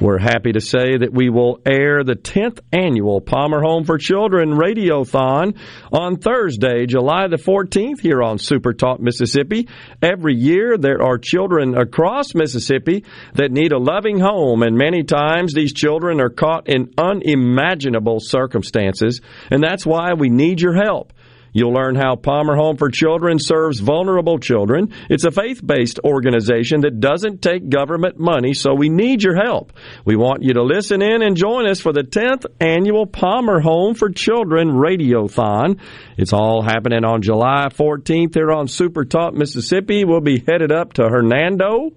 we're 0.01 0.19
happy 0.19 0.53
to 0.53 0.61
say 0.61 0.97
that 0.99 1.13
we 1.13 1.31
will 1.31 1.61
air 1.65 2.03
the 2.03 2.17
10th 2.17 2.61
annual 2.73 3.21
Palmer 3.21 3.63
Home 3.63 3.85
for 3.85 3.97
Children 3.97 4.51
Radiothon 4.51 5.57
on 5.93 6.17
Thursday, 6.17 6.87
July 6.87 7.29
the 7.29 7.37
14th, 7.37 8.01
here 8.01 8.23
on 8.23 8.39
Super 8.39 8.73
Talk 8.73 9.01
Mississippi. 9.01 9.69
Every 10.03 10.35
year, 10.35 10.77
there 10.77 11.03
are 11.03 11.17
children 11.17 11.77
across 11.77 12.35
Mississippi 12.35 13.05
that 13.35 13.53
need 13.53 13.73
a 13.73 13.79
loving 13.79 14.19
home, 14.19 14.63
and 14.63 14.77
many 14.77 15.05
times 15.05 15.55
these 15.55 15.73
children 15.73 16.21
are 16.21 16.31
caught 16.31 16.69
in 16.69 16.93
unimaginable 16.99 18.19
circumstances, 18.21 19.21
and 19.51 19.63
that's 19.63 19.87
why 19.87 20.15
we 20.15 20.29
need 20.29 20.61
your 20.61 20.75
help. 20.75 21.13
You'll 21.55 21.73
learn 21.73 21.95
how 21.95 22.17
Palmer 22.17 22.57
Home 22.57 22.77
for 22.77 22.91
Children 22.91 23.39
serves 23.39 23.79
vulnerable 23.79 24.41
children. 24.41 24.93
It's 25.09 25.25
a 25.25 25.31
faith 25.31 25.65
based 25.65 26.01
organization 26.05 26.81
that 26.81 26.99
doesn't 26.99 27.43
take 27.43 27.69
government 27.69 28.19
money, 28.19 28.55
so 28.55 28.75
we 28.75 28.89
need 28.89 29.23
your 29.23 29.37
help. 29.37 29.73
We 30.05 30.17
want 30.17 30.43
you 30.43 30.55
to 30.55 30.65
listen 30.65 31.01
in 31.01 31.23
and 31.23 31.37
join 31.37 31.69
us 31.69 31.81
for 31.81 31.93
the 31.93 32.03
10th 32.03 32.47
annual 32.61 33.07
Palmer 33.07 33.61
Home 33.61 33.95
for 33.95 34.11
Children 34.11 34.71
Radiothon. 34.71 35.79
It's 36.19 36.33
all 36.33 36.61
happening 36.61 37.05
on 37.05 37.23
July 37.23 37.69
14th 37.71 38.35
here 38.35 38.51
on 38.51 38.67
Super 38.67 39.05
Talk, 39.05 39.33
Mississippi. 39.33 40.05
We'll 40.05 40.21
be 40.21 40.41
headed 40.45 40.73
up 40.73 40.95
to 40.95 41.05
Hernando. 41.05 41.93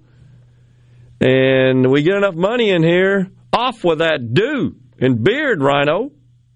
And 1.19 1.91
we 1.91 2.03
get 2.03 2.15
enough 2.15 2.35
money 2.35 2.69
in 2.69 2.83
here. 2.83 3.31
Off 3.51 3.83
with 3.83 3.99
that 3.99 4.35
do 4.35 4.75
and 4.99 5.23
beard, 5.23 5.63
Rhino. 5.63 6.11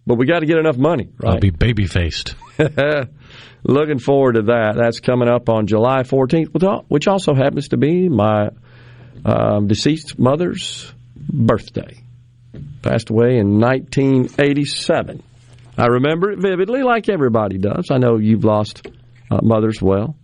But 0.06 0.20
we 0.20 0.28
got 0.28 0.40
to 0.40 0.46
get 0.46 0.58
enough 0.58 0.78
money, 0.78 1.10
right? 1.18 1.34
I'll 1.34 1.40
be 1.40 1.50
baby 1.50 1.88
faced. 1.88 2.36
Looking 3.64 4.00
forward 4.00 4.34
to 4.34 4.42
that. 4.44 4.76
That's 4.76 5.00
coming 5.00 5.30
up 5.30 5.48
on 5.50 5.68
July 5.68 6.02
14th, 6.04 6.86
which 6.88 7.08
also 7.08 7.34
happens 7.36 7.70
to 7.70 7.78
be 7.78 8.10
my 8.10 8.50
um, 9.24 9.68
deceased 9.68 10.18
mother's 10.18 10.92
birthday. 11.16 11.98
Passed 12.82 13.10
away 13.12 13.38
in 13.38 13.60
1987. 13.60 15.22
I 15.78 15.86
remember 15.86 16.32
it 16.32 16.40
vividly, 16.40 16.82
like 16.84 17.08
everybody 17.10 17.58
does. 17.60 17.88
I 17.92 17.98
know 17.98 18.18
you've 18.18 18.44
lost 18.44 18.88
uh, 19.30 19.40
mothers 19.44 19.82
well. 19.82 20.16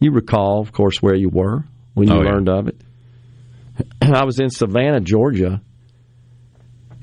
You 0.00 0.10
recall, 0.12 0.60
of 0.60 0.72
course, 0.72 1.00
where 1.00 1.14
you 1.14 1.28
were 1.30 1.64
when 1.94 2.08
you 2.08 2.14
Oh, 2.14 2.22
yeah. 2.22 2.30
learned 2.30 2.48
of 2.48 2.68
it. 2.68 2.80
I 4.02 4.24
was 4.24 4.38
in 4.40 4.50
Savannah, 4.50 5.00
Georgia, 5.00 5.62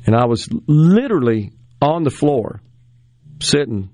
and 0.05 0.15
I 0.15 0.25
was 0.25 0.47
literally 0.67 1.51
on 1.81 2.03
the 2.03 2.09
floor, 2.11 2.61
sitting 3.41 3.89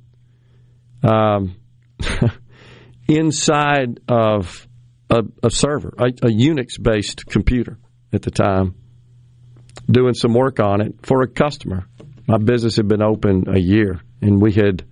um, 1.03 1.55
inside 3.07 3.99
of 4.07 4.67
a, 5.09 5.23
a 5.43 5.49
server, 5.49 5.93
a, 5.97 6.05
a 6.05 6.30
Unix 6.30 6.81
based 6.81 7.26
computer 7.26 7.77
at 8.13 8.21
the 8.21 8.31
time, 8.31 8.76
doing 9.89 10.13
some 10.13 10.34
work 10.34 10.59
on 10.59 10.81
it 10.81 11.05
for 11.05 11.21
a 11.21 11.27
customer. 11.27 11.85
My 12.27 12.38
business 12.38 12.76
had 12.76 12.88
been 12.88 13.01
open 13.01 13.45
a 13.47 13.59
year, 13.59 14.01
and 14.21 14.41
we 14.41 14.53
had 14.53 14.84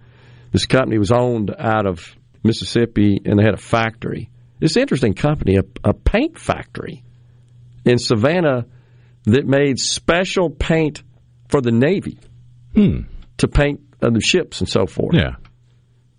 this 0.51 0.65
company 0.65 0.97
was 0.97 1.11
owned 1.11 1.53
out 1.57 1.85
of 1.85 2.15
Mississippi, 2.43 3.21
and 3.23 3.38
they 3.38 3.43
had 3.43 3.53
a 3.53 3.61
factory. 3.61 4.29
This 4.59 4.75
interesting 4.75 5.13
company, 5.13 5.57
a, 5.57 5.63
a 5.84 5.93
paint 5.93 6.39
factory 6.39 7.03
in 7.85 7.99
Savannah 7.99 8.65
that 9.25 9.45
made 9.45 9.79
special 9.79 10.49
paint 10.49 11.03
for 11.49 11.61
the 11.61 11.71
Navy 11.71 12.19
to 13.38 13.47
paint 13.47 13.81
uh, 14.01 14.09
the 14.09 14.21
ships 14.21 14.61
and 14.61 14.69
so 14.69 14.85
forth. 14.88 15.15
Yeah. 15.15 15.35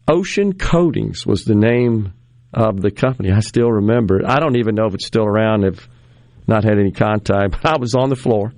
Ocean 0.09 0.55
Coatings 0.55 1.27
was 1.27 1.45
the 1.45 1.55
name 1.55 2.15
of 2.55 2.81
the 2.81 2.91
company. 2.91 3.31
I 3.31 3.41
still 3.41 3.71
remember 3.71 4.21
it. 4.21 4.25
I 4.27 4.41
don't 4.41 4.57
even 4.57 4.75
know 4.75 4.87
if 4.87 4.95
it's 4.95 5.07
still 5.07 5.27
around. 5.27 5.67
I've 5.67 5.87
not 6.47 6.65
had 6.65 6.79
any 6.79 6.93
contact. 6.93 7.57
But 7.63 7.67
I 7.67 7.77
was 7.79 7.95
on 7.95 8.09
the 8.09 8.17
floor 8.17 8.55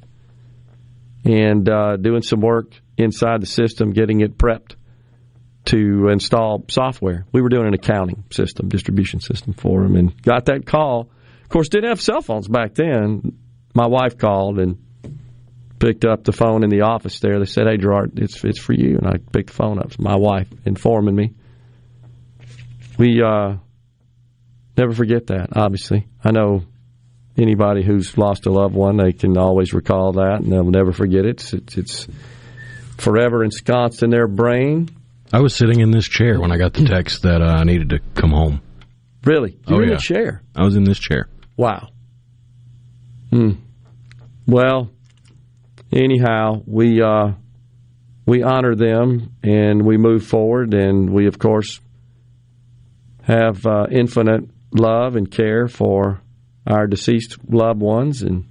and 1.24 1.68
uh, 1.68 1.96
doing 1.96 2.22
some 2.22 2.40
work 2.40 2.72
inside 2.96 3.42
the 3.42 3.46
system, 3.46 3.90
getting 3.92 4.20
it 4.20 4.38
prepped 4.38 4.76
to 5.66 6.08
install 6.08 6.64
software. 6.70 7.26
We 7.32 7.42
were 7.42 7.48
doing 7.48 7.66
an 7.66 7.74
accounting 7.74 8.24
system, 8.30 8.68
distribution 8.68 9.20
system 9.20 9.52
for 9.52 9.82
them, 9.82 9.96
and 9.96 10.22
got 10.22 10.46
that 10.46 10.66
call. 10.66 11.10
Of 11.42 11.48
course, 11.48 11.68
didn't 11.68 11.88
have 11.88 12.00
cell 12.00 12.22
phones 12.22 12.46
back 12.46 12.74
then. 12.74 13.38
My 13.74 13.88
wife 13.88 14.18
called 14.18 14.60
and 14.60 14.78
picked 15.80 16.04
up 16.04 16.24
the 16.24 16.32
phone 16.32 16.62
in 16.62 16.70
the 16.70 16.82
office 16.82 17.18
there. 17.20 17.38
They 17.38 17.44
said, 17.44 17.66
"Hey, 17.66 17.76
Gerard, 17.76 18.18
it's 18.18 18.44
it's 18.44 18.60
for 18.60 18.72
you." 18.72 18.98
And 18.98 19.06
I 19.06 19.16
picked 19.32 19.48
the 19.48 19.54
phone 19.54 19.78
up. 19.78 19.98
My 19.98 20.16
wife 20.16 20.48
informing 20.64 21.16
me. 21.16 21.34
We 23.00 23.22
uh, 23.22 23.54
never 24.76 24.92
forget 24.92 25.28
that. 25.28 25.56
Obviously, 25.56 26.06
I 26.22 26.32
know 26.32 26.64
anybody 27.36 27.82
who's 27.82 28.18
lost 28.18 28.44
a 28.44 28.50
loved 28.50 28.74
one, 28.74 28.98
they 28.98 29.12
can 29.12 29.38
always 29.38 29.72
recall 29.72 30.12
that, 30.12 30.40
and 30.42 30.52
they'll 30.52 30.64
never 30.70 30.92
forget 30.92 31.24
it. 31.24 31.40
It's 31.40 31.52
it's, 31.54 31.78
it's 31.78 32.08
forever 32.98 33.42
ensconced 33.42 34.02
in 34.02 34.10
their 34.10 34.28
brain. 34.28 34.90
I 35.32 35.40
was 35.40 35.54
sitting 35.54 35.80
in 35.80 35.90
this 35.92 36.06
chair 36.06 36.38
when 36.40 36.52
I 36.52 36.58
got 36.58 36.74
the 36.74 36.84
text 36.84 37.22
that 37.22 37.40
uh, 37.40 37.46
I 37.46 37.64
needed 37.64 37.88
to 37.90 38.00
come 38.14 38.30
home. 38.32 38.60
Really, 39.24 39.58
Oh, 39.66 39.74
you're 39.74 39.84
in 39.84 39.88
yeah. 39.90 39.94
a 39.94 39.98
chair. 39.98 40.42
I 40.54 40.64
was 40.64 40.76
in 40.76 40.84
this 40.84 40.98
chair. 40.98 41.28
Wow. 41.56 41.88
Hmm. 43.30 43.52
Well, 44.46 44.90
anyhow, 45.92 46.62
we 46.66 47.00
uh, 47.00 47.32
we 48.26 48.42
honor 48.42 48.74
them 48.74 49.34
and 49.42 49.86
we 49.86 49.96
move 49.96 50.26
forward, 50.26 50.74
and 50.74 51.10
we 51.10 51.26
of 51.26 51.38
course 51.38 51.80
have 53.30 53.64
uh, 53.64 53.86
infinite 53.90 54.50
love 54.72 55.16
and 55.16 55.30
care 55.30 55.68
for 55.68 56.20
our 56.66 56.86
deceased 56.86 57.38
loved 57.48 57.80
ones, 57.80 58.22
and 58.22 58.44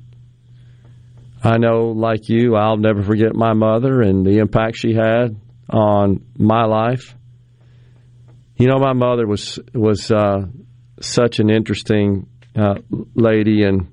I 1.44 1.58
know, 1.58 1.94
like 1.96 2.30
you, 2.30 2.56
I'll 2.56 2.78
never 2.78 3.02
forget 3.04 3.36
my 3.36 3.54
mother 3.54 4.02
and 4.02 4.26
the 4.26 4.40
impact 4.40 4.78
she 4.78 4.94
had 4.94 5.40
on 5.70 6.26
my 6.38 6.66
life. 6.66 7.16
You 8.58 8.68
know, 8.68 8.78
my 8.78 8.94
mother 8.94 9.26
was 9.26 9.60
was 9.74 10.12
uh, 10.12 10.48
such 11.02 11.40
an 11.40 11.50
interesting 11.50 12.28
uh, 12.56 12.76
lady, 13.16 13.64
and 13.64 13.88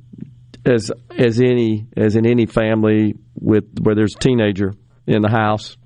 as 0.65 0.91
as 1.17 1.41
any 1.41 1.87
as 1.97 2.17
in 2.17 2.27
any 2.27 2.47
family 2.47 3.15
with 3.35 3.79
where 3.81 3.95
there's 3.95 4.17
a 4.17 4.19
teenager 4.19 4.73
in 5.07 5.23
the 5.23 5.31
house, 5.31 5.77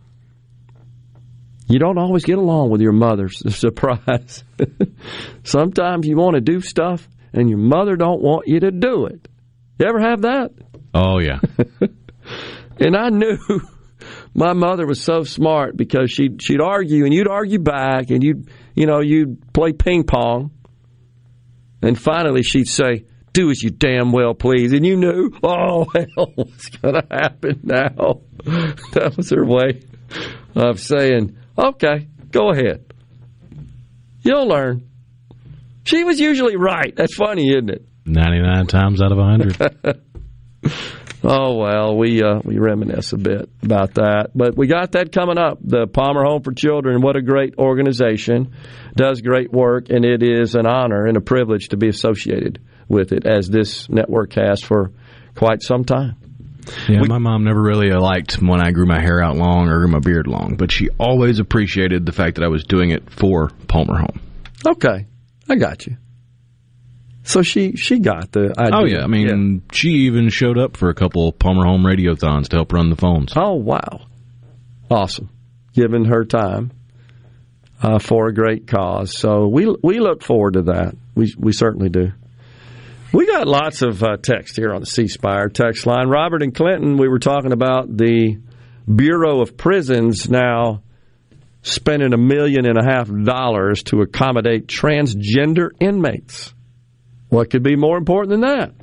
you 1.71 1.79
don't 1.79 1.99
always 1.99 2.25
get 2.25 2.39
along 2.39 2.71
with 2.71 2.81
your 2.81 2.93
mother's 2.93 3.43
surprise. 3.57 4.45
Sometimes 5.45 6.07
you 6.07 6.17
want 6.17 6.35
to 6.35 6.41
do 6.41 6.61
stuff, 6.61 7.09
and 7.33 7.49
your 7.49 7.59
mother 7.59 7.97
don't 7.97 8.23
want 8.23 8.49
you 8.49 8.61
to 8.61 8.71
do 8.71 9.07
it. 9.07 9.29
You 9.79 9.87
ever 9.87 10.01
have 10.01 10.23
that? 10.23 10.53
Oh 10.95 11.19
yeah. 11.21 11.41
And 12.81 12.97
I 12.97 13.11
knew 13.11 13.39
my 14.35 14.55
mother 14.55 14.87
was 14.87 15.03
so 15.03 15.23
smart 15.23 15.77
because 15.77 16.11
she'd 16.11 16.43
she'd 16.43 16.63
argue 16.63 17.05
and 17.05 17.13
you'd 17.13 17.29
argue 17.29 17.59
back 17.59 18.11
and 18.11 18.23
you'd 18.23 18.49
you 18.75 18.87
know 18.87 19.01
you'd 19.01 19.53
play 19.53 19.73
ping 19.73 20.05
pong, 20.05 20.51
and 21.83 22.01
finally 22.01 22.43
she'd 22.43 22.69
say, 22.69 23.05
"Do 23.35 23.51
as 23.51 23.63
you 23.63 23.69
damn 23.69 24.13
well 24.13 24.33
please," 24.33 24.73
and 24.73 24.87
you 24.87 24.97
knew, 24.97 25.31
oh 25.43 25.87
hell, 25.95 26.33
what's 26.35 26.69
going 26.71 26.95
to 26.95 27.07
happen 27.11 27.61
now? 27.65 28.23
that 28.95 29.15
was 29.19 29.29
her 29.29 29.45
way 29.45 29.83
of 30.55 30.81
saying, 30.81 31.37
"Okay, 31.61 32.09
go 32.31 32.51
ahead, 32.51 32.93
you'll 34.23 34.49
learn." 34.49 34.89
She 35.85 36.05
was 36.05 36.21
usually 36.21 36.57
right. 36.57 36.95
That's 36.95 37.15
funny, 37.15 37.49
isn't 37.51 37.71
it? 37.71 37.87
99 38.07 38.67
times 38.67 39.03
out 39.03 39.13
of 39.13 39.19
100. 39.19 40.01
Oh 41.23 41.57
well, 41.57 41.99
we 41.99 42.23
uh, 42.23 42.41
we 42.45 42.59
reminisce 42.59 43.13
a 43.13 43.19
bit 43.19 43.51
about 43.63 43.95
that, 43.95 44.31
but 44.35 44.57
we 44.57 44.67
got 44.67 44.93
that 44.93 45.13
coming 45.13 45.37
up. 45.37 45.59
The 45.63 45.87
Palmer 45.87 46.25
Home 46.25 46.43
for 46.43 46.53
Children. 46.53 47.03
What 47.03 47.17
a 47.17 47.21
great 47.21 47.57
organization, 47.59 48.55
does 48.97 49.21
great 49.21 49.53
work, 49.53 49.91
and 49.91 50.07
it 50.07 50.23
is 50.23 50.55
an 50.55 50.67
honor 50.67 51.05
and 51.05 51.19
a 51.19 51.21
privilege 51.21 51.69
to 51.69 51.77
be 51.77 51.89
associated 51.89 52.63
with 52.89 53.13
it, 53.13 53.27
as 53.27 53.49
this 53.49 53.87
network 53.91 54.33
has 54.33 54.63
for 54.63 54.93
quite 55.35 55.63
some 55.63 55.85
time. 55.85 56.17
Yeah, 56.89 57.01
my 57.07 57.19
mom 57.19 57.45
never 57.45 57.61
really 57.61 57.91
liked 57.91 58.41
when 58.41 58.61
I 58.61 58.71
grew 58.71 58.87
my 58.87 59.01
hair 59.01 59.23
out 59.23 59.37
long 59.37 59.69
or 59.69 59.79
grew 59.79 59.89
my 59.89 60.01
beard 60.01 60.27
long, 60.27 60.57
but 60.57 60.71
she 60.71 60.89
always 60.99 61.39
appreciated 61.39 62.07
the 62.07 62.13
fact 62.13 62.37
that 62.37 62.45
I 62.45 62.49
was 62.49 62.65
doing 62.65 62.91
it 62.91 63.11
for 63.11 63.51
Palmer 63.69 63.99
Home. 63.99 64.21
Okay, 64.67 65.07
I 65.49 65.57
got 65.57 65.87
you. 65.87 65.97
So 67.23 67.43
she 67.43 67.77
she 67.77 67.99
got 67.99 68.33
the 68.33 68.55
idea. 68.59 68.79
Oh 68.79 68.85
yeah, 68.85 69.05
I 69.05 69.07
mean, 69.07 69.63
she 69.73 69.91
even 70.07 70.31
showed 70.31 70.59
up 70.59 70.77
for 70.77 70.89
a 70.89 70.95
couple 70.95 71.31
Palmer 71.33 71.65
Home 71.65 71.83
radiothons 71.83 72.49
to 72.49 72.57
help 72.57 72.73
run 72.73 72.91
the 72.91 72.97
phones. 72.97 73.33
Oh 73.37 73.55
wow, 73.55 74.07
awesome! 74.91 75.29
Giving 75.75 76.07
her 76.07 76.25
time 76.25 76.73
uh, 77.83 77.99
for 77.99 78.29
a 78.29 78.35
great 78.35 78.67
cause. 78.67 79.17
So 79.17 79.47
we 79.49 79.67
we 79.83 80.01
look 80.01 80.23
forward 80.23 80.55
to 80.55 80.63
that. 80.63 80.97
We 81.15 81.33
we 81.39 81.53
certainly 81.53 81.89
do. 81.89 82.13
We 83.13 83.27
got 83.27 83.49
lots 83.49 83.83
of 83.83 84.03
uh, 84.03 84.19
text 84.19 84.57
here 84.57 84.73
on 84.73 84.81
the 84.81 84.87
C 84.87 85.09
Spire 85.09 85.49
text 85.49 85.85
line. 85.85 86.09
Robert 86.09 86.43
and 86.43 86.55
Clinton, 86.55 86.97
we 86.97 87.09
were 87.09 87.19
talking 87.19 87.53
about 87.53 87.97
the 87.97 88.41
Bureau 88.87 89.41
of 89.41 89.57
Prisons 89.57 90.31
now 90.31 90.83
spending 91.63 92.13
a 92.13 92.17
million 92.17 92.67
and 92.67 92.79
a 92.79 92.85
half 92.85 93.09
dollars 93.09 93.83
to 93.85 94.01
accommodate 94.03 94.69
transgender 94.69 95.71
inmates. 95.81 96.55
What 97.29 97.51
could 97.51 97.65
be 97.65 97.77
more 97.77 97.99
important 97.99 98.31
than 98.31 98.41
that? 98.43 98.75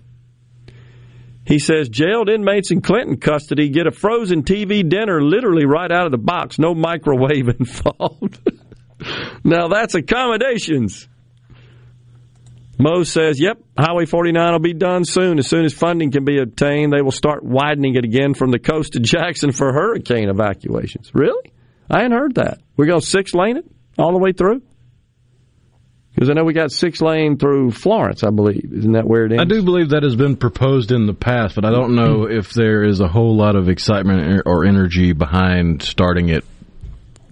He 1.46 1.60
says 1.60 1.88
jailed 1.88 2.28
inmates 2.28 2.72
in 2.72 2.82
Clinton 2.82 3.18
custody 3.18 3.70
get 3.70 3.88
a 3.88 3.92
frozen 3.92 4.44
TV 4.44 4.88
dinner 4.88 5.22
literally 5.22 5.66
right 5.66 5.92
out 5.92 6.06
of 6.06 6.12
the 6.12 6.18
box, 6.18 6.60
no 6.60 6.76
microwave 6.76 7.48
involved. 7.60 8.40
now 9.46 9.70
that's 9.70 9.96
accommodations. 9.96 11.08
Mo 12.80 13.04
says, 13.04 13.40
yep, 13.40 13.60
Highway 13.78 14.06
49 14.06 14.52
will 14.52 14.60
be 14.60 14.74
done 14.74 15.04
soon. 15.04 15.40
As 15.40 15.48
soon 15.48 15.66
as 15.66 15.74
funding 15.74 16.12
can 16.12 16.26
be 16.26 16.40
obtained, 16.40 16.94
they 16.94 17.02
will 17.02 17.12
start 17.12 17.44
widening 17.44 17.96
it 17.96 18.06
again 18.06 18.34
from 18.36 18.52
the 18.52 18.60
coast 18.60 18.94
to 18.94 19.00
Jackson 19.02 19.52
for 19.52 19.74
hurricane 19.74 20.30
evacuations. 20.30 21.12
Really? 21.14 21.52
I 21.90 22.02
hadn't 22.02 22.18
heard 22.18 22.36
that. 22.36 22.60
We're 22.76 22.86
going 22.86 23.02
to 23.02 23.06
six 23.06 23.34
lane 23.34 23.58
it 23.58 23.66
all 23.98 24.12
the 24.12 24.20
way 24.20 24.32
through? 24.32 24.62
Because 26.14 26.30
I 26.32 26.34
know 26.34 26.44
we 26.44 26.54
got 26.54 26.72
six 26.72 27.00
lane 27.00 27.38
through 27.38 27.72
Florence, 27.72 28.24
I 28.24 28.32
believe. 28.32 28.74
Isn't 28.74 28.94
that 28.94 29.08
where 29.08 29.26
it 29.26 29.32
ends? 29.32 29.42
I 29.42 29.46
do 29.46 29.64
believe 29.64 29.90
that 29.90 30.02
has 30.02 30.16
been 30.16 30.36
proposed 30.36 30.92
in 30.92 31.06
the 31.06 31.14
past, 31.14 31.54
but 31.54 31.64
I 31.64 31.70
don't 31.70 31.96
know 31.96 32.22
mm-hmm. 32.22 32.40
if 32.40 32.54
there 32.54 32.84
is 32.84 33.02
a 33.02 33.08
whole 33.08 33.36
lot 33.36 33.56
of 33.56 33.70
excitement 33.70 34.42
or 34.46 34.66
energy 34.66 35.14
behind 35.14 35.84
starting 35.84 36.30
it 36.30 36.44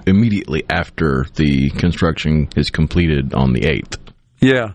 immediately 0.05 0.63
after 0.69 1.25
the 1.33 1.71
construction 1.71 2.47
is 2.55 2.69
completed 2.69 3.33
on 3.33 3.53
the 3.53 3.61
8th. 3.61 3.97
Yeah, 4.39 4.73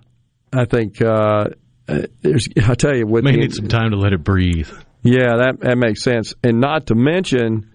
I 0.52 0.64
think 0.64 1.00
uh, 1.00 1.48
uh, 1.88 2.02
there's. 2.20 2.48
I 2.64 2.74
tell 2.74 2.96
you, 2.96 3.06
what 3.06 3.24
May 3.24 3.32
need 3.32 3.54
some 3.54 3.68
time 3.68 3.90
to 3.90 3.96
let 3.96 4.12
it 4.12 4.24
breathe. 4.24 4.70
Yeah, 5.02 5.36
that 5.38 5.60
that 5.60 5.78
makes 5.78 6.02
sense, 6.02 6.34
and 6.42 6.60
not 6.60 6.86
to 6.86 6.94
mention 6.94 7.70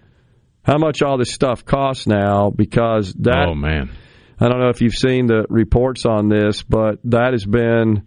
how 0.62 0.78
much 0.78 1.02
all 1.02 1.18
this 1.18 1.32
stuff 1.32 1.64
costs 1.64 2.06
now 2.06 2.50
because 2.50 3.12
that. 3.20 3.46
Oh 3.48 3.54
man, 3.54 3.90
I 4.38 4.48
don't 4.48 4.60
know 4.60 4.68
if 4.68 4.80
you've 4.80 4.94
seen 4.94 5.26
the 5.26 5.46
reports 5.48 6.04
on 6.06 6.28
this, 6.28 6.62
but 6.62 6.98
that 7.04 7.32
has 7.32 7.44
been 7.44 8.02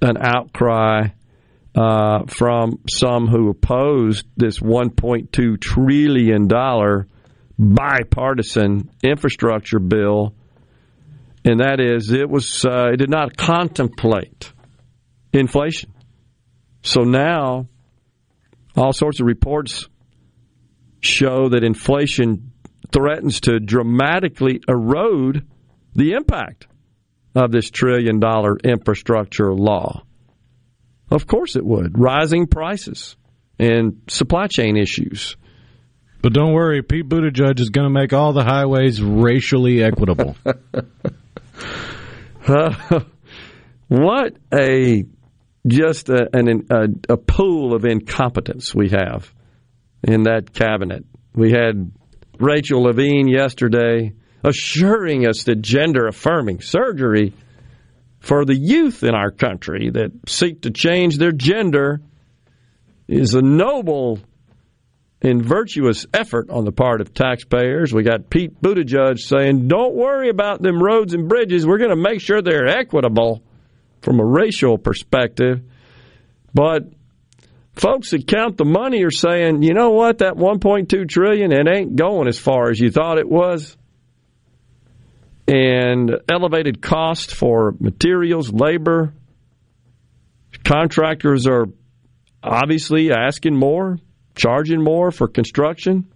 an 0.00 0.16
outcry 0.18 1.08
uh, 1.74 2.24
from 2.26 2.80
some 2.88 3.26
who 3.26 3.50
opposed 3.50 4.26
this 4.36 4.58
1.2 4.58 5.60
trillion 5.60 6.46
dollar 6.48 7.06
bipartisan 7.58 8.90
infrastructure 9.02 9.78
bill, 9.78 10.34
and 11.44 11.60
that 11.60 11.80
is 11.80 12.12
it 12.12 12.28
was 12.28 12.64
uh, 12.64 12.90
it 12.92 12.96
did 12.96 13.10
not 13.10 13.36
contemplate 13.36 14.52
inflation. 15.32 15.92
So 16.82 17.02
now, 17.02 17.68
all 18.76 18.92
sorts 18.92 19.20
of 19.20 19.26
reports 19.26 19.88
show 21.00 21.48
that 21.48 21.64
inflation 21.64 22.52
threatens 22.92 23.40
to 23.42 23.58
dramatically 23.58 24.60
erode 24.68 25.46
the 25.94 26.12
impact 26.12 26.66
of 27.34 27.50
this 27.50 27.70
trillion 27.70 28.20
dollar 28.20 28.56
infrastructure 28.58 29.52
law. 29.54 30.02
Of 31.10 31.26
course 31.26 31.56
it 31.56 31.64
would. 31.64 31.98
Rising 31.98 32.46
prices 32.46 33.16
and 33.58 34.02
supply 34.08 34.46
chain 34.46 34.76
issues. 34.76 35.36
But 36.22 36.32
don't 36.32 36.52
worry, 36.52 36.82
Pete 36.82 37.08
Buttigieg 37.08 37.58
is 37.58 37.70
going 37.70 37.86
to 37.86 37.92
make 37.92 38.12
all 38.12 38.32
the 38.32 38.44
highways 38.44 39.02
racially 39.02 39.82
equitable. 39.82 40.36
what 43.88 44.36
a 44.52 45.04
just 45.66 46.08
a, 46.08 46.28
an, 46.32 46.66
a, 46.70 47.12
a 47.12 47.16
pool 47.16 47.74
of 47.74 47.84
incompetence 47.84 48.74
we 48.74 48.88
have 48.90 49.32
in 50.02 50.24
that 50.24 50.52
cabinet. 50.52 51.04
We 51.34 51.52
had 51.52 51.92
Rachel 52.38 52.82
Levine 52.82 53.28
yesterday 53.28 54.12
assuring 54.42 55.26
us 55.26 55.44
that 55.44 55.62
gender 55.62 56.08
affirming 56.08 56.60
surgery 56.60 57.32
for 58.18 58.44
the 58.44 58.56
youth 58.56 59.02
in 59.02 59.14
our 59.14 59.30
country 59.30 59.90
that 59.90 60.10
seek 60.28 60.62
to 60.62 60.70
change 60.70 61.18
their 61.18 61.32
gender 61.32 62.00
is 63.06 63.34
a 63.34 63.42
noble 63.42 64.18
and 65.22 65.44
virtuous 65.44 66.04
effort 66.12 66.50
on 66.50 66.64
the 66.64 66.72
part 66.72 67.00
of 67.00 67.14
taxpayers. 67.14 67.92
We 67.92 68.02
got 68.02 68.28
Pete 68.28 68.60
Buttigieg 68.60 69.18
saying, 69.18 69.68
don't 69.68 69.94
worry 69.94 70.28
about 70.28 70.60
them 70.60 70.82
roads 70.82 71.14
and 71.14 71.28
bridges. 71.28 71.64
We're 71.64 71.78
going 71.78 71.90
to 71.90 71.96
make 71.96 72.20
sure 72.20 72.42
they're 72.42 72.66
equitable 72.66 73.42
from 74.00 74.18
a 74.18 74.24
racial 74.24 74.78
perspective. 74.78 75.62
But 76.52 76.92
folks 77.76 78.10
that 78.10 78.26
count 78.26 78.56
the 78.56 78.64
money 78.64 79.04
are 79.04 79.12
saying, 79.12 79.62
you 79.62 79.74
know 79.74 79.90
what, 79.90 80.18
that 80.18 80.34
1.2 80.34 81.08
trillion, 81.08 81.52
it 81.52 81.68
ain't 81.68 81.94
going 81.94 82.26
as 82.26 82.38
far 82.38 82.70
as 82.70 82.80
you 82.80 82.90
thought 82.90 83.18
it 83.18 83.28
was. 83.28 83.76
And 85.46 86.18
elevated 86.28 86.82
cost 86.82 87.34
for 87.34 87.74
materials, 87.78 88.52
labor, 88.52 89.14
contractors 90.64 91.46
are 91.46 91.66
obviously 92.42 93.12
asking 93.12 93.56
more, 93.56 93.98
charging 94.34 94.82
more 94.82 95.10
for 95.10 95.28
construction. 95.28 96.12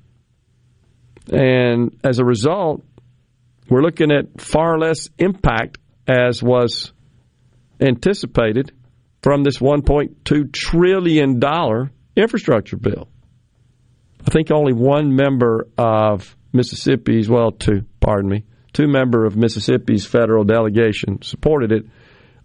And 1.33 1.99
as 2.05 2.19
a 2.19 2.25
result, 2.25 2.85
we're 3.69 3.83
looking 3.83 4.13
at 4.13 4.41
far 4.41 4.79
less 4.79 5.09
impact 5.19 5.79
as 6.07 6.43
was 6.43 6.93
anticipated 7.81 8.73
from 9.23 9.43
this 9.43 9.59
$1.2 9.59 10.53
trillion 10.53 11.41
infrastructure 12.15 12.77
bill. 12.77 13.09
I 14.27 14.31
think 14.31 14.51
only 14.51 14.73
one 14.73 15.15
member 15.15 15.69
of 15.77 16.37
Mississippi's, 16.53 17.29
well, 17.29 17.51
two, 17.51 17.85
pardon 18.01 18.31
me, 18.31 18.45
two 18.73 18.87
member 18.87 19.25
of 19.25 19.37
Mississippi's 19.37 20.07
federal 20.07 20.45
delegation 20.45 21.23
supported 21.23 21.73
it. 21.73 21.87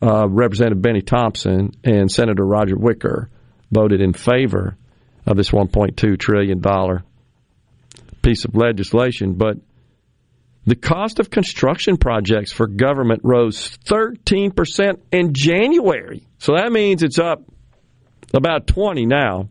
Uh, 0.03 0.27
Representative 0.27 0.81
Benny 0.81 1.01
Thompson 1.01 1.73
and 1.83 2.11
Senator 2.11 2.43
Roger 2.43 2.75
Wicker 2.75 3.29
voted 3.71 4.01
in 4.01 4.13
favor 4.13 4.75
of 5.25 5.37
this 5.37 5.51
$1.2 5.51 6.19
trillion 6.19 6.61
piece 8.21 8.45
of 8.45 8.55
legislation. 8.55 9.33
But 9.33 9.57
the 10.65 10.75
cost 10.75 11.19
of 11.19 11.29
construction 11.29 11.97
projects 11.97 12.51
for 12.51 12.67
government 12.67 13.21
rose 13.23 13.77
13% 13.85 14.99
in 15.11 15.33
January. 15.33 16.27
So 16.37 16.53
that 16.55 16.71
means 16.71 17.03
it's 17.03 17.19
up 17.19 17.43
about 18.33 18.67
20 18.67 19.05
now. 19.05 19.49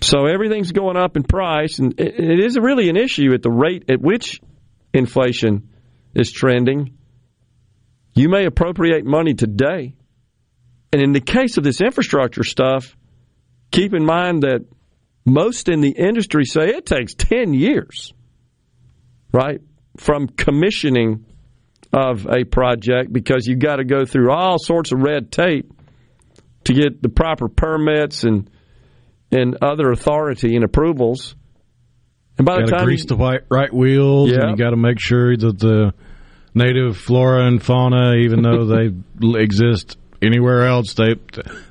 So 0.00 0.26
everything's 0.26 0.72
going 0.72 0.96
up 0.96 1.16
in 1.16 1.22
price, 1.22 1.78
and 1.78 1.98
it 1.98 2.38
is 2.38 2.58
really 2.58 2.90
an 2.90 2.96
issue 2.96 3.32
at 3.32 3.42
the 3.42 3.50
rate 3.50 3.90
at 3.90 4.00
which 4.00 4.40
inflation 4.92 5.70
is 6.14 6.30
trending. 6.30 6.98
You 8.14 8.28
may 8.28 8.44
appropriate 8.44 9.04
money 9.04 9.34
today. 9.34 9.94
And 10.92 11.02
in 11.02 11.12
the 11.12 11.20
case 11.20 11.56
of 11.56 11.64
this 11.64 11.80
infrastructure 11.80 12.44
stuff, 12.44 12.96
keep 13.74 13.94
in 13.94 14.04
mind 14.04 14.42
that 14.42 14.64
most 15.24 15.68
in 15.68 15.80
the 15.80 15.90
industry 15.90 16.44
say 16.44 16.68
it 16.68 16.86
takes 16.86 17.14
10 17.14 17.54
years 17.54 18.12
right? 19.34 19.60
From 19.96 20.28
commissioning 20.28 21.26
of 21.92 22.26
a 22.26 22.44
project 22.44 23.12
because 23.12 23.46
you've 23.46 23.58
got 23.58 23.76
to 23.76 23.84
go 23.84 24.04
through 24.04 24.30
all 24.30 24.58
sorts 24.58 24.92
of 24.92 25.00
red 25.00 25.30
tape 25.30 25.72
to 26.64 26.72
get 26.72 27.02
the 27.02 27.08
proper 27.08 27.48
permits 27.48 28.24
and 28.24 28.48
and 29.30 29.56
other 29.62 29.90
authority 29.90 30.54
and 30.54 30.64
approvals. 30.64 31.34
And 32.38 32.46
by 32.46 32.60
you 32.60 32.66
the 32.66 32.72
time 32.72 32.84
grease 32.84 33.00
you, 33.00 33.06
the 33.06 33.16
white 33.16 33.42
right 33.50 33.72
wheels, 33.72 34.30
yeah. 34.30 34.42
and 34.42 34.50
you 34.50 34.56
got 34.56 34.70
to 34.70 34.76
make 34.76 35.00
sure 35.00 35.36
that 35.36 35.58
the 35.58 35.92
native 36.54 36.96
flora 36.96 37.46
and 37.46 37.60
fauna, 37.60 38.14
even 38.14 38.42
though 38.42 38.66
they 38.66 38.90
exist 39.40 39.98
anywhere 40.26 40.66
else, 40.66 40.94
they 40.94 41.14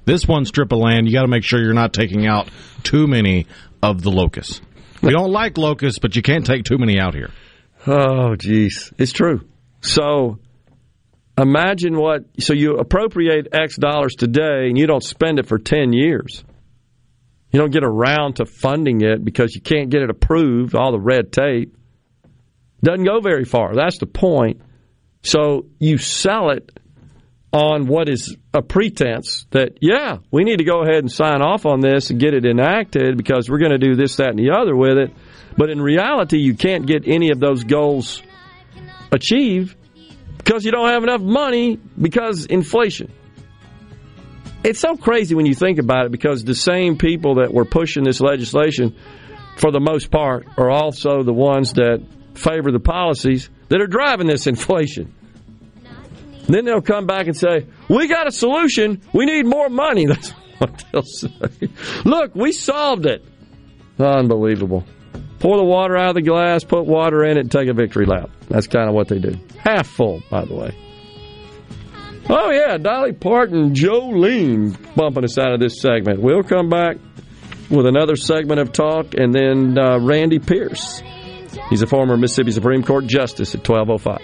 this 0.06 0.28
one 0.28 0.46
strip 0.46 0.72
of 0.72 0.80
land, 0.80 1.08
you 1.08 1.14
got 1.14 1.24
to 1.24 1.28
make 1.28 1.44
sure 1.44 1.62
you're 1.62 1.74
not 1.74 1.94
taking 1.94 2.28
out 2.28 2.50
too 2.84 3.08
many 3.08 3.48
of 3.82 4.02
the 4.02 4.12
locusts. 4.12 4.62
We 5.02 5.12
don't 5.12 5.32
like 5.32 5.58
locusts, 5.58 6.00
but 6.00 6.16
you 6.16 6.22
can't 6.22 6.46
take 6.46 6.64
too 6.64 6.78
many 6.78 7.00
out 7.00 7.14
here. 7.14 7.30
Oh, 7.86 8.36
geez. 8.36 8.94
It's 8.98 9.12
true. 9.12 9.42
So 9.82 10.40
imagine 11.38 11.98
what, 11.98 12.22
so 12.40 12.54
you 12.54 12.78
appropriate 12.78 13.50
X 13.52 13.76
dollars 13.76 14.16
today 14.16 14.68
and 14.68 14.78
you 14.78 14.88
don't 14.88 15.04
spend 15.04 15.40
it 15.40 15.48
for 15.48 15.60
10 15.60 15.92
years. 15.92 16.44
You 17.52 17.60
don't 17.60 17.72
get 17.72 17.84
around 17.84 18.38
to 18.38 18.46
funding 18.46 19.02
it 19.02 19.24
because 19.24 19.54
you 19.54 19.62
can't 19.62 19.90
get 19.90 20.02
it 20.02 20.10
approved, 20.10 20.74
all 20.74 20.92
the 20.92 21.00
red 21.00 21.32
tape. 21.32 21.76
Doesn't 22.82 23.06
go 23.06 23.20
very 23.20 23.46
far. 23.46 23.76
That's 23.76 24.00
the 24.00 24.06
point. 24.06 24.62
So 25.22 25.68
you 25.80 25.98
sell 25.98 26.50
it 26.50 26.72
on 27.54 27.86
what 27.86 28.10
is 28.10 28.36
a 28.52 28.64
pretense 28.64 29.46
that, 29.52 29.78
yeah, 29.80 30.18
we 30.32 30.44
need 30.44 30.58
to 30.58 30.64
go 30.64 30.82
ahead 30.82 30.98
and 30.98 31.12
sign 31.12 31.44
off 31.44 31.68
on 31.68 31.82
this 31.82 32.10
and 32.10 32.20
get 32.20 32.34
it 32.34 32.46
enacted 32.46 33.16
because 33.16 33.48
we're 33.48 33.60
going 33.60 33.72
to 33.72 33.78
do 33.78 33.96
this, 33.96 34.16
that, 34.16 34.30
and 34.30 34.40
the 34.40 34.52
other 34.52 34.76
with 34.76 34.98
it. 34.98 35.12
But 35.56 35.70
in 35.70 35.80
reality, 35.80 36.40
you 36.40 36.56
can't 36.56 36.88
get 36.88 37.08
any 37.08 37.30
of 37.30 37.40
those 37.40 37.64
goals 37.64 38.24
achieved 39.12 39.78
because 40.40 40.66
you 40.66 40.72
don't 40.72 40.90
have 40.90 41.04
enough 41.04 41.22
money 41.22 41.80
because 42.00 42.48
inflation. 42.48 43.14
It's 44.64 44.80
so 44.80 44.96
crazy 44.96 45.36
when 45.36 45.46
you 45.46 45.54
think 45.54 45.78
about 45.78 46.08
it 46.08 46.12
because 46.12 46.44
the 46.44 46.56
same 46.56 46.98
people 46.98 47.36
that 47.36 47.54
were 47.54 47.66
pushing 47.66 48.04
this 48.04 48.20
legislation, 48.20 48.96
for 49.58 49.72
the 49.72 49.80
most 49.80 50.10
part, 50.10 50.48
are 50.58 50.72
also 50.72 51.22
the 51.22 51.34
ones 51.34 51.74
that 51.74 52.04
favor 52.34 52.72
the 52.72 52.80
policies 52.80 53.50
that 53.70 53.80
are 53.80 53.88
driving 53.88 54.26
this 54.26 54.48
inflation. 54.54 55.14
Then 56.48 56.66
they'll 56.66 56.82
come 56.82 57.06
back 57.06 57.28
and 57.28 57.38
say, 57.38 57.68
We 57.90 58.08
got 58.08 58.28
a 58.28 58.32
solution. 58.32 59.02
We 59.14 59.26
need 59.26 59.46
more 59.46 59.70
money. 59.70 60.06
That's 60.08 60.32
what 60.58 60.84
they'll 60.92 61.04
say. 61.04 61.30
Look, 62.06 62.36
we 62.36 62.52
solved 62.52 63.06
it. 63.06 63.26
Unbelievable. 64.00 64.84
Pour 65.40 65.58
the 65.58 65.64
water 65.64 65.98
out 65.98 66.10
of 66.10 66.16
the 66.16 66.22
glass, 66.22 66.64
put 66.64 66.86
water 66.86 67.24
in 67.24 67.38
it, 67.38 67.42
and 67.42 67.52
take 67.52 67.68
a 67.68 67.74
victory 67.74 68.06
lap. 68.06 68.30
That's 68.50 68.68
kind 68.68 68.88
of 68.88 68.96
what 68.96 69.10
they 69.10 69.20
do. 69.20 69.38
Half 69.58 69.88
full, 69.88 70.22
by 70.30 70.46
the 70.46 70.56
way. 70.56 70.78
Oh, 72.30 72.52
yeah, 72.52 72.78
Dolly 72.78 73.12
Parton, 73.12 73.74
Jolene 73.74 74.78
bumping 74.96 75.26
us 75.26 75.38
out 75.38 75.52
of 75.54 75.60
this 75.60 75.82
segment. 75.82 76.22
We'll 76.22 76.44
come 76.44 76.70
back 76.70 76.96
with 77.70 77.86
another 77.86 78.16
segment 78.16 78.62
of 78.62 78.72
talk, 78.72 79.14
and 79.16 79.34
then 79.34 79.78
uh, 79.78 80.00
Randy 80.00 80.40
Pierce. 80.40 81.04
He's 81.74 81.82
a 81.82 81.88
former 81.88 82.16
Mississippi 82.18 82.52
Supreme 82.52 82.84
Court 82.84 83.08
Justice 83.08 83.56
at 83.56 83.68
1205. 83.68 84.20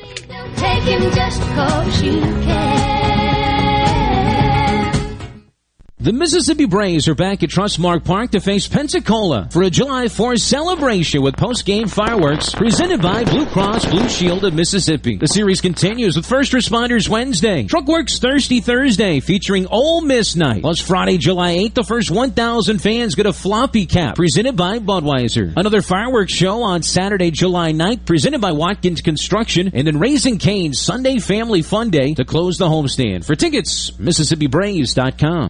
The 6.02 6.14
Mississippi 6.14 6.64
Braves 6.64 7.10
are 7.10 7.14
back 7.14 7.44
at 7.44 7.50
Trustmark 7.50 8.06
Park 8.06 8.32
to 8.32 8.40
face 8.40 8.70
Pensacola 8.70 9.50
for 9.52 9.64
a 9.64 9.70
July 9.70 10.06
4th 10.06 10.40
celebration 10.40 11.22
with 11.22 11.36
post-game 11.36 11.90
fireworks 11.90 12.56
presented 12.56 13.02
by 13.02 13.26
Blue 13.26 13.46
Cross 13.48 13.86
Blue 13.88 14.08
Shield 14.08 14.46
of 14.46 14.54
Mississippi. 14.54 15.18
The 15.18 15.28
series 15.28 15.60
continues 15.60 16.16
with 16.16 16.26
First 16.26 16.54
Responders 16.54 17.10
Wednesday, 17.10 17.66
Truckworks 17.66 18.18
Thirsty 18.18 18.62
Thursday 18.62 19.20
featuring 19.20 19.68
Ole 19.70 20.00
Miss 20.00 20.38
Night, 20.38 20.62
plus 20.62 20.80
Friday, 20.80 21.18
July 21.18 21.58
8th, 21.58 21.74
the 21.74 21.84
first 21.84 22.12
1,000 22.12 22.78
fans 22.78 23.16
get 23.16 23.26
a 23.26 23.34
floppy 23.34 23.86
cap 23.86 24.16
presented 24.16 24.56
by 24.56 24.80
Budweiser. 24.80 25.52
Another 25.58 25.82
fireworks 25.82 26.32
show 26.32 26.62
on 26.62 26.82
Saturday, 26.82 27.30
July 27.30 27.74
9th 27.74 28.06
presented 28.06 28.40
by 28.40 28.54
Watkins 28.54 29.02
Construction, 29.02 29.72
and 29.74 29.86
then 29.86 30.00
Raising 30.00 30.38
Cane's 30.38 30.80
Sunday 30.80 31.20
Family 31.20 31.62
Fun 31.62 31.90
Day 31.90 32.14
to 32.14 32.24
close 32.24 32.58
the 32.58 32.70
homestand. 32.70 33.26
For 33.26 33.36
tickets, 33.36 33.92
MississippiBraves.com. 33.92 35.50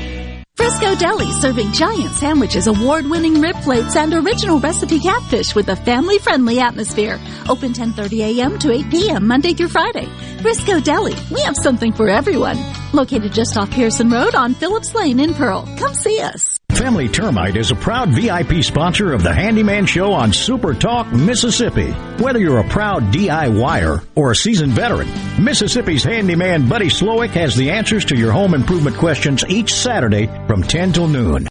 Frisco 0.55 0.95
Deli 0.95 1.31
serving 1.31 1.71
giant 1.71 2.11
sandwiches, 2.11 2.67
award-winning 2.67 3.41
rib 3.41 3.55
plates, 3.57 3.95
and 3.95 4.13
original 4.13 4.59
recipe 4.59 4.99
catfish 4.99 5.55
with 5.55 5.69
a 5.69 5.75
family-friendly 5.75 6.59
atmosphere. 6.59 7.19
Open 7.49 7.73
10:30 7.73 8.19
a.m. 8.29 8.59
to 8.59 8.71
8 8.71 8.89
p.m. 8.91 9.27
Monday 9.27 9.53
through 9.53 9.69
Friday. 9.69 10.07
Frisco 10.41 10.79
Deli, 10.79 11.15
we 11.31 11.41
have 11.41 11.55
something 11.55 11.93
for 11.93 12.09
everyone. 12.09 12.57
Located 12.93 13.33
just 13.33 13.57
off 13.57 13.71
Pearson 13.71 14.09
Road 14.09 14.35
on 14.35 14.53
Phillips 14.53 14.93
Lane 14.93 15.19
in 15.19 15.33
Pearl. 15.33 15.67
Come 15.79 15.93
see 15.93 16.19
us. 16.19 16.50
Family 16.75 17.09
Termite 17.09 17.57
is 17.57 17.69
a 17.69 17.75
proud 17.75 18.09
VIP 18.09 18.63
sponsor 18.63 19.13
of 19.13 19.23
the 19.23 19.33
Handyman 19.33 19.85
Show 19.85 20.13
on 20.13 20.33
Super 20.33 20.73
Talk, 20.73 21.11
Mississippi. 21.11 21.91
Whether 22.21 22.39
you're 22.39 22.59
a 22.59 22.67
proud 22.69 23.13
DIYer 23.13 24.05
or 24.15 24.31
a 24.31 24.35
seasoned 24.35 24.71
veteran, 24.71 25.07
Mississippi's 25.43 26.03
handyman 26.03 26.67
Buddy 26.67 26.87
Slowick 26.87 27.31
has 27.31 27.55
the 27.55 27.71
answers 27.71 28.05
to 28.05 28.15
your 28.15 28.31
home 28.31 28.53
improvement 28.53 28.97
questions 28.97 29.43
each 29.47 29.73
Saturday 29.73 30.27
from 30.47 30.63
10 30.63 30.93
till 30.93 31.07
noon. 31.07 31.47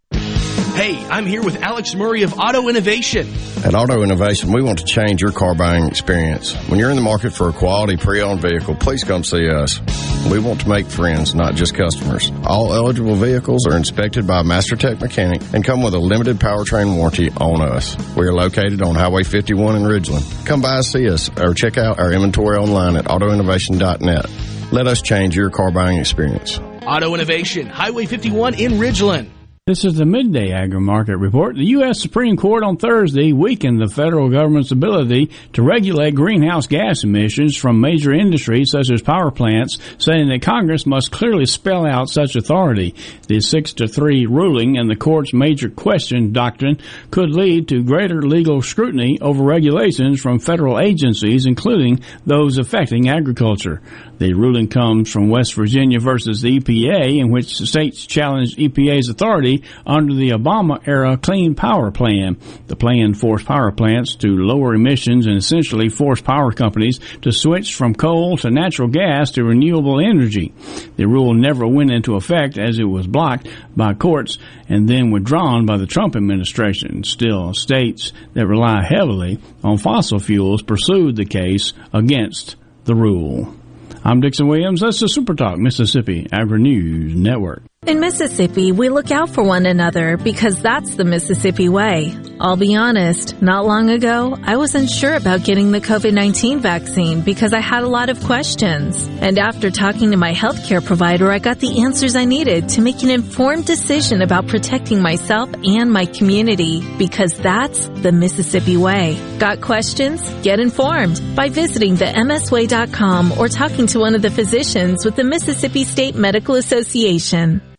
Hey, 0.75 0.97
I'm 1.09 1.27
here 1.27 1.43
with 1.43 1.63
Alex 1.63 1.95
Murray 1.95 2.23
of 2.23 2.39
Auto 2.39 2.69
Innovation. 2.69 3.29
At 3.65 3.75
Auto 3.75 4.03
Innovation, 4.03 4.53
we 4.53 4.63
want 4.63 4.79
to 4.79 4.85
change 4.85 5.21
your 5.21 5.33
car 5.33 5.55
buying 5.55 5.85
experience. 5.85 6.55
When 6.69 6.81
you're 6.81 6.91
in 6.91 6.97
the 6.97 7.03
market 7.03 7.35
for 7.35 7.49
a 7.51 7.53
quality 7.53 7.97
pre-owned 7.97 8.41
vehicle, 8.41 8.75
please 8.75 9.05
come 9.05 9.23
see 9.23 9.49
us. 9.49 9.81
We 10.29 10.39
want 10.39 10.61
to 10.61 10.69
make 10.69 10.87
friends, 10.87 11.35
not 11.35 11.55
just 11.55 11.75
customers. 11.75 12.31
All 12.45 12.75
eligible 12.75 13.15
vehicles 13.15 13.67
are 13.67 13.77
inspected 13.77 14.27
by 14.27 14.41
a 14.41 14.45
Master 14.45 14.77
Tech 14.77 15.01
mechanic 15.01 15.41
and 15.55 15.65
come 15.65 15.83
with 15.83 15.95
a 15.95 15.99
limited 15.99 16.39
powertrain 16.39 16.97
warranty 16.97 17.31
on 17.31 17.63
us. 17.63 17.97
We 18.15 18.27
are 18.27 18.33
located 18.33 18.83
on 18.83 18.95
Highway 18.95 19.25
51 19.25 19.77
in 19.77 19.83
Ridgeland. 19.83 20.47
Come 20.47 20.61
by 20.61 20.77
and 20.77 20.85
see 20.85 21.09
us 21.09 21.31
or 21.39 21.55
check 21.55 21.79
out 21.79 21.99
our 21.99 22.13
inventory 22.13 22.59
online 22.59 22.97
at 22.97 23.07
autoinnovation.net. 23.07 24.27
Let 24.73 24.87
us 24.87 25.03
change 25.03 25.35
your 25.35 25.51
car 25.51 25.71
buying 25.71 25.99
experience. 25.99 26.59
Auto 26.87 27.15
Innovation, 27.15 27.67
Highway 27.67 28.07
51 28.07 28.55
in 28.55 28.73
Ridgeland. 28.73 29.31
This 29.67 29.85
is 29.85 29.97
the 29.97 30.07
midday 30.07 30.53
agri 30.53 30.81
market 30.81 31.19
report. 31.19 31.55
The 31.55 31.67
U.S. 31.77 32.01
Supreme 32.01 32.39
Court 32.39 32.65
on 32.65 32.79
Thursday 32.79 33.35
weakened 33.35 33.79
the 33.79 33.93
federal 33.95 34.31
government's 34.31 34.73
ability 34.73 35.31
to 35.53 35.63
regulate 35.63 36.15
greenhouse 36.15 36.67
gas 36.67 37.05
emissions 37.05 37.59
from 37.59 37.79
major 37.79 38.15
industries 38.15 38.71
such 38.71 38.91
as 38.91 39.03
power 39.03 39.31
plants, 39.31 39.77
saying 39.99 40.31
that 40.31 40.41
Congress 40.41 40.87
must 40.87 41.13
clearly 41.13 41.45
spell 41.45 41.87
out 41.87 42.09
such 42.09 42.37
authority. 42.37 42.95
The 43.29 43.41
6 43.41 43.75
to 43.75 43.87
3 43.87 44.25
ruling 44.25 44.79
and 44.79 44.89
the 44.89 44.97
court's 44.97 45.35
major 45.35 45.69
question 45.69 46.33
doctrine 46.33 46.79
could 47.11 47.31
lead 47.31 47.69
to 47.69 47.85
greater 47.85 48.23
legal 48.23 48.63
scrutiny 48.63 49.19
over 49.21 49.45
regulations 49.45 50.23
from 50.23 50.39
federal 50.39 50.81
agencies, 50.81 51.45
including 51.45 52.01
those 52.25 52.57
affecting 52.57 53.11
agriculture. 53.11 53.83
The 54.21 54.35
ruling 54.35 54.69
comes 54.69 55.11
from 55.11 55.31
West 55.31 55.55
Virginia 55.55 55.99
versus 55.99 56.43
the 56.43 56.61
EPA, 56.61 57.19
in 57.19 57.31
which 57.31 57.57
states 57.57 58.05
challenged 58.05 58.59
EPA's 58.59 59.09
authority 59.09 59.65
under 59.87 60.13
the 60.13 60.33
Obama 60.33 60.87
era 60.87 61.17
Clean 61.17 61.55
Power 61.55 61.91
Plan. 61.91 62.37
The 62.67 62.77
plan 62.77 63.15
forced 63.15 63.47
power 63.47 63.73
plants 63.73 64.17
to 64.17 64.29
lower 64.29 64.75
emissions 64.75 65.25
and 65.27 65.39
essentially 65.39 65.89
forced 65.89 66.23
power 66.23 66.53
companies 66.53 67.01
to 67.23 67.33
switch 67.33 67.75
from 67.75 67.95
coal 67.95 68.37
to 68.37 68.51
natural 68.51 68.89
gas 68.89 69.31
to 69.33 69.43
renewable 69.43 70.01
energy. 70.01 70.53
The 70.97 71.09
rule 71.09 71.33
never 71.33 71.67
went 71.67 71.91
into 71.91 72.17
effect 72.17 72.59
as 72.59 72.79
it 72.79 72.85
was 72.85 73.07
blocked 73.07 73.49
by 73.75 73.95
courts 73.95 74.37
and 74.69 74.87
then 74.87 75.11
withdrawn 75.11 75.65
by 75.65 75.79
the 75.79 75.87
Trump 75.87 76.15
administration. 76.15 77.05
Still, 77.05 77.55
states 77.55 78.13
that 78.35 78.47
rely 78.47 78.83
heavily 78.87 79.39
on 79.65 79.79
fossil 79.79 80.19
fuels 80.19 80.61
pursued 80.61 81.17
the 81.17 81.25
case 81.25 81.73
against 81.95 82.57
the 82.85 82.95
rule. 82.95 83.55
I'm 84.03 84.21
Dixon 84.21 84.49
Williams. 84.49 84.81
That's 84.81 85.01
the 85.01 85.09
Super 85.09 85.35
Talk 85.35 85.59
Mississippi 85.59 86.27
Agri 86.33 86.59
News 86.61 87.15
Network. 87.15 87.70
In 87.87 87.99
Mississippi, 87.99 88.73
we 88.73 88.91
look 88.91 89.11
out 89.11 89.31
for 89.31 89.43
one 89.43 89.65
another 89.65 90.19
because 90.19 90.61
that's 90.61 90.97
the 90.97 91.05
Mississippi 91.07 91.71
way. 91.71 92.15
I'll 92.39 92.59
be 92.59 92.77
honest, 92.77 93.41
not 93.41 93.65
long 93.65 93.89
ago, 93.89 94.37
I 94.43 94.59
wasn't 94.59 94.91
sure 94.91 95.15
about 95.15 95.45
getting 95.45 95.73
the 95.73 95.81
COVID-19 95.81 96.61
vaccine 96.61 97.23
because 97.23 97.55
I 97.55 97.61
had 97.61 97.83
a 97.83 97.89
lot 97.89 98.11
of 98.11 98.23
questions. 98.25 99.09
And 99.23 99.39
after 99.39 99.71
talking 99.71 100.11
to 100.11 100.19
my 100.19 100.35
healthcare 100.35 100.85
provider, 100.85 101.33
I 101.33 101.39
got 101.39 101.59
the 101.59 101.81
answers 101.83 102.17
I 102.17 102.27
needed 102.27 102.69
to 102.71 102.83
make 102.83 103.03
an 103.03 103.09
informed 103.09 103.65
decision 103.65 104.21
about 104.21 104.47
protecting 104.47 105.01
myself 105.01 105.49
and 105.65 105.91
my 105.91 106.05
community 106.05 106.83
because 106.99 107.33
that's 107.39 107.89
the 107.89 108.13
Mississippi 108.13 108.77
way. 108.77 109.19
Got 109.39 109.63
questions? 109.63 110.23
Get 110.43 110.61
informed 110.61 111.23
by 111.35 111.49
visiting 111.49 111.97
the 111.97 112.05
msway.com 112.05 113.33
or 113.39 113.49
talking 113.49 113.87
to 113.87 114.01
one 114.01 114.15
of 114.15 114.21
the 114.21 114.31
physicians 114.31 115.03
with 115.07 115.17
the 115.17 115.25
Mississippi 115.25 115.85
State 115.85 116.15
Medical 116.15 116.57
Association. 116.57 117.63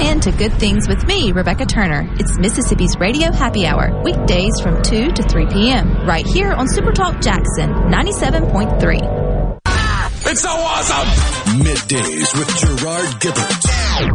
Tune 0.00 0.08
in 0.08 0.20
to 0.20 0.32
Good 0.32 0.52
Things 0.54 0.88
with 0.88 1.06
me, 1.06 1.32
Rebecca 1.32 1.66
Turner. 1.66 2.08
It's 2.18 2.38
Mississippi's 2.38 2.96
Radio 2.98 3.30
Happy 3.32 3.66
Hour, 3.66 4.02
weekdays 4.02 4.52
from 4.62 4.82
2 4.82 5.12
to 5.12 5.22
3 5.22 5.46
p.m., 5.48 6.06
right 6.06 6.26
here 6.26 6.52
on 6.52 6.66
Supertalk 6.68 7.22
Jackson 7.22 7.70
97.3. 7.70 9.60
It's 10.26 10.40
so 10.40 10.48
awesome! 10.48 11.08
Middays 11.60 12.38
with 12.38 12.48
Gerard 12.56 13.20
Gibert. 13.20 13.62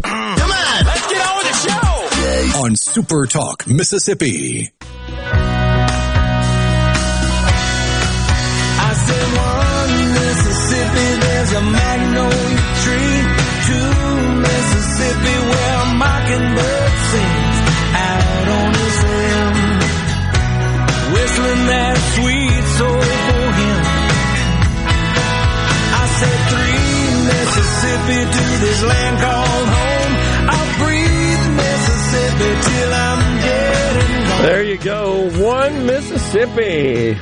Mm. 0.02 0.38
Come 0.38 0.52
on, 0.52 0.86
let's 0.86 1.08
get 1.08 1.28
on 1.28 1.38
with 1.38 1.48
the 1.52 1.54
show! 1.70 2.60
On 2.64 2.76
Super 2.76 3.28
Talk, 3.28 3.68
Mississippi. 3.68 4.72
To 28.06 28.12
this 28.12 28.84
land 28.84 29.18
called 29.20 29.68
home. 29.68 30.14
I'll 30.48 30.86
breathe 30.86 31.46
Mississippi 31.56 32.52
till 32.70 32.94
I'm 32.94 33.22
gone. 33.42 34.42
There 34.44 34.64
you 34.64 34.78
go. 34.78 35.44
One 35.44 35.88
Mississippi 35.88 37.18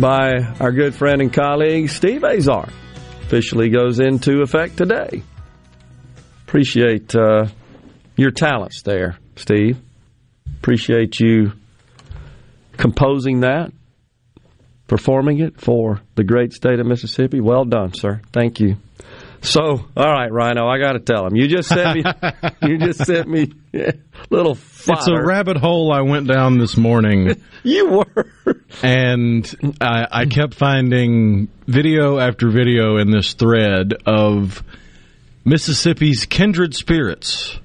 by 0.00 0.54
our 0.60 0.70
good 0.70 0.94
friend 0.94 1.20
and 1.20 1.32
colleague 1.32 1.90
Steve 1.90 2.22
Azar. 2.22 2.68
Officially 3.22 3.70
goes 3.70 3.98
into 3.98 4.40
effect 4.42 4.76
today. 4.76 5.24
Appreciate 6.46 7.12
uh, 7.16 7.46
your 8.16 8.30
talents 8.30 8.82
there, 8.82 9.18
Steve. 9.34 9.80
Appreciate 10.58 11.18
you 11.18 11.52
composing 12.76 13.40
that, 13.40 13.72
performing 14.90 15.38
it 15.38 15.60
for 15.60 16.00
the 16.16 16.24
great 16.24 16.52
state 16.52 16.80
of 16.80 16.84
Mississippi. 16.86 17.40
Well 17.40 17.64
done, 17.64 17.94
sir. 17.94 18.20
Thank 18.32 18.58
you. 18.58 18.76
So, 19.40 19.62
all 19.62 20.12
right, 20.12 20.30
Rhino, 20.32 20.66
I 20.66 20.78
got 20.78 20.94
to 20.94 20.98
tell 20.98 21.24
him. 21.26 21.36
You 21.36 21.46
just 21.46 21.68
sent 21.68 21.94
me. 21.94 22.12
you 22.62 22.76
just 22.76 23.06
sent 23.06 23.28
me 23.28 23.52
a 23.72 23.94
little. 24.30 24.56
Fodder. 24.56 24.98
It's 24.98 25.06
a 25.06 25.14
rabbit 25.14 25.58
hole 25.58 25.92
I 25.92 26.00
went 26.00 26.26
down 26.26 26.58
this 26.58 26.76
morning. 26.76 27.40
you 27.62 27.88
were, 27.88 28.56
and 28.82 29.76
I, 29.80 30.08
I 30.10 30.26
kept 30.26 30.54
finding 30.54 31.46
video 31.68 32.18
after 32.18 32.50
video 32.50 32.96
in 32.96 33.12
this 33.12 33.34
thread 33.34 33.94
of 34.06 34.60
Mississippi's 35.44 36.26
kindred 36.26 36.74
spirits 36.74 37.56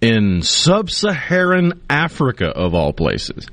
in 0.00 0.42
sub 0.42 0.88
Saharan 0.88 1.82
Africa, 1.90 2.46
of 2.46 2.74
all 2.74 2.92
places. 2.92 3.48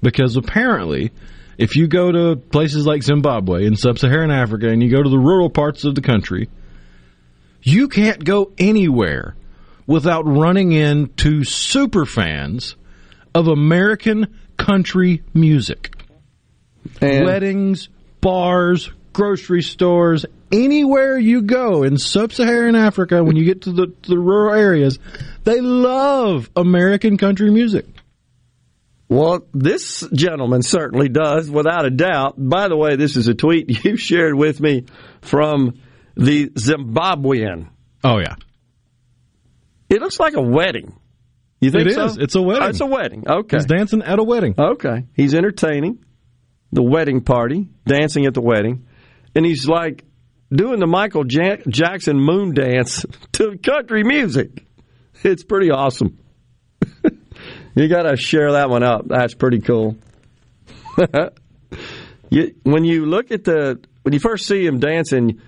Because 0.00 0.36
apparently, 0.36 1.10
if 1.58 1.74
you 1.74 1.88
go 1.88 2.12
to 2.12 2.36
places 2.36 2.86
like 2.86 3.02
Zimbabwe 3.02 3.66
in 3.66 3.76
sub 3.76 3.98
Saharan 3.98 4.30
Africa 4.30 4.68
and 4.68 4.82
you 4.82 4.90
go 4.90 5.02
to 5.02 5.10
the 5.10 5.18
rural 5.18 5.50
parts 5.50 5.84
of 5.84 5.94
the 5.94 6.00
country, 6.00 6.48
you 7.62 7.88
can't 7.88 8.24
go 8.24 8.52
anywhere 8.56 9.34
without 9.86 10.22
running 10.26 10.72
into 10.72 11.42
super 11.44 12.06
fans 12.06 12.76
of 13.34 13.48
American 13.48 14.38
country 14.56 15.22
music. 15.34 15.94
And- 17.00 17.26
Weddings, 17.26 17.88
bars, 18.20 18.90
grocery 19.12 19.62
stores, 19.62 20.24
anywhere 20.52 21.18
you 21.18 21.42
go 21.42 21.82
in 21.82 21.98
sub-Saharan 21.98 22.76
Africa, 22.76 23.24
when 23.24 23.36
you 23.36 23.44
get 23.44 23.62
to 23.62 23.72
the, 23.72 23.86
to 23.86 24.08
the 24.08 24.18
rural 24.18 24.54
areas, 24.54 24.98
they 25.44 25.60
love 25.60 26.48
American 26.54 27.16
country 27.16 27.50
music. 27.50 27.86
Well, 29.08 29.46
this 29.54 30.06
gentleman 30.12 30.62
certainly 30.62 31.08
does, 31.08 31.50
without 31.50 31.86
a 31.86 31.90
doubt. 31.90 32.34
By 32.36 32.68
the 32.68 32.76
way, 32.76 32.96
this 32.96 33.16
is 33.16 33.26
a 33.28 33.34
tweet 33.34 33.84
you 33.84 33.96
shared 33.96 34.34
with 34.34 34.60
me 34.60 34.84
from 35.22 35.80
the 36.14 36.48
Zimbabwean. 36.50 37.68
Oh 38.04 38.18
yeah, 38.18 38.34
it 39.88 40.00
looks 40.00 40.20
like 40.20 40.34
a 40.34 40.42
wedding. 40.42 40.94
You 41.60 41.70
think 41.70 41.88
It 41.88 41.94
so? 41.94 42.04
is. 42.04 42.18
It's 42.18 42.34
a 42.34 42.42
wedding. 42.42 42.62
Oh, 42.62 42.68
it's 42.68 42.80
a 42.80 42.86
wedding. 42.86 43.24
Okay, 43.28 43.56
He's 43.56 43.64
dancing 43.66 44.02
at 44.02 44.18
a 44.18 44.22
wedding. 44.22 44.54
Okay, 44.58 45.06
he's 45.14 45.34
entertaining 45.34 46.04
the 46.70 46.82
wedding 46.82 47.22
party, 47.22 47.68
dancing 47.86 48.26
at 48.26 48.34
the 48.34 48.42
wedding, 48.42 48.86
and 49.34 49.44
he's 49.44 49.66
like 49.66 50.04
doing 50.54 50.80
the 50.80 50.86
Michael 50.86 51.24
Jackson 51.24 52.20
moon 52.20 52.52
dance 52.54 53.04
to 53.32 53.56
country 53.58 54.04
music. 54.04 54.64
It's 55.24 55.42
pretty 55.44 55.70
awesome. 55.70 56.18
You 57.78 57.88
got 57.88 58.02
to 58.02 58.16
share 58.16 58.52
that 58.52 58.70
one 58.70 58.82
up. 58.82 59.06
That's 59.06 59.34
pretty 59.34 59.60
cool. 59.60 59.96
you, 62.30 62.54
when 62.62 62.84
you 62.84 63.06
look 63.06 63.30
at 63.30 63.44
the 63.44 63.80
when 64.02 64.12
you 64.14 64.20
first 64.20 64.46
see 64.46 64.64
him 64.64 64.80
dancing, 64.80 65.40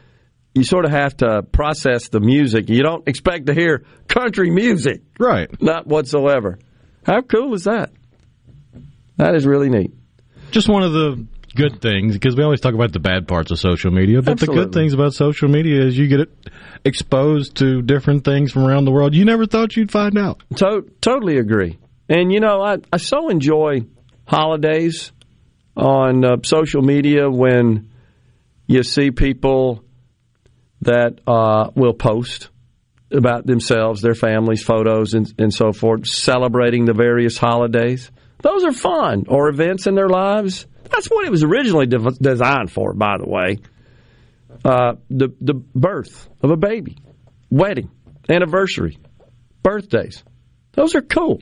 you 0.55 0.65
sort 0.65 0.85
of 0.85 0.91
have 0.91 1.17
to 1.19 1.43
process 1.43 2.09
the 2.09 2.21
music. 2.21 2.69
You 2.69 2.83
don't 2.83 3.07
expect 3.09 3.47
to 3.47 3.55
hear 3.55 3.85
country 4.09 4.51
music, 4.51 5.03
right? 5.19 5.51
Not 5.63 5.87
whatsoever. 5.87 6.59
How 7.05 7.23
cool 7.23 7.55
is 7.55 7.65
that? 7.65 7.91
That 9.17 9.35
is 9.35 9.47
really 9.47 9.69
neat. 9.69 9.93
Just 10.51 10.69
one 10.69 10.83
of 10.83 10.93
the 10.93 11.27
good 11.55 11.81
things 11.81 12.15
because 12.15 12.37
we 12.37 12.43
always 12.43 12.61
talk 12.61 12.75
about 12.75 12.93
the 12.93 13.01
bad 13.01 13.27
parts 13.27 13.51
of 13.51 13.59
social 13.59 13.91
media, 13.91 14.23
but 14.23 14.39
the 14.39 14.47
good 14.47 14.73
things 14.73 14.93
about 14.93 15.15
social 15.15 15.49
media 15.49 15.85
is 15.85 15.97
you 15.97 16.07
get 16.07 16.29
exposed 16.85 17.57
to 17.57 17.83
different 17.83 18.25
things 18.25 18.53
from 18.53 18.65
around 18.65 18.85
the 18.85 18.91
world 18.91 19.15
you 19.15 19.25
never 19.25 19.47
thought 19.47 19.77
you'd 19.77 19.91
find 19.93 20.17
out. 20.17 20.43
To- 20.57 20.91
totally 21.01 21.39
agree. 21.39 21.79
And 22.11 22.33
you 22.33 22.41
know, 22.41 22.61
I, 22.61 22.79
I 22.93 22.97
so 22.97 23.29
enjoy 23.29 23.83
holidays 24.27 25.13
on 25.77 26.25
uh, 26.25 26.37
social 26.43 26.83
media 26.83 27.31
when 27.31 27.93
you 28.67 28.83
see 28.83 29.13
people 29.13 29.85
that 30.83 31.21
uh, 31.25 31.71
will 31.77 31.93
post 31.93 32.49
about 33.13 33.47
themselves, 33.47 34.03
their 34.03 34.17
families, 34.17 34.63
photos, 34.63 35.15
and, 35.15 35.33
and 35.39 35.55
so 35.55 35.73
forth, 35.73 36.07
celebrating 36.09 36.85
the 36.85 36.95
various 36.95 37.39
holidays. 37.39 38.11
Those 38.43 38.65
are 38.65 38.73
fun, 38.73 39.27
or 39.29 39.49
events 39.49 39.87
in 39.87 39.95
their 39.95 40.09
lives. 40.09 40.67
That's 40.91 41.07
what 41.09 41.27
it 41.27 41.31
was 41.31 41.45
originally 41.45 41.87
de- 41.87 42.11
designed 42.21 42.73
for, 42.73 42.93
by 42.93 43.19
the 43.19 43.29
way. 43.29 43.59
Uh, 44.65 44.95
the 45.09 45.29
the 45.41 45.55
birth 45.55 46.29
of 46.43 46.51
a 46.51 46.57
baby, 46.57 46.97
wedding, 47.51 47.89
anniversary, 48.29 48.99
birthdays. 49.63 50.25
Those 50.73 50.97
are 50.97 51.03
cool. 51.03 51.41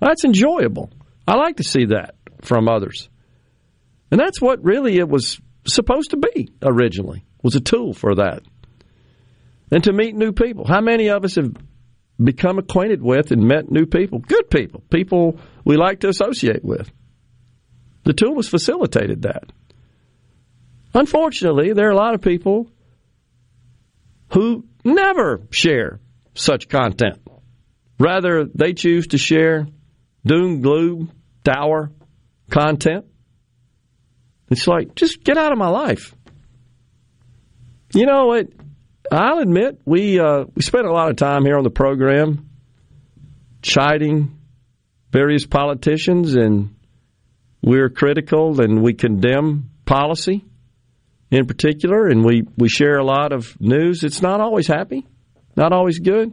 That's 0.00 0.24
enjoyable. 0.24 0.90
I 1.26 1.36
like 1.36 1.56
to 1.56 1.64
see 1.64 1.86
that 1.86 2.14
from 2.42 2.68
others. 2.68 3.08
And 4.10 4.20
that's 4.20 4.40
what 4.40 4.64
really 4.64 4.98
it 4.98 5.08
was 5.08 5.40
supposed 5.66 6.10
to 6.10 6.16
be 6.16 6.50
originally, 6.62 7.24
was 7.42 7.56
a 7.56 7.60
tool 7.60 7.92
for 7.92 8.16
that. 8.16 8.42
And 9.70 9.82
to 9.84 9.92
meet 9.92 10.14
new 10.14 10.32
people. 10.32 10.64
How 10.66 10.80
many 10.80 11.08
of 11.10 11.24
us 11.24 11.34
have 11.34 11.52
become 12.22 12.58
acquainted 12.58 13.02
with 13.02 13.32
and 13.32 13.48
met 13.48 13.70
new 13.70 13.86
people? 13.86 14.20
Good 14.20 14.48
people, 14.48 14.82
people 14.90 15.40
we 15.64 15.76
like 15.76 16.00
to 16.00 16.08
associate 16.08 16.64
with. 16.64 16.90
The 18.04 18.12
tool 18.12 18.36
has 18.36 18.48
facilitated 18.48 19.22
that. 19.22 19.50
Unfortunately, 20.94 21.72
there 21.72 21.88
are 21.88 21.92
a 21.92 21.96
lot 21.96 22.14
of 22.14 22.22
people 22.22 22.70
who 24.32 24.64
never 24.84 25.42
share 25.50 26.00
such 26.34 26.68
content. 26.68 27.18
Rather, 27.98 28.44
they 28.44 28.72
choose 28.72 29.08
to 29.08 29.18
share 29.18 29.66
doom, 30.26 30.60
gloom, 30.60 31.12
dour 31.44 31.90
content. 32.50 33.06
It's 34.50 34.66
like, 34.66 34.94
just 34.94 35.24
get 35.24 35.38
out 35.38 35.52
of 35.52 35.58
my 35.58 35.68
life. 35.68 36.14
You 37.94 38.06
know 38.06 38.26
what? 38.26 38.48
I'll 39.10 39.38
admit 39.38 39.80
we 39.84 40.18
uh, 40.18 40.44
we 40.54 40.62
spent 40.62 40.86
a 40.86 40.92
lot 40.92 41.10
of 41.10 41.16
time 41.16 41.44
here 41.44 41.56
on 41.56 41.62
the 41.62 41.70
program 41.70 42.50
chiding 43.62 44.36
various 45.12 45.46
politicians, 45.46 46.34
and 46.34 46.74
we're 47.62 47.88
critical 47.88 48.60
and 48.60 48.82
we 48.82 48.94
condemn 48.94 49.70
policy 49.84 50.44
in 51.30 51.46
particular, 51.46 52.06
and 52.06 52.24
we, 52.24 52.42
we 52.56 52.68
share 52.68 52.98
a 52.98 53.04
lot 53.04 53.32
of 53.32 53.60
news. 53.60 54.04
It's 54.04 54.22
not 54.22 54.40
always 54.40 54.66
happy, 54.66 55.06
not 55.56 55.72
always 55.72 55.98
good. 55.98 56.32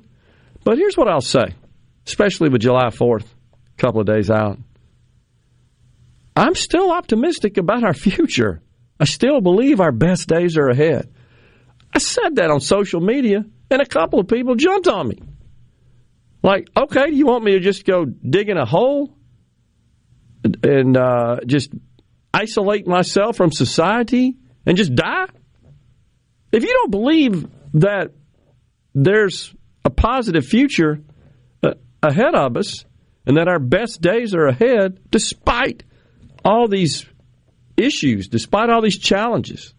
But 0.63 0.77
here's 0.77 0.95
what 0.95 1.07
I'll 1.07 1.21
say, 1.21 1.55
especially 2.05 2.49
with 2.49 2.61
July 2.61 2.87
4th, 2.87 3.25
a 3.77 3.81
couple 3.81 4.01
of 4.01 4.07
days 4.07 4.29
out. 4.29 4.57
I'm 6.35 6.55
still 6.55 6.91
optimistic 6.91 7.57
about 7.57 7.83
our 7.83 7.93
future. 7.93 8.61
I 8.99 9.05
still 9.05 9.41
believe 9.41 9.79
our 9.79 9.91
best 9.91 10.27
days 10.27 10.57
are 10.57 10.69
ahead. 10.69 11.13
I 11.93 11.99
said 11.99 12.35
that 12.35 12.49
on 12.49 12.59
social 12.59 13.01
media, 13.01 13.45
and 13.69 13.81
a 13.81 13.85
couple 13.85 14.19
of 14.19 14.27
people 14.27 14.55
jumped 14.55 14.87
on 14.87 15.07
me. 15.07 15.21
Like, 16.41 16.69
okay, 16.75 17.09
do 17.09 17.15
you 17.15 17.25
want 17.25 17.43
me 17.43 17.53
to 17.53 17.59
just 17.59 17.85
go 17.85 18.05
dig 18.05 18.49
in 18.49 18.57
a 18.57 18.65
hole 18.65 19.15
and 20.63 20.97
uh, 20.97 21.37
just 21.45 21.71
isolate 22.33 22.87
myself 22.87 23.37
from 23.37 23.51
society 23.51 24.35
and 24.65 24.75
just 24.75 24.93
die? 24.93 25.27
If 26.51 26.63
you 26.63 26.69
don't 26.69 26.91
believe 26.91 27.47
that 27.75 28.11
there's 28.93 29.53
a 29.85 29.89
positive 29.89 30.45
future 30.45 30.99
uh, 31.63 31.73
ahead 32.01 32.35
of 32.35 32.57
us 32.57 32.85
and 33.25 33.37
that 33.37 33.47
our 33.47 33.59
best 33.59 34.01
days 34.01 34.33
are 34.33 34.47
ahead, 34.47 34.99
despite 35.09 35.83
all 36.43 36.67
these 36.67 37.05
issues, 37.77 38.27
despite 38.27 38.69
all 38.69 38.81
these 38.81 38.97
challenges, 38.97 39.73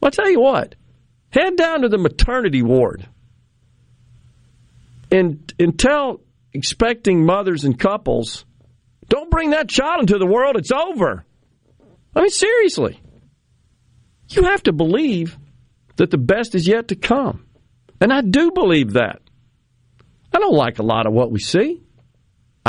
well, 0.00 0.08
I'll 0.08 0.10
tell 0.10 0.30
you 0.30 0.40
what, 0.40 0.74
head 1.30 1.56
down 1.56 1.82
to 1.82 1.88
the 1.88 1.98
maternity 1.98 2.62
ward 2.62 3.06
and, 5.10 5.52
and 5.58 5.78
tell 5.78 6.20
expecting 6.52 7.24
mothers 7.24 7.64
and 7.64 7.78
couples, 7.78 8.44
don't 9.08 9.30
bring 9.30 9.50
that 9.50 9.68
child 9.68 10.00
into 10.00 10.18
the 10.18 10.26
world, 10.26 10.56
it's 10.56 10.72
over. 10.72 11.24
I 12.14 12.20
mean, 12.20 12.30
seriously. 12.30 13.00
You 14.28 14.44
have 14.44 14.62
to 14.64 14.72
believe 14.72 15.36
that 15.96 16.10
the 16.10 16.18
best 16.18 16.54
is 16.54 16.66
yet 16.66 16.88
to 16.88 16.96
come. 16.96 17.46
And 18.00 18.12
I 18.12 18.22
do 18.22 18.52
believe 18.52 18.94
that. 18.94 19.20
I 20.32 20.38
don't 20.38 20.54
like 20.54 20.78
a 20.78 20.84
lot 20.84 21.06
of 21.06 21.12
what 21.12 21.30
we 21.30 21.40
see. 21.40 21.82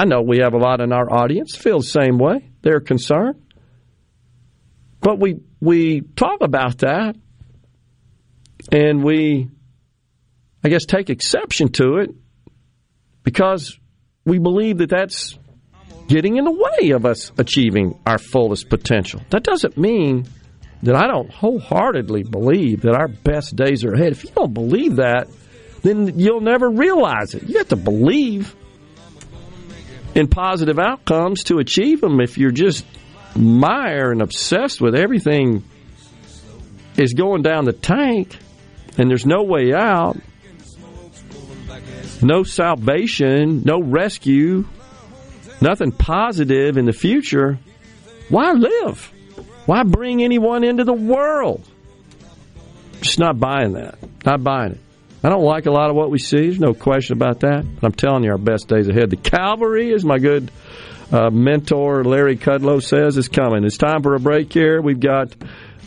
I 0.01 0.05
know 0.05 0.23
we 0.23 0.39
have 0.39 0.55
a 0.55 0.57
lot 0.57 0.81
in 0.81 0.91
our 0.91 1.13
audience 1.13 1.55
feel 1.55 1.77
the 1.77 1.83
same 1.83 2.17
way. 2.17 2.49
They're 2.63 2.79
concerned. 2.79 3.39
But 4.99 5.19
we 5.19 5.41
we 5.59 6.01
talk 6.01 6.41
about 6.41 6.79
that 6.79 7.15
and 8.71 9.03
we 9.03 9.47
I 10.63 10.69
guess 10.69 10.85
take 10.85 11.11
exception 11.11 11.71
to 11.73 11.97
it 11.97 12.09
because 13.21 13.77
we 14.25 14.39
believe 14.39 14.79
that 14.79 14.89
that's 14.89 15.37
getting 16.07 16.37
in 16.37 16.45
the 16.45 16.51
way 16.51 16.89
of 16.93 17.05
us 17.05 17.31
achieving 17.37 17.99
our 18.03 18.17
fullest 18.17 18.69
potential. 18.69 19.21
That 19.29 19.43
doesn't 19.43 19.77
mean 19.77 20.25
that 20.81 20.95
I 20.95 21.05
don't 21.05 21.29
wholeheartedly 21.31 22.23
believe 22.23 22.81
that 22.81 22.95
our 22.95 23.07
best 23.07 23.55
days 23.55 23.85
are 23.85 23.93
ahead. 23.93 24.13
If 24.13 24.23
you 24.23 24.31
don't 24.31 24.51
believe 24.55 24.95
that, 24.95 25.27
then 25.83 26.17
you'll 26.17 26.41
never 26.41 26.71
realize 26.71 27.35
it. 27.35 27.43
You 27.43 27.59
have 27.59 27.67
to 27.67 27.75
believe 27.75 28.55
in 30.15 30.27
positive 30.27 30.79
outcomes 30.79 31.43
to 31.45 31.59
achieve 31.59 32.01
them. 32.01 32.19
If 32.19 32.37
you're 32.37 32.51
just 32.51 32.85
mire 33.35 34.11
and 34.11 34.21
obsessed 34.21 34.81
with 34.81 34.95
everything 34.95 35.63
is 36.97 37.13
going 37.13 37.41
down 37.41 37.65
the 37.65 37.73
tank 37.73 38.37
and 38.97 39.09
there's 39.09 39.25
no 39.25 39.43
way 39.43 39.73
out, 39.73 40.17
no 42.21 42.43
salvation, 42.43 43.63
no 43.63 43.81
rescue, 43.81 44.67
nothing 45.61 45.91
positive 45.91 46.77
in 46.77 46.85
the 46.85 46.93
future, 46.93 47.57
why 48.29 48.51
live? 48.51 49.11
Why 49.65 49.83
bring 49.83 50.23
anyone 50.23 50.63
into 50.63 50.83
the 50.83 50.93
world? 50.93 51.65
Just 53.01 53.19
not 53.19 53.39
buying 53.39 53.73
that. 53.73 53.97
Not 54.25 54.43
buying 54.43 54.73
it. 54.73 54.79
I 55.23 55.29
don't 55.29 55.43
like 55.43 55.67
a 55.67 55.71
lot 55.71 55.89
of 55.89 55.95
what 55.95 56.09
we 56.09 56.17
see. 56.17 56.41
There's 56.41 56.59
no 56.59 56.73
question 56.73 57.15
about 57.15 57.41
that. 57.41 57.63
But 57.75 57.85
I'm 57.85 57.93
telling 57.93 58.23
you, 58.23 58.31
our 58.31 58.37
best 58.37 58.67
days 58.67 58.87
ahead. 58.87 59.11
The 59.11 59.17
cavalry, 59.17 59.93
as 59.93 60.03
my 60.03 60.17
good 60.17 60.51
uh, 61.11 61.29
mentor 61.29 62.03
Larry 62.03 62.37
Kudlow 62.37 62.81
says, 62.81 63.17
is 63.17 63.27
coming. 63.27 63.63
It's 63.63 63.77
time 63.77 64.01
for 64.01 64.15
a 64.15 64.19
break 64.19 64.51
here. 64.51 64.81
We've 64.81 64.99
got 64.99 65.35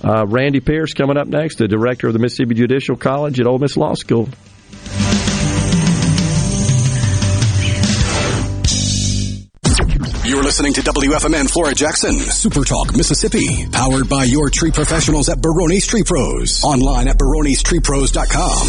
uh, 0.05 0.25
Randy 0.27 0.61
Pierce 0.61 0.93
coming 0.93 1.17
up 1.17 1.27
next, 1.27 1.57
the 1.57 1.67
director 1.67 2.07
of 2.07 2.13
the 2.13 2.21
Mississippi 2.21 2.55
Judicial 2.55 2.97
College 2.97 3.41
at 3.41 3.47
Ole 3.47 3.59
Miss 3.59 3.77
Law 3.77 3.95
School. 3.95 4.29
You're 10.27 10.43
listening 10.43 10.73
to 10.73 10.81
WFMN 10.81 11.51
Flora 11.51 11.75
Jackson, 11.75 12.19
Super 12.19 12.65
Talk, 12.65 12.97
Mississippi, 12.97 13.67
powered 13.71 14.09
by 14.09 14.25
your 14.25 14.49
tree 14.49 14.71
professionals 14.71 15.29
at 15.29 15.37
Barone's 15.43 15.87
Tree 15.87 16.03
Pros. 16.03 16.65
Online 16.65 17.09
at 17.09 17.19
baronestreepros.com. 17.19 18.67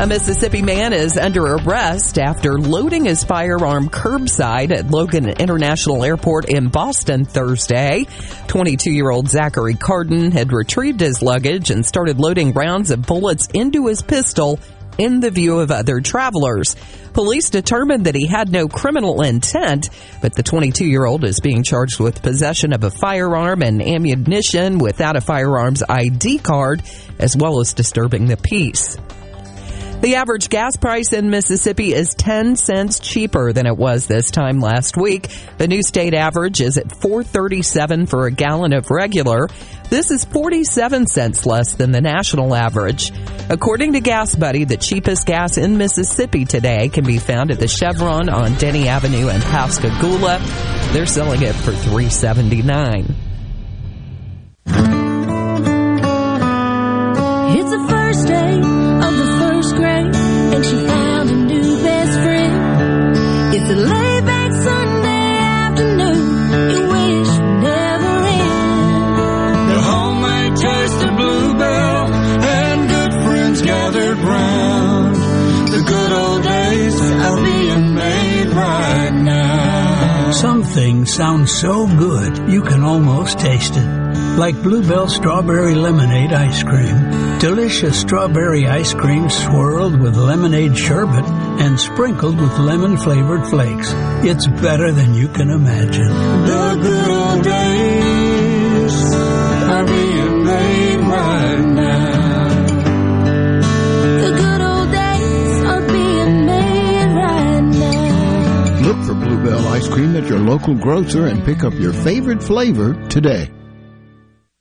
A 0.00 0.06
Mississippi 0.08 0.60
man 0.60 0.92
is 0.92 1.16
under 1.16 1.44
arrest 1.44 2.18
after 2.18 2.58
loading 2.58 3.04
his 3.04 3.22
firearm 3.22 3.88
curbside 3.88 4.72
at 4.72 4.90
Logan 4.90 5.28
International 5.28 6.02
Airport 6.02 6.48
in 6.48 6.68
Boston 6.68 7.24
Thursday. 7.24 8.06
22 8.48 8.90
year 8.90 9.10
old 9.10 9.28
Zachary 9.28 9.74
Carden 9.74 10.32
had 10.32 10.52
retrieved 10.52 11.00
his 11.00 11.22
luggage 11.22 11.70
and 11.70 11.86
started 11.86 12.18
loading 12.18 12.52
rounds 12.52 12.90
of 12.90 13.02
bullets 13.02 13.46
into 13.54 13.86
his 13.86 14.02
pistol 14.02 14.58
in 14.98 15.20
the 15.20 15.30
view 15.30 15.60
of 15.60 15.70
other 15.70 16.00
travelers. 16.00 16.76
Police 17.12 17.50
determined 17.50 18.06
that 18.06 18.16
he 18.16 18.26
had 18.26 18.50
no 18.50 18.66
criminal 18.66 19.22
intent, 19.22 19.90
but 20.20 20.34
the 20.34 20.42
22 20.42 20.84
year 20.84 21.04
old 21.04 21.24
is 21.24 21.40
being 21.40 21.62
charged 21.62 22.00
with 22.00 22.22
possession 22.22 22.72
of 22.72 22.82
a 22.82 22.90
firearm 22.90 23.62
and 23.62 23.80
ammunition 23.80 24.78
without 24.78 25.16
a 25.16 25.20
firearms 25.20 25.82
ID 25.88 26.38
card, 26.38 26.82
as 27.18 27.36
well 27.36 27.60
as 27.60 27.72
disturbing 27.72 28.26
the 28.26 28.36
peace. 28.36 28.98
The 30.00 30.16
average 30.16 30.50
gas 30.50 30.76
price 30.76 31.12
in 31.14 31.30
Mississippi 31.30 31.94
is 31.94 32.14
10 32.14 32.56
cents 32.56 32.98
cheaper 32.98 33.52
than 33.52 33.66
it 33.66 33.76
was 33.76 34.06
this 34.06 34.30
time 34.30 34.60
last 34.60 34.98
week. 34.98 35.34
The 35.56 35.66
new 35.66 35.82
state 35.82 36.12
average 36.12 36.60
is 36.60 36.76
at 36.76 36.94
437 37.00 38.06
for 38.06 38.26
a 38.26 38.30
gallon 38.30 38.74
of 38.74 38.90
regular. 38.90 39.48
This 39.88 40.10
is 40.10 40.24
47 40.24 41.06
cents 41.06 41.46
less 41.46 41.74
than 41.74 41.92
the 41.92 42.02
national 42.02 42.54
average. 42.54 43.12
According 43.48 43.94
to 43.94 44.00
Gas 44.00 44.34
Buddy, 44.34 44.64
the 44.64 44.76
cheapest 44.76 45.26
gas 45.26 45.56
in 45.56 45.78
Mississippi 45.78 46.44
today 46.44 46.88
can 46.90 47.04
be 47.04 47.18
found 47.18 47.50
at 47.50 47.58
the 47.58 47.68
Chevron 47.68 48.28
on 48.28 48.54
Denny 48.54 48.88
Avenue 48.88 49.28
in 49.28 49.40
Pascagoula. 49.40 50.38
They're 50.92 51.06
selling 51.06 51.42
it 51.42 51.54
for 51.54 51.72
379. 51.72 53.14
Some 80.40 80.64
things 80.64 81.14
sound 81.14 81.48
so 81.48 81.86
good 81.86 82.50
you 82.50 82.62
can 82.62 82.82
almost 82.82 83.38
taste 83.38 83.74
it. 83.76 83.88
Like 84.36 84.60
Bluebell 84.62 85.08
Strawberry 85.08 85.76
Lemonade 85.76 86.32
Ice 86.32 86.62
Cream. 86.64 87.38
Delicious 87.38 88.00
strawberry 88.00 88.66
ice 88.66 88.92
cream 88.94 89.30
swirled 89.30 90.00
with 90.00 90.16
lemonade 90.16 90.76
sherbet 90.76 91.24
and 91.60 91.78
sprinkled 91.78 92.40
with 92.40 92.58
lemon 92.58 92.96
flavored 92.96 93.46
flakes. 93.46 93.92
It's 94.24 94.48
better 94.48 94.90
than 94.90 95.14
you 95.14 95.28
can 95.28 95.50
imagine. 95.50 96.08
The 96.08 96.78
good 96.82 97.10
old 97.10 97.44
days 97.44 99.14
are 99.14 99.86
being 99.86 100.44
made 100.44 100.83
Bluebell 109.44 109.68
ice 109.68 109.88
cream 109.88 110.16
at 110.16 110.26
your 110.26 110.38
local 110.38 110.74
grocer 110.74 111.26
and 111.26 111.44
pick 111.44 111.64
up 111.64 111.74
your 111.74 111.92
favorite 111.92 112.42
flavor 112.42 112.94
today. 113.08 113.50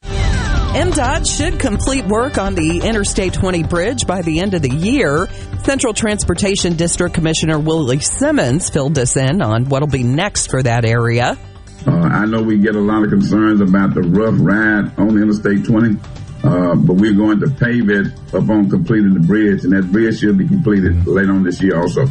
MDOT 0.02 1.26
should 1.26 1.58
complete 1.58 2.06
work 2.06 2.38
on 2.38 2.54
the 2.54 2.82
Interstate 2.82 3.34
20 3.34 3.64
bridge 3.64 4.06
by 4.06 4.22
the 4.24 4.42
end 4.42 4.56
of 4.56 4.62
the 4.62 4.70
year. 4.70 5.30
Central 5.64 5.94
Transportation 5.94 6.76
District 6.76 7.16
Commissioner 7.16 7.60
Willie 7.60 8.00
Simmons 8.00 8.70
filled 8.70 8.98
us 9.00 9.16
in 9.16 9.42
on 9.42 9.70
what'll 9.70 9.88
be 9.88 10.04
next 10.04 10.48
for 10.48 10.62
that 10.62 10.84
area. 10.84 11.38
Uh, 11.88 11.92
I 11.92 12.26
know 12.26 12.42
we 12.42 12.58
get 12.58 12.76
a 12.76 12.82
lot 12.82 13.04
of 13.04 13.10
concerns 13.10 13.62
about 13.62 13.94
the 13.94 14.02
rough 14.02 14.36
ride 14.38 15.00
on 15.00 15.18
Interstate 15.18 15.64
20, 15.64 15.98
uh, 16.44 16.76
but 16.76 16.96
we're 16.96 17.16
going 17.16 17.40
to 17.40 17.50
pave 17.52 17.90
it 17.90 18.08
upon 18.34 18.70
completing 18.70 19.14
the 19.14 19.22
bridge, 19.22 19.64
and 19.64 19.72
that 19.72 19.90
bridge 19.94 20.20
should 20.20 20.38
be 20.38 20.48
completed 20.48 21.08
later 21.08 21.32
on 21.32 21.44
this 21.44 21.62
year 21.62 21.80
also. 21.80 22.06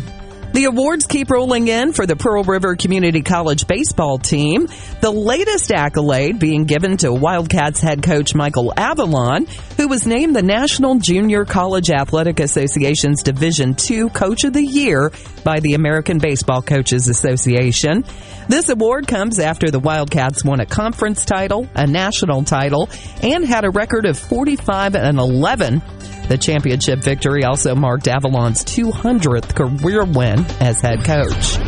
The 0.53 0.65
awards 0.65 1.07
keep 1.07 1.31
rolling 1.31 1.69
in 1.69 1.95
for 1.95 2.05
the 2.05 2.15
Pearl 2.15 2.43
River 2.43 2.77
Community 2.77 3.23
College 3.23 3.67
baseball 3.67 4.19
team. 4.19 4.69
The 5.01 5.11
latest 5.11 5.73
accolade 5.73 6.39
being 6.39 6.65
given 6.65 6.99
to 6.99 7.11
Wildcats 7.11 7.81
head 7.81 8.03
coach 8.03 8.35
Michael 8.35 8.71
Avalon, 8.77 9.47
who 9.79 9.89
was 9.89 10.07
named 10.07 10.37
the 10.37 10.43
National 10.43 10.97
Junior 10.97 11.47
College 11.47 11.89
Athletic 11.89 12.39
Association's 12.39 13.23
Division 13.23 13.75
II 13.91 14.11
Coach 14.11 14.45
of 14.45 14.53
the 14.53 14.63
Year 14.63 15.11
by 15.45 15.61
the 15.61 15.75
American 15.75 16.19
Baseball 16.19 16.63
Coaches 16.63 17.09
Association. 17.09 18.05
This 18.49 18.69
award 18.69 19.07
comes 19.07 19.39
after 19.39 19.71
the 19.71 19.79
Wildcats 19.79 20.45
won 20.45 20.61
a 20.61 20.67
conference 20.67 21.25
title, 21.25 21.69
a 21.75 21.87
national 21.87 22.45
title, 22.45 22.89
and 23.23 23.45
had 23.45 23.65
a 23.65 23.71
record 23.71 24.07
of 24.07 24.19
45 24.19 24.95
and 24.95 25.19
11. 25.19 25.83
The 26.29 26.39
championship 26.39 27.01
victory 27.01 27.45
also 27.45 27.75
marked 27.75 28.09
Avalon's 28.09 28.65
200th 28.65 29.55
career 29.55 30.05
win 30.05 30.45
as 30.61 30.81
head 30.81 31.05
coach. 31.05 31.59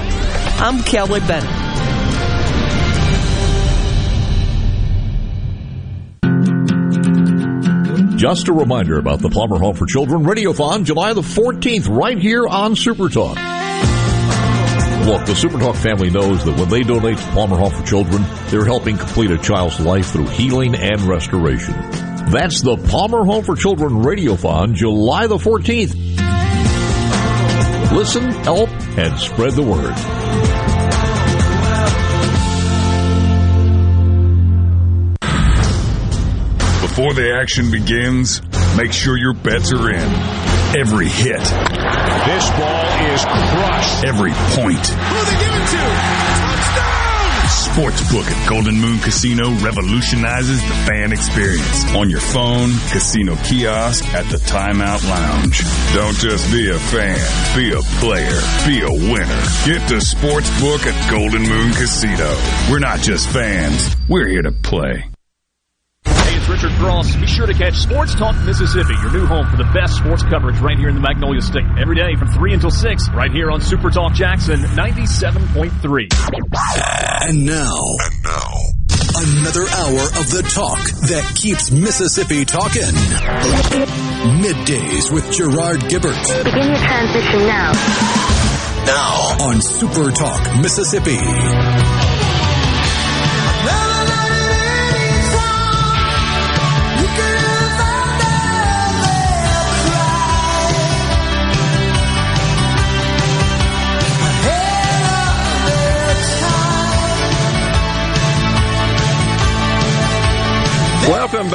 I'm 0.60 0.82
Kelly 0.82 1.20
Bennett. 1.20 1.74
Just 8.16 8.48
a 8.48 8.52
reminder 8.52 8.98
about 8.98 9.18
the 9.18 9.28
Palmer 9.28 9.58
Home 9.58 9.74
for 9.74 9.84
Children 9.84 10.22
Radiothon, 10.22 10.84
July 10.84 11.12
the 11.12 11.20
14th, 11.20 11.94
right 11.94 12.16
here 12.16 12.46
on 12.46 12.74
Super 12.74 13.10
Talk. 13.10 13.36
Look, 15.04 15.26
the 15.26 15.34
SuperTalk 15.34 15.76
family 15.76 16.08
knows 16.08 16.42
that 16.46 16.58
when 16.58 16.70
they 16.70 16.80
donate 16.80 17.18
to 17.18 17.24
Palmer 17.32 17.58
Home 17.58 17.70
for 17.70 17.86
Children, 17.86 18.24
they're 18.46 18.64
helping 18.64 18.96
complete 18.96 19.30
a 19.30 19.36
child's 19.36 19.78
life 19.78 20.06
through 20.06 20.28
healing 20.28 20.74
and 20.74 20.98
restoration. 21.02 21.74
That's 22.30 22.62
the 22.62 22.78
Palmer 22.88 23.22
Home 23.22 23.44
for 23.44 23.54
Children 23.54 24.02
Radiothon, 24.02 24.72
July 24.72 25.26
the 25.26 25.36
14th. 25.36 25.94
Listen, 27.92 28.30
help, 28.30 28.70
and 28.96 29.18
spread 29.18 29.52
the 29.52 29.62
word. 29.62 29.94
Before 36.80 37.12
the 37.12 37.38
action 37.38 37.70
begins, 37.70 38.40
make 38.78 38.92
sure 38.92 39.18
your 39.18 39.34
bets 39.34 39.70
are 39.70 39.90
in. 39.90 40.53
Every 40.76 41.08
hit. 41.08 41.38
This 41.38 42.50
ball 42.58 42.86
is 43.06 43.22
crushed. 43.24 44.04
Every 44.04 44.32
point. 44.58 44.84
Who 44.84 45.24
they 45.24 45.38
give 45.38 45.54
it 45.54 45.66
to? 45.70 46.34
Sportsbook 47.46 48.26
at 48.26 48.48
Golden 48.48 48.80
Moon 48.80 48.98
Casino 48.98 49.50
revolutionizes 49.60 50.60
the 50.62 50.74
fan 50.84 51.12
experience. 51.12 51.94
On 51.94 52.10
your 52.10 52.20
phone, 52.20 52.70
casino 52.90 53.36
kiosk, 53.44 54.04
at 54.14 54.28
the 54.30 54.38
timeout 54.38 55.08
lounge. 55.08 55.62
Don't 55.94 56.16
just 56.16 56.50
be 56.50 56.68
a 56.68 56.78
fan. 56.78 57.56
Be 57.56 57.72
a 57.72 57.82
player. 58.00 58.40
Be 58.66 58.82
a 58.82 58.90
winner. 58.90 59.42
Get 59.64 59.86
to 59.90 60.02
Sportsbook 60.02 60.86
at 60.86 61.10
Golden 61.10 61.42
Moon 61.42 61.70
Casino. 61.72 62.36
We're 62.68 62.80
not 62.80 62.98
just 62.98 63.28
fans. 63.28 63.94
We're 64.08 64.26
here 64.26 64.42
to 64.42 64.50
play. 64.50 65.13
Hey, 66.84 66.90
Cross. 66.90 67.16
Be 67.16 67.26
sure 67.26 67.46
to 67.46 67.54
catch 67.54 67.76
Sports 67.76 68.14
Talk 68.14 68.36
Mississippi, 68.44 68.92
your 69.00 69.10
new 69.10 69.24
home 69.26 69.46
for 69.48 69.56
the 69.56 69.64
best 69.72 69.96
sports 69.96 70.22
coverage 70.22 70.58
right 70.58 70.78
here 70.78 70.90
in 70.90 70.94
the 70.94 71.00
Magnolia 71.00 71.40
State. 71.40 71.64
Every 71.80 71.96
day 71.96 72.14
from 72.14 72.28
3 72.28 72.52
until 72.52 72.70
6, 72.70 73.08
right 73.10 73.30
here 73.30 73.50
on 73.50 73.62
Super 73.62 73.90
Talk 73.90 74.12
Jackson 74.12 74.60
97.3. 74.60 76.08
And 77.26 77.46
now, 77.46 77.74
and 78.04 78.22
now, 78.22 78.52
another 79.16 79.64
hour 79.64 80.02
of 80.20 80.28
the 80.28 80.42
talk 80.52 80.78
that 81.08 81.32
keeps 81.34 81.70
Mississippi 81.70 82.44
talking. 82.44 82.82
Middays 84.42 85.10
with 85.10 85.32
Gerard 85.32 85.80
Gibert. 85.88 86.44
Begin 86.44 86.68
your 86.68 86.84
transition 86.84 87.46
now. 87.46 87.72
Now 88.84 89.46
on 89.48 89.62
Super 89.62 90.10
Talk 90.10 90.60
Mississippi. 90.60 91.93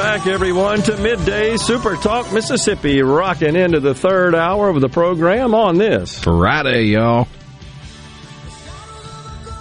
Back, 0.00 0.26
everyone, 0.26 0.80
to 0.80 0.96
Midday 0.96 1.58
Super 1.58 1.94
Talk 1.94 2.32
Mississippi, 2.32 3.02
rocking 3.02 3.54
into 3.54 3.80
the 3.80 3.94
third 3.94 4.34
hour 4.34 4.70
of 4.70 4.80
the 4.80 4.88
program 4.88 5.54
on 5.54 5.76
this 5.76 6.18
Friday, 6.20 6.84
y'all. 6.84 7.28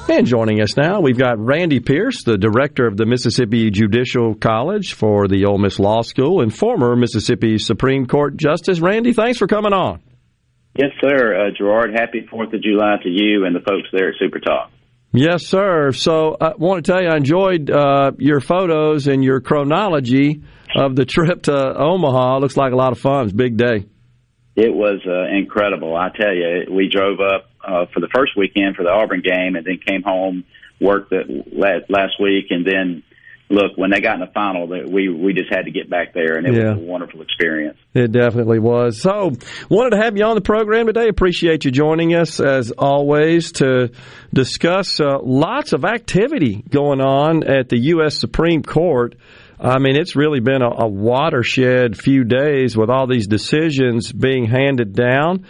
And 0.07 0.25
joining 0.25 0.61
us 0.61 0.77
now, 0.77 1.01
we've 1.01 1.17
got 1.17 1.37
Randy 1.39 1.81
Pierce, 1.81 2.23
the 2.23 2.37
director 2.37 2.87
of 2.87 2.95
the 2.95 3.05
Mississippi 3.05 3.69
Judicial 3.69 4.33
College 4.33 4.93
for 4.93 5.27
the 5.27 5.43
Ole 5.43 5.57
Miss 5.57 5.77
Law 5.77 6.03
School 6.03 6.39
and 6.39 6.55
former 6.55 6.95
Mississippi 6.95 7.57
Supreme 7.57 8.05
Court 8.05 8.37
Justice. 8.37 8.79
Randy, 8.79 9.11
thanks 9.11 9.39
for 9.39 9.47
coming 9.47 9.73
on. 9.73 9.99
Yes, 10.73 10.91
sir. 11.01 11.35
Uh, 11.35 11.51
Gerard, 11.57 11.91
happy 11.93 12.25
4th 12.31 12.53
of 12.53 12.63
July 12.63 12.95
to 13.03 13.09
you 13.09 13.43
and 13.43 13.53
the 13.53 13.59
folks 13.59 13.89
there 13.91 14.11
at 14.11 14.15
Super 14.17 14.39
Talk. 14.39 14.71
Yes, 15.11 15.47
sir. 15.47 15.91
So 15.91 16.37
I 16.39 16.53
want 16.55 16.85
to 16.85 16.91
tell 16.91 17.01
you, 17.01 17.09
I 17.09 17.17
enjoyed 17.17 17.71
uh, 17.71 18.11
your 18.17 18.39
photos 18.39 19.07
and 19.07 19.23
your 19.23 19.41
chronology 19.41 20.43
of 20.75 20.95
the 20.95 21.05
trip 21.05 21.43
to 21.43 21.53
Omaha. 21.53 22.37
It 22.37 22.41
Looks 22.41 22.57
like 22.57 22.73
a 22.73 22.75
lot 22.75 22.91
of 22.91 22.99
fun. 22.99 23.23
It's 23.25 23.33
a 23.33 23.35
big 23.35 23.57
day. 23.57 23.85
It 24.55 24.73
was 24.73 24.99
uh, 25.07 25.35
incredible. 25.35 25.95
I 25.95 26.09
tell 26.09 26.33
you, 26.33 26.65
we 26.71 26.89
drove 26.89 27.19
up 27.19 27.49
uh, 27.65 27.85
for 27.93 28.01
the 28.01 28.09
first 28.13 28.33
weekend 28.37 28.75
for 28.75 28.83
the 28.83 28.89
Auburn 28.89 29.21
game, 29.21 29.55
and 29.55 29.65
then 29.65 29.79
came 29.85 30.03
home, 30.03 30.43
worked 30.79 31.09
the, 31.09 31.43
last 31.89 32.13
week, 32.21 32.47
and 32.49 32.65
then 32.65 33.03
look 33.49 33.71
when 33.77 33.89
they 33.89 33.99
got 33.99 34.13
in 34.15 34.19
the 34.19 34.31
final, 34.33 34.67
that 34.67 34.89
we 34.89 35.09
we 35.09 35.33
just 35.33 35.49
had 35.49 35.63
to 35.63 35.71
get 35.71 35.89
back 35.89 36.13
there, 36.13 36.37
and 36.37 36.45
it 36.47 36.53
Yeah. 36.53 36.73
was 36.75 36.83
a 36.83 36.85
wonderful 36.85 37.21
experience. 37.21 37.77
It 37.93 38.11
definitely 38.11 38.59
was. 38.59 39.01
So, 39.01 39.31
wanted 39.69 39.91
to 39.91 39.97
have 40.03 40.15
you 40.17 40.23
on 40.25 40.35
the 40.35 40.41
program 40.41 40.85
today. 40.85 41.07
Appreciate 41.07 41.65
you 41.65 41.71
joining 41.71 42.13
us 42.13 42.39
as 42.39 42.71
always 42.71 43.51
to 43.53 43.89
discuss 44.33 44.99
uh, 44.99 45.17
lots 45.23 45.73
of 45.73 45.83
activity 45.85 46.63
going 46.69 47.01
on 47.01 47.43
at 47.43 47.69
the 47.69 47.77
U.S. 47.93 48.15
Supreme 48.17 48.61
Court. 48.61 49.15
I 49.59 49.79
mean, 49.79 49.97
it's 49.97 50.15
really 50.15 50.39
been 50.39 50.61
a, 50.61 50.69
a 50.83 50.87
watershed 50.87 51.97
few 51.97 52.23
days 52.23 52.77
with 52.77 52.89
all 52.89 53.07
these 53.07 53.27
decisions 53.27 54.11
being 54.11 54.45
handed 54.45 54.93
down. 54.93 55.45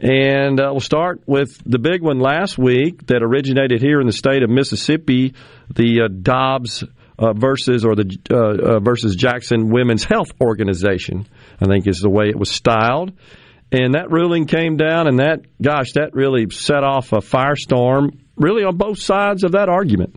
And 0.00 0.60
uh, 0.60 0.68
we'll 0.70 0.80
start 0.80 1.22
with 1.26 1.62
the 1.64 1.78
big 1.78 2.02
one 2.02 2.18
last 2.18 2.58
week 2.58 3.06
that 3.06 3.22
originated 3.22 3.80
here 3.80 4.00
in 4.00 4.06
the 4.06 4.12
state 4.12 4.42
of 4.42 4.50
Mississippi, 4.50 5.32
the 5.74 6.02
uh, 6.02 6.08
Dobbs 6.08 6.84
uh, 7.18 7.32
versus 7.32 7.84
or 7.84 7.94
the 7.94 8.16
uh, 8.30 8.76
uh, 8.76 8.80
versus 8.80 9.16
Jackson 9.16 9.70
Women's 9.70 10.04
Health 10.04 10.32
Organization. 10.40 11.26
I 11.60 11.66
think 11.66 11.86
is 11.86 12.00
the 12.00 12.10
way 12.10 12.28
it 12.28 12.38
was 12.38 12.50
styled. 12.50 13.12
And 13.72 13.94
that 13.94 14.10
ruling 14.10 14.46
came 14.46 14.76
down, 14.76 15.08
and 15.08 15.18
that 15.18 15.40
gosh, 15.60 15.92
that 15.94 16.14
really 16.14 16.48
set 16.50 16.84
off 16.84 17.12
a 17.12 17.18
firestorm, 17.18 18.18
really 18.36 18.62
on 18.62 18.76
both 18.76 19.00
sides 19.00 19.42
of 19.42 19.52
that 19.52 19.68
argument. 19.68 20.16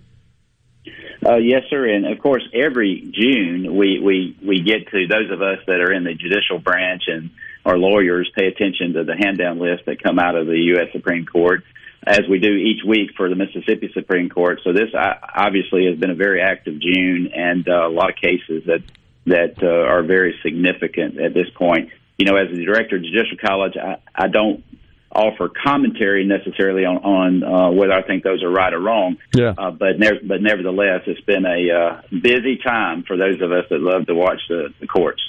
Uh, 1.26 1.38
yes, 1.38 1.64
sir. 1.70 1.88
And 1.88 2.06
of 2.06 2.20
course, 2.20 2.44
every 2.54 3.12
June 3.12 3.76
we, 3.76 4.00
we, 4.00 4.38
we 4.46 4.62
get 4.62 4.88
to 4.92 5.08
those 5.08 5.32
of 5.32 5.42
us 5.42 5.58
that 5.66 5.82
are 5.82 5.92
in 5.92 6.04
the 6.04 6.14
judicial 6.14 6.60
branch 6.60 7.04
and 7.08 7.32
our 7.66 7.78
lawyers 7.78 8.32
pay 8.38 8.46
attention 8.46 8.94
to 8.94 9.04
the 9.04 9.16
hand 9.18 9.38
down 9.38 9.60
list 9.60 9.86
that 9.88 10.02
come 10.02 10.20
out 10.20 10.36
of 10.36 10.46
the 10.48 10.58
U.S. 10.76 10.88
Supreme 10.94 11.26
Court 11.26 11.64
as 12.08 12.22
we 12.30 12.40
do 12.40 12.54
each 12.54 12.84
week 12.88 13.12
for 13.18 13.30
the 13.30 13.36
Mississippi 13.36 13.92
Supreme 13.94 14.30
Court. 14.30 14.60
So 14.64 14.72
this 14.72 14.94
uh, 14.94 15.14
obviously 15.36 15.86
has 15.88 16.00
been 16.00 16.10
a 16.10 16.16
very 16.16 16.42
active 16.42 16.80
June 16.80 17.30
and 17.36 17.68
uh, 17.68 17.88
a 17.88 17.92
lot 17.92 18.10
of 18.10 18.16
cases 18.16 18.64
that, 18.66 18.84
that 19.26 19.62
uh, 19.62 19.68
are 19.68 20.04
very 20.04 20.40
significant 20.42 21.20
at 21.20 21.34
this 21.34 21.50
point. 21.56 21.90
You 22.18 22.26
know, 22.26 22.38
as 22.38 22.50
the 22.50 22.66
director 22.66 22.96
of 22.96 23.04
Judicial 23.04 23.38
College, 23.46 23.74
I, 23.78 23.98
I 24.16 24.28
don't 24.28 24.64
offer 25.12 25.50
commentary 25.50 26.26
necessarily 26.26 26.84
on, 26.86 26.98
on 26.98 27.44
uh, 27.44 27.72
whether 27.72 27.94
I 27.94 28.04
think 28.04 28.24
those 28.24 28.44
are 28.44 28.50
right 28.50 28.74
or 28.74 28.80
wrong. 28.80 29.18
Yeah. 29.36 29.54
Uh, 29.58 29.72
but 29.72 30.00
nev- 30.00 30.28
but 30.28 30.42
nevertheless, 30.42 31.02
it's 31.08 31.22
been 31.22 31.46
a 31.46 31.72
uh, 31.72 32.02
busy 32.12 32.58
time 32.64 33.04
for 33.04 33.18
those 33.18 33.42
of 33.42 33.52
us 33.52 33.66
that 33.70 33.80
love 33.80 34.08
to 34.08 34.16
watch 34.16 34.42
the, 34.50 34.74
the 34.80 34.88
courts. 34.88 35.22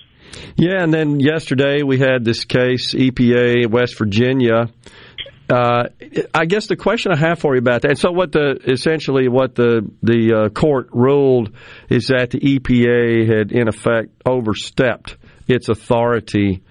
Yeah, 0.57 0.83
and 0.83 0.93
then 0.93 1.21
yesterday 1.21 1.83
we 1.83 1.99
had 1.99 2.25
this 2.25 2.45
case, 2.45 2.95
EPA 2.95 3.71
West 3.71 3.97
Virginia. 3.99 4.69
Uh, 5.49 5.89
I 6.35 6.45
guess 6.45 6.67
the 6.67 6.77
question 6.77 7.13
I 7.13 7.17
have 7.17 7.39
for 7.39 7.55
you 7.55 7.61
about 7.61 7.83
that. 7.83 7.93
And 7.93 7.99
so, 7.99 8.13
what 8.13 8.33
the 8.33 8.59
essentially 8.71 9.29
what 9.29 9.55
the 9.55 9.91
the 10.03 10.35
uh, 10.35 10.49
court 10.51 10.89
ruled 10.93 11.55
is 11.89 12.09
that 12.09 12.31
the 12.31 12.39
EPA 12.39 13.27
had 13.27 13.53
in 13.53 13.67
effect 13.67 14.11
overstepped 14.27 15.17
its 15.47 15.71
authority, 15.71 16.63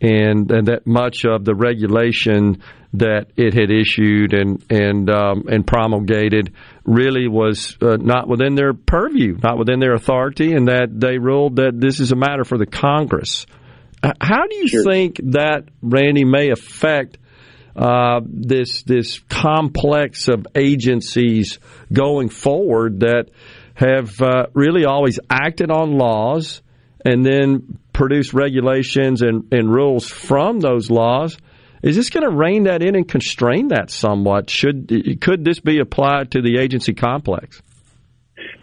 and 0.00 0.50
and 0.50 0.66
that 0.66 0.84
much 0.84 1.24
of 1.24 1.44
the 1.44 1.54
regulation 1.54 2.60
that 2.94 3.26
it 3.36 3.54
had 3.54 3.70
issued 3.70 4.32
and 4.34 4.64
and 4.68 5.10
um, 5.10 5.44
and 5.48 5.64
promulgated 5.64 6.52
really 6.84 7.28
was 7.28 7.76
uh, 7.80 7.96
not 8.00 8.28
within 8.28 8.56
their 8.56 8.74
purview, 8.74 9.36
not 9.42 9.58
within 9.58 9.78
their 9.78 9.94
authority, 9.94 10.54
and 10.54 10.66
that 10.66 10.88
they 10.92 11.18
ruled 11.18 11.56
that 11.56 11.80
this 11.80 12.00
is 12.00 12.10
a 12.10 12.16
matter 12.16 12.44
for 12.44 12.58
the 12.58 12.66
Congress. 12.66 13.46
How 14.20 14.46
do 14.46 14.56
you 14.56 14.84
think 14.84 15.18
that, 15.32 15.68
Randy, 15.80 16.24
may 16.24 16.50
affect 16.50 17.16
uh, 17.76 18.20
this 18.24 18.82
this 18.82 19.18
complex 19.28 20.28
of 20.28 20.46
agencies 20.54 21.58
going 21.92 22.28
forward 22.28 23.00
that 23.00 23.30
have 23.74 24.20
uh, 24.20 24.46
really 24.54 24.84
always 24.84 25.18
acted 25.28 25.70
on 25.70 25.98
laws 25.98 26.62
and 27.04 27.26
then 27.26 27.78
produced 27.92 28.32
regulations 28.32 29.22
and, 29.22 29.52
and 29.52 29.72
rules 29.72 30.08
from 30.08 30.60
those 30.60 30.90
laws. 30.90 31.36
Is 31.82 31.96
this 31.96 32.08
going 32.08 32.28
to 32.28 32.34
rein 32.34 32.64
that 32.64 32.82
in 32.82 32.94
and 32.94 33.06
constrain 33.06 33.68
that 33.68 33.90
somewhat? 33.90 34.48
Should 34.48 35.20
could 35.20 35.44
this 35.44 35.60
be 35.60 35.80
applied 35.80 36.30
to 36.30 36.40
the 36.40 36.58
agency 36.58 36.94
complex? 36.94 37.60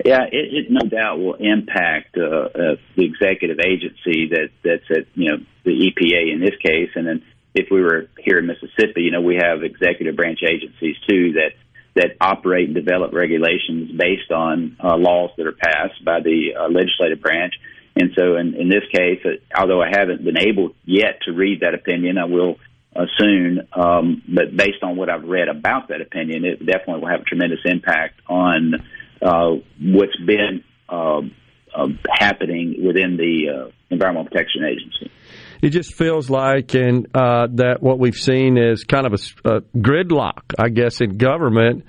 Yeah, 0.03 0.23
it, 0.31 0.65
it 0.65 0.65
no 0.69 0.89
doubt 0.89 1.19
will 1.19 1.35
impact 1.35 2.17
uh, 2.17 2.23
uh, 2.23 2.75
the 2.95 3.05
executive 3.05 3.59
agency 3.59 4.29
that 4.31 4.49
that's 4.63 4.89
at 4.89 5.05
you 5.13 5.31
know 5.31 5.38
the 5.63 5.71
EPA 5.71 6.33
in 6.33 6.39
this 6.39 6.55
case, 6.63 6.89
and 6.95 7.05
then 7.05 7.21
if 7.53 7.67
we 7.71 7.81
were 7.81 8.07
here 8.19 8.39
in 8.39 8.47
Mississippi, 8.47 9.01
you 9.01 9.11
know 9.11 9.21
we 9.21 9.35
have 9.35 9.63
executive 9.63 10.15
branch 10.15 10.39
agencies 10.43 10.95
too 11.07 11.33
that 11.33 11.53
that 11.93 12.15
operate 12.21 12.67
and 12.67 12.75
develop 12.75 13.13
regulations 13.13 13.91
based 13.91 14.31
on 14.31 14.77
uh, 14.81 14.95
laws 14.95 15.31
that 15.37 15.45
are 15.45 15.51
passed 15.51 16.03
by 16.05 16.21
the 16.21 16.55
uh, 16.57 16.69
legislative 16.69 17.21
branch. 17.21 17.53
And 17.95 18.11
so, 18.17 18.37
in, 18.37 18.53
in 18.55 18.69
this 18.69 18.83
case, 18.95 19.19
uh, 19.25 19.59
although 19.59 19.81
I 19.81 19.89
haven't 19.91 20.23
been 20.23 20.37
able 20.37 20.73
yet 20.85 21.21
to 21.25 21.33
read 21.33 21.59
that 21.61 21.73
opinion, 21.73 22.17
I 22.17 22.25
will 22.25 22.55
uh, 22.95 23.05
soon. 23.17 23.67
Um, 23.73 24.21
but 24.27 24.55
based 24.55 24.83
on 24.83 24.95
what 24.95 25.09
I've 25.09 25.23
read 25.23 25.49
about 25.49 25.89
that 25.89 26.01
opinion, 26.01 26.45
it 26.45 26.65
definitely 26.65 27.01
will 27.01 27.09
have 27.09 27.21
a 27.21 27.25
tremendous 27.25 27.59
impact 27.65 28.21
on 28.27 28.75
uh, 29.21 29.55
what's 29.79 30.15
been 30.17 30.63
uh, 30.87 31.21
uh, 31.73 31.87
happening 32.09 32.85
within 32.85 33.17
the 33.17 33.49
uh, 33.49 33.71
Environmental 33.89 34.29
Protection 34.29 34.63
Agency. 34.63 35.11
It 35.61 35.69
just 35.69 35.93
feels 35.93 36.29
like, 36.29 36.73
and 36.73 37.07
uh, 37.13 37.47
that 37.53 37.77
what 37.81 37.99
we've 37.99 38.15
seen 38.15 38.57
is 38.57 38.83
kind 38.83 39.05
of 39.05 39.13
a, 39.13 39.49
a 39.49 39.61
gridlock, 39.77 40.53
I 40.57 40.69
guess, 40.69 41.01
in 41.01 41.17
government. 41.17 41.85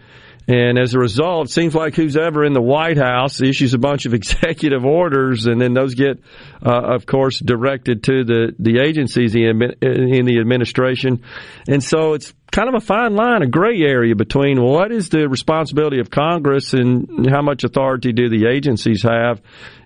And 0.48 0.76
as 0.76 0.94
a 0.94 0.98
result, 0.98 1.46
it 1.46 1.52
seems 1.52 1.74
like 1.74 1.94
who's 1.94 2.16
ever 2.16 2.44
in 2.44 2.52
the 2.52 2.60
White 2.60 2.98
House 2.98 3.40
issues 3.40 3.74
a 3.74 3.78
bunch 3.78 4.06
of 4.06 4.14
executive 4.14 4.84
orders, 4.84 5.46
and 5.46 5.60
then 5.60 5.72
those 5.72 5.94
get, 5.94 6.18
uh, 6.64 6.94
of 6.94 7.06
course, 7.06 7.38
directed 7.38 8.02
to 8.04 8.24
the, 8.24 8.52
the 8.58 8.80
agencies 8.80 9.34
in 9.34 9.58
the 9.58 10.38
administration. 10.40 11.22
And 11.68 11.82
so 11.82 12.14
it's 12.14 12.34
kind 12.50 12.68
of 12.68 12.74
a 12.74 12.84
fine 12.84 13.14
line, 13.14 13.42
a 13.42 13.46
gray 13.46 13.80
area 13.80 14.14
between 14.14 14.60
what 14.60 14.92
is 14.92 15.08
the 15.08 15.28
responsibility 15.28 16.00
of 16.00 16.10
Congress 16.10 16.74
and 16.74 17.30
how 17.30 17.40
much 17.40 17.64
authority 17.64 18.12
do 18.12 18.28
the 18.28 18.48
agencies 18.48 19.04
have. 19.04 19.40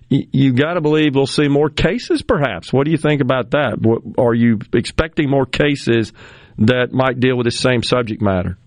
You 0.09 0.53
got 0.53 0.75
to 0.75 0.81
believe 0.81 1.15
we'll 1.15 1.27
see 1.27 1.49
more 1.49 1.69
cases, 1.69 2.21
perhaps. 2.21 2.71
What 2.71 2.85
do 2.85 2.91
you 2.91 2.97
think 2.97 3.21
about 3.21 3.51
that? 3.51 4.13
Are 4.17 4.33
you 4.33 4.59
expecting 4.73 5.29
more 5.29 5.45
cases 5.45 6.13
that 6.59 6.93
might 6.93 7.19
deal 7.19 7.35
with 7.35 7.45
the 7.45 7.51
same 7.51 7.83
subject 7.83 8.21
matter? 8.21 8.57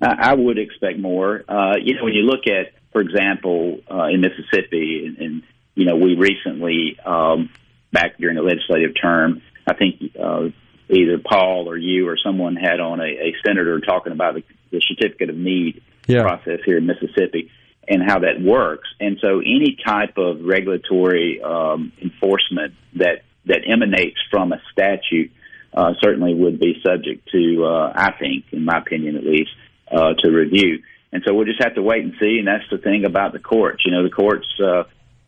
I 0.00 0.34
would 0.34 0.58
expect 0.58 0.98
more. 0.98 1.44
Uh, 1.48 1.74
you 1.80 1.94
know, 1.94 2.02
when 2.02 2.14
you 2.14 2.22
look 2.22 2.48
at, 2.48 2.72
for 2.90 3.00
example, 3.00 3.80
uh, 3.88 4.06
in 4.06 4.20
Mississippi, 4.20 5.04
and, 5.06 5.18
and 5.18 5.42
you 5.76 5.86
know, 5.86 5.94
we 5.94 6.16
recently, 6.16 6.98
um, 7.06 7.50
back 7.92 8.18
during 8.18 8.34
the 8.34 8.42
legislative 8.42 8.96
term, 9.00 9.40
I 9.68 9.74
think 9.74 10.02
uh, 10.20 10.48
either 10.90 11.18
Paul 11.24 11.68
or 11.68 11.76
you 11.76 12.08
or 12.08 12.16
someone 12.16 12.56
had 12.56 12.80
on 12.80 12.98
a, 12.98 13.04
a 13.04 13.34
senator 13.46 13.78
talking 13.78 14.12
about 14.12 14.34
the, 14.34 14.42
the 14.72 14.80
certificate 14.80 15.30
of 15.30 15.36
need 15.36 15.80
yeah. 16.08 16.22
process 16.22 16.58
here 16.66 16.78
in 16.78 16.86
Mississippi 16.86 17.52
and 17.88 18.02
how 18.02 18.20
that 18.20 18.40
works. 18.40 18.88
And 19.00 19.18
so, 19.20 19.40
any 19.40 19.76
type 19.84 20.16
of 20.16 20.44
regulatory 20.44 21.40
um, 21.42 21.92
enforcement 22.00 22.74
that 22.96 23.22
that 23.46 23.62
emanates 23.66 24.18
from 24.30 24.52
a 24.52 24.60
statute 24.72 25.32
uh, 25.74 25.94
certainly 26.00 26.34
would 26.34 26.60
be 26.60 26.80
subject 26.86 27.28
to, 27.32 27.64
uh, 27.64 27.92
I 27.94 28.12
think, 28.12 28.44
in 28.52 28.64
my 28.64 28.78
opinion 28.78 29.16
at 29.16 29.24
least, 29.24 29.50
uh, 29.90 30.14
to 30.14 30.30
review. 30.30 30.82
And 31.12 31.22
so 31.26 31.34
we'll 31.34 31.46
just 31.46 31.62
have 31.62 31.74
to 31.74 31.82
wait 31.82 32.04
and 32.04 32.14
see. 32.20 32.38
And 32.38 32.46
that's 32.46 32.68
the 32.70 32.78
thing 32.78 33.04
about 33.04 33.32
the 33.32 33.38
courts. 33.38 33.84
You 33.84 33.92
know, 33.92 34.02
the 34.02 34.10
courts, 34.10 34.46
uh, 34.62 34.84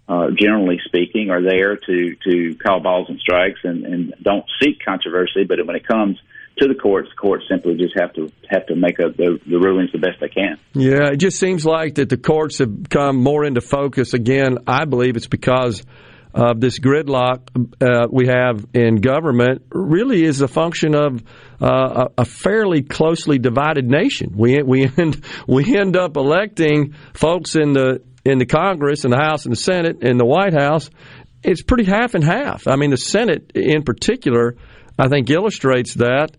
uh, 0.09 0.31
generally 0.31 0.81
speaking, 0.85 1.31
are 1.31 1.43
there 1.43 1.76
to 1.76 2.16
to 2.28 2.55
call 2.56 2.81
balls 2.81 3.09
and 3.09 3.18
strikes 3.18 3.60
and, 3.64 3.85
and 3.85 4.14
don't 4.22 4.44
seek 4.62 4.85
controversy. 4.85 5.44
But 5.44 5.64
when 5.66 5.76
it 5.76 5.86
comes 5.86 6.20
to 6.59 6.68
the 6.68 6.74
courts, 6.74 7.09
the 7.10 7.16
courts 7.16 7.44
simply 7.51 7.74
just 7.74 7.94
have 7.98 8.12
to 8.14 8.31
have 8.48 8.66
to 8.66 8.76
make 8.76 9.01
up 9.01 9.16
the, 9.16 9.39
the 9.47 9.59
rulings 9.59 9.90
the 9.93 9.98
best 9.98 10.20
they 10.20 10.28
can. 10.28 10.59
Yeah, 10.72 11.12
it 11.12 11.16
just 11.16 11.39
seems 11.39 11.66
like 11.66 11.97
that 11.97 12.09
the 12.09 12.16
courts 12.16 12.59
have 12.59 12.89
come 12.89 13.16
more 13.16 13.44
into 13.44 13.60
focus 13.60 14.14
again. 14.14 14.59
I 14.66 14.85
believe 14.85 15.16
it's 15.16 15.26
because 15.26 15.82
of 16.35 16.60
this 16.60 16.81
gridlock 16.81 17.48
uh, 17.81 18.09
we 18.10 18.26
have 18.26 18.66
in 18.74 18.97
government 18.97 19.62
really 19.70 20.24
is 20.24 20.40
a 20.40 20.48
function 20.48 20.94
of 20.94 21.22
uh, 21.60 22.09
a, 22.18 22.24
fairly 22.24 22.82
closely 22.82 23.39
divided 23.39 23.89
nation. 23.89 24.32
We 24.36 24.60
we 24.62 24.85
end 24.85 25.24
we 25.48 25.76
end 25.76 25.97
up 25.97 26.16
electing 26.16 26.94
folks 27.14 27.55
in 27.55 27.72
the 27.72 28.02
in 28.24 28.39
the 28.39 28.47
Congress, 28.47 29.05
in 29.05 29.10
the 29.10 29.18
House, 29.18 29.44
and 29.44 29.52
the 29.52 29.56
Senate, 29.56 30.02
in 30.02 30.16
the 30.16 30.24
White 30.24 30.55
House. 30.55 30.90
It's 31.43 31.62
pretty 31.62 31.85
half 31.85 32.14
and 32.14 32.24
half. 32.24 32.66
I 32.66 32.76
mean, 32.76 32.90
the 32.90 32.97
Senate 32.97 33.52
in 33.55 33.82
particular, 33.82 34.56
I 34.99 35.09
think, 35.09 35.31
illustrates 35.31 35.95
that 35.95 36.37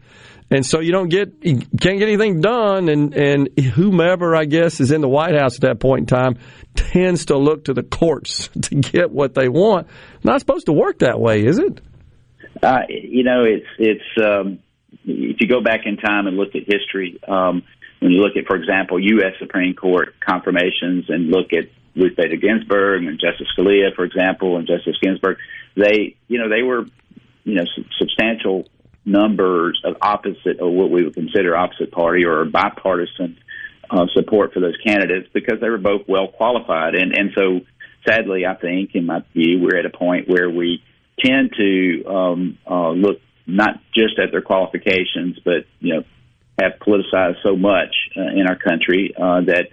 and 0.52 0.66
so 0.66 0.80
you 0.80 0.92
don't 0.92 1.10
get 1.10 1.44
you 1.44 1.58
can't 1.58 1.98
get 1.98 2.08
anything 2.08 2.42
done 2.42 2.90
and 2.90 3.14
and 3.16 3.60
whomever 3.60 4.36
I 4.36 4.46
guess 4.46 4.80
is 4.80 4.92
in 4.92 5.02
the 5.02 5.10
White 5.10 5.36
House 5.36 5.56
at 5.56 5.62
that 5.62 5.80
point 5.80 6.02
in 6.02 6.06
time 6.06 6.38
tends 6.76 7.26
to 7.26 7.38
look 7.38 7.66
to 7.66 7.74
the 7.74 7.84
courts 7.84 8.48
to 8.62 8.76
get 8.76 9.12
what 9.12 9.34
they 9.34 9.50
want. 9.50 9.88
Not 10.24 10.40
supposed 10.40 10.68
to 10.68 10.74
work 10.74 11.00
that 11.00 11.20
way, 11.20 11.46
is 11.46 11.58
it? 11.58 11.82
Uh, 12.62 12.82
you 12.90 13.24
know, 13.24 13.44
it's 13.44 13.68
it's 13.80 14.24
um, 14.24 14.60
if 15.04 15.38
you 15.40 15.48
go 15.48 15.62
back 15.62 15.82
in 15.86 15.98
time 15.98 16.28
and 16.28 16.38
look 16.38 16.56
at 16.56 16.64
history, 16.66 17.20
um, 17.28 17.64
when 18.00 18.12
you 18.12 18.22
look 18.22 18.38
at, 18.38 18.46
for 18.46 18.56
example, 18.56 19.00
U.S. 19.00 19.34
Supreme 19.40 19.74
Court 19.74 20.16
confirmations 20.20 21.06
and 21.10 21.28
look 21.28 21.54
at 21.54 21.66
Ruth 21.96 22.16
Bader 22.16 22.38
Ginsburg 22.38 23.04
and 23.04 23.20
Justice 23.20 23.48
Scalia, 23.58 23.94
for 23.96 24.06
example, 24.06 24.58
and 24.58 24.68
Justice 24.68 24.96
Ginsburg, 25.02 25.38
they 25.76 26.16
you 26.28 26.40
know 26.40 26.50
they 26.50 26.64
were 26.64 26.86
you 27.46 27.56
know 27.56 27.64
substantial 27.98 28.68
numbers 29.06 29.80
of 29.86 29.96
opposite 30.02 30.60
or 30.60 30.76
what 30.76 30.90
we 30.90 31.04
would 31.04 31.14
consider 31.14 31.56
opposite 31.56 31.92
party 31.92 32.26
or 32.26 32.44
bipartisan 32.44 33.38
uh, 33.90 34.08
support 34.14 34.52
for 34.52 34.60
those 34.60 34.76
candidates 34.86 35.30
because 35.34 35.62
they 35.62 35.70
were 35.70 35.78
both 35.78 36.02
well 36.08 36.28
qualified. 36.28 36.96
And 36.96 37.14
and 37.14 37.32
so 37.36 37.62
sadly, 38.06 38.46
I 38.46 38.56
think 38.56 38.92
in 38.96 39.06
my 39.06 39.24
view, 39.34 39.60
we're 39.62 39.78
at 39.78 39.86
a 39.86 39.96
point 39.96 40.28
where 40.28 40.50
we 40.50 40.84
tend 41.24 41.54
to 41.58 42.04
um, 42.08 42.58
uh, 42.70 42.90
look 42.90 43.22
not 43.48 43.80
just 43.94 44.18
at 44.20 44.32
their 44.32 44.42
qualifications, 44.42 45.40
but 45.46 45.66
you 45.80 45.96
know 45.96 46.04
have 46.60 46.74
politicized 46.80 47.44
so 47.44 47.56
much 47.56 47.94
uh, 48.18 48.22
in 48.22 48.48
our 48.48 48.56
country 48.56 49.14
uh, 49.16 49.42
that 49.42 49.68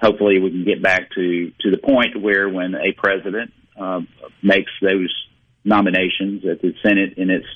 hopefully 0.00 0.38
we 0.38 0.50
can 0.50 0.64
get 0.64 0.82
back 0.82 1.10
to 1.14 1.52
to 1.60 1.70
the 1.70 1.78
point 1.78 2.20
where 2.20 2.48
when 2.48 2.74
a 2.74 2.92
president 2.92 3.52
uh, 3.78 4.00
makes 4.42 4.70
those 4.80 5.12
nominations 5.68 6.42
that 6.42 6.60
the 6.62 6.72
Senate 6.82 7.14
in 7.16 7.30
its 7.30 7.46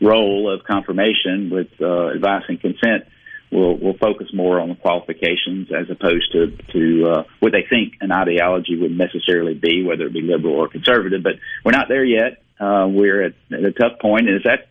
role 0.00 0.52
of 0.52 0.64
confirmation 0.64 1.50
with 1.50 1.68
uh, 1.80 2.08
advice 2.08 2.42
and 2.48 2.60
consent 2.60 3.04
will 3.50 3.78
will 3.78 3.96
focus 3.98 4.28
more 4.32 4.60
on 4.60 4.68
the 4.68 4.74
qualifications 4.74 5.68
as 5.70 5.90
opposed 5.90 6.32
to 6.32 6.56
to 6.72 7.10
uh, 7.10 7.22
what 7.40 7.52
they 7.52 7.64
think 7.68 7.94
an 8.00 8.12
ideology 8.12 8.76
would 8.78 8.96
necessarily 8.96 9.54
be, 9.54 9.84
whether 9.84 10.06
it 10.06 10.12
be 10.12 10.22
liberal 10.22 10.54
or 10.54 10.68
conservative. 10.68 11.22
But 11.22 11.34
we're 11.64 11.72
not 11.72 11.88
there 11.88 12.04
yet. 12.04 12.42
Uh, 12.60 12.86
we're 12.88 13.24
at, 13.24 13.34
at 13.52 13.64
a 13.64 13.72
tough 13.72 13.98
point. 14.00 14.28
Is 14.28 14.42
that 14.44 14.68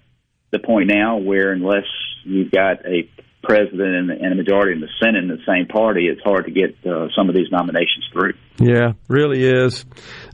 the 0.51 0.59
point 0.59 0.89
now 0.93 1.17
where 1.17 1.51
unless 1.51 1.85
you've 2.23 2.51
got 2.51 2.85
a 2.85 3.09
president 3.43 3.95
and, 3.95 4.11
and 4.11 4.33
a 4.33 4.35
majority 4.35 4.73
in 4.73 4.81
the 4.81 4.89
Senate 4.99 5.23
in 5.23 5.29
the 5.29 5.43
same 5.47 5.67
party, 5.67 6.07
it's 6.07 6.21
hard 6.21 6.45
to 6.45 6.51
get 6.51 6.75
uh, 6.85 7.07
some 7.15 7.29
of 7.29 7.35
these 7.35 7.51
nominations 7.51 8.05
through. 8.13 8.33
Yeah, 8.59 8.93
really 9.07 9.43
is. 9.43 9.85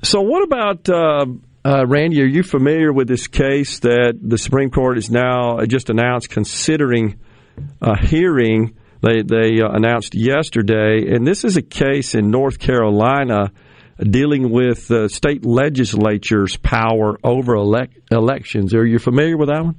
So, 0.03 0.21
what 0.21 0.43
about 0.43 0.89
uh, 0.89 1.25
uh, 1.67 1.85
Randy, 1.85 2.21
are 2.21 2.25
you 2.25 2.43
familiar 2.43 2.93
with 2.93 3.09
this 3.09 3.27
case 3.27 3.79
that 3.79 4.17
the 4.21 4.37
Supreme 4.37 4.71
Court 4.71 4.95
has 4.95 5.09
now 5.09 5.59
just 5.65 5.89
announced 5.89 6.29
considering 6.29 7.19
a 7.81 7.99
hearing? 7.99 8.77
They 9.01 9.21
they 9.21 9.61
uh, 9.61 9.69
announced 9.69 10.15
yesterday, 10.15 11.13
and 11.13 11.27
this 11.27 11.43
is 11.43 11.57
a 11.57 11.61
case 11.61 12.15
in 12.15 12.31
North 12.31 12.57
Carolina 12.59 13.51
dealing 13.99 14.49
with 14.49 14.87
the 14.87 15.09
state 15.09 15.43
legislature's 15.43 16.55
power 16.55 17.17
over 17.21 17.55
elect- 17.55 17.99
elections. 18.11 18.73
Are 18.73 18.85
you 18.85 18.97
familiar 18.97 19.35
with 19.35 19.49
that 19.49 19.63
one? 19.63 19.75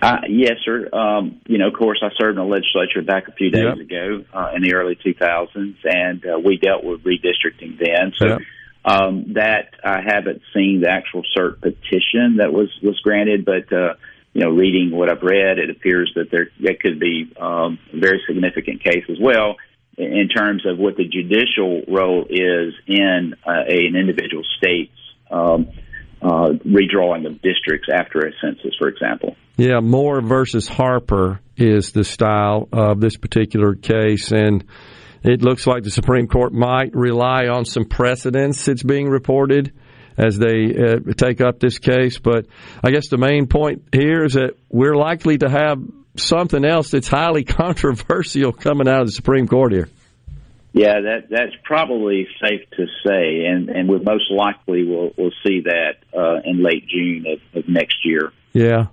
Uh, 0.00 0.18
yes, 0.28 0.58
sir. 0.64 0.88
Um, 0.94 1.40
you 1.46 1.58
know, 1.58 1.68
of 1.68 1.74
course, 1.74 2.02
I 2.02 2.10
served 2.20 2.38
in 2.38 2.44
the 2.44 2.50
legislature 2.50 3.02
back 3.02 3.26
a 3.26 3.32
few 3.32 3.50
days 3.50 3.64
yep. 3.64 3.84
ago 3.84 4.24
uh, 4.32 4.52
in 4.54 4.62
the 4.62 4.74
early 4.74 4.94
2000s, 4.94 5.74
and 5.84 6.24
uh, 6.24 6.38
we 6.38 6.56
dealt 6.56 6.84
with 6.84 7.02
redistricting 7.02 7.78
then. 7.78 8.12
So. 8.16 8.26
Yep 8.26 8.38
um, 8.84 9.34
that 9.34 9.74
I 9.84 10.00
haven't 10.00 10.42
seen 10.54 10.80
the 10.82 10.90
actual 10.90 11.22
cert 11.36 11.60
petition 11.60 12.36
that 12.38 12.52
was 12.52 12.68
was 12.82 12.98
granted, 13.00 13.44
but 13.44 13.72
uh, 13.72 13.94
you 14.32 14.42
know, 14.42 14.50
reading 14.50 14.90
what 14.90 15.10
I've 15.10 15.22
read, 15.22 15.58
it 15.58 15.70
appears 15.70 16.12
that 16.14 16.30
there 16.30 16.48
that 16.60 16.80
could 16.80 17.00
be 17.00 17.32
um, 17.40 17.78
a 17.92 17.98
very 17.98 18.22
significant 18.26 18.82
case 18.82 19.04
as 19.08 19.18
well 19.20 19.56
in 19.98 20.28
terms 20.28 20.64
of 20.66 20.78
what 20.78 20.96
the 20.96 21.04
judicial 21.04 21.82
role 21.88 22.24
is 22.30 22.72
in 22.86 23.34
uh, 23.46 23.64
a, 23.68 23.86
an 23.86 23.96
individual 23.96 24.44
state's 24.56 24.92
um, 25.30 25.68
uh, 26.22 26.50
redrawing 26.66 27.26
of 27.26 27.42
districts 27.42 27.88
after 27.92 28.20
a 28.20 28.32
census, 28.40 28.74
for 28.78 28.88
example. 28.88 29.36
Yeah, 29.56 29.80
Moore 29.80 30.22
versus 30.22 30.68
Harper 30.68 31.40
is 31.56 31.92
the 31.92 32.04
style 32.04 32.68
of 32.72 33.00
this 33.00 33.16
particular 33.16 33.74
case, 33.74 34.32
and 34.32 34.64
it 35.22 35.42
looks 35.42 35.66
like 35.66 35.82
the 35.82 35.90
Supreme 35.90 36.26
Court 36.26 36.52
might 36.52 36.94
rely 36.94 37.46
on 37.46 37.64
some 37.64 37.84
precedents. 37.84 38.64
that's 38.64 38.82
being 38.82 39.08
reported 39.08 39.72
as 40.16 40.38
they 40.38 40.74
uh, 40.76 41.12
take 41.16 41.40
up 41.40 41.60
this 41.60 41.78
case, 41.78 42.18
but 42.18 42.46
I 42.82 42.90
guess 42.90 43.08
the 43.08 43.18
main 43.18 43.46
point 43.46 43.84
here 43.92 44.24
is 44.24 44.34
that 44.34 44.56
we're 44.68 44.96
likely 44.96 45.38
to 45.38 45.48
have 45.48 45.82
something 46.16 46.64
else 46.64 46.90
that's 46.90 47.08
highly 47.08 47.44
controversial 47.60 48.52
coming 48.52 48.88
out 48.88 49.00
of 49.00 49.06
the 49.06 49.12
Supreme 49.12 49.46
Court 49.46 49.72
here. 49.72 49.88
Yeah, 50.72 51.00
that 51.00 51.28
that's 51.28 51.52
probably 51.64 52.28
safe 52.40 52.68
to 52.76 52.86
say, 53.04 53.44
and 53.44 53.68
and 53.70 53.88
we 53.88 53.98
most 53.98 54.30
likely 54.30 54.84
will 54.84 55.12
will 55.16 55.32
see 55.44 55.62
that 55.62 55.96
uh, 56.16 56.40
in 56.44 56.62
late 56.62 56.86
June 56.86 57.24
of, 57.26 57.58
of 57.58 57.68
next 57.68 57.96
year. 58.04 58.32
Yeah. 58.52 58.86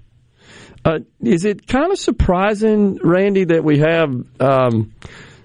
Uh, 0.83 0.99
is 1.21 1.45
it 1.45 1.67
kind 1.67 1.91
of 1.91 1.99
surprising, 1.99 2.97
Randy, 3.03 3.43
that 3.45 3.63
we 3.63 3.79
have 3.79 4.09
um, 4.39 4.93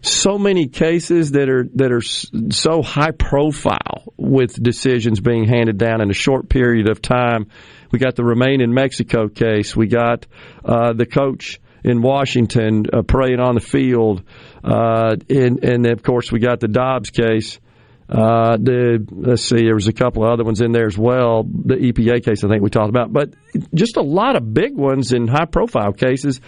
so 0.03 0.37
many 0.37 0.67
cases 0.67 1.33
that 1.33 1.49
are 1.49 1.65
that 1.75 1.93
are 1.93 2.01
so 2.01 2.83
high 2.83 3.13
profile 3.13 4.13
with 4.17 4.61
decisions 4.61 5.21
being 5.21 5.45
handed 5.45 5.79
down 5.79 6.01
in 6.01 6.11
a 6.11 6.15
short 6.15 6.49
period 6.49 6.89
of 6.89 7.01
time? 7.01 7.47
We 7.93 7.99
got 7.99 8.17
the 8.17 8.25
Remain 8.25 8.61
in 8.61 8.75
Mexico 8.75 9.29
case. 9.29 9.77
We 9.77 9.87
got 9.87 10.27
uh, 10.65 10.93
the 10.93 11.07
coach 11.07 11.61
in 11.85 12.03
Washington 12.03 12.85
uh, 12.93 13.03
praying 13.03 13.41
on 13.41 13.55
the 13.55 13.61
field, 13.61 14.23
uh, 14.65 15.17
and 15.29 15.65
and 15.65 15.87
of 15.87 16.03
course 16.03 16.33
we 16.33 16.41
got 16.41 16.61
the 16.61 16.69
Dobbs 16.69 17.11
case. 17.11 17.61
Uh, 18.09 18.57
the 18.59 19.07
let's 19.11 19.45
see, 19.45 19.63
there 19.63 19.75
was 19.75 19.89
a 19.89 19.93
couple 19.93 20.25
of 20.25 20.31
other 20.31 20.45
ones 20.45 20.61
in 20.61 20.73
there 20.73 20.87
as 20.87 20.99
well. 20.99 21.45
The 21.45 21.77
EPA 21.77 22.25
case, 22.25 22.45
I 22.45 22.49
think 22.49 22.63
we 22.63 22.71
talked 22.71 22.91
about, 22.91 23.13
but 23.13 23.35
just 23.73 23.97
a 23.97 24.03
lot 24.03 24.37
of 24.37 24.53
big 24.53 24.77
ones 24.77 25.13
in 25.13 25.29
high 25.29 25.47
profile 25.47 25.93
cases 25.93 26.41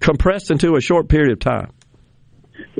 compressed 0.00 0.50
into 0.50 0.76
a 0.76 0.80
short 0.80 1.08
period 1.08 1.32
of 1.32 1.40
time. 1.40 1.72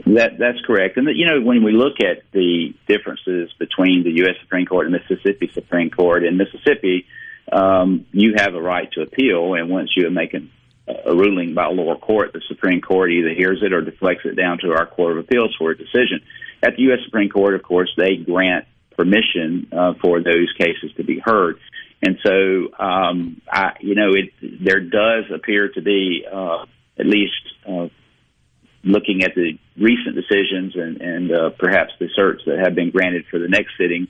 That 0.06 0.38
that's 0.38 0.60
correct. 0.66 0.96
And 0.96 1.08
you 1.16 1.26
know, 1.26 1.40
when 1.40 1.62
we 1.62 1.72
look 1.72 2.00
at 2.00 2.22
the 2.32 2.74
differences 2.86 3.52
between 3.58 4.04
the 4.04 4.10
U.S. 4.22 4.36
Supreme 4.40 4.66
Court 4.66 4.86
and 4.86 4.96
Mississippi 4.96 5.50
Supreme 5.52 5.90
Court, 5.90 6.24
in 6.24 6.36
Mississippi, 6.36 7.06
um, 7.52 8.06
you 8.12 8.34
have 8.36 8.54
a 8.54 8.60
right 8.60 8.90
to 8.92 9.02
appeal, 9.02 9.54
and 9.54 9.68
once 9.68 9.90
you 9.96 10.08
make 10.10 10.34
an, 10.34 10.50
a 10.88 11.14
ruling 11.14 11.54
by 11.54 11.66
a 11.66 11.70
lower 11.70 11.96
court, 11.96 12.32
the 12.32 12.42
Supreme 12.48 12.80
Court 12.80 13.10
either 13.10 13.34
hears 13.34 13.62
it 13.62 13.72
or 13.72 13.80
deflects 13.80 14.24
it 14.24 14.36
down 14.36 14.58
to 14.58 14.72
our 14.72 14.86
Court 14.86 15.12
of 15.12 15.18
Appeals 15.18 15.54
for 15.58 15.70
a 15.70 15.76
decision. 15.76 16.22
At 16.62 16.76
the 16.76 16.82
U.S. 16.84 17.00
Supreme 17.04 17.30
Court, 17.30 17.54
of 17.54 17.62
course, 17.62 17.92
they 17.96 18.16
grant 18.16 18.66
permission 18.96 19.68
uh, 19.72 19.94
for 20.00 20.22
those 20.22 20.52
cases 20.58 20.92
to 20.96 21.04
be 21.04 21.20
heard. 21.24 21.58
And 22.02 22.18
so, 22.24 22.68
um, 22.78 23.42
I, 23.50 23.72
you 23.80 23.94
know, 23.94 24.10
it 24.14 24.32
there 24.40 24.80
does 24.80 25.24
appear 25.34 25.68
to 25.68 25.82
be 25.82 26.24
uh, 26.30 26.64
at 26.98 27.06
least 27.06 27.42
uh, 27.68 27.88
looking 28.82 29.22
at 29.22 29.34
the 29.34 29.58
recent 29.76 30.16
decisions 30.16 30.74
and, 30.74 31.00
and 31.00 31.32
uh, 31.32 31.50
perhaps 31.58 31.92
the 31.98 32.08
certs 32.18 32.44
that 32.46 32.58
have 32.64 32.74
been 32.74 32.90
granted 32.90 33.24
for 33.30 33.38
the 33.38 33.48
next 33.48 33.72
sitting, 33.78 34.08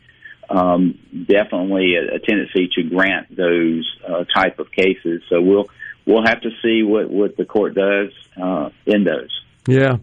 um, 0.49 0.99
definitely 1.29 1.95
a, 1.97 2.17
a 2.17 2.19
tendency 2.19 2.69
to 2.75 2.83
grant 2.83 3.35
those 3.35 3.89
uh, 4.07 4.25
type 4.35 4.59
of 4.59 4.71
cases. 4.73 5.23
So 5.29 5.41
we'll 5.41 5.67
we'll 6.07 6.25
have 6.25 6.41
to 6.43 6.51
see 6.63 6.83
what 6.83 7.11
what 7.11 7.37
the 7.37 7.45
court 7.45 7.75
does 7.75 8.13
uh, 8.41 8.71
in 8.87 9.05
those. 9.05 9.31
Yeah, 9.69 9.97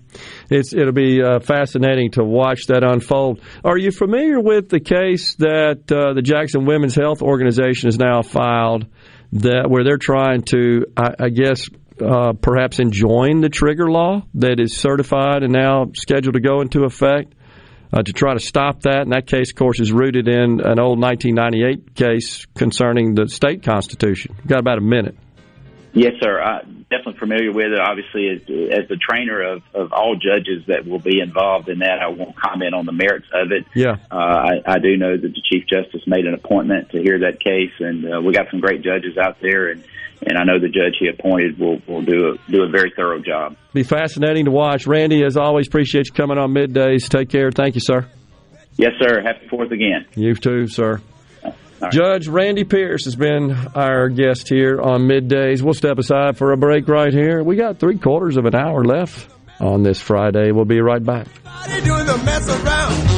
it's 0.50 0.74
it'll 0.74 0.94
be 0.94 1.22
uh, 1.22 1.40
fascinating 1.40 2.12
to 2.12 2.24
watch 2.24 2.68
that 2.68 2.84
unfold. 2.84 3.42
Are 3.66 3.78
you 3.78 3.92
familiar 3.92 4.40
with 4.40 4.70
the 4.70 4.80
case 4.80 5.36
that 5.40 5.92
uh, 5.92 6.14
the 6.14 6.22
Jackson 6.22 6.66
Women's 6.66 6.96
Health 6.96 7.22
Organization 7.22 7.88
has 7.88 7.98
now 7.98 8.22
filed 8.22 8.86
that 9.34 9.70
where 9.70 9.84
they're 9.84 9.98
trying 9.98 10.44
to, 10.44 10.86
I, 10.96 11.26
I 11.26 11.30
guess, 11.30 11.68
uh, 12.02 12.34
perhaps 12.34 12.80
enjoin 12.80 13.42
the 13.42 13.50
trigger 13.50 13.90
law 13.90 14.24
that 14.36 14.60
is 14.60 14.78
certified 14.78 15.44
and 15.44 15.54
now 15.54 15.92
scheduled 15.96 16.36
to 16.36 16.42
go 16.42 16.62
into 16.62 16.84
effect 16.84 17.34
uh, 17.92 18.02
to 18.02 18.14
try 18.14 18.34
to 18.34 18.40
stop 18.40 18.82
that? 18.82 19.02
And 19.02 19.12
that 19.12 19.28
case, 19.28 19.52
of 19.52 19.56
course, 19.56 19.80
is 19.80 19.92
rooted 19.92 20.28
in 20.28 20.62
an 20.64 20.80
old 20.80 21.00
1998 21.00 21.96
case 21.96 22.46
concerning 22.56 23.16
the 23.16 23.28
state 23.28 23.64
constitution. 23.64 24.36
We've 24.38 24.48
got 24.48 24.60
about 24.60 24.78
a 24.78 24.82
minute. 24.82 25.18
Yes, 25.98 26.14
sir. 26.22 26.40
I'm 26.40 26.86
definitely 26.92 27.18
familiar 27.18 27.52
with 27.52 27.74
it. 27.74 27.80
Obviously, 27.80 28.30
as, 28.30 28.42
as 28.42 28.88
the 28.88 28.98
trainer 28.98 29.42
of, 29.42 29.64
of 29.74 29.94
all 29.94 30.16
judges 30.16 30.64
that 30.68 30.86
will 30.86 31.00
be 31.00 31.20
involved 31.20 31.70
in 31.70 31.80
that, 31.80 31.98
I 32.00 32.10
won't 32.10 32.36
comment 32.36 32.76
on 32.76 32.86
the 32.86 32.92
merits 32.92 33.26
of 33.34 33.52
it. 33.52 33.66
Yeah. 33.74 33.96
Uh, 34.12 34.16
I, 34.16 34.52
I 34.66 34.78
do 34.78 34.96
know 34.96 35.18
that 35.18 35.28
the 35.28 35.42
Chief 35.50 35.66
Justice 35.68 36.04
made 36.06 36.26
an 36.26 36.36
appointment 36.36 36.92
to 36.92 37.02
hear 37.02 37.20
that 37.22 37.40
case, 37.40 37.74
and 37.80 38.06
uh, 38.06 38.22
we 38.22 38.32
got 38.32 38.46
some 38.52 38.60
great 38.60 38.84
judges 38.84 39.18
out 39.18 39.38
there, 39.42 39.70
and, 39.72 39.84
and 40.22 40.38
I 40.38 40.44
know 40.44 40.60
the 40.60 40.70
judge 40.70 40.98
he 41.00 41.08
appointed 41.08 41.58
will, 41.58 41.82
will 41.88 42.04
do 42.04 42.30
a, 42.34 42.52
do 42.52 42.62
a 42.62 42.70
very 42.70 42.94
thorough 42.96 43.20
job. 43.20 43.58
Be 43.74 43.82
fascinating 43.82 44.46
to 44.46 44.52
watch. 44.52 44.86
Randy, 44.86 45.24
as 45.24 45.36
always, 45.36 45.68
appreciate 45.68 46.06
you 46.10 46.14
coming 46.14 46.38
on 46.38 46.54
middays. 46.54 47.10
Take 47.10 47.30
care. 47.30 47.50
Thank 47.52 47.74
you, 47.74 47.82
sir. 47.82 48.08
Yes, 48.76 48.92
sir. 49.02 49.24
Happy 49.24 49.48
Fourth 49.48 49.72
again. 49.72 50.06
You 50.14 50.36
too, 50.36 50.68
sir. 50.68 51.02
Judge 51.92 52.28
Randy 52.28 52.64
Pierce 52.64 53.06
has 53.06 53.16
been 53.16 53.52
our 53.76 54.10
guest 54.10 54.50
here 54.50 54.82
on 54.82 55.02
middays. 55.02 55.62
We'll 55.62 55.74
step 55.74 55.98
aside 55.98 56.38
for 56.38 56.52
a 56.52 56.58
break 56.58 56.88
right 56.88 57.14
here. 57.14 57.44
We 57.44 57.56
got 57.56 57.80
three 57.80 57.98
quarters 57.98 58.38
of 58.38 58.46
an 58.46 58.56
hour 58.56 58.84
left 58.84 59.30
on 59.60 59.84
this 59.84 60.00
Friday. 60.00 60.52
We'll 60.52 60.66
be 60.66 60.82
right 60.82 61.04
back. 61.04 61.28
They 61.68 61.82
doing 61.82 62.06
the 62.06 62.18
mess 62.18 62.50
around. 62.50 63.18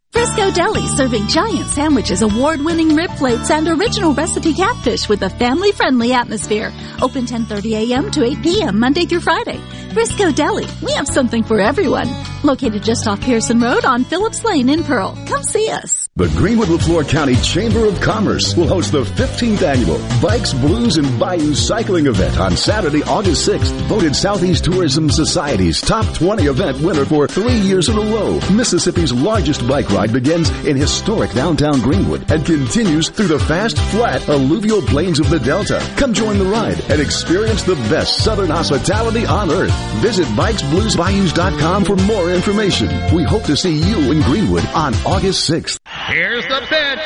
Frisco 0.11 0.51
Deli 0.51 0.85
serving 0.87 1.27
giant 1.27 1.67
sandwiches, 1.67 2.21
award-winning 2.21 2.95
rib 2.95 3.09
plates, 3.11 3.49
and 3.49 3.67
original 3.67 4.13
recipe 4.13 4.53
catfish 4.53 5.07
with 5.07 5.21
a 5.23 5.29
family-friendly 5.29 6.11
atmosphere. 6.11 6.71
Open 7.01 7.25
10:30 7.25 7.91
a.m. 7.91 8.11
to 8.11 8.23
8 8.25 8.43
p.m. 8.43 8.79
Monday 8.79 9.05
through 9.05 9.21
Friday. 9.21 9.59
Frisco 9.93 10.31
Deli, 10.31 10.67
we 10.81 10.91
have 10.93 11.07
something 11.07 11.43
for 11.43 11.59
everyone. 11.59 12.09
Located 12.43 12.83
just 12.83 13.07
off 13.07 13.21
Pearson 13.21 13.59
Road 13.59 13.85
on 13.85 14.03
Phillips 14.03 14.43
Lane 14.43 14.69
in 14.69 14.83
Pearl. 14.83 15.17
Come 15.27 15.43
see 15.43 15.69
us. 15.69 16.07
The 16.17 16.27
Greenwood 16.29 16.67
Leflore 16.69 17.07
County 17.07 17.35
Chamber 17.35 17.85
of 17.85 17.99
Commerce 18.01 18.55
will 18.55 18.67
host 18.67 18.91
the 18.91 19.03
15th 19.03 19.61
annual 19.61 19.97
Bikes, 20.21 20.53
Blues, 20.53 20.97
and 20.97 21.07
Bayou 21.19 21.53
Cycling 21.53 22.07
Event 22.07 22.37
on 22.37 22.57
Saturday, 22.57 23.01
August 23.03 23.47
6th. 23.47 23.71
Voted 23.87 24.15
Southeast 24.15 24.65
Tourism 24.65 25.09
Society's 25.09 25.79
top 25.79 26.05
20 26.15 26.43
event 26.45 26.79
winner 26.81 27.05
for 27.05 27.27
three 27.27 27.59
years 27.59 27.87
in 27.89 27.97
a 27.97 28.01
row. 28.01 28.39
Mississippi's 28.51 29.13
largest 29.13 29.65
bike 29.67 29.89
ride 29.91 30.00
begins 30.07 30.49
in 30.65 30.77
historic 30.77 31.31
downtown 31.31 31.79
Greenwood 31.81 32.31
and 32.31 32.45
continues 32.45 33.09
through 33.09 33.27
the 33.27 33.39
fast, 33.39 33.77
flat, 33.91 34.27
alluvial 34.29 34.81
plains 34.81 35.19
of 35.19 35.29
the 35.29 35.39
Delta. 35.39 35.79
Come 35.97 36.13
join 36.13 36.37
the 36.37 36.45
ride 36.45 36.79
and 36.89 37.01
experience 37.01 37.63
the 37.63 37.75
best 37.89 38.23
Southern 38.23 38.49
hospitality 38.49 39.25
on 39.25 39.51
earth. 39.51 39.73
Visit 40.01 40.25
bikesbluesbayous.com 40.27 41.85
for 41.85 41.95
more 41.95 42.31
information. 42.31 42.87
We 43.13 43.23
hope 43.23 43.43
to 43.43 43.57
see 43.57 43.77
you 43.77 44.11
in 44.11 44.21
Greenwood 44.21 44.65
on 44.67 44.93
August 45.05 45.49
6th. 45.49 45.79
Here's 46.07 46.45
the 46.47 46.61
pitch. 46.67 46.99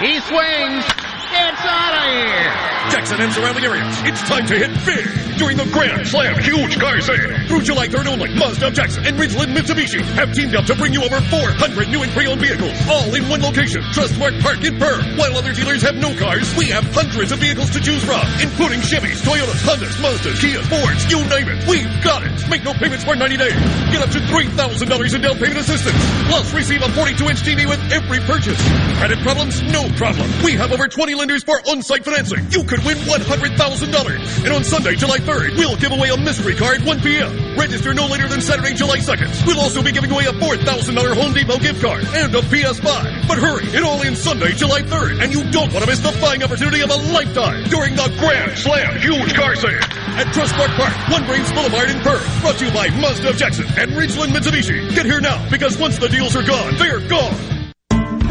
He 0.00 0.18
swings. 0.20 0.99
Gets 1.40 1.64
out 1.64 1.94
of 1.96 2.04
here. 2.04 2.70
Jackson 2.90 3.20
areas, 3.20 3.96
it's 4.02 4.20
time 4.28 4.44
to 4.46 4.58
hit 4.58 4.72
big 4.84 5.06
during 5.38 5.56
the 5.56 5.64
Grand 5.72 6.02
Slam 6.08 6.36
Huge 6.42 6.76
Car 6.76 7.00
Sale. 7.00 7.46
Through 7.46 7.62
July 7.62 7.86
3rd 7.88 8.06
only, 8.12 8.34
Mazda 8.34 8.70
Jackson 8.72 9.06
and 9.06 9.16
Ridgeland 9.16 9.56
Mitsubishi 9.56 10.02
have 10.18 10.34
teamed 10.34 10.56
up 10.56 10.66
to 10.66 10.74
bring 10.74 10.92
you 10.92 11.04
over 11.04 11.20
400 11.20 11.88
new 11.88 12.02
and 12.02 12.10
pre-owned 12.12 12.40
vehicles, 12.40 12.74
all 12.90 13.14
in 13.14 13.28
one 13.28 13.40
location. 13.40 13.80
Trustmark 13.94 14.36
Park 14.42 14.64
in 14.64 14.76
Pearl. 14.78 15.00
While 15.16 15.38
other 15.38 15.52
dealers 15.52 15.82
have 15.82 15.96
no 15.96 16.16
cars, 16.18 16.50
we 16.56 16.66
have 16.74 16.84
hundreds 16.92 17.30
of 17.30 17.38
vehicles 17.38 17.70
to 17.70 17.80
choose 17.80 18.02
from, 18.02 18.20
including 18.42 18.80
Chevys, 18.80 19.22
Toyotas, 19.22 19.62
Hondas, 19.62 19.96
Mazdas, 20.02 20.36
Kias, 20.42 20.66
Fords, 20.66 21.06
you 21.06 21.22
name 21.30 21.46
it. 21.46 21.62
We've 21.70 22.02
got 22.02 22.26
it. 22.26 22.34
Make 22.50 22.64
no 22.64 22.74
payments 22.74 23.04
for 23.04 23.14
90 23.14 23.36
days. 23.38 23.54
Get 23.94 24.02
up 24.02 24.10
to 24.10 24.18
$3,000 24.18 25.14
in 25.14 25.20
down 25.22 25.38
payment 25.38 25.58
assistance. 25.62 25.96
Plus, 26.26 26.52
receive 26.52 26.82
a 26.82 26.90
42-inch 26.90 27.40
TV 27.46 27.70
with 27.70 27.80
every 27.92 28.18
purchase. 28.26 28.58
Credit 28.98 29.18
problems? 29.22 29.62
No 29.70 29.88
problem. 29.94 30.28
We 30.42 30.52
have 30.58 30.72
over 30.72 30.88
20 30.88 31.14
lenders 31.14 31.29
for 31.38 31.62
on-site 31.70 32.04
financing. 32.04 32.42
You 32.50 32.64
could 32.64 32.82
win 32.84 32.98
$100,000. 32.98 34.44
And 34.44 34.52
on 34.52 34.64
Sunday, 34.64 34.96
July 34.96 35.18
3rd, 35.18 35.56
we'll 35.56 35.76
give 35.76 35.92
away 35.92 36.10
a 36.10 36.16
mystery 36.16 36.56
car 36.56 36.74
at 36.74 36.82
1 36.82 37.00
p.m. 37.00 37.56
Register 37.56 37.94
no 37.94 38.06
later 38.06 38.26
than 38.26 38.40
Saturday, 38.40 38.74
July 38.74 38.98
2nd. 38.98 39.46
We'll 39.46 39.60
also 39.60 39.82
be 39.82 39.92
giving 39.92 40.10
away 40.10 40.24
a 40.24 40.32
$4,000 40.32 41.14
Home 41.14 41.32
Depot 41.32 41.58
gift 41.58 41.80
card 41.80 42.02
and 42.14 42.34
a 42.34 42.40
PS5. 42.42 43.28
But 43.28 43.38
hurry, 43.38 43.66
it 43.66 43.84
all 43.84 44.02
ends 44.02 44.20
Sunday, 44.20 44.50
July 44.52 44.82
3rd, 44.82 45.22
and 45.22 45.32
you 45.32 45.48
don't 45.52 45.72
want 45.72 45.84
to 45.84 45.90
miss 45.90 46.00
the 46.00 46.10
buying 46.20 46.42
opportunity 46.42 46.82
of 46.82 46.90
a 46.90 46.96
lifetime 47.14 47.62
during 47.70 47.94
the 47.94 48.10
Grand 48.18 48.58
Slam 48.58 48.98
Huge 48.98 49.32
Car 49.34 49.54
Sale 49.54 49.78
at 50.18 50.26
Trustmark 50.34 50.74
Park, 50.74 51.10
One 51.12 51.24
Braves 51.26 51.52
Boulevard 51.52 51.90
in 51.90 52.00
Pearl. 52.00 52.20
Brought 52.40 52.58
to 52.58 52.66
you 52.66 52.72
by 52.72 52.90
Mazda 52.98 53.30
of 53.30 53.36
Jackson 53.36 53.66
and 53.78 53.92
Ridgeland 53.92 54.34
Mitsubishi. 54.34 54.92
Get 54.94 55.06
here 55.06 55.20
now 55.20 55.48
because 55.48 55.78
once 55.78 55.98
the 55.98 56.08
deals 56.08 56.34
are 56.34 56.42
gone, 56.42 56.76
they're 56.76 57.06
gone. 57.08 57.59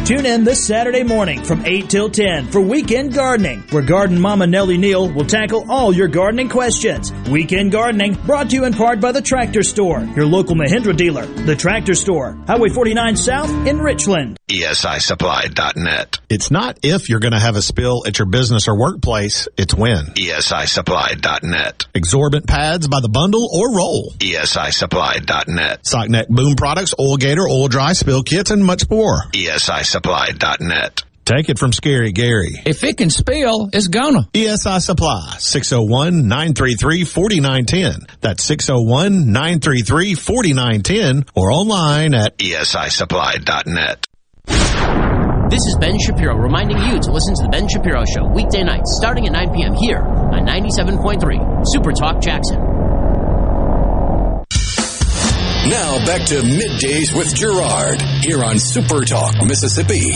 Tune 0.10 0.26
in 0.26 0.44
this 0.44 0.66
Saturday 0.66 1.04
morning 1.04 1.44
from 1.44 1.64
8 1.64 1.88
till 1.88 2.10
10 2.10 2.48
for 2.48 2.60
Weekend 2.60 3.14
Gardening, 3.14 3.60
where 3.70 3.84
Garden 3.84 4.20
Mama 4.20 4.48
Nellie 4.48 4.80
Neal 4.80 5.08
will 5.08 5.24
tackle 5.24 5.72
all 5.72 5.94
your 5.94 6.08
gardening 6.08 6.50
questions. 6.50 7.14
Weekend 7.30 7.72
Gardening 7.72 8.16
brought 8.26 8.50
to 8.50 8.56
you 8.56 8.66
in 8.66 8.74
part 8.74 9.00
by 9.00 9.12
the 9.12 9.22
Tractor 9.22 9.62
Store, 9.62 10.00
your 10.16 10.26
local 10.26 10.56
Mahindra 10.56 10.98
dealer. 10.98 11.28
The 11.28 11.56
Tractor 11.56 11.94
Store, 11.94 12.36
Highway 12.48 12.70
49 12.70 13.18
South 13.18 13.52
in 13.68 13.78
Richland. 13.78 14.40
ESISupply.net. 14.48 16.18
It's 16.28 16.50
not 16.50 16.80
if 16.82 17.08
you're 17.08 17.20
going 17.20 17.34
to 17.34 17.40
have 17.40 17.56
a 17.56 17.62
spill 17.62 18.02
at 18.08 18.18
your 18.18 18.26
business 18.26 18.68
or 18.68 18.80
workplace, 18.80 19.48
it's 19.58 19.76
when. 19.76 20.06
ESISupply.net. 20.16 21.86
Absorbent 21.94 22.48
pads 22.48 22.88
by 22.88 23.00
the 23.00 23.10
bundle 23.10 23.48
or 23.54 23.76
roll. 23.76 24.12
ESISupply.net. 24.18 25.84
Sockneck 25.84 26.30
boom 26.30 26.56
products, 26.56 26.96
oil 27.00 27.18
gator, 27.18 27.48
oil 27.48 27.68
dry, 27.68 27.94
spill 27.94 28.24
kits, 28.24 28.50
and 28.50 28.66
much 28.66 28.90
more. 28.90 29.26
E 29.36 29.46
ESISupply.net. 30.00 31.04
Take 31.26 31.50
it 31.50 31.60
from 31.60 31.74
Scary 31.74 32.12
Gary. 32.12 32.56
If 32.66 32.84
it 32.84 32.98
can 32.98 33.12
spill, 33.12 33.70
it's 33.72 33.88
gonna. 33.88 34.28
ESI 34.34 34.82
Supply, 34.82 35.36
601-933-4910. 35.38 38.10
That's 38.20 38.50
601-933-4910 38.50 41.30
or 41.36 41.52
online 41.52 42.16
at 42.16 42.36
ESISupply.net. 42.40 44.08
This 45.52 45.66
is 45.66 45.78
Ben 45.80 46.00
Shapiro 46.00 46.36
reminding 46.36 46.78
you 46.78 47.00
to 47.00 47.12
listen 47.12 47.36
to 47.36 47.44
The 47.44 47.50
Ben 47.52 47.68
Shapiro 47.68 48.04
Show 48.06 48.26
weekday 48.34 48.64
nights 48.64 48.98
starting 49.00 49.28
at 49.28 49.34
9 49.34 49.54
p.m. 49.54 49.76
here 49.76 50.00
on 50.02 50.48
97.3 50.48 51.62
Super 51.66 51.92
Talk 51.92 52.20
Jackson. 52.22 52.79
Now 55.70 56.04
back 56.04 56.26
to 56.28 56.42
middays 56.42 57.16
with 57.16 57.36
Gerard 57.36 58.02
here 58.02 58.44
on 58.44 58.58
Super 58.58 59.06
Talk, 59.06 59.36
Mississippi. 59.46 60.14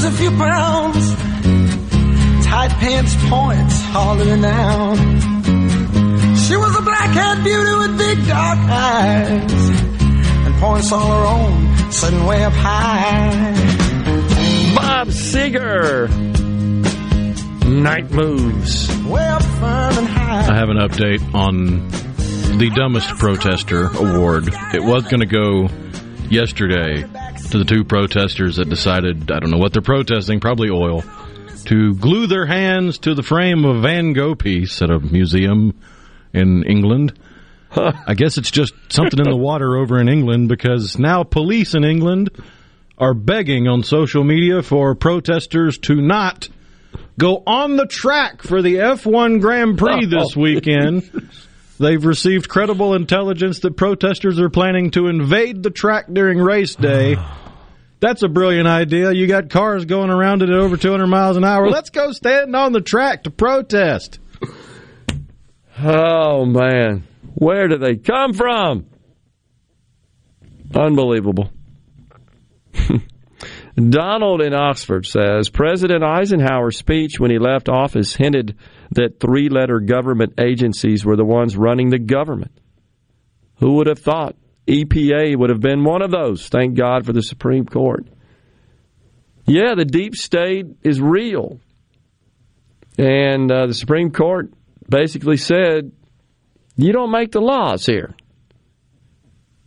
A 0.00 0.10
few 0.12 0.30
pounds. 0.30 1.14
Tight 2.46 2.70
pants 2.78 3.14
points, 3.28 3.82
hollering 3.82 4.44
out. 4.44 5.37
She 6.48 6.56
was 6.56 6.74
a 6.78 6.80
black-haired 6.80 7.44
beauty 7.44 7.74
with 7.76 7.98
big 7.98 8.26
dark 8.26 8.58
eyes. 8.58 9.52
And 10.46 10.54
points 10.54 10.90
all 10.90 11.06
her 11.06 11.26
own, 11.26 11.92
sitting 11.92 12.24
way 12.24 12.42
up 12.42 12.54
high. 12.54 13.52
Bob 14.74 15.08
Seger. 15.08 16.08
Night 17.66 18.10
moves. 18.10 18.88
Way 19.04 19.28
up 19.28 19.42
firm 19.42 19.98
and 19.98 20.08
high. 20.08 20.50
I 20.50 20.54
have 20.54 20.70
an 20.70 20.78
update 20.78 21.34
on 21.34 21.86
the 22.56 22.70
dumbest 22.74 23.10
protester 23.18 23.88
award. 23.98 24.48
It 24.72 24.82
was 24.82 25.02
going 25.02 25.20
to 25.20 25.26
go 25.26 25.68
yesterday 26.30 27.02
to 27.50 27.58
the 27.58 27.66
two 27.66 27.84
protesters 27.84 28.56
that 28.56 28.70
decided, 28.70 29.30
I 29.30 29.38
don't 29.40 29.50
know 29.50 29.58
what 29.58 29.74
they're 29.74 29.82
protesting, 29.82 30.40
probably 30.40 30.70
oil, 30.70 31.04
to 31.66 31.94
glue 31.96 32.26
their 32.26 32.46
hands 32.46 32.98
to 33.00 33.14
the 33.14 33.22
frame 33.22 33.66
of 33.66 33.76
a 33.76 33.80
Van 33.80 34.14
Gogh 34.14 34.34
piece 34.34 34.80
at 34.80 34.88
a 34.88 34.98
museum 34.98 35.74
in 36.32 36.64
England. 36.64 37.18
I 37.70 38.14
guess 38.14 38.38
it's 38.38 38.50
just 38.50 38.72
something 38.88 39.18
in 39.18 39.28
the 39.28 39.36
water 39.36 39.76
over 39.76 40.00
in 40.00 40.08
England 40.08 40.48
because 40.48 40.98
now 40.98 41.22
police 41.22 41.74
in 41.74 41.84
England 41.84 42.30
are 42.96 43.14
begging 43.14 43.68
on 43.68 43.82
social 43.82 44.24
media 44.24 44.62
for 44.62 44.94
protesters 44.94 45.78
to 45.78 46.00
not 46.00 46.48
go 47.18 47.42
on 47.46 47.76
the 47.76 47.86
track 47.86 48.42
for 48.42 48.62
the 48.62 48.76
F1 48.76 49.40
Grand 49.40 49.78
Prix 49.78 50.06
oh. 50.06 50.18
this 50.18 50.36
weekend. 50.36 51.30
They've 51.78 52.04
received 52.04 52.48
credible 52.48 52.94
intelligence 52.94 53.60
that 53.60 53.76
protesters 53.76 54.40
are 54.40 54.50
planning 54.50 54.90
to 54.92 55.06
invade 55.06 55.62
the 55.62 55.70
track 55.70 56.06
during 56.12 56.38
race 56.38 56.74
day. 56.74 57.16
That's 58.00 58.22
a 58.22 58.28
brilliant 58.28 58.68
idea. 58.68 59.12
You 59.12 59.26
got 59.26 59.50
cars 59.50 59.84
going 59.84 60.10
around 60.10 60.42
it 60.42 60.50
at 60.50 60.58
over 60.58 60.76
200 60.76 61.06
miles 61.06 61.36
an 61.36 61.44
hour. 61.44 61.68
Let's 61.70 61.90
go 61.90 62.12
stand 62.12 62.54
on 62.54 62.72
the 62.72 62.80
track 62.80 63.24
to 63.24 63.30
protest. 63.30 64.18
Oh 65.80 66.44
man, 66.44 67.06
where 67.34 67.68
do 67.68 67.78
they 67.78 67.96
come 67.96 68.32
from? 68.32 68.86
Unbelievable. 70.74 71.50
Donald 73.76 74.42
in 74.42 74.54
Oxford 74.54 75.06
says 75.06 75.50
President 75.50 76.02
Eisenhower's 76.02 76.76
speech 76.76 77.20
when 77.20 77.30
he 77.30 77.38
left 77.38 77.68
office 77.68 78.14
hinted 78.14 78.56
that 78.90 79.20
three 79.20 79.48
letter 79.48 79.78
government 79.78 80.34
agencies 80.38 81.04
were 81.04 81.16
the 81.16 81.24
ones 81.24 81.56
running 81.56 81.90
the 81.90 81.98
government. 81.98 82.58
Who 83.60 83.74
would 83.74 83.86
have 83.86 84.00
thought 84.00 84.36
EPA 84.66 85.36
would 85.36 85.50
have 85.50 85.60
been 85.60 85.84
one 85.84 86.02
of 86.02 86.10
those? 86.10 86.48
Thank 86.48 86.76
God 86.76 87.06
for 87.06 87.12
the 87.12 87.22
Supreme 87.22 87.66
Court. 87.66 88.06
Yeah, 89.46 89.74
the 89.76 89.84
deep 89.84 90.14
state 90.14 90.66
is 90.82 91.00
real. 91.00 91.60
And 92.98 93.50
uh, 93.50 93.66
the 93.66 93.74
Supreme 93.74 94.10
Court 94.10 94.52
basically 94.88 95.36
said, 95.36 95.92
you 96.76 96.92
don't 96.92 97.10
make 97.10 97.32
the 97.32 97.40
laws 97.40 97.84
here. 97.84 98.14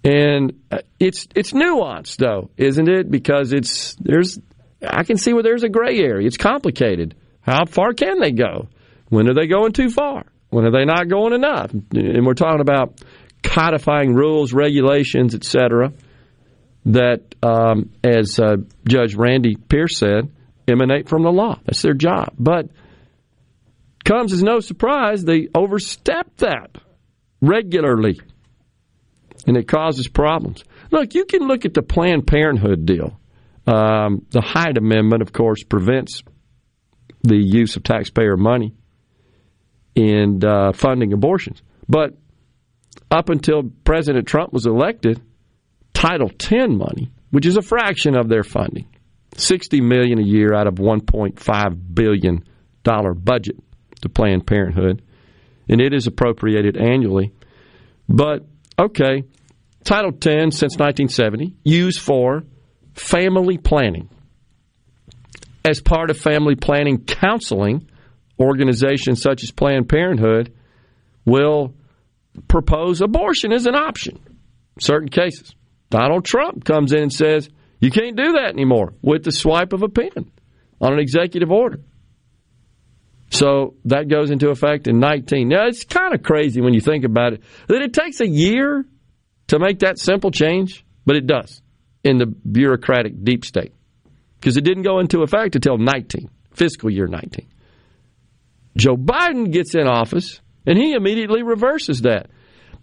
And 0.04 0.62
uh, 0.72 0.80
it's 1.00 1.28
it's 1.36 1.52
nuanced 1.52 2.18
though, 2.18 2.50
isn't 2.58 2.90
it? 2.90 3.12
Because 3.12 3.54
it's 3.54 3.96
there's 4.00 4.40
I 4.86 5.04
can 5.04 5.18
see 5.18 5.34
where 5.34 5.44
there's 5.44 5.64
a 5.64 5.70
gray 5.70 6.00
area. 6.00 6.26
It's 6.26 6.38
complicated. 6.38 7.16
How 7.42 7.66
far 7.66 7.94
can 7.94 8.20
they 8.20 8.32
go? 8.32 8.68
When 9.10 9.30
are 9.30 9.34
they 9.34 9.48
going 9.48 9.74
too 9.74 9.90
far? 9.90 10.26
When 10.50 10.66
are 10.66 10.72
they 10.72 10.86
not 10.86 11.08
going 11.08 11.34
enough? 11.34 11.72
And 11.72 12.26
we're 12.26 12.34
talking 12.34 12.62
about 12.62 13.02
codifying 13.44 14.14
rules, 14.14 14.54
regulations, 14.54 15.36
etc. 15.36 15.94
That, 16.86 17.36
um, 17.44 17.92
as 18.04 18.40
uh, 18.40 18.58
Judge 18.88 19.16
Randy 19.16 19.56
Pierce 19.56 19.98
said, 19.98 20.32
emanate 20.68 21.10
from 21.10 21.24
the 21.24 21.32
law. 21.32 21.60
That's 21.66 21.82
their 21.82 21.94
job. 21.94 22.34
But 22.38 22.70
comes 24.12 24.34
as 24.34 24.44
no 24.44 24.60
surprise 24.60 25.24
they 25.24 25.48
overstep 25.56 26.36
that 26.38 26.78
regularly 27.42 28.20
and 29.48 29.56
it 29.56 29.68
causes 29.68 30.08
problems. 30.08 30.64
Look, 30.92 31.16
you 31.16 31.26
can 31.26 31.48
look 31.48 31.64
at 31.64 31.74
the 31.74 31.82
Planned 31.82 32.28
Parenthood 32.28 32.86
deal. 32.86 33.20
Um, 33.66 34.26
the 34.32 34.42
Hyde 34.42 34.78
Amendment, 34.78 35.22
of 35.22 35.32
course, 35.32 35.64
prevents 35.64 36.24
the 37.24 37.38
use 37.38 37.78
of 37.78 37.84
taxpayer 37.84 38.36
money 38.36 38.76
in 39.96 40.44
uh, 40.44 40.74
funding 40.74 41.14
abortions. 41.14 41.62
But 41.88 42.18
up 43.10 43.30
until 43.30 43.64
President 43.86 44.28
Trump 44.28 44.52
was 44.52 44.66
elected, 44.66 45.22
Title 45.94 46.30
X 46.30 46.52
money, 46.52 47.12
which 47.30 47.46
is 47.46 47.58
a 47.58 47.62
fraction 47.62 48.18
of 48.18 48.28
their 48.28 48.44
funding, 48.44 48.88
sixty 49.38 49.80
million 49.80 50.20
a 50.20 50.24
year 50.24 50.54
out 50.54 50.68
of 50.68 50.80
one 50.80 51.02
point 51.02 51.40
five 51.40 51.96
billion 51.96 52.44
dollar 52.84 53.14
budget 53.14 53.58
to 54.02 54.10
Planned 54.10 54.46
Parenthood, 54.46 55.02
and 55.70 55.82
it 55.82 55.94
is 55.94 56.08
appropriated 56.08 56.78
annually. 56.78 57.32
But 58.08 58.46
okay, 58.80 59.24
Title 59.84 60.12
X 60.12 60.58
since 60.58 60.78
1970 60.78 61.56
used 61.64 62.00
for 62.00 62.44
family 62.94 63.58
planning. 63.58 64.10
As 65.64 65.80
part 65.80 66.10
of 66.10 66.18
family 66.18 66.56
planning 66.56 67.04
counseling, 67.06 67.88
organizations 68.40 69.22
such 69.22 69.44
as 69.44 69.52
Planned 69.52 69.88
Parenthood 69.88 70.54
will 71.26 71.76
propose 72.48 73.02
abortion 73.02 73.52
as 73.52 73.66
an 73.66 73.76
option 73.76 74.20
certain 74.80 75.10
cases. 75.10 75.54
Donald 75.90 76.26
Trump 76.26 76.64
comes 76.64 76.94
in 76.94 77.04
and 77.04 77.14
says, 77.14 77.50
you 77.80 77.92
can't 77.92 78.16
do 78.16 78.34
that 78.34 78.52
anymore 78.54 78.94
with 79.02 79.24
the 79.24 79.32
swipe 79.32 79.74
of 79.74 79.84
a 79.84 79.90
pen 79.90 80.32
on 80.80 80.94
an 80.94 81.00
executive 81.00 81.52
order. 81.52 81.80
So 83.32 83.76
that 83.86 84.10
goes 84.10 84.30
into 84.30 84.50
effect 84.50 84.88
in 84.88 85.00
19. 85.00 85.48
Now, 85.48 85.68
it's 85.68 85.86
kind 85.86 86.14
of 86.14 86.22
crazy 86.22 86.60
when 86.60 86.74
you 86.74 86.82
think 86.82 87.06
about 87.06 87.34
it 87.34 87.44
that 87.68 87.82
it 87.82 87.94
takes 87.94 88.20
a 88.20 88.28
year 88.28 88.86
to 89.48 89.58
make 89.58 89.80
that 89.80 89.98
simple 89.98 90.32
change, 90.32 90.86
but 91.06 91.16
it 91.16 91.28
does 91.28 91.62
in 92.04 92.18
the 92.18 92.26
bureaucratic 92.26 93.24
deep 93.24 93.46
state 93.46 93.74
because 94.40 94.58
it 94.58 94.64
didn't 94.64 94.84
go 94.84 95.00
into 95.00 95.22
effect 95.22 95.56
until 95.56 95.78
19, 95.78 96.30
fiscal 96.52 96.90
year 96.90 97.08
19. 97.08 97.48
Joe 98.76 98.98
Biden 98.98 99.52
gets 99.52 99.76
in 99.76 99.88
office 99.88 100.42
and 100.66 100.78
he 100.78 100.94
immediately 100.94 101.42
reverses 101.42 102.02
that. 102.02 102.30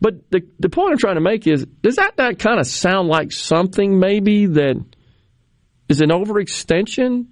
But 0.01 0.31
the, 0.31 0.43
the 0.59 0.70
point 0.70 0.93
I'm 0.93 0.99
trying 0.99 1.17
to 1.17 1.20
make 1.20 1.47
is 1.47 1.67
does 1.83 1.97
that, 1.97 2.17
that 2.17 2.39
kind 2.39 2.59
of 2.59 2.67
sound 2.67 3.09
like 3.09 3.33
something 3.33 3.99
maybe 3.99 4.47
that 4.47 4.83
is 5.89 6.01
an 6.01 6.09
overextension 6.09 7.27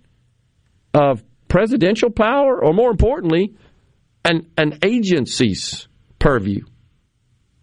of 0.93 1.23
presidential 1.49 2.11
power, 2.11 2.63
or 2.63 2.73
more 2.73 2.91
importantly, 2.91 3.55
an, 4.25 4.47
an 4.57 4.79
agency's 4.83 5.89
purview? 6.19 6.65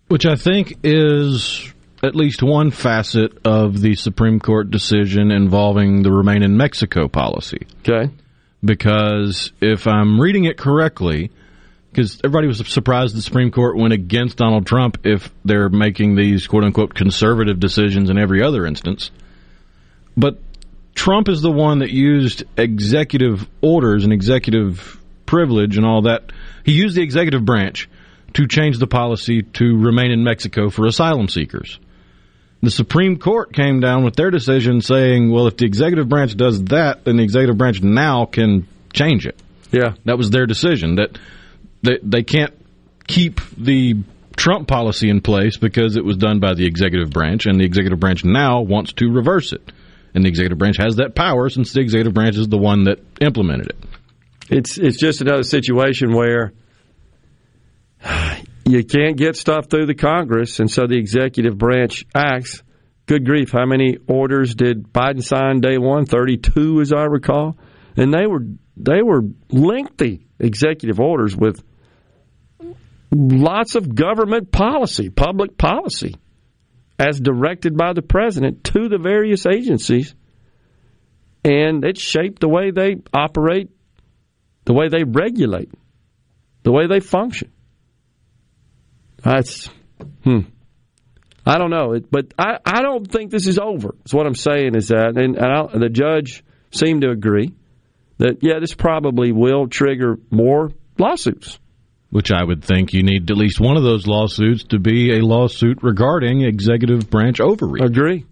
Which 0.08 0.26
I 0.26 0.36
think 0.36 0.78
is 0.84 1.74
at 2.04 2.16
least 2.16 2.44
one 2.44 2.70
facet 2.70 3.32
of 3.46 3.80
the 3.80 3.96
Supreme 3.96 4.40
Court 4.40 4.70
decision 4.70 5.32
involving 5.32 6.04
the 6.04 6.12
Remain 6.12 6.44
in 6.44 6.58
Mexico 6.58 7.08
policy. 7.08 7.66
Okay. 7.80 8.12
Because 8.64 9.52
if 9.62 9.88
I'm 9.88 10.20
reading 10.20 10.44
it 10.44 10.58
correctly, 10.58 11.32
because 11.92 12.20
everybody 12.24 12.48
was 12.48 12.66
surprised 12.68 13.16
the 13.16 13.22
Supreme 13.22 13.52
Court 13.52 13.78
went 13.78 13.94
against 13.94 14.38
Donald 14.38 14.66
Trump 14.66 15.06
if 15.06 15.32
they're 15.46 15.70
making 15.70 16.16
these 16.16 16.48
quote 16.48 16.64
unquote 16.64 16.94
conservative 16.94 17.60
decisions 17.60 18.10
in 18.10 18.18
every 18.18 18.44
other 18.44 18.66
instance. 18.66 19.12
But 20.18 20.40
Trump 20.96 21.28
is 21.28 21.42
the 21.42 21.52
one 21.52 21.80
that 21.80 21.92
used 21.92 22.44
executive 22.58 23.48
orders 23.62 24.04
and 24.04 24.14
executive 24.14 25.00
privilege 25.26 25.78
and 25.78 25.86
all 25.86 26.04
that. 26.04 26.32
He 26.64 26.74
used 26.74 26.96
the 26.96 27.02
executive 27.02 27.44
branch 27.44 27.90
to 28.34 28.48
change 28.48 28.80
the 28.80 28.88
policy 28.88 29.44
to 29.44 29.78
remain 29.78 30.12
in 30.12 30.24
Mexico 30.24 30.70
for 30.70 30.86
asylum 30.86 31.28
seekers. 31.28 31.80
The 32.62 32.72
Supreme 32.72 33.18
Court 33.18 33.54
came 33.54 33.82
down 33.82 34.04
with 34.04 34.16
their 34.16 34.32
decision 34.32 34.82
saying, 34.82 35.30
well, 35.30 35.48
if 35.48 35.58
the 35.58 35.66
executive 35.66 36.08
branch 36.08 36.38
does 36.38 36.64
that, 36.66 37.04
then 37.04 37.18
the 37.18 37.24
executive 37.24 37.58
branch 37.58 37.82
now 37.82 38.26
can 38.26 38.68
change 38.94 39.28
it. 39.28 39.38
Yeah. 39.72 39.96
That 40.06 40.18
was 40.18 40.30
their 40.30 40.46
decision 40.46 40.96
that 40.96 41.18
they, 41.82 42.00
they 42.02 42.24
can't 42.24 42.54
keep 43.06 43.42
the 43.58 43.96
Trump 44.38 44.68
policy 44.68 45.10
in 45.10 45.22
place 45.22 45.58
because 45.58 45.98
it 45.98 46.06
was 46.06 46.18
done 46.18 46.40
by 46.40 46.54
the 46.54 46.66
executive 46.66 47.10
branch, 47.10 47.46
and 47.46 47.60
the 47.60 47.66
executive 47.66 48.00
branch 48.00 48.24
now 48.24 48.62
wants 48.62 48.94
to 48.94 49.12
reverse 49.12 49.52
it. 49.52 49.72
And 50.14 50.24
the 50.24 50.30
executive 50.30 50.58
branch 50.58 50.78
has 50.78 50.98
that 50.98 51.16
power 51.16 51.50
since 51.50 51.74
the 51.74 51.82
executive 51.82 52.14
branch 52.14 52.38
is 52.38 52.48
the 52.48 52.58
one 52.58 52.84
that 52.84 53.00
implemented 53.20 53.68
it. 53.68 53.78
It's 54.50 54.78
it's 54.78 54.98
just 54.98 55.22
another 55.22 55.44
situation 55.44 56.14
where 56.14 56.54
you 58.66 58.84
can't 58.84 59.18
get 59.18 59.36
stuff 59.36 59.68
through 59.70 59.88
the 59.88 59.96
Congress, 59.96 60.60
and 60.60 60.70
so 60.70 60.88
the 60.88 60.98
executive 60.98 61.58
branch 61.58 62.06
acts. 62.14 62.62
Good 63.06 63.26
grief, 63.26 63.52
how 63.52 63.66
many 63.66 63.98
orders 64.08 64.56
did 64.56 64.94
Biden 64.94 65.24
sign 65.24 65.60
day 65.60 65.78
one? 65.78 66.06
Thirty-two, 66.06 66.80
as 66.80 66.94
I 66.94 67.04
recall, 67.04 67.58
and 67.98 68.14
they 68.14 68.26
were 68.28 68.46
they 68.78 69.02
were 69.02 69.24
lengthy 69.50 70.26
executive 70.40 71.00
orders 71.00 71.36
with 71.36 71.62
lots 73.12 73.76
of 73.76 73.94
government 73.94 74.52
policy, 74.52 75.10
public 75.10 75.58
policy, 75.58 76.16
as 77.04 77.20
directed 77.20 77.76
by 77.78 77.94
the 77.94 78.02
president 78.02 78.64
to 78.64 78.88
the 78.88 78.98
various 78.98 79.46
agencies. 79.46 80.16
And 81.44 81.84
it 81.84 81.98
shaped 81.98 82.40
the 82.40 82.48
way 82.48 82.72
they 82.72 82.96
operate, 83.14 83.70
the 84.66 84.74
way 84.74 84.88
they 84.88 85.04
regulate, 85.04 85.72
the 86.64 86.72
way 86.72 86.88
they 86.88 87.02
function. 87.02 87.52
That's, 89.22 89.70
hmm. 90.24 90.40
I 91.46 91.58
don't 91.58 91.72
know, 91.72 92.00
but 92.10 92.34
I, 92.40 92.60
I 92.66 92.82
don't 92.82 93.12
think 93.12 93.32
this 93.32 93.48
is 93.48 93.60
over. 93.60 93.96
That's 93.98 94.14
what 94.14 94.26
I'm 94.26 94.36
saying 94.36 94.76
is 94.76 94.88
that, 94.88 95.18
and, 95.18 95.38
and 95.38 95.84
the 95.84 95.90
judge 95.90 96.44
seemed 96.72 97.02
to 97.02 97.10
agree 97.10 97.52
that, 98.18 98.38
yeah, 98.42 98.60
this 98.60 98.74
probably 98.74 99.34
will 99.34 99.68
trigger 99.68 100.18
more 100.30 100.72
lawsuits. 100.98 101.60
Which 102.14 102.32
I 102.32 102.44
would 102.44 102.64
think 102.64 102.94
you 102.94 103.02
need 103.02 103.32
at 103.32 103.38
least 103.38 103.60
one 103.60 103.76
of 103.76 103.82
those 103.82 104.06
lawsuits 104.06 104.66
to 104.66 104.78
be 104.78 105.18
a 105.18 105.26
lawsuit 105.26 105.80
regarding 105.82 106.42
executive 106.42 107.10
branch 107.10 107.40
overreach. 107.40 107.84
Agree. 107.84 108.26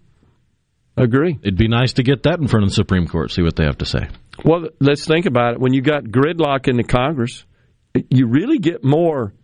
Agree. 0.96 1.36
It'd 1.42 1.58
be 1.58 1.66
nice 1.66 1.94
to 1.94 2.04
get 2.04 2.22
that 2.22 2.38
in 2.38 2.46
front 2.46 2.62
of 2.62 2.70
the 2.70 2.76
Supreme 2.76 3.08
Court, 3.08 3.32
see 3.32 3.42
what 3.42 3.56
they 3.56 3.64
have 3.64 3.78
to 3.78 3.84
say. 3.84 4.06
Well, 4.44 4.68
let's 4.78 5.04
think 5.04 5.26
about 5.26 5.54
it. 5.54 5.60
When 5.60 5.72
you 5.72 5.82
got 5.82 6.04
gridlock 6.04 6.68
in 6.68 6.76
the 6.76 6.84
Congress, 6.84 7.44
you 8.08 8.28
really 8.28 8.58
get 8.58 8.84
more 8.84 9.34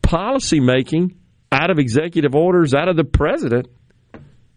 policy 0.00 0.60
making 0.60 1.18
out 1.52 1.70
of 1.70 1.78
executive 1.78 2.34
orders, 2.34 2.72
out 2.72 2.88
of 2.88 2.96
the 2.96 3.04
president, 3.04 3.68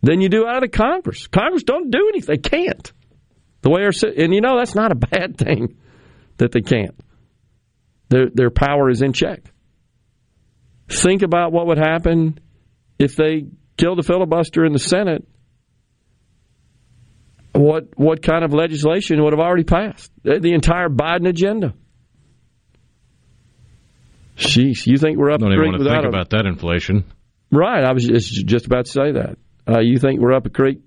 than 0.02 0.22
you 0.22 0.30
do 0.30 0.48
out 0.48 0.64
of 0.64 0.72
the 0.72 0.78
Congress. 0.78 1.28
Congress 1.28 1.64
don't 1.64 1.92
do 1.92 2.08
anything. 2.08 2.38
They 2.42 2.50
can't. 2.50 2.94
The 3.64 3.70
way 3.70 3.82
our 3.82 3.92
and 4.18 4.34
you 4.34 4.40
know 4.40 4.58
that's 4.58 4.76
not 4.76 4.94
a 4.94 4.96
bad 4.96 5.38
thing 5.38 5.76
that 6.38 6.54
they 6.54 6.62
can't. 6.62 6.96
Their 8.14 8.30
their 8.32 8.52
power 8.52 8.92
is 8.92 9.02
in 9.02 9.12
check. 9.12 9.42
Think 10.88 11.24
about 11.24 11.52
what 11.52 11.66
would 11.68 11.80
happen 11.80 12.40
if 13.00 13.16
they 13.16 13.48
killed 13.76 13.98
the 13.98 14.04
filibuster 14.04 14.64
in 14.66 14.72
the 14.72 14.80
Senate. 14.80 15.28
What 17.54 17.88
what 17.96 18.22
kind 18.22 18.44
of 18.44 18.54
legislation 18.54 19.24
would 19.24 19.34
have 19.34 19.40
already 19.40 19.64
passed? 19.64 20.12
The 20.24 20.54
entire 20.54 20.90
Biden 20.90 21.28
agenda. 21.28 21.74
Sheesh, 24.38 24.86
you 24.86 24.98
think 24.98 25.18
we're 25.18 25.32
up 25.32 25.40
Don't 25.40 25.52
a 25.52 25.56
even 25.56 25.72
want 25.72 25.84
to 25.84 25.90
think 25.90 26.06
a, 26.06 26.08
about 26.08 26.30
that 26.32 26.46
inflation. 26.46 27.06
Right, 27.52 27.84
I 27.84 27.94
was 27.94 28.08
just, 28.08 28.46
just 28.46 28.66
about 28.66 28.86
to 28.86 28.92
say 28.92 29.12
that. 29.12 29.38
Uh, 29.68 29.80
you 29.80 29.98
think 30.00 30.20
we're 30.20 30.34
up 30.34 30.46
a 30.48 30.50
creek 30.50 30.82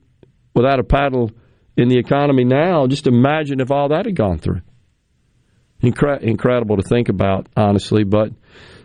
without 0.55 0.81
a 0.81 0.85
paddle 0.85 1.31
in 1.77 1.89
the 1.89 1.99
economy 1.99 2.45
now? 2.45 2.89
Just 2.89 3.07
imagine 3.07 3.61
if 3.61 3.71
all 3.71 3.91
that 3.91 4.07
had 4.07 4.17
gone 4.17 4.39
through. 4.39 4.63
Incre- 5.83 6.23
incredible 6.23 6.77
to 6.77 6.83
think 6.83 7.09
about, 7.09 7.49
honestly. 7.57 8.05
But 8.05 8.33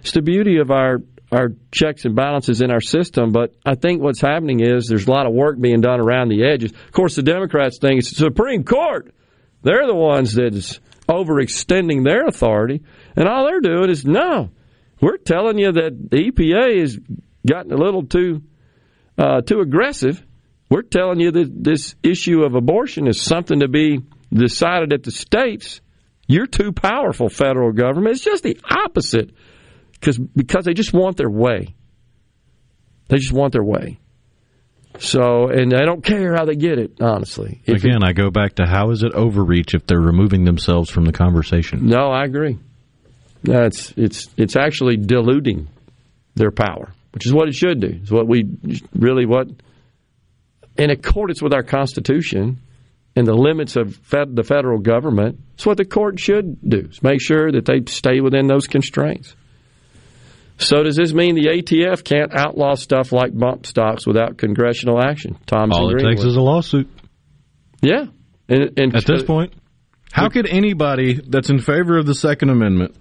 it's 0.01 0.11
the 0.11 0.21
beauty 0.21 0.57
of 0.57 0.71
our 0.71 1.01
our 1.31 1.53
checks 1.71 2.03
and 2.03 2.13
balances 2.13 2.61
in 2.61 2.71
our 2.71 2.81
system. 2.81 3.31
But 3.31 3.53
I 3.65 3.75
think 3.75 4.01
what's 4.01 4.19
happening 4.19 4.59
is 4.59 4.87
there's 4.87 5.07
a 5.07 5.11
lot 5.11 5.25
of 5.25 5.33
work 5.33 5.59
being 5.59 5.79
done 5.79 6.01
around 6.01 6.27
the 6.27 6.43
edges. 6.43 6.71
Of 6.71 6.91
course, 6.91 7.15
the 7.15 7.23
Democrats 7.23 7.77
think 7.79 7.99
it's 7.99 8.09
the 8.09 8.25
Supreme 8.25 8.65
Court. 8.65 9.13
They're 9.63 9.87
the 9.87 9.95
ones 9.95 10.33
that's 10.33 10.79
overextending 11.07 12.03
their 12.03 12.25
authority, 12.25 12.81
and 13.15 13.27
all 13.27 13.45
they're 13.45 13.61
doing 13.61 13.89
is 13.89 14.05
no. 14.05 14.49
We're 14.99 15.17
telling 15.17 15.57
you 15.57 15.71
that 15.71 16.09
the 16.11 16.31
EPA 16.31 16.79
has 16.81 16.99
gotten 17.47 17.71
a 17.71 17.77
little 17.77 18.05
too 18.05 18.43
uh, 19.17 19.41
too 19.41 19.59
aggressive. 19.59 20.23
We're 20.69 20.83
telling 20.83 21.19
you 21.19 21.31
that 21.31 21.63
this 21.63 21.95
issue 22.01 22.43
of 22.43 22.55
abortion 22.55 23.07
is 23.07 23.21
something 23.21 23.59
to 23.59 23.67
be 23.67 23.99
decided 24.33 24.93
at 24.93 25.03
the 25.03 25.11
states. 25.11 25.81
You're 26.31 26.47
too 26.47 26.71
powerful, 26.71 27.27
federal 27.27 27.73
government. 27.73 28.15
It's 28.15 28.23
just 28.23 28.43
the 28.43 28.57
opposite 28.69 29.31
because 29.91 30.17
because 30.17 30.63
they 30.63 30.73
just 30.73 30.93
want 30.93 31.17
their 31.17 31.29
way. 31.29 31.75
They 33.09 33.17
just 33.17 33.33
want 33.33 33.51
their 33.51 33.63
way. 33.63 33.99
So, 34.99 35.49
and 35.49 35.71
they 35.71 35.85
don't 35.85 36.03
care 36.03 36.33
how 36.33 36.45
they 36.45 36.55
get 36.55 36.77
it, 36.77 37.01
honestly. 37.01 37.61
If 37.65 37.83
Again, 37.83 38.03
I 38.03 38.13
go 38.13 38.29
back 38.29 38.55
to 38.55 38.65
how 38.65 38.91
is 38.91 39.03
it 39.03 39.13
overreach 39.13 39.73
if 39.73 39.85
they're 39.87 39.99
removing 39.99 40.45
themselves 40.45 40.89
from 40.89 41.05
the 41.05 41.11
conversation? 41.11 41.87
No, 41.87 42.11
I 42.11 42.23
agree. 42.23 42.57
That's 43.43 43.91
it's 43.97 44.29
it's 44.37 44.55
actually 44.55 44.97
diluting 44.97 45.67
their 46.35 46.51
power, 46.51 46.93
which 47.13 47.25
is 47.25 47.33
what 47.33 47.49
it 47.49 47.55
should 47.55 47.81
do. 47.81 47.99
It's 48.01 48.11
what 48.11 48.27
we 48.27 48.45
really 48.93 49.25
what 49.25 49.47
in 50.77 50.91
accordance 50.91 51.41
with 51.41 51.53
our 51.53 51.63
Constitution 51.63 52.61
and 53.15 53.27
the 53.27 53.33
limits 53.33 53.75
of 53.75 53.95
fed, 53.95 54.35
the 54.35 54.43
federal 54.43 54.79
government. 54.79 55.39
It's 55.55 55.65
what 55.65 55.77
the 55.77 55.85
court 55.85 56.19
should 56.19 56.57
do. 56.67 56.87
Is 56.89 57.03
make 57.03 57.21
sure 57.21 57.51
that 57.51 57.65
they 57.65 57.81
stay 57.91 58.21
within 58.21 58.47
those 58.47 58.67
constraints. 58.67 59.35
So 60.57 60.83
does 60.83 60.95
this 60.95 61.11
mean 61.11 61.35
the 61.35 61.47
ATF 61.47 62.03
can't 62.03 62.33
outlaw 62.33 62.75
stuff 62.75 63.11
like 63.11 63.35
bump 63.35 63.65
stocks 63.65 64.05
without 64.05 64.37
congressional 64.37 65.03
action? 65.03 65.37
Tom's 65.47 65.75
All 65.75 65.89
it 65.89 65.93
agreeing 65.93 66.11
takes 66.11 66.21
with 66.23 66.31
is 66.31 66.37
a 66.37 66.41
lawsuit. 66.41 66.87
Yeah. 67.81 68.05
And, 68.47 68.79
and 68.79 68.95
At 68.95 69.05
this 69.05 69.23
uh, 69.23 69.25
point, 69.25 69.53
how 70.11 70.29
could 70.29 70.47
anybody 70.47 71.19
that's 71.27 71.49
in 71.49 71.59
favor 71.59 71.97
of 71.97 72.05
the 72.05 72.13
Second 72.13 72.49
Amendment 72.49 72.95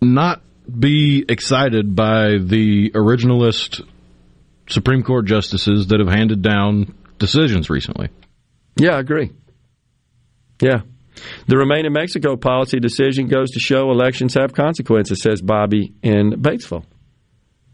not 0.00 0.42
be 0.66 1.24
excited 1.28 1.94
by 1.94 2.38
the 2.38 2.90
originalist 2.90 3.82
Supreme 4.68 5.02
Court 5.02 5.26
justices 5.26 5.88
that 5.88 6.00
have 6.00 6.08
handed 6.08 6.42
down 6.42 6.94
decisions 7.18 7.68
recently. 7.68 8.08
Yeah, 8.76 8.96
I 8.96 9.00
agree. 9.00 9.30
Yeah. 10.60 10.82
The 11.46 11.56
Remain 11.56 11.86
in 11.86 11.92
Mexico 11.92 12.36
policy 12.36 12.80
decision 12.80 13.28
goes 13.28 13.52
to 13.52 13.60
show 13.60 13.90
elections 13.90 14.34
have 14.34 14.52
consequences, 14.52 15.22
says 15.22 15.40
Bobby 15.40 15.94
in 16.02 16.32
Batesville. 16.42 16.84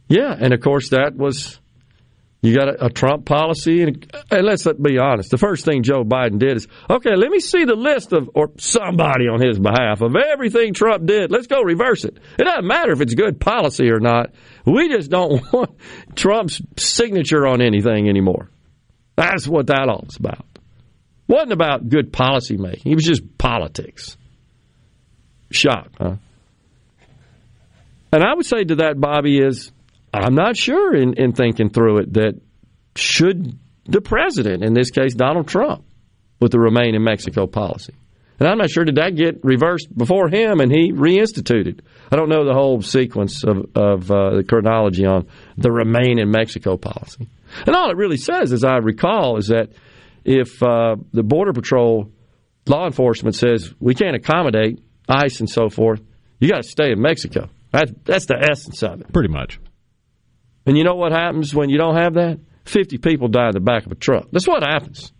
Yeah, 0.08 0.34
and 0.38 0.52
of 0.52 0.60
course 0.60 0.90
that 0.90 1.16
was 1.16 1.60
you 2.42 2.56
got 2.56 2.68
a, 2.68 2.86
a 2.86 2.90
Trump 2.90 3.26
policy, 3.26 3.82
and, 3.82 4.12
and, 4.30 4.46
let's 4.46 4.66
be 4.66 4.98
honest. 4.98 5.30
The 5.30 5.36
first 5.36 5.66
thing 5.66 5.82
Joe 5.82 6.04
Biden 6.04 6.38
did 6.38 6.56
is, 6.56 6.68
okay, 6.88 7.14
let 7.14 7.30
me 7.30 7.38
see 7.38 7.64
the 7.64 7.74
list 7.74 8.12
of 8.14 8.30
or 8.34 8.50
somebody 8.58 9.28
on 9.28 9.42
his 9.42 9.58
behalf 9.58 10.00
of 10.00 10.16
everything 10.16 10.72
Trump 10.72 11.06
did. 11.06 11.30
Let's 11.30 11.48
go 11.48 11.60
reverse 11.60 12.04
it. 12.04 12.16
It 12.38 12.44
doesn't 12.44 12.66
matter 12.66 12.92
if 12.92 13.02
it's 13.02 13.14
good 13.14 13.40
policy 13.40 13.90
or 13.90 14.00
not. 14.00 14.32
We 14.64 14.88
just 14.88 15.10
don't 15.10 15.40
want 15.52 15.76
Trump's 16.14 16.62
signature 16.78 17.46
on 17.46 17.60
anything 17.60 18.08
anymore. 18.08 18.48
That's 19.16 19.46
what 19.46 19.66
that 19.66 19.88
all 19.90 20.06
is 20.08 20.16
about. 20.16 20.46
Wasn't 21.30 21.52
about 21.52 21.88
good 21.88 22.12
policy 22.12 22.56
making. 22.56 22.90
It 22.90 22.96
was 22.96 23.04
just 23.04 23.38
politics. 23.38 24.16
Shock, 25.52 25.90
huh? 25.96 26.16
And 28.12 28.24
I 28.24 28.34
would 28.34 28.46
say 28.46 28.64
to 28.64 28.74
that, 28.76 29.00
Bobby, 29.00 29.38
is 29.38 29.70
I'm 30.12 30.34
not 30.34 30.56
sure 30.56 30.92
in, 30.92 31.14
in 31.14 31.30
thinking 31.30 31.70
through 31.70 31.98
it 31.98 32.14
that 32.14 32.40
should 32.96 33.56
the 33.84 34.00
president, 34.00 34.64
in 34.64 34.74
this 34.74 34.90
case 34.90 35.14
Donald 35.14 35.46
Trump, 35.46 35.84
with 36.40 36.50
the 36.50 36.58
Remain 36.58 36.96
in 36.96 37.04
Mexico 37.04 37.46
policy. 37.46 37.94
And 38.40 38.48
I'm 38.48 38.58
not 38.58 38.70
sure 38.70 38.84
did 38.84 38.96
that 38.96 39.14
get 39.14 39.44
reversed 39.44 39.96
before 39.96 40.28
him 40.28 40.58
and 40.58 40.72
he 40.72 40.92
reinstituted. 40.92 41.80
I 42.10 42.16
don't 42.16 42.28
know 42.28 42.44
the 42.44 42.54
whole 42.54 42.82
sequence 42.82 43.44
of, 43.44 43.66
of 43.76 44.10
uh, 44.10 44.36
the 44.38 44.44
chronology 44.48 45.06
on 45.06 45.28
the 45.56 45.70
Remain 45.70 46.18
in 46.18 46.32
Mexico 46.32 46.76
policy. 46.76 47.28
And 47.68 47.76
all 47.76 47.88
it 47.88 47.96
really 47.96 48.16
says, 48.16 48.52
as 48.52 48.64
I 48.64 48.78
recall, 48.78 49.36
is 49.36 49.48
that 49.48 49.68
if 50.30 50.62
uh, 50.62 50.94
the 51.12 51.24
Border 51.24 51.52
Patrol 51.52 52.12
law 52.68 52.86
enforcement 52.86 53.34
says 53.34 53.74
we 53.80 53.96
can't 53.96 54.14
accommodate 54.14 54.80
ICE 55.08 55.40
and 55.40 55.50
so 55.50 55.68
forth, 55.68 56.00
you 56.38 56.48
got 56.48 56.62
to 56.62 56.68
stay 56.68 56.92
in 56.92 57.02
Mexico. 57.02 57.48
That's, 57.72 57.92
that's 58.04 58.26
the 58.26 58.36
essence 58.36 58.80
of 58.84 59.00
it. 59.00 59.12
Pretty 59.12 59.28
much. 59.28 59.58
And 60.66 60.78
you 60.78 60.84
know 60.84 60.94
what 60.94 61.10
happens 61.10 61.52
when 61.52 61.68
you 61.68 61.78
don't 61.78 61.96
have 61.96 62.14
that? 62.14 62.38
50 62.64 62.98
people 62.98 63.26
die 63.26 63.48
in 63.48 63.54
the 63.54 63.60
back 63.60 63.86
of 63.86 63.92
a 63.92 63.96
truck. 63.96 64.28
That's 64.30 64.46
what 64.46 64.62
happens. 64.62 65.12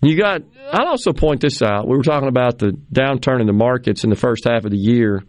You 0.00 0.16
got, 0.16 0.42
I'll 0.72 0.88
also 0.88 1.12
point 1.12 1.42
this 1.42 1.60
out. 1.60 1.86
We 1.86 1.96
were 1.96 2.02
talking 2.02 2.28
about 2.28 2.58
the 2.58 2.70
downturn 2.90 3.42
in 3.42 3.46
the 3.46 3.52
markets 3.52 4.02
in 4.02 4.10
the 4.10 4.16
first 4.16 4.44
half 4.48 4.64
of 4.64 4.70
the 4.70 4.78
year, 4.78 5.24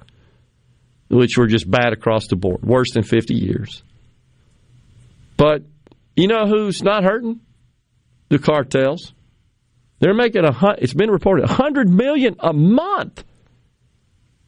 which 1.09 1.37
were 1.37 1.47
just 1.47 1.69
bad 1.69 1.91
across 1.91 2.27
the 2.27 2.37
board, 2.37 2.63
worse 2.63 2.93
than 2.93 3.03
50 3.03 3.33
years. 3.33 3.83
But 5.35 5.63
you 6.15 6.27
know 6.27 6.45
who's 6.45 6.81
not 6.83 7.03
hurting? 7.03 7.41
The 8.29 8.39
cartels. 8.39 9.13
They're 9.99 10.13
making 10.13 10.45
a, 10.45 10.75
it's 10.77 10.93
been 10.93 11.11
reported, 11.11 11.47
100 11.47 11.89
million 11.89 12.35
a 12.39 12.53
month 12.53 13.23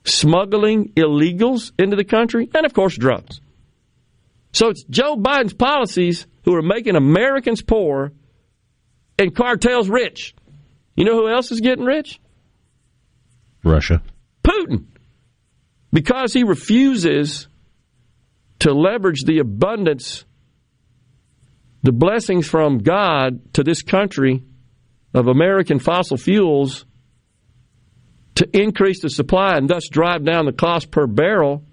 smuggling 0.06 0.93
illegals 0.93 1.72
into 1.77 1.95
the 1.95 2.03
country, 2.03 2.50
and 2.56 2.66
of 2.66 2.74
course, 2.74 2.98
drugs. 2.98 3.42
So 4.53 4.69
it's 4.69 4.84
Joe 4.84 5.16
Biden's 5.16 5.53
policies 5.53 6.27
who 6.43 6.56
are 6.56 6.61
making 6.61 6.95
Americans 6.95 7.61
poor 7.61 8.11
and 9.18 9.35
cartels 9.35 9.90
rich. 9.90 10.35
You 10.95 11.06
know 11.06 11.16
who 11.16 11.30
else 11.30 11.51
is 11.51 11.61
getting 11.61 11.85
rich? 11.85 12.19
Russia. 13.64 14.01
Putin. 14.43 14.85
Because 15.93 16.34
he 16.34 16.43
refuses 16.43 17.48
to 18.60 18.74
leverage 18.74 19.24
the 19.24 19.40
abundance, 19.40 20.26
the 21.84 21.92
blessings 21.92 22.48
from 22.48 22.80
God 22.80 23.53
to 23.53 23.64
this 23.64 23.82
country 23.82 24.43
of 25.14 25.27
American 25.27 25.80
fossil 25.80 26.18
fuels 26.18 26.85
to 28.35 28.48
increase 28.58 29.01
the 29.01 29.10
supply 29.10 29.58
and 29.58 29.69
thus 29.69 29.88
drive 29.90 30.24
down 30.24 30.45
the 30.45 30.53
cost 30.53 30.92
per 30.92 31.08
barrel 31.08 31.64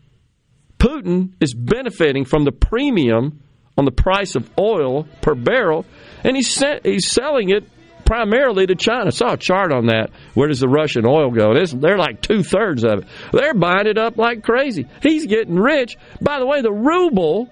Putin 0.78 1.32
is 1.40 1.54
benefiting 1.54 2.24
from 2.24 2.44
the 2.44 2.52
premium 2.52 3.42
on 3.76 3.84
the 3.84 3.90
price 3.90 4.34
of 4.34 4.48
oil 4.58 5.06
per 5.20 5.34
barrel, 5.34 5.84
and 6.24 6.36
he's 6.36 6.62
he's 6.84 7.10
selling 7.10 7.50
it 7.50 7.64
primarily 8.04 8.66
to 8.66 8.74
China. 8.74 9.06
I 9.06 9.10
saw 9.10 9.32
a 9.34 9.36
chart 9.36 9.72
on 9.72 9.86
that. 9.86 10.10
Where 10.34 10.48
does 10.48 10.60
the 10.60 10.68
Russian 10.68 11.04
oil 11.04 11.30
go? 11.30 11.52
they're 11.54 11.98
like 11.98 12.22
two 12.22 12.42
thirds 12.42 12.84
of 12.84 13.00
it. 13.00 13.04
They're 13.32 13.54
buying 13.54 13.86
it 13.86 13.98
up 13.98 14.16
like 14.16 14.42
crazy. 14.42 14.86
He's 15.02 15.26
getting 15.26 15.56
rich. 15.56 15.96
By 16.20 16.38
the 16.38 16.46
way, 16.46 16.62
the 16.62 16.72
ruble, 16.72 17.50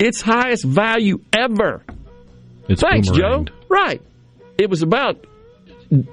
its 0.00 0.20
highest 0.20 0.64
value 0.64 1.18
ever. 1.32 1.84
It's 2.68 2.82
Thanks, 2.82 3.08
boomeranged. 3.10 3.48
Joe. 3.48 3.54
Right. 3.68 4.02
It 4.58 4.68
was 4.68 4.82
about 4.82 5.26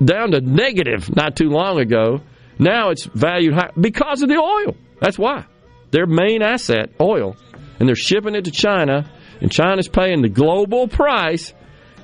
down 0.03 0.31
to 0.31 0.41
negative 0.41 1.15
not 1.15 1.35
too 1.35 1.49
long 1.49 1.79
ago. 1.79 2.21
Now 2.59 2.89
it's 2.89 3.05
valued 3.05 3.53
high 3.53 3.71
because 3.79 4.21
of 4.21 4.29
the 4.29 4.37
oil. 4.37 4.75
That's 4.99 5.17
why 5.17 5.45
their 5.91 6.05
main 6.05 6.41
asset, 6.41 6.91
oil, 6.99 7.35
and 7.79 7.87
they're 7.87 7.95
shipping 7.95 8.35
it 8.35 8.45
to 8.45 8.51
China, 8.51 9.09
and 9.39 9.51
China's 9.51 9.87
paying 9.87 10.21
the 10.21 10.29
global 10.29 10.87
price, 10.87 11.53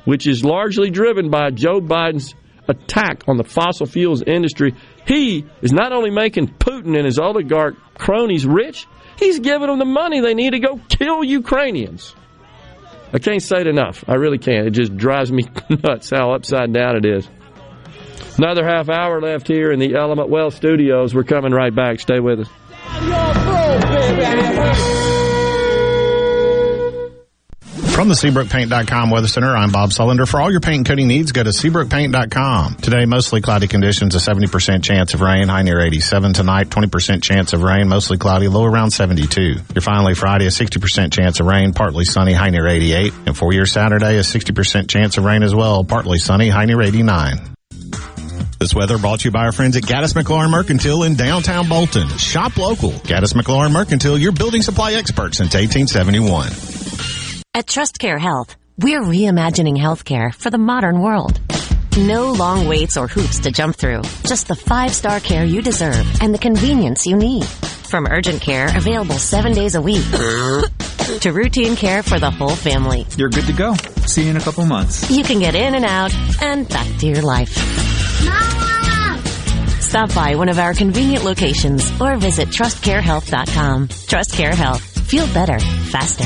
which 0.05 0.27
is 0.27 0.45
largely 0.45 0.89
driven 0.89 1.29
by 1.29 1.49
Joe 1.49 1.81
Biden's 1.81 2.33
attack 2.67 3.23
on 3.27 3.37
the 3.37 3.43
fossil 3.43 3.85
fuels 3.85 4.21
industry. 4.21 4.73
He 5.05 5.45
is 5.61 5.73
not 5.73 5.91
only 5.91 6.11
making 6.11 6.47
Putin 6.47 6.95
and 6.95 7.05
his 7.05 7.19
oligarch 7.19 7.75
cronies 7.95 8.45
rich, 8.45 8.87
he's 9.23 9.39
giving 9.39 9.67
them 9.67 9.79
the 9.79 9.85
money 9.85 10.19
they 10.19 10.33
need 10.33 10.51
to 10.51 10.59
go 10.59 10.79
kill 10.89 11.23
Ukrainians. 11.23 12.15
I 13.13 13.19
can't 13.19 13.41
say 13.41 13.61
it 13.61 13.67
enough. 13.67 14.03
I 14.07 14.15
really 14.15 14.39
can't. 14.39 14.67
It 14.67 14.71
just 14.71 14.97
drives 14.97 15.31
me 15.31 15.43
nuts 15.83 16.09
how 16.09 16.31
upside 16.33 16.73
down 16.73 16.97
it 16.97 17.05
is. 17.05 17.29
Another 18.37 18.65
half 18.65 18.89
hour 18.89 19.21
left 19.21 19.47
here 19.47 19.71
in 19.71 19.79
the 19.79 19.95
Element 19.95 20.29
Wealth 20.29 20.55
studios. 20.55 21.13
We're 21.13 21.23
coming 21.23 21.51
right 21.51 21.73
back. 21.73 21.99
Stay 21.99 22.19
with 22.19 22.39
us. 22.39 22.49
From 27.93 28.09
the 28.09 28.15
SeabrookPaint.com 28.15 29.11
Weather 29.11 29.27
Center, 29.27 29.55
I'm 29.55 29.71
Bob 29.71 29.91
Sullender. 29.91 30.27
For 30.27 30.41
all 30.41 30.49
your 30.49 30.61
paint 30.61 30.77
and 30.77 30.85
coating 30.85 31.07
needs, 31.07 31.31
go 31.31 31.43
to 31.43 31.51
SeabrookPaint.com. 31.51 32.77
Today, 32.77 33.05
mostly 33.05 33.39
cloudy 33.39 33.67
conditions, 33.67 34.15
a 34.15 34.17
70% 34.17 34.83
chance 34.83 35.13
of 35.13 35.21
rain, 35.21 35.47
high 35.47 35.61
near 35.61 35.79
87. 35.79 36.33
Tonight, 36.33 36.69
20% 36.69 37.21
chance 37.21 37.53
of 37.53 37.61
rain, 37.61 37.87
mostly 37.87 38.17
cloudy, 38.17 38.47
low 38.47 38.65
around 38.65 38.89
72. 38.89 39.41
Your 39.41 39.81
finally 39.81 40.15
Friday, 40.15 40.47
a 40.47 40.49
60% 40.49 41.13
chance 41.13 41.39
of 41.39 41.45
rain, 41.45 41.71
partly 41.73 42.03
sunny, 42.03 42.33
high 42.33 42.49
near 42.49 42.67
88. 42.67 43.13
And 43.27 43.37
for 43.37 43.53
your 43.53 43.67
Saturday, 43.67 44.17
a 44.17 44.21
60% 44.21 44.89
chance 44.89 45.19
of 45.19 45.23
rain 45.23 45.43
as 45.43 45.53
well, 45.53 45.83
partly 45.83 46.17
sunny, 46.17 46.49
high 46.49 46.65
near 46.65 46.81
89. 46.81 47.53
This 48.59 48.73
weather 48.73 48.97
brought 48.97 49.19
to 49.19 49.25
you 49.25 49.31
by 49.31 49.45
our 49.45 49.51
friends 49.51 49.77
at 49.77 49.83
Gaddis 49.83 50.15
McLaurin 50.19 50.49
Mercantile 50.49 51.03
in 51.03 51.15
downtown 51.15 51.69
Bolton. 51.69 52.07
Shop 52.17 52.57
local. 52.57 52.91
Gaddis 52.91 53.35
McLaurin 53.35 53.71
Mercantile, 53.71 54.17
your 54.17 54.31
building 54.31 54.63
supply 54.63 54.93
expert 54.93 55.35
since 55.35 55.53
1871. 55.53 56.82
At 57.55 57.67
TrustCare 57.67 58.19
Health, 58.19 58.55
we're 58.79 59.03
reimagining 59.03 59.77
healthcare 59.77 60.33
for 60.33 60.49
the 60.49 60.57
modern 60.57 60.99
world. 61.01 61.39
No 61.95 62.31
long 62.31 62.67
waits 62.67 62.97
or 62.97 63.07
hoops 63.07 63.41
to 63.41 63.51
jump 63.51 63.75
through. 63.75 64.01
Just 64.25 64.47
the 64.47 64.55
five-star 64.55 65.19
care 65.19 65.45
you 65.45 65.61
deserve 65.61 66.03
and 66.19 66.33
the 66.33 66.39
convenience 66.39 67.05
you 67.05 67.15
need. 67.15 67.45
From 67.45 68.07
urgent 68.07 68.41
care 68.41 68.75
available 68.75 69.19
seven 69.19 69.53
days 69.53 69.75
a 69.75 69.81
week 69.83 70.03
to 71.21 71.31
routine 71.31 71.75
care 71.75 72.01
for 72.01 72.19
the 72.19 72.31
whole 72.31 72.55
family. 72.55 73.05
You're 73.17 73.29
good 73.29 73.45
to 73.45 73.53
go. 73.53 73.75
See 74.07 74.23
you 74.23 74.31
in 74.31 74.37
a 74.37 74.41
couple 74.41 74.65
months. 74.65 75.11
You 75.11 75.23
can 75.23 75.37
get 75.37 75.53
in 75.53 75.75
and 75.75 75.85
out 75.85 76.11
and 76.41 76.67
back 76.67 76.87
to 77.01 77.05
your 77.05 77.21
life. 77.21 77.51
Stop 79.79 80.15
by 80.15 80.33
one 80.33 80.49
of 80.49 80.57
our 80.57 80.73
convenient 80.73 81.23
locations 81.23 82.01
or 82.01 82.17
visit 82.17 82.49
trustcarehealth.com. 82.49 83.89
Trust 84.07 84.33
Care 84.33 84.55
Health. 84.55 84.81
Feel 85.07 85.27
better, 85.35 85.59
faster. 85.59 86.25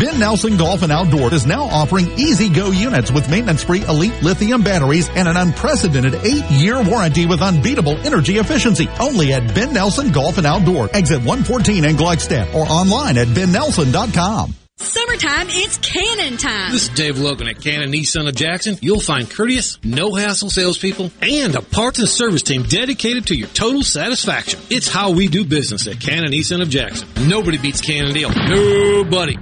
Ben 0.00 0.18
Nelson 0.18 0.56
Golf 0.56 0.82
and 0.82 0.90
Outdoor 0.90 1.34
is 1.34 1.44
now 1.44 1.64
offering 1.64 2.06
E-Z-GO 2.18 2.70
units 2.70 3.12
with 3.12 3.28
maintenance 3.28 3.62
free 3.62 3.82
elite 3.82 4.22
lithium 4.22 4.62
batteries 4.62 5.10
and 5.10 5.28
an 5.28 5.36
unprecedented 5.36 6.14
eight 6.24 6.44
year 6.46 6.82
warranty 6.82 7.26
with 7.26 7.42
unbeatable 7.42 7.98
energy 7.98 8.38
efficiency. 8.38 8.88
Only 8.98 9.34
at 9.34 9.54
Ben 9.54 9.74
Nelson 9.74 10.10
Golf 10.10 10.38
and 10.38 10.46
Outdoor, 10.46 10.88
exit 10.96 11.18
114 11.18 11.84
in 11.84 11.96
Gluckstadt 11.96 12.54
or 12.54 12.64
online 12.64 13.18
at 13.18 13.28
bennelson.com. 13.28 14.54
Summertime, 14.78 15.48
it's 15.50 15.76
Cannon 15.76 16.38
time. 16.38 16.72
This 16.72 16.84
is 16.84 16.88
Dave 16.88 17.18
Logan 17.18 17.48
at 17.48 17.60
Cannon 17.60 17.92
Nissan 17.92 18.26
of 18.26 18.34
Jackson. 18.34 18.78
You'll 18.80 19.00
find 19.00 19.30
courteous, 19.30 19.78
no 19.84 20.14
hassle 20.14 20.48
salespeople 20.48 21.10
and 21.20 21.54
a 21.54 21.60
parts 21.60 21.98
and 21.98 22.08
service 22.08 22.42
team 22.42 22.62
dedicated 22.62 23.26
to 23.26 23.36
your 23.36 23.48
total 23.48 23.82
satisfaction. 23.82 24.60
It's 24.70 24.88
how 24.88 25.10
we 25.10 25.28
do 25.28 25.44
business 25.44 25.86
at 25.86 26.00
Cannon 26.00 26.32
Nissan 26.32 26.62
of 26.62 26.70
Jackson. 26.70 27.06
Nobody 27.28 27.58
beats 27.58 27.82
Cannon 27.82 28.14
Deal. 28.14 28.30
Nobody. 28.30 29.36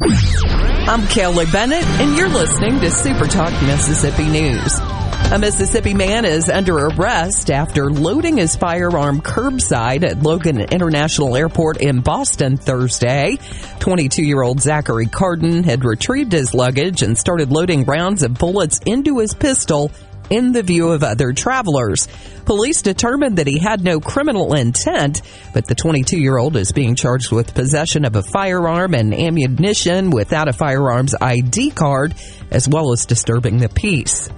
I'm 0.00 1.06
Kelly 1.06 1.46
Bennett, 1.46 1.84
and 1.84 2.16
you're 2.16 2.28
listening 2.28 2.80
to 2.80 2.90
Super 2.90 3.26
Talk 3.26 3.52
Mississippi 3.62 4.28
News. 4.28 4.80
A 5.32 5.38
Mississippi 5.38 5.94
man 5.94 6.24
is 6.24 6.50
under 6.50 6.76
arrest 6.76 7.50
after 7.50 7.90
loading 7.90 8.36
his 8.36 8.56
firearm 8.56 9.20
curbside 9.20 10.04
at 10.04 10.22
Logan 10.22 10.60
International 10.60 11.36
Airport 11.36 11.80
in 11.80 12.00
Boston 12.00 12.56
Thursday. 12.56 13.38
22 13.78 14.22
year 14.24 14.42
old 14.42 14.60
Zachary 14.60 15.06
Carden 15.06 15.62
had 15.62 15.84
retrieved 15.84 16.32
his 16.32 16.54
luggage 16.54 17.02
and 17.02 17.16
started 17.16 17.52
loading 17.52 17.84
rounds 17.84 18.22
of 18.22 18.34
bullets 18.34 18.80
into 18.84 19.20
his 19.20 19.32
pistol 19.32 19.90
in 20.30 20.52
the 20.52 20.62
view 20.62 20.90
of 20.90 21.02
other 21.02 21.32
travelers. 21.32 22.08
Police 22.44 22.82
determined 22.82 23.38
that 23.38 23.46
he 23.46 23.58
had 23.58 23.82
no 23.82 24.00
criminal 24.00 24.54
intent, 24.54 25.22
but 25.52 25.66
the 25.66 25.74
22 25.74 26.18
year 26.18 26.36
old 26.36 26.56
is 26.56 26.72
being 26.72 26.94
charged 26.94 27.32
with 27.32 27.54
possession 27.54 28.04
of 28.04 28.16
a 28.16 28.22
firearm 28.22 28.94
and 28.94 29.14
ammunition 29.14 30.10
without 30.10 30.48
a 30.48 30.52
firearms 30.52 31.14
ID 31.20 31.70
card, 31.70 32.14
as 32.50 32.68
well 32.68 32.92
as 32.92 33.06
disturbing 33.06 33.58
the 33.58 33.68
peace. 33.68 34.28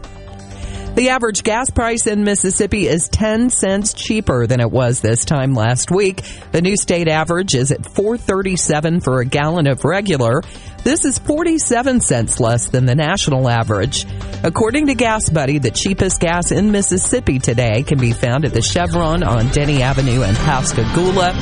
The 0.96 1.10
average 1.10 1.42
gas 1.42 1.68
price 1.68 2.06
in 2.06 2.24
Mississippi 2.24 2.88
is 2.88 3.08
10 3.08 3.50
cents 3.50 3.92
cheaper 3.92 4.46
than 4.46 4.60
it 4.60 4.70
was 4.70 5.02
this 5.02 5.26
time 5.26 5.52
last 5.52 5.90
week. 5.90 6.22
The 6.52 6.62
new 6.62 6.74
state 6.74 7.06
average 7.06 7.54
is 7.54 7.70
at 7.70 7.84
437 7.84 9.00
for 9.00 9.20
a 9.20 9.26
gallon 9.26 9.66
of 9.66 9.84
regular. 9.84 10.40
This 10.84 11.04
is 11.04 11.18
47 11.18 12.00
cents 12.00 12.40
less 12.40 12.70
than 12.70 12.86
the 12.86 12.94
national 12.94 13.46
average. 13.46 14.06
According 14.42 14.86
to 14.86 14.94
GasBuddy, 14.94 15.60
the 15.60 15.70
cheapest 15.70 16.18
gas 16.18 16.50
in 16.50 16.72
Mississippi 16.72 17.40
today 17.40 17.82
can 17.82 17.98
be 17.98 18.12
found 18.12 18.46
at 18.46 18.54
the 18.54 18.62
Chevron 18.62 19.22
on 19.22 19.48
Denny 19.48 19.82
Avenue 19.82 20.22
in 20.22 20.34
Pascagoula. 20.34 21.34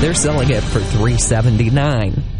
They're 0.00 0.14
selling 0.14 0.50
it 0.50 0.62
for 0.62 0.78
379. 0.78 2.39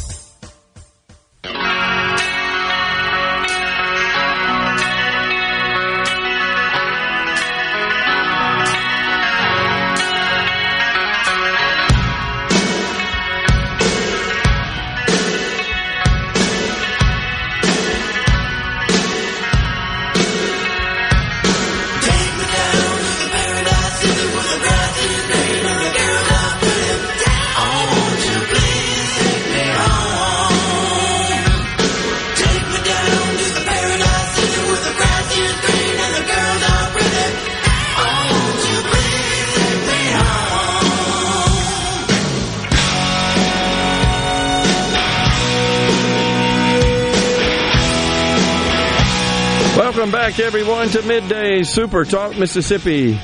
Back, 50.31 50.39
everyone, 50.39 50.87
to 50.87 51.01
Midday 51.01 51.63
Super 51.63 52.05
Talk 52.05 52.37
Mississippi. 52.37 53.19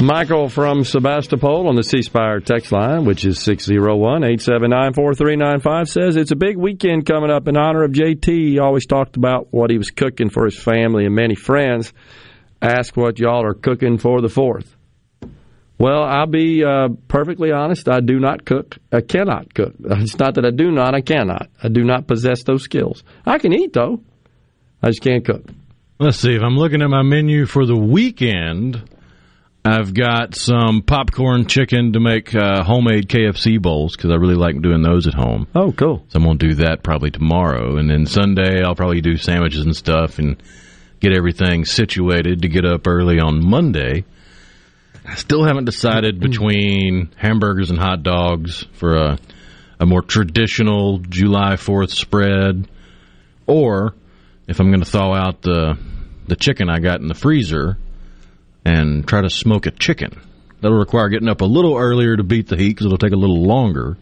Michael 0.00 0.48
from 0.48 0.84
Sebastopol 0.84 1.68
on 1.68 1.76
the 1.76 1.84
C 1.84 2.02
Spire 2.02 2.40
text 2.40 2.72
line, 2.72 3.04
which 3.04 3.24
is 3.24 3.38
601 3.40 4.24
879 4.24 4.94
4395, 4.94 5.88
says 5.88 6.16
it's 6.16 6.32
a 6.32 6.36
big 6.36 6.56
weekend 6.56 7.06
coming 7.06 7.30
up 7.30 7.46
in 7.46 7.56
honor 7.56 7.84
of 7.84 7.92
JT. 7.92 8.24
He 8.26 8.58
always 8.58 8.86
talked 8.86 9.16
about 9.16 9.48
what 9.52 9.70
he 9.70 9.78
was 9.78 9.92
cooking 9.92 10.28
for 10.28 10.44
his 10.44 10.60
family 10.60 11.04
and 11.06 11.14
many 11.14 11.36
friends. 11.36 11.92
Ask 12.60 12.96
what 12.96 13.20
y'all 13.20 13.44
are 13.44 13.54
cooking 13.54 13.98
for 13.98 14.20
the 14.20 14.28
4th. 14.28 14.66
Well, 15.78 16.02
I'll 16.02 16.26
be 16.26 16.64
uh, 16.64 16.88
perfectly 17.06 17.52
honest. 17.52 17.88
I 17.88 18.00
do 18.00 18.18
not 18.18 18.44
cook. 18.44 18.76
I 18.90 19.02
cannot 19.02 19.54
cook. 19.54 19.74
It's 19.84 20.18
not 20.18 20.34
that 20.34 20.44
I 20.44 20.50
do 20.50 20.72
not, 20.72 20.94
I 20.94 21.00
cannot. 21.00 21.48
I 21.62 21.68
do 21.68 21.84
not 21.84 22.08
possess 22.08 22.42
those 22.42 22.64
skills. 22.64 23.04
I 23.24 23.38
can 23.38 23.52
eat, 23.52 23.72
though. 23.72 24.00
I 24.82 24.88
just 24.88 25.02
can't 25.02 25.24
cook. 25.24 25.44
Let's 25.98 26.18
see. 26.18 26.34
If 26.34 26.42
I'm 26.42 26.56
looking 26.56 26.82
at 26.82 26.88
my 26.88 27.02
menu 27.02 27.46
for 27.46 27.64
the 27.64 27.76
weekend, 27.76 28.82
I've 29.64 29.94
got 29.94 30.34
some 30.34 30.82
popcorn 30.82 31.46
chicken 31.46 31.92
to 31.92 32.00
make 32.00 32.34
uh, 32.34 32.64
homemade 32.64 33.08
KFC 33.08 33.62
bowls 33.62 33.94
because 33.94 34.10
I 34.10 34.16
really 34.16 34.34
like 34.34 34.60
doing 34.60 34.82
those 34.82 35.06
at 35.06 35.14
home. 35.14 35.46
Oh, 35.54 35.70
cool. 35.70 36.04
So 36.08 36.16
I'm 36.18 36.24
going 36.24 36.38
to 36.38 36.48
do 36.48 36.54
that 36.56 36.82
probably 36.82 37.12
tomorrow. 37.12 37.76
And 37.76 37.88
then 37.88 38.06
Sunday, 38.06 38.64
I'll 38.64 38.74
probably 38.74 39.00
do 39.00 39.16
sandwiches 39.16 39.64
and 39.64 39.76
stuff 39.76 40.18
and 40.18 40.42
get 40.98 41.12
everything 41.12 41.64
situated 41.64 42.42
to 42.42 42.48
get 42.48 42.64
up 42.64 42.88
early 42.88 43.20
on 43.20 43.44
Monday. 43.44 44.04
I 45.04 45.14
still 45.14 45.44
haven't 45.44 45.66
decided 45.66 46.18
between 46.18 47.10
hamburgers 47.16 47.70
and 47.70 47.78
hot 47.78 48.02
dogs 48.02 48.64
for 48.72 48.96
a, 48.96 49.18
a 49.78 49.86
more 49.86 50.02
traditional 50.02 50.98
July 50.98 51.54
4th 51.54 51.90
spread 51.90 52.68
or 53.46 53.94
if 54.48 54.60
I'm 54.60 54.68
going 54.68 54.80
to 54.80 54.90
thaw 54.90 55.12
out 55.14 55.42
the 55.42 55.78
the 56.26 56.36
chicken 56.36 56.68
I 56.68 56.78
got 56.78 57.00
in 57.00 57.08
the 57.08 57.14
freezer 57.14 57.78
and 58.64 59.06
try 59.06 59.22
to 59.22 59.30
smoke 59.30 59.66
a 59.66 59.70
chicken. 59.70 60.20
That'll 60.60 60.78
require 60.78 61.08
getting 61.08 61.28
up 61.28 61.40
a 61.40 61.46
little 61.46 61.76
earlier 61.76 62.16
to 62.16 62.22
beat 62.22 62.46
the 62.46 62.56
heat 62.56 62.68
because 62.68 62.86
it'll 62.86 62.98
take 62.98 63.12
a 63.12 63.16
little 63.16 63.42
longer. 63.42 63.96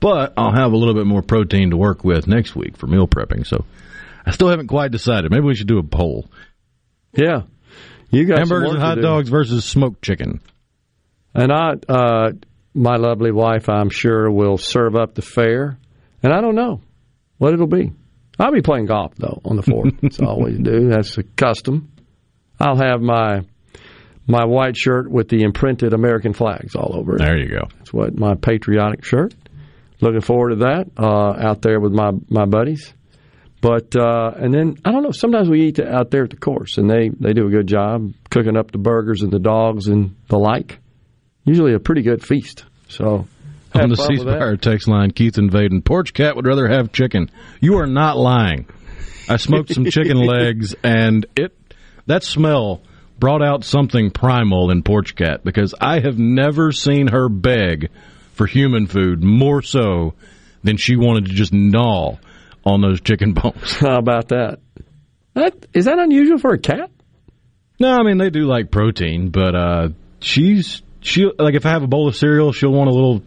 But 0.00 0.32
I'll 0.36 0.54
have 0.54 0.72
a 0.72 0.76
little 0.76 0.94
bit 0.94 1.06
more 1.06 1.22
protein 1.22 1.70
to 1.70 1.76
work 1.76 2.04
with 2.04 2.26
next 2.26 2.56
week 2.56 2.76
for 2.76 2.86
meal 2.86 3.06
prepping. 3.06 3.46
So 3.46 3.64
I 4.24 4.30
still 4.30 4.48
haven't 4.48 4.68
quite 4.68 4.90
decided. 4.90 5.30
Maybe 5.30 5.44
we 5.44 5.54
should 5.54 5.66
do 5.66 5.78
a 5.78 5.82
poll. 5.82 6.30
Yeah. 7.12 7.42
You 8.10 8.24
got 8.24 8.38
hamburgers 8.38 8.70
and 8.70 8.82
hot 8.82 8.96
do. 8.96 9.02
dogs 9.02 9.28
versus 9.28 9.64
smoked 9.64 10.02
chicken. 10.02 10.40
And 11.34 11.52
I, 11.52 11.74
uh, 11.88 12.32
my 12.74 12.96
lovely 12.96 13.32
wife, 13.32 13.68
I'm 13.68 13.90
sure, 13.90 14.30
will 14.30 14.56
serve 14.56 14.96
up 14.96 15.14
the 15.14 15.22
fare. 15.22 15.78
And 16.22 16.32
I 16.32 16.40
don't 16.40 16.54
know 16.54 16.80
what 17.38 17.52
it'll 17.52 17.66
be. 17.66 17.92
I'll 18.38 18.52
be 18.52 18.62
playing 18.62 18.86
golf 18.86 19.14
though 19.16 19.40
on 19.44 19.56
the 19.56 19.62
fourth. 19.62 19.94
That's 20.02 20.20
I 20.20 20.26
always 20.26 20.58
do. 20.58 20.88
That's 20.88 21.16
a 21.18 21.22
custom. 21.22 21.92
I'll 22.58 22.76
have 22.76 23.00
my 23.00 23.42
my 24.26 24.44
white 24.44 24.76
shirt 24.76 25.10
with 25.10 25.28
the 25.28 25.42
imprinted 25.42 25.92
American 25.92 26.32
flags 26.32 26.74
all 26.74 26.96
over 26.96 27.16
it. 27.16 27.18
There 27.18 27.36
you 27.36 27.48
go. 27.48 27.68
That's 27.78 27.92
what 27.92 28.18
my 28.18 28.34
patriotic 28.34 29.04
shirt. 29.04 29.34
Looking 30.00 30.22
forward 30.22 30.50
to 30.50 30.56
that 30.56 30.90
uh, 30.98 31.48
out 31.48 31.62
there 31.62 31.80
with 31.80 31.92
my 31.92 32.12
my 32.28 32.46
buddies. 32.46 32.92
But 33.60 33.96
uh, 33.96 34.32
and 34.36 34.52
then 34.52 34.76
I 34.84 34.92
don't 34.92 35.02
know. 35.02 35.10
Sometimes 35.10 35.48
we 35.48 35.62
eat 35.62 35.80
out 35.80 36.10
there 36.10 36.24
at 36.24 36.30
the 36.30 36.36
course, 36.36 36.76
and 36.76 36.90
they 36.90 37.08
they 37.08 37.32
do 37.32 37.46
a 37.46 37.50
good 37.50 37.66
job 37.66 38.12
cooking 38.30 38.56
up 38.56 38.70
the 38.70 38.78
burgers 38.78 39.22
and 39.22 39.32
the 39.32 39.38
dogs 39.38 39.86
and 39.86 40.16
the 40.28 40.38
like. 40.38 40.80
Usually 41.44 41.74
a 41.74 41.78
pretty 41.78 42.02
good 42.02 42.22
feast. 42.22 42.64
So 42.88 43.26
On 43.74 43.88
the 43.88 43.96
fun 43.96 44.06
C 44.06 44.14
with 44.18 44.26
that. 44.26 44.36
Spire 44.36 44.56
text 44.56 44.88
line, 44.88 45.10
Keith 45.10 45.38
and 45.38 45.50
Vaiden, 45.50 45.84
Porch 45.84 46.14
Cat 46.14 46.36
would 46.36 46.46
rather 46.46 46.68
have 46.68 46.92
chicken. 46.92 47.30
You 47.60 47.78
are 47.78 47.86
not 47.86 48.16
lying. 48.16 48.66
I 49.28 49.36
smoked 49.36 49.72
some 49.72 49.86
chicken 49.86 50.16
legs, 50.26 50.74
and 50.82 51.26
it 51.36 51.56
that 52.06 52.22
smell 52.22 52.82
brought 53.18 53.42
out 53.42 53.64
something 53.64 54.10
primal 54.10 54.70
in 54.70 54.82
Porch 54.82 55.14
Cat 55.14 55.44
because 55.44 55.74
I 55.80 56.00
have 56.00 56.18
never 56.18 56.72
seen 56.72 57.08
her 57.08 57.28
beg 57.28 57.90
for 58.34 58.46
human 58.46 58.86
food 58.86 59.22
more 59.22 59.62
so 59.62 60.14
than 60.62 60.76
she 60.76 60.96
wanted 60.96 61.26
to 61.26 61.32
just 61.32 61.52
gnaw 61.52 62.16
on 62.64 62.80
those 62.80 63.00
chicken 63.00 63.32
bones. 63.32 63.72
How 63.80 63.98
about 63.98 64.28
that? 64.28 64.58
That 65.34 65.66
is 65.72 65.86
that 65.86 65.98
unusual 65.98 66.38
for 66.38 66.52
a 66.52 66.58
cat? 66.58 66.90
No, 67.80 67.92
I 67.92 68.02
mean 68.04 68.18
they 68.18 68.30
do 68.30 68.46
like 68.46 68.70
protein, 68.70 69.30
but 69.30 69.54
uh, 69.54 69.88
she's 70.20 70.82
she 71.00 71.24
like 71.38 71.54
if 71.54 71.66
I 71.66 71.70
have 71.70 71.82
a 71.82 71.88
bowl 71.88 72.08
of 72.08 72.16
cereal, 72.16 72.52
she'll 72.52 72.72
want 72.72 72.88
a 72.88 72.92
little 72.92 73.22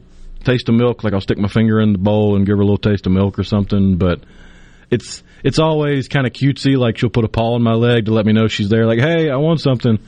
taste 0.47 0.69
of 0.69 0.75
milk. 0.75 1.03
Like 1.03 1.13
I'll 1.13 1.21
stick 1.21 1.37
my 1.37 1.47
finger 1.47 1.79
in 1.79 1.91
the 1.91 1.99
bowl 1.99 2.35
and 2.35 2.45
give 2.45 2.57
her 2.57 2.61
a 2.61 2.65
little 2.65 2.77
taste 2.77 3.05
of 3.05 3.11
milk 3.11 3.37
or 3.37 3.43
something. 3.43 3.97
But 3.97 4.23
it's 4.89 5.23
it's 5.43 5.59
always 5.59 6.07
kind 6.07 6.25
of 6.25 6.33
cutesy. 6.33 6.77
Like 6.77 6.97
she'll 6.97 7.09
put 7.09 7.25
a 7.25 7.29
paw 7.29 7.55
on 7.55 7.63
my 7.63 7.73
leg 7.73 8.05
to 8.05 8.13
let 8.13 8.25
me 8.25 8.33
know 8.33 8.47
she's 8.47 8.69
there. 8.69 8.85
Like 8.85 8.99
hey, 8.99 9.29
I 9.29 9.37
want 9.37 9.59
something. 9.59 9.99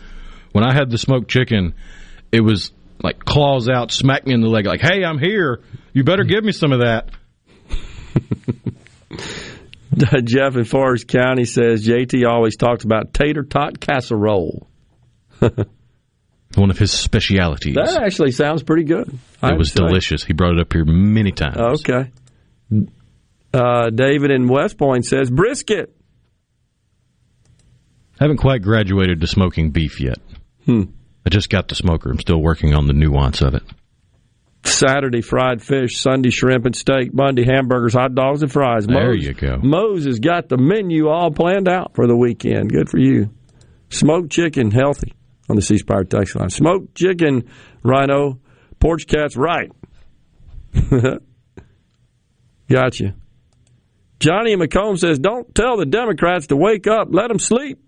When 0.52 0.64
I 0.64 0.74
had 0.74 0.90
the 0.90 0.98
smoked 0.98 1.30
chicken, 1.30 1.76
it 2.32 2.42
was 2.42 2.72
like 3.04 3.24
claws 3.24 3.70
out, 3.70 3.92
smack 3.92 4.26
me 4.26 4.34
in 4.34 4.42
the 4.42 4.48
leg. 4.48 4.66
Like 4.66 4.82
hey, 4.82 5.04
I'm 5.04 5.20
here. 5.20 5.62
You 5.94 6.04
better 6.04 6.24
give 6.24 6.44
me 6.44 6.52
some 6.52 6.72
of 6.72 6.80
that. 6.80 7.10
Uh, 9.92 10.22
Jeff 10.24 10.56
in 10.56 10.66
Forest 10.66 11.08
County 11.08 11.46
says 11.46 11.86
JT 11.86 12.26
always 12.26 12.56
talks 12.56 12.86
about 12.86 13.12
tater 13.12 13.44
tot 13.44 13.80
casserole. 13.80 14.68
One 16.56 16.72
of 16.72 16.78
his 16.80 16.92
specialities. 16.92 17.76
That 17.76 18.02
actually 18.04 18.32
sounds 18.32 18.64
pretty 18.64 18.84
good. 18.84 19.18
I 19.42 19.52
it 19.52 19.58
was 19.58 19.72
say. 19.72 19.76
delicious. 19.86 20.24
He 20.24 20.34
brought 20.34 20.54
it 20.56 20.60
up 20.60 20.74
here 20.74 20.84
many 20.86 21.32
times. 21.32 21.58
Okay. 21.88 22.12
Uh, 23.54 23.90
David 23.92 24.32
in 24.32 24.48
West 24.48 24.78
Point 24.78 25.06
says 25.06 25.30
brisket. 25.30 25.96
Haven't 28.20 28.38
quite 28.38 28.62
graduated 28.62 29.22
to 29.22 29.28
smoking 29.28 29.72
beef 29.72 30.02
yet. 30.02 30.18
Hmm. 30.66 30.84
I 31.26 31.30
just 31.30 31.50
got 31.50 31.68
the 31.68 31.76
smoker. 31.76 32.10
I'm 32.10 32.20
still 32.20 32.42
working 32.42 32.74
on 32.74 32.86
the 32.88 32.94
nuance 32.94 33.42
of 33.42 33.54
it. 33.54 33.64
Saturday 34.66 35.22
fried 35.22 35.62
fish, 35.62 35.98
Sunday 36.00 36.32
shrimp 36.32 36.66
and 36.66 36.76
steak, 36.76 37.14
Monday 37.14 37.46
hamburgers, 37.46 37.94
hot 37.94 38.14
dogs 38.14 38.42
and 38.42 38.52
fries. 38.52 38.86
There 38.86 39.14
Moe's- 39.14 39.24
you 39.24 39.34
go. 39.34 39.58
Moe's 39.64 40.06
has 40.06 40.20
got 40.20 40.50
the 40.50 40.58
menu 40.58 41.08
all 41.08 41.32
planned 41.32 41.70
out 41.70 41.96
for 41.96 42.08
the 42.08 42.16
weekend. 42.16 42.72
Good 42.72 42.90
for 42.90 42.98
you. 43.00 43.30
Smoked 43.90 44.32
chicken, 44.32 44.72
healthy 44.72 45.14
on 45.50 45.56
the 45.56 45.62
C 45.62 45.78
Spire 45.78 46.04
text 46.04 46.36
line. 46.36 46.50
Smoked 46.50 46.96
chicken, 46.96 47.50
Rhino. 47.84 48.40
Porch 48.80 49.08
cat's 49.08 49.36
right. 49.36 49.72
gotcha. 52.70 53.16
Johnny 54.20 54.54
in 54.54 54.60
McComb 54.60 54.98
says, 54.98 55.20
"Don't 55.20 55.54
tell 55.56 55.78
the 55.78 55.86
Democrats 55.86 56.48
to 56.48 56.56
wake 56.56 56.88
up. 56.88 57.08
Let 57.12 57.30
them 57.30 57.40
sleep." 57.40 57.80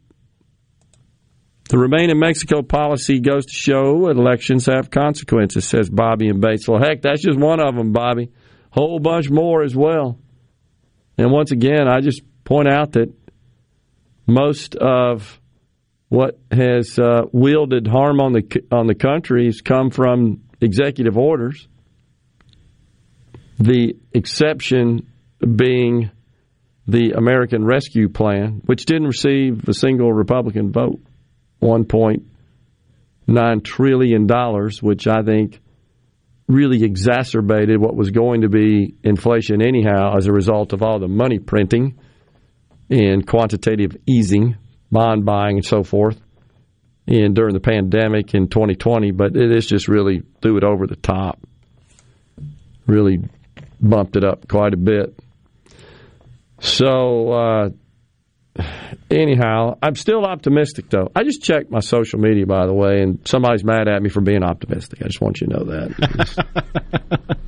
The 1.70 1.78
Remain 1.78 2.10
in 2.10 2.20
Mexico 2.20 2.64
policy 2.64 3.22
goes 3.22 3.46
to 3.46 3.54
show 3.54 4.10
elections 4.10 4.66
have 4.66 4.90
consequences, 4.90 5.64
says 5.64 5.90
Bobby 5.90 6.28
and 6.28 6.42
Bates. 6.42 6.68
Well, 6.68 6.82
Heck, 6.82 7.02
that's 7.02 7.22
just 7.22 7.40
one 7.40 7.62
of 7.62 7.76
them, 7.76 7.94
Bobby. 7.94 8.30
Whole 8.72 9.00
bunch 9.00 9.30
more 9.30 9.64
as 9.64 9.74
well. 9.74 10.20
And 11.18 11.32
once 11.32 11.52
again, 11.52 11.88
I 11.88 12.02
just 12.02 12.24
point 12.44 12.68
out 12.68 12.94
that 12.94 13.14
most 14.28 14.76
of 14.76 15.40
what 16.12 16.38
has 16.52 17.00
uh, 17.00 17.24
wielded 17.32 17.88
harm 17.88 18.20
on 18.20 18.34
the 18.34 18.44
on 18.70 18.86
the 18.86 18.96
country 18.96 19.46
has 19.46 19.62
come 19.62 19.92
from 19.92 20.42
executive 20.60 21.18
orders. 21.18 21.70
The 23.58 23.96
exception 24.12 25.08
being 25.40 26.12
the 26.86 27.12
American 27.12 27.64
Rescue 27.64 28.10
Plan, 28.10 28.62
which 28.66 28.84
didn't 28.84 29.08
receive 29.08 29.70
a 29.70 29.74
single 29.74 30.12
Republican 30.12 30.74
vote. 30.74 31.00
$1.9 31.62 33.64
trillion, 33.64 34.28
which 34.82 35.08
I 35.08 35.24
think 35.24 35.62
really 36.46 36.84
exacerbated 36.84 37.80
what 37.80 37.96
was 37.96 38.12
going 38.12 38.42
to 38.42 38.50
be 38.50 38.96
inflation 39.02 39.62
anyhow 39.62 40.18
as 40.18 40.28
a 40.28 40.34
result 40.34 40.74
of 40.74 40.84
all 40.84 41.00
the 41.00 41.08
money 41.08 41.40
printing 41.40 41.98
and 42.90 43.26
quantitative 43.26 43.96
easing, 44.06 44.58
bond 44.92 45.26
buying, 45.26 45.58
and 45.58 45.66
so 45.66 45.84
forth. 45.84 46.20
And 47.08 47.36
during 47.36 47.54
the 47.54 47.60
pandemic 47.60 48.34
in 48.34 48.48
2020, 48.48 49.12
but 49.12 49.36
it 49.36 49.52
is 49.56 49.66
just 49.66 49.88
really 49.88 50.24
threw 50.42 50.58
it 50.58 50.64
over 50.64 50.88
the 50.88 50.96
top. 50.96 51.40
Really 52.86 53.20
bumped 53.82 54.16
it 54.16 54.24
up 54.24 54.48
quite 54.48 54.74
a 54.74 54.78
bit. 54.78 55.18
So, 56.60 57.32
uh, 57.32 57.70
anyhow, 59.10 59.78
I'm 59.82 59.96
still 59.96 60.26
optimistic, 60.26 60.90
though. 60.90 61.12
I 61.16 61.24
just 61.24 61.42
checked 61.42 61.72
my 61.72 61.80
social 61.80 62.20
media, 62.20 62.46
by 62.46 62.68
the 62.68 62.74
way, 62.74 63.02
and 63.02 63.20
somebody's 63.28 63.64
mad 63.64 63.88
at 63.88 64.02
me 64.02 64.10
for 64.10 64.22
being 64.22 64.44
optimistic. 64.44 65.02
I 65.02 65.06
just 65.08 65.22
want 65.22 65.42
you 65.42 65.48
to 65.48 65.54
know 65.54 65.64
that. 65.66 67.20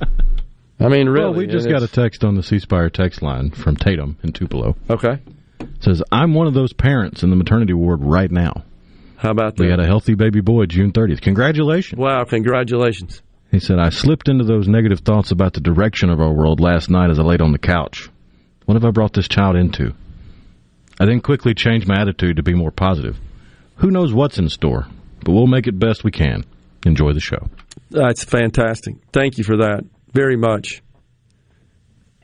I 0.80 0.88
mean, 0.88 1.08
really. 1.08 1.30
Well, 1.30 1.34
we 1.34 1.46
just 1.46 1.68
got 1.68 1.82
a 1.82 1.88
text 1.88 2.24
on 2.24 2.34
the 2.34 2.42
C 2.42 2.58
Spire 2.58 2.90
text 2.90 3.22
line 3.22 3.50
from 3.50 3.76
Tatum 3.76 4.18
in 4.22 4.32
Tupelo. 4.32 4.76
Okay. 4.90 5.20
Says, 5.84 6.02
I'm 6.10 6.34
one 6.34 6.46
of 6.46 6.54
those 6.54 6.72
parents 6.72 7.22
in 7.22 7.30
the 7.30 7.36
maternity 7.36 7.72
ward 7.72 8.02
right 8.02 8.30
now. 8.30 8.64
How 9.16 9.30
about 9.30 9.56
that? 9.56 9.62
We 9.62 9.70
had 9.70 9.80
a 9.80 9.86
healthy 9.86 10.14
baby 10.14 10.40
boy 10.40 10.66
June 10.66 10.92
30th. 10.92 11.20
Congratulations. 11.20 11.98
Wow, 11.98 12.24
congratulations. 12.24 13.22
He 13.50 13.60
said, 13.60 13.78
I 13.78 13.90
slipped 13.90 14.28
into 14.28 14.44
those 14.44 14.66
negative 14.66 15.00
thoughts 15.00 15.30
about 15.30 15.52
the 15.54 15.60
direction 15.60 16.10
of 16.10 16.20
our 16.20 16.32
world 16.32 16.60
last 16.60 16.90
night 16.90 17.10
as 17.10 17.18
I 17.18 17.22
laid 17.22 17.40
on 17.40 17.52
the 17.52 17.58
couch. 17.58 18.10
What 18.64 18.74
have 18.74 18.84
I 18.84 18.90
brought 18.90 19.12
this 19.12 19.28
child 19.28 19.56
into? 19.56 19.94
I 20.98 21.06
then 21.06 21.20
quickly 21.20 21.54
changed 21.54 21.86
my 21.86 22.00
attitude 22.00 22.36
to 22.36 22.42
be 22.42 22.54
more 22.54 22.70
positive. 22.70 23.18
Who 23.76 23.90
knows 23.90 24.12
what's 24.12 24.38
in 24.38 24.48
store? 24.48 24.86
but 25.24 25.32
we'll 25.32 25.46
make 25.46 25.66
it 25.66 25.78
best 25.78 26.04
we 26.04 26.10
can. 26.10 26.44
Enjoy 26.84 27.12
the 27.12 27.20
show. 27.20 27.48
That's 27.90 28.24
fantastic. 28.24 28.96
Thank 29.12 29.38
you 29.38 29.44
for 29.44 29.56
that 29.58 29.84
very 30.12 30.36
much. 30.36 30.82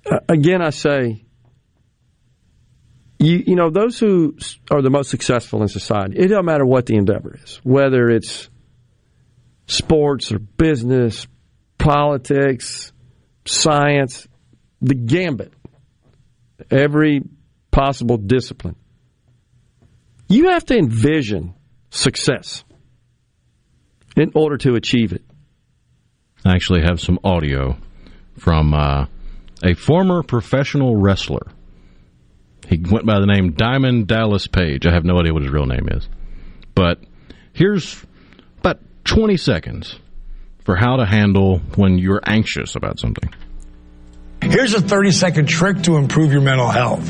Uh, 0.08 0.18
again, 0.28 0.60
I 0.60 0.70
say, 0.70 1.24
you, 3.20 3.44
you 3.48 3.54
know, 3.54 3.68
those 3.68 3.98
who 3.98 4.36
are 4.70 4.80
the 4.80 4.90
most 4.90 5.10
successful 5.10 5.60
in 5.62 5.68
society, 5.68 6.18
it 6.18 6.28
doesn't 6.28 6.46
matter 6.46 6.64
what 6.64 6.86
the 6.86 6.96
endeavor 6.96 7.38
is, 7.44 7.60
whether 7.62 8.08
it's 8.08 8.48
sports 9.66 10.32
or 10.32 10.38
business, 10.38 11.26
politics, 11.78 12.92
science, 13.44 14.26
the 14.80 14.94
gambit, 14.94 15.52
every 16.70 17.20
possible 17.70 18.16
discipline. 18.16 18.76
You 20.28 20.50
have 20.50 20.64
to 20.66 20.78
envision 20.78 21.54
success 21.90 22.64
in 24.16 24.32
order 24.34 24.56
to 24.58 24.76
achieve 24.76 25.12
it. 25.12 25.24
I 26.44 26.54
actually 26.54 26.82
have 26.82 27.00
some 27.00 27.18
audio 27.22 27.76
from 28.38 28.72
uh, 28.72 29.06
a 29.62 29.74
former 29.74 30.22
professional 30.22 30.96
wrestler. 30.96 31.46
He 32.70 32.78
went 32.78 33.04
by 33.04 33.18
the 33.18 33.26
name 33.26 33.50
Diamond 33.52 34.06
Dallas 34.06 34.46
Page. 34.46 34.86
I 34.86 34.92
have 34.92 35.04
no 35.04 35.18
idea 35.18 35.34
what 35.34 35.42
his 35.42 35.50
real 35.50 35.66
name 35.66 35.88
is. 35.90 36.08
But 36.72 37.00
here's 37.52 38.00
about 38.58 38.78
20 39.04 39.36
seconds 39.36 39.98
for 40.64 40.76
how 40.76 40.96
to 40.96 41.04
handle 41.04 41.58
when 41.74 41.98
you're 41.98 42.20
anxious 42.24 42.76
about 42.76 43.00
something. 43.00 43.28
Here's 44.40 44.72
a 44.72 44.80
30 44.80 45.10
second 45.10 45.48
trick 45.48 45.82
to 45.82 45.96
improve 45.96 46.30
your 46.32 46.42
mental 46.42 46.68
health. 46.68 47.04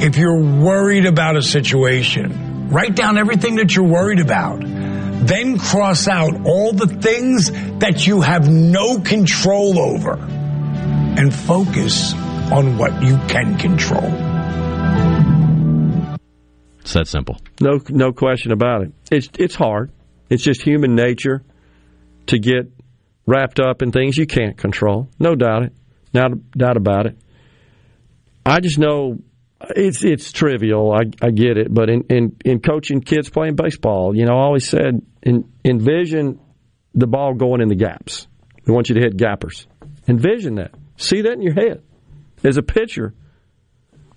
If 0.00 0.16
you're 0.16 0.40
worried 0.40 1.04
about 1.04 1.36
a 1.36 1.42
situation, 1.42 2.68
write 2.68 2.94
down 2.94 3.18
everything 3.18 3.56
that 3.56 3.74
you're 3.74 3.84
worried 3.84 4.20
about. 4.20 4.60
Then 4.60 5.58
cross 5.58 6.06
out 6.06 6.46
all 6.46 6.72
the 6.72 6.86
things 6.86 7.50
that 7.80 8.06
you 8.06 8.20
have 8.20 8.48
no 8.48 9.00
control 9.00 9.80
over 9.80 10.14
and 10.14 11.34
focus 11.34 12.14
on 12.52 12.78
what 12.78 13.02
you 13.02 13.16
can 13.26 13.58
control. 13.58 14.31
It's 16.80 16.92
that 16.94 17.08
simple. 17.08 17.38
No, 17.60 17.80
no 17.88 18.12
question 18.12 18.52
about 18.52 18.82
it. 18.82 18.92
It's 19.10 19.28
it's 19.38 19.54
hard. 19.54 19.92
It's 20.28 20.42
just 20.42 20.62
human 20.62 20.94
nature 20.94 21.42
to 22.26 22.38
get 22.38 22.70
wrapped 23.26 23.60
up 23.60 23.82
in 23.82 23.92
things 23.92 24.16
you 24.16 24.26
can't 24.26 24.56
control. 24.56 25.08
No 25.18 25.34
doubt 25.34 25.64
it. 25.64 25.72
No 26.12 26.28
doubt 26.56 26.76
about 26.76 27.06
it. 27.06 27.16
I 28.44 28.60
just 28.60 28.78
know 28.78 29.18
it's 29.70 30.04
it's 30.04 30.32
trivial. 30.32 30.92
I, 30.92 31.02
I 31.24 31.30
get 31.30 31.56
it, 31.56 31.72
but 31.72 31.88
in, 31.88 32.02
in, 32.10 32.36
in 32.44 32.60
coaching 32.60 33.00
kids 33.00 33.30
playing 33.30 33.56
baseball, 33.56 34.16
you 34.16 34.26
know, 34.26 34.34
I 34.34 34.42
always 34.42 34.68
said 34.68 35.02
in, 35.22 35.50
envision 35.64 36.40
the 36.94 37.06
ball 37.06 37.34
going 37.34 37.60
in 37.60 37.68
the 37.68 37.76
gaps. 37.76 38.26
We 38.66 38.74
want 38.74 38.88
you 38.88 38.96
to 38.96 39.00
hit 39.00 39.16
gappers. 39.16 39.66
Envision 40.08 40.56
that. 40.56 40.72
See 40.96 41.22
that 41.22 41.32
in 41.32 41.42
your 41.42 41.54
head. 41.54 41.82
As 42.44 42.56
a 42.56 42.62
pitcher, 42.62 43.14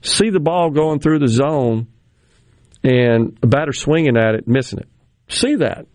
see 0.06 0.30
the 0.30 0.40
ball 0.40 0.70
going 0.70 1.00
through 1.00 1.20
the 1.20 1.28
zone 1.28 1.88
and 2.84 3.38
a 3.42 3.48
batter 3.48 3.74
swinging 3.74 4.18
at 4.18 4.36
it, 4.36 4.48
missing 4.48 4.80
it. 4.80 4.88
See 5.28 5.56
that. 5.56 5.88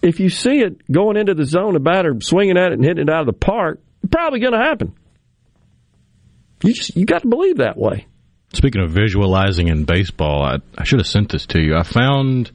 If 0.00 0.20
you 0.20 0.30
see 0.30 0.60
it 0.60 0.90
going 0.90 1.16
into 1.16 1.34
the 1.34 1.44
zone, 1.44 1.76
a 1.76 1.80
batter 1.80 2.16
swinging 2.20 2.56
at 2.56 2.72
it 2.72 2.74
and 2.74 2.84
hitting 2.84 3.02
it 3.02 3.10
out 3.10 3.20
of 3.20 3.26
the 3.26 3.32
park, 3.32 3.80
probably 4.10 4.40
going 4.40 4.52
to 4.52 4.58
happen. 4.58 4.94
You 6.62 6.72
just 6.72 6.96
you 6.96 7.04
got 7.04 7.22
to 7.22 7.28
believe 7.28 7.58
that 7.58 7.76
way. 7.76 8.06
Speaking 8.52 8.82
of 8.82 8.90
visualizing 8.90 9.68
in 9.68 9.84
baseball, 9.84 10.42
I, 10.42 10.56
I 10.76 10.84
should 10.84 10.98
have 10.98 11.06
sent 11.06 11.30
this 11.30 11.46
to 11.46 11.60
you. 11.60 11.76
I 11.76 11.82
found 11.82 12.50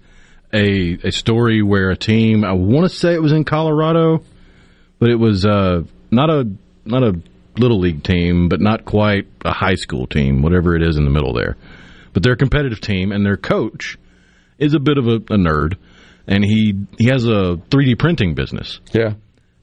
a 0.51 0.97
a 1.03 1.11
story 1.11 1.61
where 1.61 1.89
a 1.89 1.97
team 1.97 2.43
I 2.43 2.53
want 2.53 2.89
to 2.89 2.95
say 2.95 3.13
it 3.13 3.21
was 3.21 3.31
in 3.31 3.43
Colorado, 3.43 4.23
but 4.99 5.09
it 5.09 5.15
was 5.15 5.45
uh, 5.45 5.83
not 6.11 6.29
a 6.29 6.49
not 6.85 7.03
a 7.03 7.21
little 7.57 7.79
league 7.79 8.03
team, 8.03 8.49
but 8.49 8.61
not 8.61 8.85
quite 8.85 9.27
a 9.45 9.53
high 9.53 9.75
school 9.75 10.07
team, 10.07 10.41
whatever 10.41 10.75
it 10.75 10.81
is 10.81 10.97
in 10.97 11.03
the 11.03 11.11
middle 11.11 11.33
there. 11.33 11.57
But 12.13 12.23
they're 12.23 12.33
a 12.33 12.37
competitive 12.37 12.81
team, 12.81 13.11
and 13.11 13.25
their 13.25 13.37
coach 13.37 13.97
is 14.57 14.73
a 14.73 14.79
bit 14.79 14.97
of 14.97 15.07
a, 15.07 15.15
a 15.15 15.37
nerd, 15.37 15.77
and 16.27 16.43
he 16.43 16.75
he 16.97 17.07
has 17.07 17.25
a 17.25 17.59
3D 17.69 17.97
printing 17.97 18.35
business. 18.35 18.79
Yeah, 18.91 19.13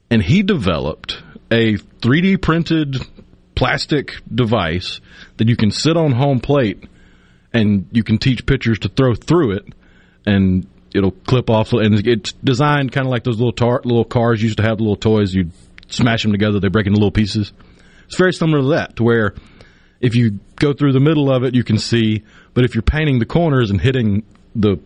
and 0.09 0.21
he 0.21 0.43
developed 0.43 1.21
a 1.49 1.75
3D 1.75 2.41
printed 2.41 2.97
plastic 3.55 4.15
device 4.33 5.01
that 5.37 5.47
you 5.47 5.55
can 5.55 5.71
sit 5.71 5.97
on 5.97 6.11
home 6.11 6.39
plate 6.39 6.83
and 7.53 7.87
you 7.91 8.03
can 8.03 8.17
teach 8.17 8.45
pitchers 8.45 8.79
to 8.79 8.89
throw 8.89 9.13
through 9.13 9.51
it 9.51 9.65
and 10.25 10.67
it'll 10.93 11.11
clip 11.11 11.49
off 11.49 11.73
and 11.73 12.07
it's 12.07 12.31
designed 12.43 12.91
kind 12.91 13.05
of 13.05 13.11
like 13.11 13.23
those 13.23 13.37
little 13.37 13.53
tar- 13.53 13.81
little 13.83 14.05
cars 14.05 14.41
used 14.41 14.57
to 14.57 14.63
have 14.63 14.77
the 14.77 14.83
little 14.83 14.95
toys 14.95 15.33
you'd 15.33 15.51
smash 15.89 16.23
them 16.23 16.31
together 16.31 16.59
they 16.59 16.69
break 16.69 16.87
into 16.87 16.97
little 16.97 17.11
pieces 17.11 17.51
it's 18.11 18.17
very 18.17 18.33
similar 18.33 18.61
to 18.61 18.67
that 18.75 18.97
to 18.97 19.03
where 19.03 19.33
if 20.01 20.15
you 20.15 20.39
go 20.57 20.73
through 20.73 20.91
the 20.91 20.99
middle 20.99 21.33
of 21.33 21.43
it 21.43 21.55
you 21.55 21.63
can 21.63 21.77
see 21.77 22.23
but 22.53 22.65
if 22.65 22.75
you're 22.75 22.81
painting 22.81 23.19
the 23.19 23.25
corners 23.25 23.71
and 23.71 23.79
hitting 23.79 24.23
the 24.53 24.77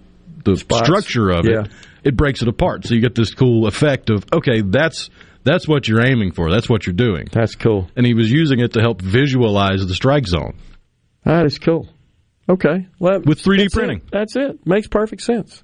the 0.44 0.56
Spots. 0.58 0.86
structure 0.86 1.30
of 1.32 1.46
Yeah. 1.46 1.62
it 1.62 1.72
it 2.04 2.16
breaks 2.16 2.42
it 2.44 2.48
apart 2.48 2.86
so 2.86 2.94
you 2.94 3.02
get 3.02 3.16
this 3.16 3.34
cool 3.34 3.66
effect 3.66 4.12
of 4.12 4.24
okay 4.32 4.62
that's 4.62 5.10
that's 5.44 5.68
what 5.68 5.88
you're 5.88 6.06
aiming 6.06 6.34
for 6.34 6.52
that's 6.52 6.70
what 6.70 6.86
you're 6.86 6.94
doing 6.94 7.28
that's 7.32 7.56
cool 7.56 7.90
and 7.96 8.06
he 8.06 8.14
was 8.14 8.32
using 8.32 8.60
it 8.60 8.74
to 8.74 8.80
help 8.82 9.02
visualize 9.02 9.86
the 9.88 9.96
strike 9.96 10.28
zone 10.28 10.54
That 11.24 11.46
is 11.48 11.58
cool. 11.58 11.90
Okay. 12.48 12.86
Well, 13.00 13.22
with 13.26 13.42
3D 13.42 13.58
that's 13.64 13.74
printing. 13.74 13.98
it. 13.98 14.12
That's 14.12 14.36
it. 14.36 14.68
Makes 14.68 14.88
perfect 14.88 15.24
sense. 15.24 15.64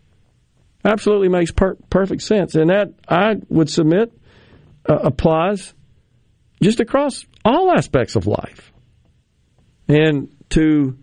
Absolutely 0.83 1.29
makes 1.29 1.51
per- 1.51 1.77
perfect 1.91 2.23
sense. 2.23 2.55
And 2.55 2.71
that, 2.71 2.87
I 3.07 3.35
would 3.49 3.69
submit, 3.69 4.11
uh, 4.89 4.95
applies 5.03 5.75
just 6.63 6.79
across 6.79 7.23
all 7.43 7.71
aspects 7.71 8.15
of 8.15 8.27
life. 8.27 8.71
And 9.87 10.35
to 10.51 10.97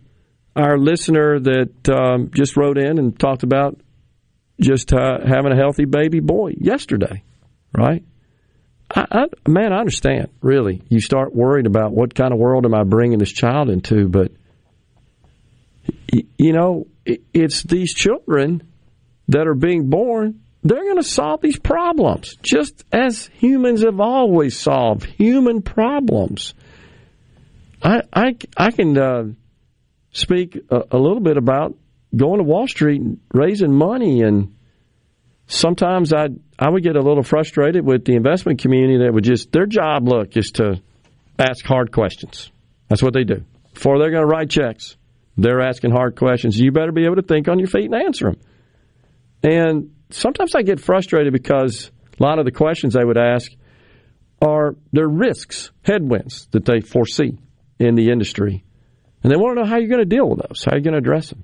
our 0.55 0.77
listener 0.77 1.39
that 1.39 1.89
um, 1.89 2.31
just 2.33 2.57
wrote 2.57 2.77
in 2.77 2.97
and 2.97 3.17
talked 3.17 3.43
about 3.43 3.79
just 4.59 4.93
uh, 4.93 5.19
having 5.25 5.51
a 5.51 5.55
healthy 5.55 5.85
baby 5.85 6.19
boy 6.19 6.53
yesterday, 6.57 7.23
right? 7.73 8.03
I, 8.93 9.05
I, 9.11 9.25
man, 9.49 9.71
I 9.71 9.79
understand. 9.79 10.29
Really, 10.41 10.81
you 10.89 10.99
start 10.99 11.35
worried 11.35 11.65
about 11.65 11.91
what 11.91 12.15
kind 12.15 12.33
of 12.33 12.39
world 12.39 12.65
am 12.65 12.73
I 12.73 12.83
bringing 12.83 13.19
this 13.19 13.31
child 13.31 13.69
into, 13.69 14.09
but 14.09 14.31
you 16.37 16.53
know, 16.53 16.87
it, 17.05 17.21
it's 17.33 17.63
these 17.63 17.93
children 17.93 18.63
that 19.27 19.47
are 19.47 19.55
being 19.55 19.89
born. 19.89 20.41
They're 20.63 20.83
going 20.83 20.97
to 20.97 21.03
solve 21.03 21.41
these 21.41 21.57
problems, 21.57 22.35
just 22.41 22.83
as 22.91 23.29
humans 23.33 23.83
have 23.83 23.99
always 23.99 24.59
solved 24.59 25.05
human 25.05 25.61
problems. 25.61 26.53
I 27.81 28.01
I, 28.11 28.35
I 28.57 28.71
can 28.71 28.97
uh, 28.97 29.23
speak 30.11 30.57
a, 30.69 30.81
a 30.91 30.97
little 30.97 31.21
bit 31.21 31.37
about 31.37 31.75
going 32.15 32.39
to 32.39 32.43
Wall 32.43 32.67
Street 32.67 33.01
and 33.01 33.19
raising 33.33 33.73
money 33.73 34.21
and 34.21 34.55
sometimes 35.47 36.13
I 36.13 36.27
I 36.57 36.69
would 36.69 36.83
get 36.83 36.95
a 36.95 37.01
little 37.01 37.23
frustrated 37.23 37.85
with 37.85 38.05
the 38.05 38.15
investment 38.15 38.59
community 38.59 38.99
that 39.03 39.13
would 39.13 39.23
just 39.23 39.51
their 39.51 39.65
job 39.65 40.07
look 40.07 40.35
is 40.37 40.51
to 40.53 40.81
ask 41.37 41.65
hard 41.65 41.91
questions. 41.91 42.51
That's 42.87 43.03
what 43.03 43.13
they 43.13 43.23
do. 43.23 43.43
Before 43.73 43.99
they're 43.99 44.11
going 44.11 44.23
to 44.23 44.27
write 44.27 44.49
checks, 44.49 44.97
they're 45.37 45.61
asking 45.61 45.91
hard 45.91 46.15
questions. 46.15 46.59
You 46.59 46.71
better 46.71 46.91
be 46.91 47.05
able 47.05 47.15
to 47.15 47.21
think 47.21 47.47
on 47.47 47.59
your 47.59 47.67
feet 47.67 47.85
and 47.85 47.95
answer 47.95 48.31
them. 48.31 48.39
And 49.41 49.91
sometimes 50.09 50.55
I 50.55 50.61
get 50.61 50.79
frustrated 50.79 51.33
because 51.33 51.91
a 52.19 52.23
lot 52.23 52.39
of 52.39 52.45
the 52.45 52.51
questions 52.51 52.93
they 52.93 53.03
would 53.03 53.17
ask 53.17 53.51
are 54.41 54.75
their 54.91 55.07
risks, 55.07 55.71
headwinds 55.83 56.47
that 56.51 56.65
they 56.65 56.81
foresee 56.81 57.37
in 57.77 57.95
the 57.95 58.09
industry. 58.09 58.63
And 59.23 59.31
they 59.31 59.35
want 59.35 59.57
to 59.57 59.63
know 59.63 59.69
how 59.69 59.77
you're 59.77 59.89
going 59.89 59.99
to 59.99 60.15
deal 60.15 60.29
with 60.29 60.39
those, 60.39 60.63
how 60.63 60.73
you're 60.73 60.81
going 60.81 60.93
to 60.93 60.99
address 60.99 61.29
them. 61.29 61.43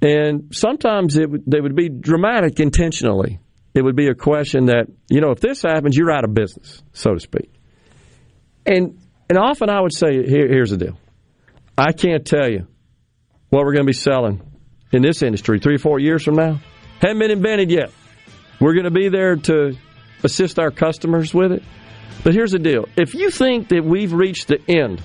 And 0.00 0.54
sometimes 0.54 1.16
it 1.16 1.28
they 1.48 1.60
would 1.60 1.76
be 1.76 1.88
dramatic 1.88 2.58
intentionally. 2.58 3.38
It 3.74 3.82
would 3.82 3.96
be 3.96 4.08
a 4.08 4.14
question 4.14 4.66
that, 4.66 4.86
you 5.08 5.20
know, 5.20 5.30
if 5.30 5.40
this 5.40 5.62
happens, 5.62 5.96
you're 5.96 6.10
out 6.10 6.24
of 6.24 6.34
business, 6.34 6.82
so 6.92 7.14
to 7.14 7.20
speak. 7.20 7.52
And 8.66 8.98
and 9.30 9.38
often 9.38 9.70
I 9.70 9.80
would 9.80 9.94
say, 9.94 10.26
Here, 10.26 10.48
here's 10.48 10.70
the 10.70 10.76
deal. 10.76 10.98
I 11.78 11.92
can't 11.92 12.26
tell 12.26 12.50
you 12.50 12.66
what 13.48 13.64
we're 13.64 13.72
going 13.72 13.86
to 13.86 13.90
be 13.90 13.92
selling 13.92 14.42
in 14.92 15.02
this 15.02 15.22
industry 15.22 15.58
three 15.58 15.76
or 15.76 15.78
four 15.78 15.98
years 16.00 16.24
from 16.24 16.34
now. 16.34 16.60
Haven't 17.02 17.18
been 17.18 17.32
invented 17.32 17.70
yet. 17.70 17.90
We're 18.60 18.74
going 18.74 18.84
to 18.84 18.92
be 18.92 19.08
there 19.08 19.34
to 19.34 19.76
assist 20.22 20.60
our 20.60 20.70
customers 20.70 21.34
with 21.34 21.50
it. 21.50 21.64
But 22.22 22.32
here's 22.32 22.52
the 22.52 22.60
deal. 22.60 22.84
If 22.96 23.14
you 23.14 23.30
think 23.30 23.68
that 23.70 23.84
we've 23.84 24.12
reached 24.12 24.46
the 24.46 24.60
end, 24.68 25.02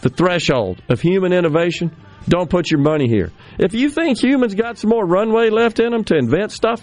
the 0.00 0.08
threshold 0.08 0.80
of 0.88 1.02
human 1.02 1.34
innovation, 1.34 1.94
don't 2.26 2.48
put 2.48 2.70
your 2.70 2.80
money 2.80 3.06
here. 3.06 3.32
If 3.58 3.74
you 3.74 3.90
think 3.90 4.18
humans 4.18 4.54
got 4.54 4.78
some 4.78 4.88
more 4.88 5.04
runway 5.04 5.50
left 5.50 5.78
in 5.78 5.92
them 5.92 6.04
to 6.04 6.16
invent 6.16 6.52
stuff, 6.52 6.80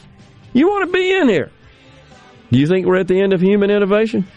you 0.53 0.67
want 0.67 0.85
to 0.85 0.95
be 0.95 1.11
in 1.11 1.27
here. 1.27 1.51
Do 2.51 2.59
you 2.59 2.67
think 2.67 2.85
we're 2.85 2.99
at 2.99 3.07
the 3.07 3.19
end 3.19 3.33
of 3.33 3.41
human 3.41 3.71
innovation? 3.71 4.27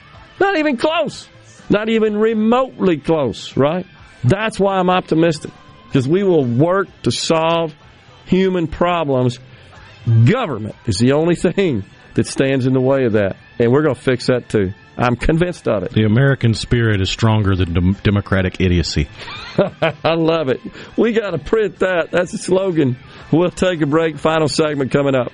Not 0.41 0.57
even 0.57 0.79
close. 0.79 1.29
Not 1.69 1.91
even 1.91 2.17
remotely 2.17 2.97
close, 2.97 3.55
right? 3.55 3.87
That's 4.25 4.59
why 4.59 4.79
I'm 4.79 4.89
optimistic. 4.89 5.51
Because 5.87 6.09
we 6.09 6.23
will 6.23 6.45
work 6.45 6.89
to 7.03 7.11
solve 7.11 7.75
human 8.25 8.67
problems 8.67 9.39
Government 10.07 10.77
is 10.87 10.99
the 10.99 11.13
only 11.13 11.35
thing 11.35 11.85
that 12.15 12.27
stands 12.27 12.67
in 12.67 12.73
the 12.73 12.81
way 12.81 13.05
of 13.05 13.13
that. 13.13 13.37
And 13.59 13.73
we're 13.73 13.83
going 13.83 13.95
to 13.95 14.01
fix 14.01 14.27
that 14.27 14.49
too. 14.49 14.73
I'm 14.97 15.17
convinced 15.17 15.69
of 15.69 15.83
it. 15.83 15.93
The 15.93 16.05
American 16.05 16.55
spirit 16.55 17.01
is 17.03 17.11
stronger 17.11 17.55
than 17.55 17.75
dem- 17.75 17.97
democratic 18.03 18.61
idiocy. 18.61 19.09
I 19.59 20.15
love 20.15 20.49
it. 20.49 20.61
We 20.97 21.13
got 21.13 21.33
to 21.33 21.39
print 21.39 21.81
that. 21.81 22.11
That's 22.11 22.33
the 22.33 22.39
slogan. 22.39 22.97
We'll 23.31 23.51
take 23.51 23.83
a 23.83 23.87
break. 23.87 24.17
Final 24.19 24.49
segment 24.49 24.93
coming 24.93 25.15
up. 25.15 25.33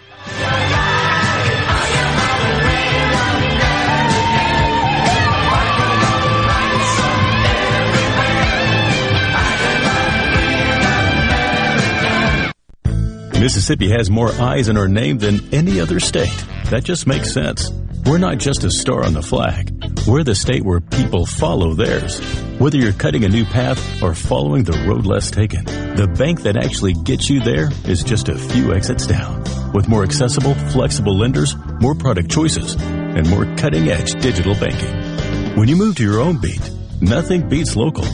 Mississippi 13.42 13.90
has 13.90 14.08
more 14.08 14.30
eyes 14.34 14.68
in 14.68 14.76
our 14.76 14.86
name 14.86 15.18
than 15.18 15.52
any 15.52 15.80
other 15.80 15.98
state. 15.98 16.32
That 16.70 16.84
just 16.84 17.08
makes 17.08 17.32
sense. 17.32 17.72
We're 18.06 18.18
not 18.18 18.38
just 18.38 18.62
a 18.62 18.70
star 18.70 19.04
on 19.04 19.14
the 19.14 19.22
flag. 19.22 19.72
We're 20.06 20.22
the 20.22 20.36
state 20.36 20.62
where 20.62 20.80
people 20.80 21.26
follow 21.26 21.74
theirs. 21.74 22.20
Whether 22.60 22.78
you're 22.78 22.92
cutting 22.92 23.24
a 23.24 23.28
new 23.28 23.44
path 23.44 24.00
or 24.00 24.14
following 24.14 24.62
the 24.62 24.78
road 24.86 25.06
less 25.06 25.32
taken, 25.32 25.64
the 25.64 26.06
bank 26.16 26.42
that 26.42 26.56
actually 26.56 26.92
gets 26.92 27.28
you 27.28 27.40
there 27.40 27.70
is 27.84 28.04
just 28.04 28.28
a 28.28 28.38
few 28.38 28.72
exits 28.72 29.08
down. 29.08 29.42
With 29.72 29.88
more 29.88 30.04
accessible, 30.04 30.54
flexible 30.70 31.18
lenders, 31.18 31.56
more 31.80 31.96
product 31.96 32.30
choices, 32.30 32.76
and 32.76 33.28
more 33.28 33.44
cutting 33.56 33.88
edge 33.88 34.12
digital 34.22 34.54
banking. 34.54 35.56
When 35.56 35.66
you 35.66 35.74
move 35.74 35.96
to 35.96 36.04
your 36.04 36.20
own 36.20 36.40
beat, 36.40 36.70
nothing 37.00 37.48
beats 37.48 37.74
local. 37.74 38.04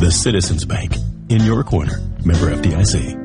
The 0.00 0.10
Citizens 0.10 0.64
Bank. 0.64 0.96
In 1.28 1.44
your 1.44 1.62
corner. 1.62 1.98
Member 2.24 2.56
FDIC. 2.56 3.17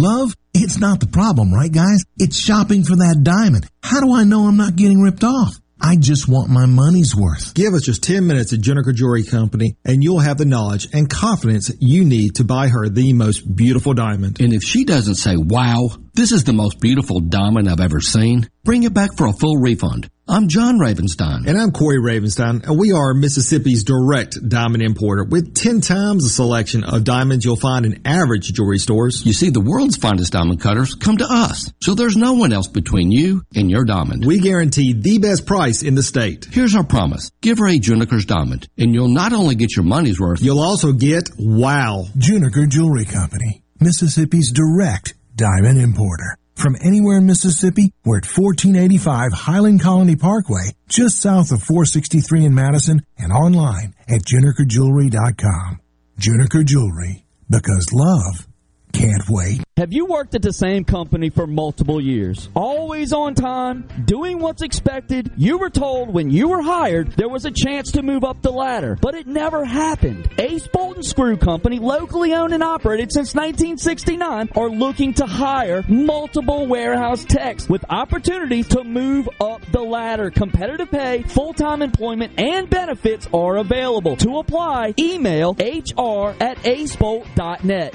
Love, 0.00 0.34
it's 0.54 0.78
not 0.78 0.98
the 0.98 1.06
problem, 1.06 1.52
right, 1.52 1.70
guys? 1.70 2.04
It's 2.16 2.38
shopping 2.38 2.84
for 2.84 2.96
that 2.96 3.22
diamond. 3.22 3.66
How 3.82 4.00
do 4.00 4.14
I 4.14 4.24
know 4.24 4.46
I'm 4.46 4.56
not 4.56 4.74
getting 4.74 5.02
ripped 5.02 5.24
off? 5.24 5.60
I 5.78 5.96
just 5.96 6.26
want 6.26 6.48
my 6.48 6.64
money's 6.64 7.14
worth. 7.14 7.52
Give 7.52 7.74
us 7.74 7.82
just 7.82 8.02
10 8.02 8.26
minutes 8.26 8.54
at 8.54 8.60
Juniker 8.60 8.94
Jewelry 8.94 9.24
Company 9.24 9.76
and 9.84 10.02
you'll 10.02 10.20
have 10.20 10.38
the 10.38 10.46
knowledge 10.46 10.88
and 10.94 11.08
confidence 11.08 11.70
you 11.80 12.06
need 12.06 12.36
to 12.36 12.44
buy 12.44 12.68
her 12.68 12.88
the 12.88 13.12
most 13.12 13.40
beautiful 13.54 13.92
diamond. 13.92 14.40
And 14.40 14.54
if 14.54 14.62
she 14.62 14.84
doesn't 14.84 15.16
say, 15.16 15.36
wow, 15.36 15.90
this 16.20 16.32
is 16.32 16.44
the 16.44 16.52
most 16.52 16.80
beautiful 16.80 17.18
diamond 17.20 17.66
I've 17.66 17.80
ever 17.80 18.02
seen, 18.02 18.46
bring 18.62 18.82
it 18.82 18.92
back 18.92 19.16
for 19.16 19.26
a 19.26 19.32
full 19.32 19.56
refund. 19.56 20.10
I'm 20.28 20.48
John 20.48 20.78
Ravenstein. 20.78 21.46
And 21.46 21.58
I'm 21.58 21.70
Corey 21.70 21.96
Ravenstein, 21.96 22.62
and 22.62 22.78
we 22.78 22.92
are 22.92 23.14
Mississippi's 23.14 23.84
direct 23.84 24.36
diamond 24.46 24.82
importer 24.82 25.24
with 25.24 25.54
10 25.54 25.80
times 25.80 26.24
the 26.24 26.28
selection 26.28 26.84
of 26.84 27.04
diamonds 27.04 27.46
you'll 27.46 27.56
find 27.56 27.86
in 27.86 28.02
average 28.06 28.52
jewelry 28.52 28.76
stores. 28.76 29.24
You 29.24 29.32
see, 29.32 29.48
the 29.48 29.62
world's 29.62 29.96
finest 29.96 30.34
diamond 30.34 30.60
cutters 30.60 30.94
come 30.94 31.16
to 31.16 31.26
us, 31.26 31.72
so 31.80 31.94
there's 31.94 32.18
no 32.18 32.34
one 32.34 32.52
else 32.52 32.68
between 32.68 33.10
you 33.10 33.42
and 33.54 33.70
your 33.70 33.86
diamond. 33.86 34.26
We 34.26 34.40
guarantee 34.40 34.92
the 34.92 35.16
best 35.20 35.46
price 35.46 35.82
in 35.82 35.94
the 35.94 36.02
state. 36.02 36.46
Here's 36.52 36.74
our 36.74 36.84
promise. 36.84 37.30
Give 37.40 37.56
her 37.56 37.66
a 37.66 37.78
Juniker's 37.78 38.26
diamond, 38.26 38.68
and 38.76 38.92
you'll 38.92 39.08
not 39.08 39.32
only 39.32 39.54
get 39.54 39.74
your 39.74 39.86
money's 39.86 40.20
worth, 40.20 40.42
you'll 40.42 40.60
also 40.60 40.92
get 40.92 41.30
wow. 41.38 42.04
Juniker 42.18 42.68
Jewelry 42.68 43.06
Company, 43.06 43.62
Mississippi's 43.80 44.52
direct 44.52 45.14
diamond 45.40 45.80
importer. 45.80 46.36
From 46.54 46.76
anywhere 46.84 47.16
in 47.16 47.26
Mississippi, 47.26 47.92
we're 48.04 48.18
at 48.18 48.26
1485 48.26 49.32
Highland 49.32 49.80
Colony 49.80 50.14
Parkway, 50.14 50.72
just 50.88 51.18
south 51.18 51.50
of 51.52 51.62
463 51.62 52.44
in 52.44 52.54
Madison, 52.54 53.00
and 53.16 53.32
online 53.32 53.94
at 54.06 54.20
junikerjewelry.com. 54.20 55.80
Juniker 56.20 56.62
Jewelry, 56.62 57.24
because 57.48 57.94
love 57.94 58.46
can't 58.92 59.22
wait. 59.28 59.62
Have 59.76 59.94
you 59.94 60.04
worked 60.04 60.34
at 60.34 60.42
the 60.42 60.52
same 60.52 60.84
company 60.84 61.30
for 61.30 61.46
multiple 61.46 62.00
years? 62.00 62.50
Always 62.54 63.14
on 63.14 63.34
time, 63.34 63.88
doing 64.04 64.38
what's 64.38 64.60
expected. 64.60 65.32
You 65.38 65.56
were 65.56 65.70
told 65.70 66.12
when 66.12 66.30
you 66.30 66.48
were 66.48 66.60
hired 66.60 67.12
there 67.12 67.28
was 67.28 67.46
a 67.46 67.50
chance 67.50 67.92
to 67.92 68.02
move 68.02 68.22
up 68.22 68.42
the 68.42 68.50
ladder, 68.50 68.98
but 69.00 69.14
it 69.14 69.26
never 69.26 69.64
happened. 69.64 70.28
Ace 70.38 70.66
Bolt 70.66 70.96
and 70.96 71.06
Screw 71.06 71.38
Company, 71.38 71.78
locally 71.78 72.34
owned 72.34 72.52
and 72.52 72.62
operated 72.62 73.10
since 73.10 73.34
1969, 73.34 74.50
are 74.54 74.68
looking 74.68 75.14
to 75.14 75.24
hire 75.24 75.82
multiple 75.88 76.66
warehouse 76.66 77.24
techs 77.24 77.68
with 77.68 77.82
opportunities 77.88 78.68
to 78.68 78.84
move 78.84 79.30
up 79.40 79.62
the 79.72 79.80
ladder. 79.80 80.30
Competitive 80.30 80.90
pay, 80.90 81.22
full-time 81.22 81.80
employment, 81.80 82.38
and 82.38 82.68
benefits 82.68 83.26
are 83.32 83.56
available. 83.56 84.16
To 84.16 84.38
apply, 84.38 84.94
email 84.98 85.52
hr 85.52 86.34
at 86.38 86.58
acebolt.net. 86.58 87.94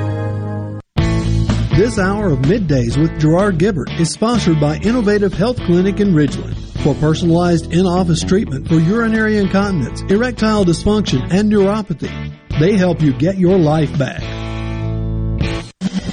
This 1.75 1.97
hour 1.97 2.27
of 2.27 2.39
Middays 2.39 2.97
with 2.97 3.17
Gerard 3.17 3.57
Gibert 3.57 3.97
is 3.97 4.11
sponsored 4.11 4.59
by 4.59 4.75
Innovative 4.79 5.31
Health 5.31 5.55
Clinic 5.55 6.01
in 6.01 6.13
Ridgeland. 6.13 6.57
For 6.83 6.93
personalized 6.95 7.71
in-office 7.71 8.25
treatment 8.25 8.67
for 8.67 8.75
urinary 8.75 9.37
incontinence, 9.37 10.01
erectile 10.11 10.65
dysfunction, 10.65 11.31
and 11.31 11.49
neuropathy, 11.49 12.11
they 12.59 12.75
help 12.75 13.01
you 13.01 13.13
get 13.13 13.37
your 13.37 13.57
life 13.57 13.97
back. 13.97 14.19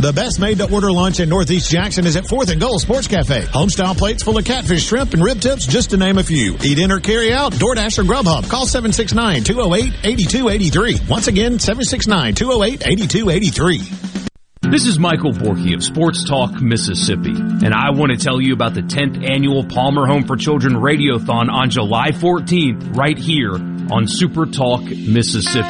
The 0.01 0.13
best 0.15 0.39
made 0.39 0.59
to 0.59 0.73
order 0.73 0.93
lunch 0.93 1.19
in 1.19 1.29
Northeast 1.29 1.69
Jackson 1.69 2.07
is 2.07 2.15
at 2.15 2.23
4th 2.23 2.53
and 2.53 2.61
Gold 2.61 2.81
Sports 2.81 3.09
Cafe. 3.09 3.41
Homestyle 3.41 3.99
plates 3.99 4.23
full 4.23 4.39
of 4.39 4.45
catfish, 4.45 4.85
shrimp, 4.85 5.13
and 5.13 5.25
rib 5.25 5.41
tips, 5.41 5.67
just 5.67 5.91
to 5.91 5.97
name 5.97 6.19
a 6.19 6.23
few. 6.23 6.57
Eat 6.63 6.79
in 6.79 6.93
or 6.93 7.01
carry 7.01 7.33
out, 7.33 7.53
DoorDash 7.55 7.99
or 7.99 8.05
Grubhub. 8.05 8.49
Call 8.49 8.67
769-208-8283. 8.67 11.11
Once 11.11 11.27
again, 11.27 11.59
769-208-8283. 11.59 14.28
This 14.71 14.87
is 14.87 14.99
Michael 14.99 15.33
Borky 15.33 15.75
of 15.75 15.83
Sports 15.83 16.25
Talk 16.25 16.61
Mississippi, 16.61 17.31
and 17.31 17.73
I 17.73 17.89
want 17.91 18.13
to 18.13 18.19
tell 18.19 18.39
you 18.39 18.53
about 18.53 18.75
the 18.75 18.83
10th 18.83 19.27
annual 19.27 19.65
Palmer 19.65 20.07
Home 20.07 20.25
for 20.25 20.37
Children 20.37 20.75
Radiothon 20.75 21.51
on 21.51 21.71
July 21.71 22.11
14th, 22.11 22.95
right 22.95 23.17
here 23.17 23.55
on 23.55 24.07
Super 24.07 24.45
Talk 24.45 24.83
Mississippi. 24.83 25.67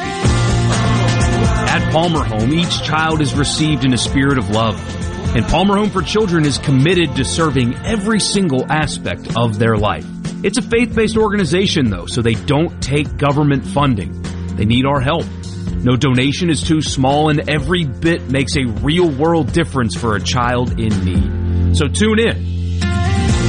At 1.71 1.89
Palmer 1.93 2.25
Home, 2.25 2.53
each 2.53 2.83
child 2.83 3.21
is 3.21 3.33
received 3.35 3.85
in 3.85 3.93
a 3.93 3.97
spirit 3.97 4.37
of 4.37 4.49
love, 4.49 4.75
and 5.33 5.45
Palmer 5.45 5.77
Home 5.77 5.89
for 5.89 6.01
Children 6.01 6.45
is 6.45 6.57
committed 6.57 7.15
to 7.15 7.23
serving 7.23 7.75
every 7.85 8.19
single 8.19 8.69
aspect 8.69 9.37
of 9.37 9.59
their 9.59 9.77
life. 9.77 10.05
It's 10.43 10.57
a 10.57 10.61
faith-based 10.61 11.15
organization 11.15 11.89
though, 11.89 12.05
so 12.05 12.21
they 12.21 12.35
don't 12.35 12.83
take 12.83 13.15
government 13.15 13.65
funding. 13.65 14.21
They 14.57 14.65
need 14.65 14.85
our 14.85 14.99
help. 14.99 15.25
No 15.81 15.95
donation 15.95 16.49
is 16.49 16.61
too 16.61 16.81
small 16.81 17.29
and 17.29 17.49
every 17.49 17.85
bit 17.85 18.29
makes 18.29 18.57
a 18.57 18.65
real 18.65 19.09
world 19.09 19.53
difference 19.53 19.95
for 19.95 20.15
a 20.15 20.21
child 20.21 20.79
in 20.79 20.89
need. 21.05 21.77
So 21.77 21.87
tune 21.87 22.19
in. 22.19 22.79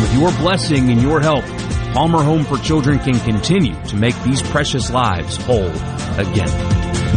With 0.01 0.15
your 0.15 0.31
blessing 0.39 0.91
and 0.91 1.03
your 1.03 1.21
help, 1.21 1.45
Palmer 1.93 2.23
Home 2.23 2.45
for 2.45 2.57
Children 2.59 3.01
can 3.01 3.19
continue 3.19 3.75
to 3.87 3.97
make 3.97 4.15
these 4.23 4.43
precious 4.43 4.91
lives 4.91 5.37
whole 5.39 5.67
again. 5.67 6.49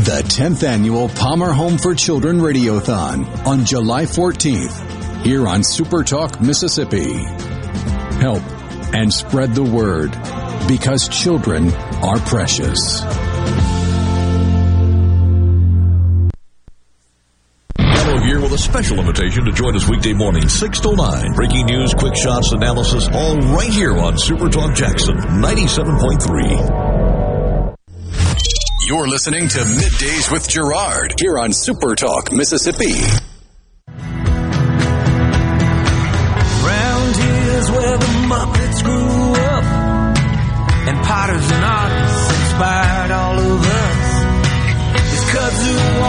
The 0.04 0.24
10th 0.26 0.64
annual 0.64 1.10
Palmer 1.10 1.54
Home 1.54 1.78
for 1.78 1.94
Children 1.94 2.40
Radiothon 2.40 3.46
on 3.46 3.66
July 3.66 4.06
14th 4.06 5.24
here 5.24 5.48
on 5.48 5.64
Super 5.64 6.04
Talk 6.04 6.42
Mississippi. 6.42 7.14
Help 8.20 8.42
and 8.96 9.14
spread 9.14 9.54
the 9.54 9.64
word 9.64 10.12
because 10.68 11.08
children 11.08 11.72
are 12.02 12.18
precious. 12.18 13.33
Special 18.64 18.98
invitation 18.98 19.46
to 19.46 19.52
join 19.52 19.76
us 19.76 19.88
weekday 19.90 20.14
morning, 20.14 20.48
6 20.48 20.80
to 20.80 20.96
9. 20.96 21.34
Breaking 21.34 21.66
news, 21.66 21.94
quick 21.94 22.16
shots, 22.16 22.54
analysis, 22.54 23.10
all 23.10 23.36
right 23.38 23.70
here 23.70 23.98
on 23.98 24.18
Super 24.18 24.48
Talk 24.50 24.74
Jackson 24.74 25.18
97.3. 25.18 27.76
You're 28.88 29.08
listening 29.08 29.50
to 29.50 29.60
Middays 29.60 30.32
with 30.32 30.48
Gerard 30.48 31.16
here 31.20 31.38
on 31.38 31.52
Super 31.52 31.94
Talk 31.96 32.32
Mississippi. 32.32 32.94
Round 36.66 37.16
here's 37.16 37.70
where 37.70 37.98
the 37.98 38.06
Muppets 38.32 38.82
grew 38.84 39.34
up, 39.34 39.64
and 40.88 40.98
potters 41.06 41.52
and 41.52 41.66
artists 41.66 42.32
inspired 42.40 43.12
all 43.12 43.38
of 43.40 43.62
us. 43.62 44.24
It's 44.96 45.24
kudzu 45.32 46.00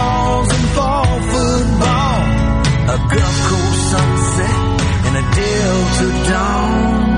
Gulf 3.09 3.37
Coast 3.49 3.91
sunset 3.91 4.49
and 5.05 5.15
a 5.17 5.21
deal 5.35 5.77
to 5.99 6.07
dawn. 6.29 7.15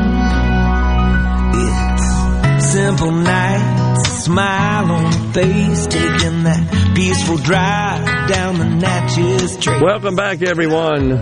It's 1.55 2.71
simple 2.71 3.11
night, 3.11 3.95
smile 3.95 4.91
on 4.91 5.11
face, 5.33 5.87
taking 5.87 6.43
that 6.43 6.93
peaceful 6.95 7.37
drive 7.37 8.29
down 8.29 8.57
the 8.59 8.65
Natchez 8.65 9.57
Trace. 9.57 9.81
Welcome 9.81 10.15
back, 10.15 10.41
everyone. 10.41 11.17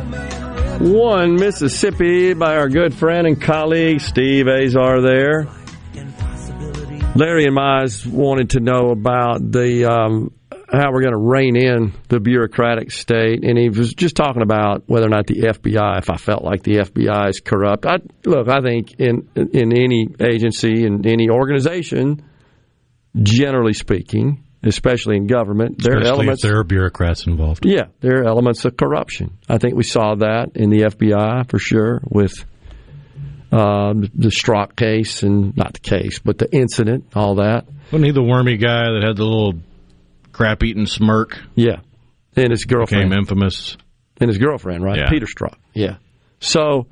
One 0.80 1.36
Mississippi 1.36 2.34
by 2.34 2.58
our 2.58 2.68
good 2.68 2.94
friend 2.94 3.28
and 3.28 3.42
colleague 3.42 4.02
Steve 4.02 4.48
Azar 4.48 5.02
there. 5.02 5.48
Larry 7.16 7.46
and 7.46 7.56
Mize 7.56 8.06
wanted 8.06 8.50
to 8.52 8.60
know 8.60 8.90
about 8.90 9.40
the 9.40 9.86
um, 9.86 10.34
how 10.72 10.92
we're 10.92 11.02
going 11.02 11.14
to 11.14 11.18
rein 11.18 11.56
in 11.56 11.94
the 12.10 12.20
bureaucratic 12.20 12.92
state, 12.92 13.44
and 13.44 13.58
he 13.58 13.70
was 13.70 13.94
just 13.94 14.16
talking 14.16 14.42
about 14.42 14.84
whether 14.88 15.06
or 15.06 15.10
not 15.10 15.28
the 15.28 15.42
FBI. 15.42 16.00
If 16.00 16.10
I 16.10 16.18
felt 16.18 16.44
like 16.44 16.64
the 16.64 16.78
FBI 16.78 17.30
is 17.30 17.40
corrupt, 17.40 17.86
I, 17.86 17.98
look, 18.26 18.48
I 18.50 18.62
think 18.62 19.00
in 19.00 19.30
in 19.36 19.74
any 19.74 20.08
agency 20.20 20.86
in 20.86 21.08
any 21.08 21.30
organization, 21.30 22.24
generally 23.22 23.74
speaking, 23.74 24.44
especially 24.64 25.18
in 25.18 25.28
government, 25.28 25.82
there 25.82 25.98
are 25.98 26.04
elements. 26.04 26.44
if 26.44 26.50
there 26.50 26.60
are 26.60 26.64
bureaucrats 26.64 27.28
involved. 27.28 27.66
Yeah, 27.66 27.86
there 28.02 28.22
are 28.22 28.26
elements 28.26 28.66
of 28.66 28.76
corruption. 28.76 29.38
I 29.48 29.60
think 29.60 29.76
we 29.76 29.84
saw 29.84 30.16
that 30.16 30.52
in 30.56 30.70
the 30.70 30.84
FBI 30.84 31.50
for 31.50 31.60
sure 31.60 32.02
with 32.10 32.34
uh, 33.52 33.94
the 33.94 34.30
Strzok 34.30 34.76
case 34.76 35.24
and 35.24 35.56
not 35.56 35.74
the 35.74 35.80
case, 35.80 36.20
but 36.20 36.40
the 36.40 36.52
incident, 36.52 37.06
all 37.16 37.36
that. 37.36 37.66
Wasn't 37.92 38.06
he 38.06 38.12
the 38.12 38.24
wormy 38.24 38.58
guy 38.58 38.86
that 38.92 39.04
had 39.06 39.16
the 39.16 39.24
little 39.24 39.54
crap 40.36 40.64
eating 40.64 40.86
smirk? 40.86 41.40
Yeah, 41.56 41.78
and 42.36 42.52
his 42.52 42.66
girlfriend 42.66 43.10
became 43.10 43.18
infamous. 43.20 43.78
and 44.20 44.30
his 44.30 44.38
girlfriend, 44.38 44.84
right? 44.84 44.98
Yeah. 44.98 45.10
Peter 45.10 45.26
Strzok. 45.26 45.56
Yeah. 45.74 45.98
So, 46.40 46.88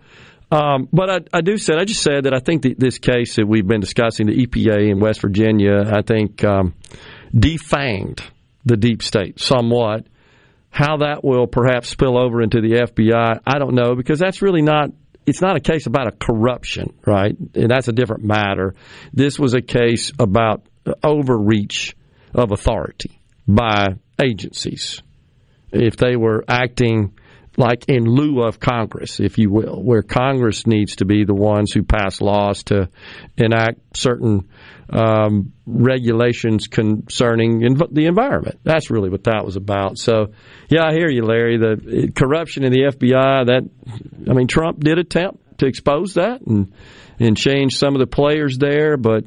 um, 0.51 0.87
but 0.93 1.09
I, 1.09 1.19
I 1.37 1.41
do 1.41 1.57
said 1.57 1.77
I 1.77 1.83
just 1.85 2.01
said 2.01 2.23
that 2.23 2.33
I 2.33 2.39
think 2.39 2.61
that 2.63 2.79
this 2.79 2.99
case 2.99 3.35
that 3.35 3.45
we've 3.45 3.67
been 3.67 3.81
discussing, 3.81 4.27
the 4.27 4.45
EPA 4.47 4.89
in 4.91 4.99
West 4.99 5.21
Virginia, 5.21 5.83
I 5.85 6.01
think 6.01 6.43
um, 6.43 6.73
defanged 7.35 8.21
the 8.65 8.77
deep 8.77 9.03
state 9.03 9.39
somewhat. 9.39 10.07
How 10.69 10.97
that 10.97 11.23
will 11.23 11.45
perhaps 11.45 11.89
spill 11.89 12.17
over 12.17 12.41
into 12.41 12.59
the 12.61 12.87
FBI, 12.87 13.39
I 13.45 13.59
don't 13.59 13.75
know 13.75 13.95
because 13.95 14.19
that's 14.19 14.41
really 14.41 14.61
not. 14.61 14.89
It's 15.25 15.41
not 15.41 15.55
a 15.55 15.59
case 15.61 15.85
about 15.85 16.07
a 16.07 16.11
corruption, 16.11 16.93
right? 17.05 17.33
And 17.55 17.69
that's 17.69 17.87
a 17.87 17.93
different 17.93 18.23
matter. 18.25 18.75
This 19.13 19.39
was 19.39 19.53
a 19.53 19.61
case 19.61 20.11
about 20.19 20.63
overreach 21.01 21.95
of 22.33 22.51
authority 22.51 23.21
by 23.47 23.95
agencies 24.21 25.01
if 25.71 25.97
they 25.97 26.15
were 26.15 26.43
acting 26.47 27.13
like 27.57 27.85
in 27.87 28.05
lieu 28.05 28.41
of 28.41 28.59
Congress, 28.59 29.19
if 29.19 29.37
you 29.37 29.51
will, 29.51 29.81
where 29.81 30.01
Congress 30.01 30.65
needs 30.65 30.97
to 30.97 31.05
be 31.05 31.23
the 31.23 31.35
ones 31.35 31.71
who 31.71 31.83
pass 31.83 32.19
laws 32.19 32.63
to 32.63 32.89
enact 33.37 33.79
certain 33.95 34.49
um, 34.89 35.53
regulations 35.65 36.67
concerning 36.67 37.61
env- 37.61 37.93
the 37.93 38.05
environment. 38.07 38.59
That's 38.63 38.89
really 38.89 39.09
what 39.09 39.25
that 39.25 39.45
was 39.45 39.55
about. 39.55 39.97
So, 39.97 40.33
yeah, 40.69 40.83
I 40.85 40.93
hear 40.93 41.09
you, 41.09 41.23
Larry. 41.23 41.57
The 41.57 42.11
corruption 42.15 42.63
in 42.63 42.71
the 42.71 42.91
FBI. 42.91 43.45
That 43.47 43.69
I 44.29 44.33
mean, 44.33 44.47
Trump 44.47 44.79
did 44.79 44.97
attempt 44.97 45.59
to 45.59 45.67
expose 45.67 46.15
that 46.15 46.41
and 46.41 46.73
and 47.19 47.37
change 47.37 47.77
some 47.77 47.93
of 47.93 47.99
the 47.99 48.07
players 48.07 48.57
there, 48.57 48.97
but 48.97 49.25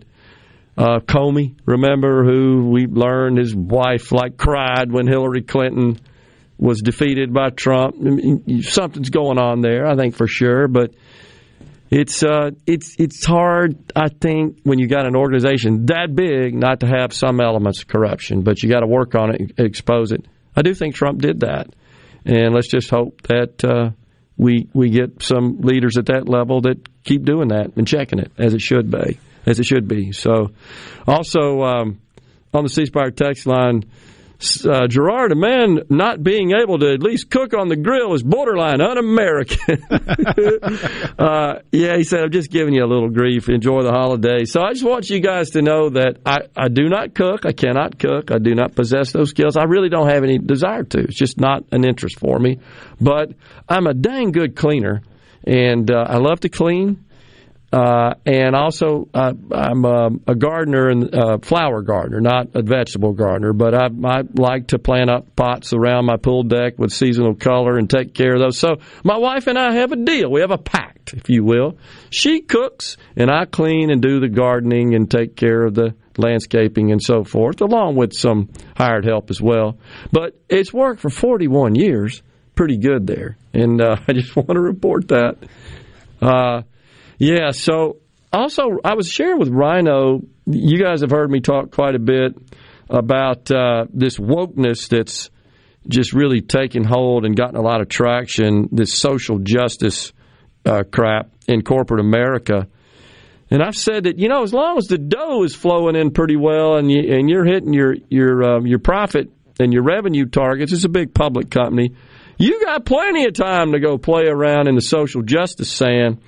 uh, 0.77 1.01
Comey, 1.01 1.57
remember 1.65 2.25
who 2.25 2.69
we 2.69 2.87
learned 2.87 3.39
his 3.39 3.55
wife 3.55 4.13
like 4.13 4.37
cried 4.37 4.93
when 4.93 5.07
Hillary 5.07 5.43
Clinton 5.43 5.99
was 6.59 6.81
defeated 6.81 7.33
by 7.33 7.51
Trump. 7.51 7.97
I 7.99 8.11
mean, 8.11 8.63
something's 8.63 9.11
going 9.11 9.39
on 9.39 9.61
there, 9.61 9.87
I 9.87 9.97
think 9.97 10.17
for 10.17 10.27
sure. 10.27 10.69
But 10.69 10.95
it's 11.91 12.23
uh, 12.23 12.51
it's 12.67 12.97
it's 12.99 13.25
hard, 13.25 13.77
I 13.95 14.09
think, 14.09 14.61
when 14.65 14.79
you 14.79 14.89
got 14.89 15.07
an 15.07 15.17
organization 15.17 15.87
that 15.87 16.15
big, 16.15 16.55
not 16.55 16.81
to 16.81 16.87
have 16.87 17.13
some 17.13 17.41
elements 17.41 17.83
of 17.83 17.89
corruption. 17.89 18.43
But 18.43 18.63
you 18.63 18.69
got 18.69 18.81
to 18.81 18.87
work 18.87 19.15
on 19.15 19.35
it, 19.35 19.53
expose 19.59 20.13
it. 20.13 20.27
I 20.55 20.63
do 20.63 20.75
think 20.75 20.95
Trump 20.95 21.21
did 21.21 21.41
that, 21.41 21.69
and 22.25 22.55
let's 22.55 22.69
just 22.69 22.91
hope 22.91 23.23
that 23.23 23.65
uh, 23.65 23.91
we 24.37 24.69
we 24.75 24.91
get 24.91 25.23
some 25.23 25.61
leaders 25.61 25.97
at 25.97 26.07
that 26.07 26.29
level 26.29 26.63
that 26.63 26.87
keep 27.05 27.25
doing 27.25 27.49
that 27.49 27.77
and 27.77 27.87
checking 27.87 28.19
it 28.19 28.33
as 28.37 28.53
it 28.53 28.61
should 28.61 28.91
be, 28.91 29.19
as 29.47 29.60
it 29.60 29.65
should 29.65 29.89
be. 29.89 30.12
So, 30.12 30.50
also 31.07 31.62
um, 31.62 32.00
on 32.52 32.65
the 32.65 32.70
C 32.70 32.86
Spire 32.86 33.10
text 33.10 33.47
line 33.47 33.84
uh, 34.66 34.86
Gerard, 34.86 35.33
a 35.33 35.34
man 35.34 35.81
not 35.89 36.23
being 36.23 36.52
able 36.52 36.78
to 36.78 36.92
at 36.92 37.02
least 37.02 37.31
cook 37.31 37.55
on 37.55 37.68
the 37.68 37.76
grill 37.76 38.12
is 38.12 38.23
borderline 38.23 38.83
un-American. 38.83 39.83
uh, 41.18 41.60
yeah, 41.73 41.97
he 41.97 42.05
said, 42.05 42.20
I'm 42.20 42.31
just 42.31 42.50
giving 42.50 42.75
you 42.75 42.84
a 42.84 42.86
little 42.86 43.08
grief. 43.08 43.49
Enjoy 43.49 43.83
the 43.83 43.92
holiday. 43.92 44.44
So 44.44 44.60
I 44.60 44.73
just 44.73 44.84
want 44.84 45.08
you 45.08 45.20
guys 45.20 45.50
to 45.50 45.62
know 45.62 45.89
that 45.91 46.18
I, 46.26 46.41
I 46.55 46.68
do 46.68 46.89
not 46.89 47.15
cook. 47.15 47.47
I 47.47 47.52
cannot 47.52 47.99
cook. 47.99 48.31
I 48.31 48.39
do 48.39 48.55
not 48.55 48.75
possess 48.75 49.10
those 49.10 49.31
skills. 49.31 49.57
I 49.57 49.65
really 49.65 49.89
don't 49.89 50.08
have 50.08 50.23
any 50.23 50.39
desire 50.39 50.84
to. 50.84 50.99
It's 50.99 51.16
just 51.16 51.41
not 51.41 51.65
an 51.73 51.86
interest 51.86 52.18
for 52.18 52.39
me. 52.39 52.60
But 53.00 53.33
I'm 53.68 53.86
a 53.86 53.94
dang 53.94 54.33
good 54.33 54.55
cleaner, 54.55 55.00
and 55.44 55.91
uh, 55.91 56.05
I 56.08 56.18
love 56.18 56.41
to 56.41 56.50
clean. 56.50 57.06
Uh, 57.73 58.15
and 58.25 58.55
also, 58.55 59.09
uh, 59.12 59.33
I'm 59.51 59.85
um, 59.85 60.20
a 60.27 60.35
gardener 60.35 60.89
and 60.89 61.15
uh, 61.15 61.39
flower 61.39 61.83
gardener, 61.83 62.20
not 62.20 62.55
a 62.55 62.62
vegetable 62.62 63.12
gardener. 63.12 63.53
But 63.53 63.75
I, 63.75 63.89
I 64.05 64.23
like 64.35 64.69
to 64.69 64.78
plant 64.78 65.11
up 65.11 65.35
pots 65.35 65.73
around 65.73 66.07
my 66.07 66.17
pool 66.17 66.45
deck 66.45 66.78
with 66.78 66.93
seasonal 66.93 67.35
color 67.35 67.77
and 67.77 67.91
take 67.91 68.15
care 68.15 68.35
of 68.35 68.41
those. 68.41 68.59
So 68.59 68.77
my 69.03 69.19
wife 69.19 69.49
and 69.49 69.59
I 69.59 69.75
have 69.75 69.93
a 69.93 69.97
deal. 69.97 70.31
We 70.31 70.43
have 70.43 70.53
a 70.53 70.59
pact, 70.59 71.12
if 71.12 71.28
you 71.28 71.45
will. 71.45 71.77
She 72.11 72.41
cooks, 72.41 72.97
and 73.17 73.31
I 73.31 73.47
clean 73.47 73.91
and 73.91 74.01
do 74.01 74.20
the 74.20 74.28
gardening 74.28 74.95
and 74.95 75.11
take 75.11 75.36
care 75.36 75.65
of 75.65 75.75
the 75.75 75.95
landscaping 76.19 76.93
and 76.93 77.03
so 77.03 77.25
forth, 77.25 77.61
along 77.61 77.97
with 77.97 78.15
some 78.15 78.49
hired 78.77 79.05
help 79.05 79.28
as 79.28 79.41
well. 79.41 79.77
But 80.12 80.39
it's 80.49 80.73
worked 80.73 81.01
for 81.01 81.11
41 81.11 81.75
years, 81.75 82.23
pretty 82.55 82.78
good 82.78 83.07
there, 83.09 83.36
and 83.53 83.81
uh, 83.81 83.97
I 84.09 84.12
just 84.12 84.36
want 84.36 84.51
to 84.51 84.61
report 84.61 85.09
that. 85.09 85.36
Uh, 86.23 86.62
yeah, 87.19 87.51
so 87.51 87.99
also 88.33 88.78
I 88.85 88.95
was 88.95 89.11
sharing 89.11 89.39
with 89.39 89.49
Rhino, 89.49 90.20
you 90.47 90.83
guys 90.83 91.01
have 91.01 91.11
heard 91.11 91.31
me 91.31 91.41
talk 91.41 91.70
quite 91.70 91.95
a 91.95 91.99
bit 91.99 92.36
about 92.89 93.51
uh, 93.51 93.86
this 93.93 94.19
wokeness 94.19 94.89
that's 94.89 95.31
just 95.89 96.12
really 96.12 96.41
taken 96.41 96.85
hold 96.85 97.25
and 97.25 97.36
gotten 97.36 97.57
a 97.57 97.62
lot 97.62 97.81
of 97.81 97.89
traction, 97.89 98.69
this 98.73 98.93
social 98.93 99.39
justice 99.39 100.12
uh, 100.65 100.83
crap 100.91 101.31
in 101.47 101.62
corporate 101.62 102.01
America. 102.01 102.69
And 103.51 103.62
I've 103.62 103.77
said 103.77 104.05
that 104.05 104.19
you 104.19 104.28
know, 104.28 104.43
as 104.43 104.53
long 104.53 104.78
as 104.78 104.86
the 104.86 104.99
dough 104.99 105.45
is 105.45 105.55
flowing 105.55 105.95
in 105.95 106.11
pretty 106.11 106.36
well, 106.36 106.77
and 106.77 106.91
you, 106.91 107.15
and 107.15 107.31
you're 107.31 107.45
hitting 107.45 107.73
your 107.73 107.95
your 108.09 108.43
um, 108.43 108.67
your 108.67 108.81
profit 108.81 109.31
and 109.61 109.73
your 109.73 109.85
revenue 109.85 110.27
targets, 110.27 110.73
it's 110.73 110.85
a 110.85 110.89
big 110.89 111.15
public 111.15 111.51
company. 111.51 111.95
You 112.39 112.62
got 112.65 112.85
plenty 112.85 113.25
of 113.25 113.35
time 113.35 113.73
to 113.73 113.81
go 113.81 113.97
play 113.97 114.25
around 114.27 114.69
in 114.69 114.75
the 114.75 114.83
social 114.83 115.23
justice 115.23 115.70
sand. 115.70 116.19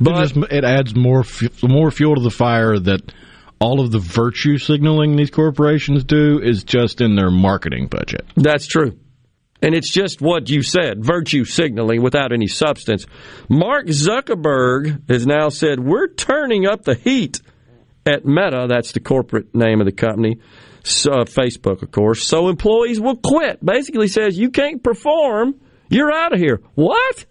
But 0.00 0.16
it, 0.16 0.28
just, 0.28 0.52
it 0.52 0.64
adds 0.64 0.94
more 0.94 1.24
more 1.62 1.90
fuel 1.90 2.16
to 2.16 2.22
the 2.22 2.30
fire 2.30 2.78
that 2.78 3.12
all 3.58 3.80
of 3.80 3.90
the 3.90 3.98
virtue 3.98 4.58
signaling 4.58 5.16
these 5.16 5.30
corporations 5.30 6.04
do 6.04 6.40
is 6.42 6.64
just 6.64 7.00
in 7.00 7.16
their 7.16 7.30
marketing 7.30 7.88
budget. 7.88 8.26
That's 8.36 8.66
true. 8.66 8.98
And 9.62 9.74
it's 9.74 9.90
just 9.90 10.20
what 10.20 10.50
you 10.50 10.62
said 10.62 11.04
virtue 11.04 11.44
signaling 11.44 12.02
without 12.02 12.32
any 12.32 12.46
substance. 12.46 13.06
Mark 13.48 13.86
Zuckerberg 13.86 15.08
has 15.08 15.26
now 15.26 15.48
said, 15.48 15.80
We're 15.80 16.08
turning 16.08 16.66
up 16.66 16.84
the 16.84 16.94
heat 16.94 17.40
at 18.04 18.24
Meta. 18.26 18.66
That's 18.68 18.92
the 18.92 19.00
corporate 19.00 19.54
name 19.54 19.80
of 19.80 19.86
the 19.86 19.92
company. 19.92 20.40
So, 20.84 21.12
uh, 21.12 21.24
Facebook, 21.24 21.82
of 21.82 21.90
course. 21.90 22.24
So 22.24 22.48
employees 22.48 23.00
will 23.00 23.16
quit. 23.16 23.64
Basically 23.64 24.08
says, 24.08 24.38
You 24.38 24.50
can't 24.50 24.82
perform. 24.82 25.54
You're 25.88 26.12
out 26.12 26.32
of 26.32 26.38
here. 26.38 26.60
What? 26.74 27.24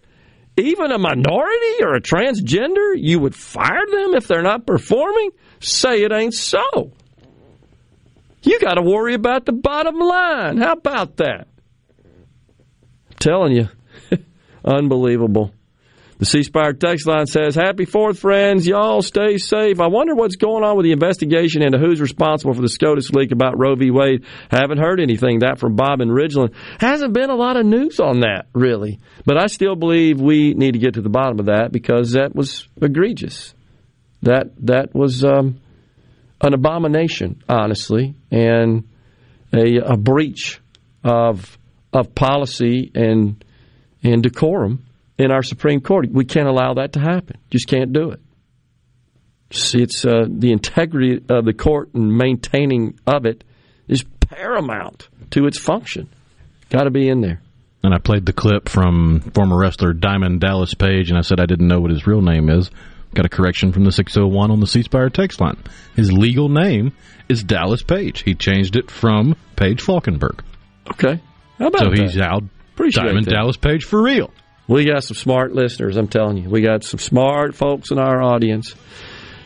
Even 0.57 0.91
a 0.91 0.97
minority 0.97 1.81
or 1.81 1.95
a 1.95 2.01
transgender, 2.01 2.93
you 2.95 3.19
would 3.19 3.35
fire 3.35 3.85
them 3.91 4.15
if 4.15 4.27
they're 4.27 4.41
not 4.41 4.65
performing? 4.65 5.31
Say 5.59 6.03
it 6.03 6.13
ain't 6.13 6.33
so. 6.33 6.91
You 8.43 8.59
got 8.59 8.75
to 8.75 8.81
worry 8.81 9.15
about 9.15 9.45
the 9.45 9.51
bottom 9.51 9.99
line. 9.99 10.57
How 10.57 10.73
about 10.73 11.17
that? 11.17 11.47
telling 13.19 13.53
you, 13.55 13.67
unbelievable. 14.65 15.51
The 16.17 16.25
C 16.25 16.43
Spire 16.43 16.71
text 16.71 17.05
line 17.07 17.25
says, 17.25 17.55
Happy 17.55 17.85
4th, 17.85 18.19
friends. 18.19 18.65
Y'all 18.65 19.01
stay 19.01 19.37
safe. 19.37 19.81
I 19.81 19.87
wonder 19.87 20.15
what's 20.15 20.37
going 20.37 20.63
on 20.63 20.77
with 20.77 20.85
the 20.85 20.93
investigation 20.93 21.61
into 21.61 21.77
who's 21.77 21.99
responsible 21.99 22.53
for 22.53 22.61
the 22.61 22.69
SCOTUS 22.69 23.11
leak 23.11 23.33
about 23.33 23.59
Roe 23.59 23.75
v. 23.75 23.91
Wade. 23.91 24.23
Haven't 24.49 24.77
heard 24.77 25.01
anything. 25.01 25.39
That 25.39 25.59
from 25.59 25.75
Bob 25.75 25.99
and 25.99 26.11
Ridgeland. 26.11 26.53
Hasn't 26.79 27.13
been 27.13 27.29
a 27.29 27.35
lot 27.35 27.57
of 27.57 27.65
news 27.65 27.99
on 27.99 28.21
that, 28.21 28.47
really. 28.53 29.01
But 29.25 29.37
I 29.37 29.47
still 29.47 29.75
believe 29.75 30.21
we 30.21 30.53
need 30.53 30.71
to 30.71 30.79
get 30.79 30.93
to 30.93 31.01
the 31.01 31.09
bottom 31.09 31.39
of 31.39 31.47
that 31.47 31.73
because 31.73 32.13
that 32.13 32.33
was 32.33 32.65
egregious. 32.81 33.53
That, 34.21 34.51
that 34.65 34.95
was 34.95 35.25
um, 35.25 35.59
an 36.39 36.53
abomination, 36.53 37.43
honestly, 37.49 38.15
and 38.31 38.87
a, 39.53 39.79
a 39.79 39.97
breach 39.97 40.61
of 41.03 41.57
of 41.93 42.13
policy 42.13 42.91
and 42.93 43.43
and 44.03 44.21
decorum 44.21 44.85
in 45.17 45.31
our 45.31 45.43
Supreme 45.43 45.81
Court. 45.81 46.09
We 46.11 46.25
can't 46.25 46.47
allow 46.47 46.73
that 46.75 46.93
to 46.93 46.99
happen. 46.99 47.37
Just 47.49 47.67
can't 47.67 47.93
do 47.93 48.11
it. 48.11 48.19
See, 49.51 49.81
it's 49.81 50.03
uh, 50.05 50.25
the 50.27 50.51
integrity 50.51 51.21
of 51.29 51.45
the 51.45 51.53
court 51.53 51.93
and 51.93 52.17
maintaining 52.17 52.99
of 53.05 53.25
it 53.25 53.43
is 53.87 54.03
paramount. 54.19 55.07
to 55.31 55.45
its 55.45 55.59
function. 55.59 56.09
Got 56.69 56.83
to 56.83 56.91
be 56.91 57.07
in 57.07 57.21
there. 57.21 57.41
And 57.83 57.93
I 57.93 57.99
played 57.99 58.25
the 58.25 58.33
clip 58.33 58.67
from 58.67 59.19
former 59.35 59.57
wrestler 59.57 59.93
Diamond 59.93 60.41
Dallas 60.41 60.73
Page, 60.73 61.09
and 61.09 61.17
I 61.17 61.21
said 61.21 61.39
I 61.39 61.45
didn't 61.45 61.67
know 61.67 61.79
what 61.79 61.91
his 61.91 62.07
real 62.07 62.21
name 62.21 62.49
is. 62.49 62.71
Got 63.13 63.27
a 63.27 63.29
correction 63.29 63.71
from 63.71 63.85
the 63.85 63.91
601 63.91 64.51
on 64.51 64.59
the 64.59 64.67
C 64.67 64.81
Spire 64.81 65.09
text 65.09 65.39
line. 65.39 65.57
His 65.95 66.11
legal 66.11 66.49
name 66.49 66.93
is 67.29 67.43
Dallas 67.43 67.83
Page. 67.83 68.23
He 68.23 68.33
changed 68.33 68.75
it 68.75 68.89
from 68.89 69.35
Page 69.55 69.81
Falkenberg. 69.83 70.39
Okay. 70.91 71.21
How 71.59 71.67
about 71.67 71.79
so 71.81 71.89
that? 71.91 71.99
he's 71.99 72.17
out 72.19 72.43
Appreciate 72.73 73.03
Diamond 73.05 73.25
that. 73.27 73.31
Dallas 73.31 73.55
Page 73.57 73.85
for 73.85 74.01
real. 74.01 74.31
We 74.67 74.85
got 74.85 75.03
some 75.03 75.15
smart 75.15 75.53
listeners, 75.53 75.95
I'm 75.95 76.07
telling 76.07 76.37
you. 76.37 76.49
We 76.49 76.61
got 76.61 76.83
some 76.83 76.99
smart 76.99 77.55
folks 77.55 77.91
in 77.91 77.99
our 77.99 78.21
audience. 78.21 78.73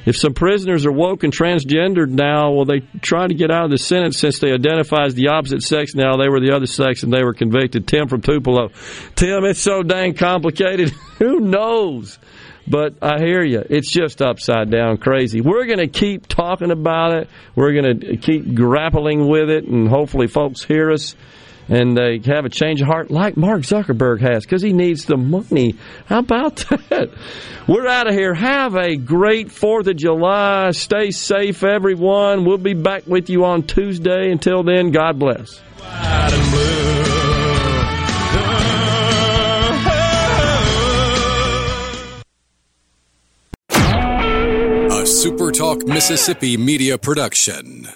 If 0.05 0.15
some 0.15 0.33
prisoners 0.33 0.85
are 0.85 0.91
woke 0.91 1.23
and 1.23 1.33
transgendered 1.33 2.09
now, 2.09 2.51
well, 2.51 2.65
they 2.65 2.79
try 3.01 3.27
to 3.27 3.33
get 3.33 3.51
out 3.51 3.65
of 3.65 3.71
the 3.71 3.77
sentence 3.77 4.17
since 4.17 4.39
they 4.39 4.51
identify 4.51 5.05
as 5.05 5.13
the 5.13 5.27
opposite 5.27 5.61
sex 5.61 5.93
now. 5.93 6.15
They 6.15 6.29
were 6.29 6.39
the 6.39 6.55
other 6.55 6.67
sex 6.67 7.03
and 7.03 7.11
they 7.11 7.23
were 7.23 7.33
convicted. 7.33 7.85
Tim 7.85 8.07
from 8.07 8.21
Tupelo. 8.21 8.69
Tim, 9.15 9.43
it's 9.43 9.59
so 9.59 9.83
dang 9.83 10.13
complicated. 10.13 10.89
Who 11.19 11.41
knows? 11.41 12.17
But 12.65 12.95
I 13.01 13.19
hear 13.19 13.43
you. 13.43 13.63
It's 13.69 13.91
just 13.91 14.21
upside 14.21 14.71
down 14.71 14.97
crazy. 14.97 15.41
We're 15.41 15.65
going 15.65 15.79
to 15.79 15.87
keep 15.87 16.27
talking 16.27 16.71
about 16.71 17.13
it. 17.13 17.29
We're 17.55 17.73
going 17.73 17.99
to 17.99 18.17
keep 18.17 18.53
grappling 18.55 19.27
with 19.27 19.49
it, 19.49 19.65
and 19.65 19.87
hopefully, 19.87 20.27
folks 20.27 20.63
hear 20.63 20.91
us 20.91 21.15
and 21.69 21.95
they 21.95 22.19
have 22.25 22.45
a 22.45 22.49
change 22.49 22.81
of 22.81 22.87
heart 22.87 23.11
like 23.11 23.37
Mark 23.37 23.61
Zuckerberg 23.61 24.21
has 24.21 24.43
because 24.43 24.61
he 24.61 24.73
needs 24.73 25.05
the 25.05 25.17
money. 25.17 25.75
How 26.07 26.19
about 26.19 26.55
that? 26.89 27.11
We're 27.67 27.87
out 27.87 28.07
of 28.07 28.13
here. 28.13 28.33
Have 28.33 28.75
a 28.75 28.95
great 28.95 29.49
4th 29.49 29.87
of 29.87 29.95
July. 29.95 30.71
Stay 30.71 31.11
safe, 31.11 31.63
everyone. 31.63 32.45
We'll 32.45 32.57
be 32.57 32.73
back 32.73 33.05
with 33.05 33.29
you 33.29 33.45
on 33.45 33.63
Tuesday. 33.63 34.31
Until 34.31 34.63
then, 34.63 34.91
God 34.91 35.19
bless. 35.19 35.61
A 43.71 45.03
SuperTalk 45.03 45.87
Mississippi 45.87 46.57
media 46.57 46.97
production. 46.97 47.87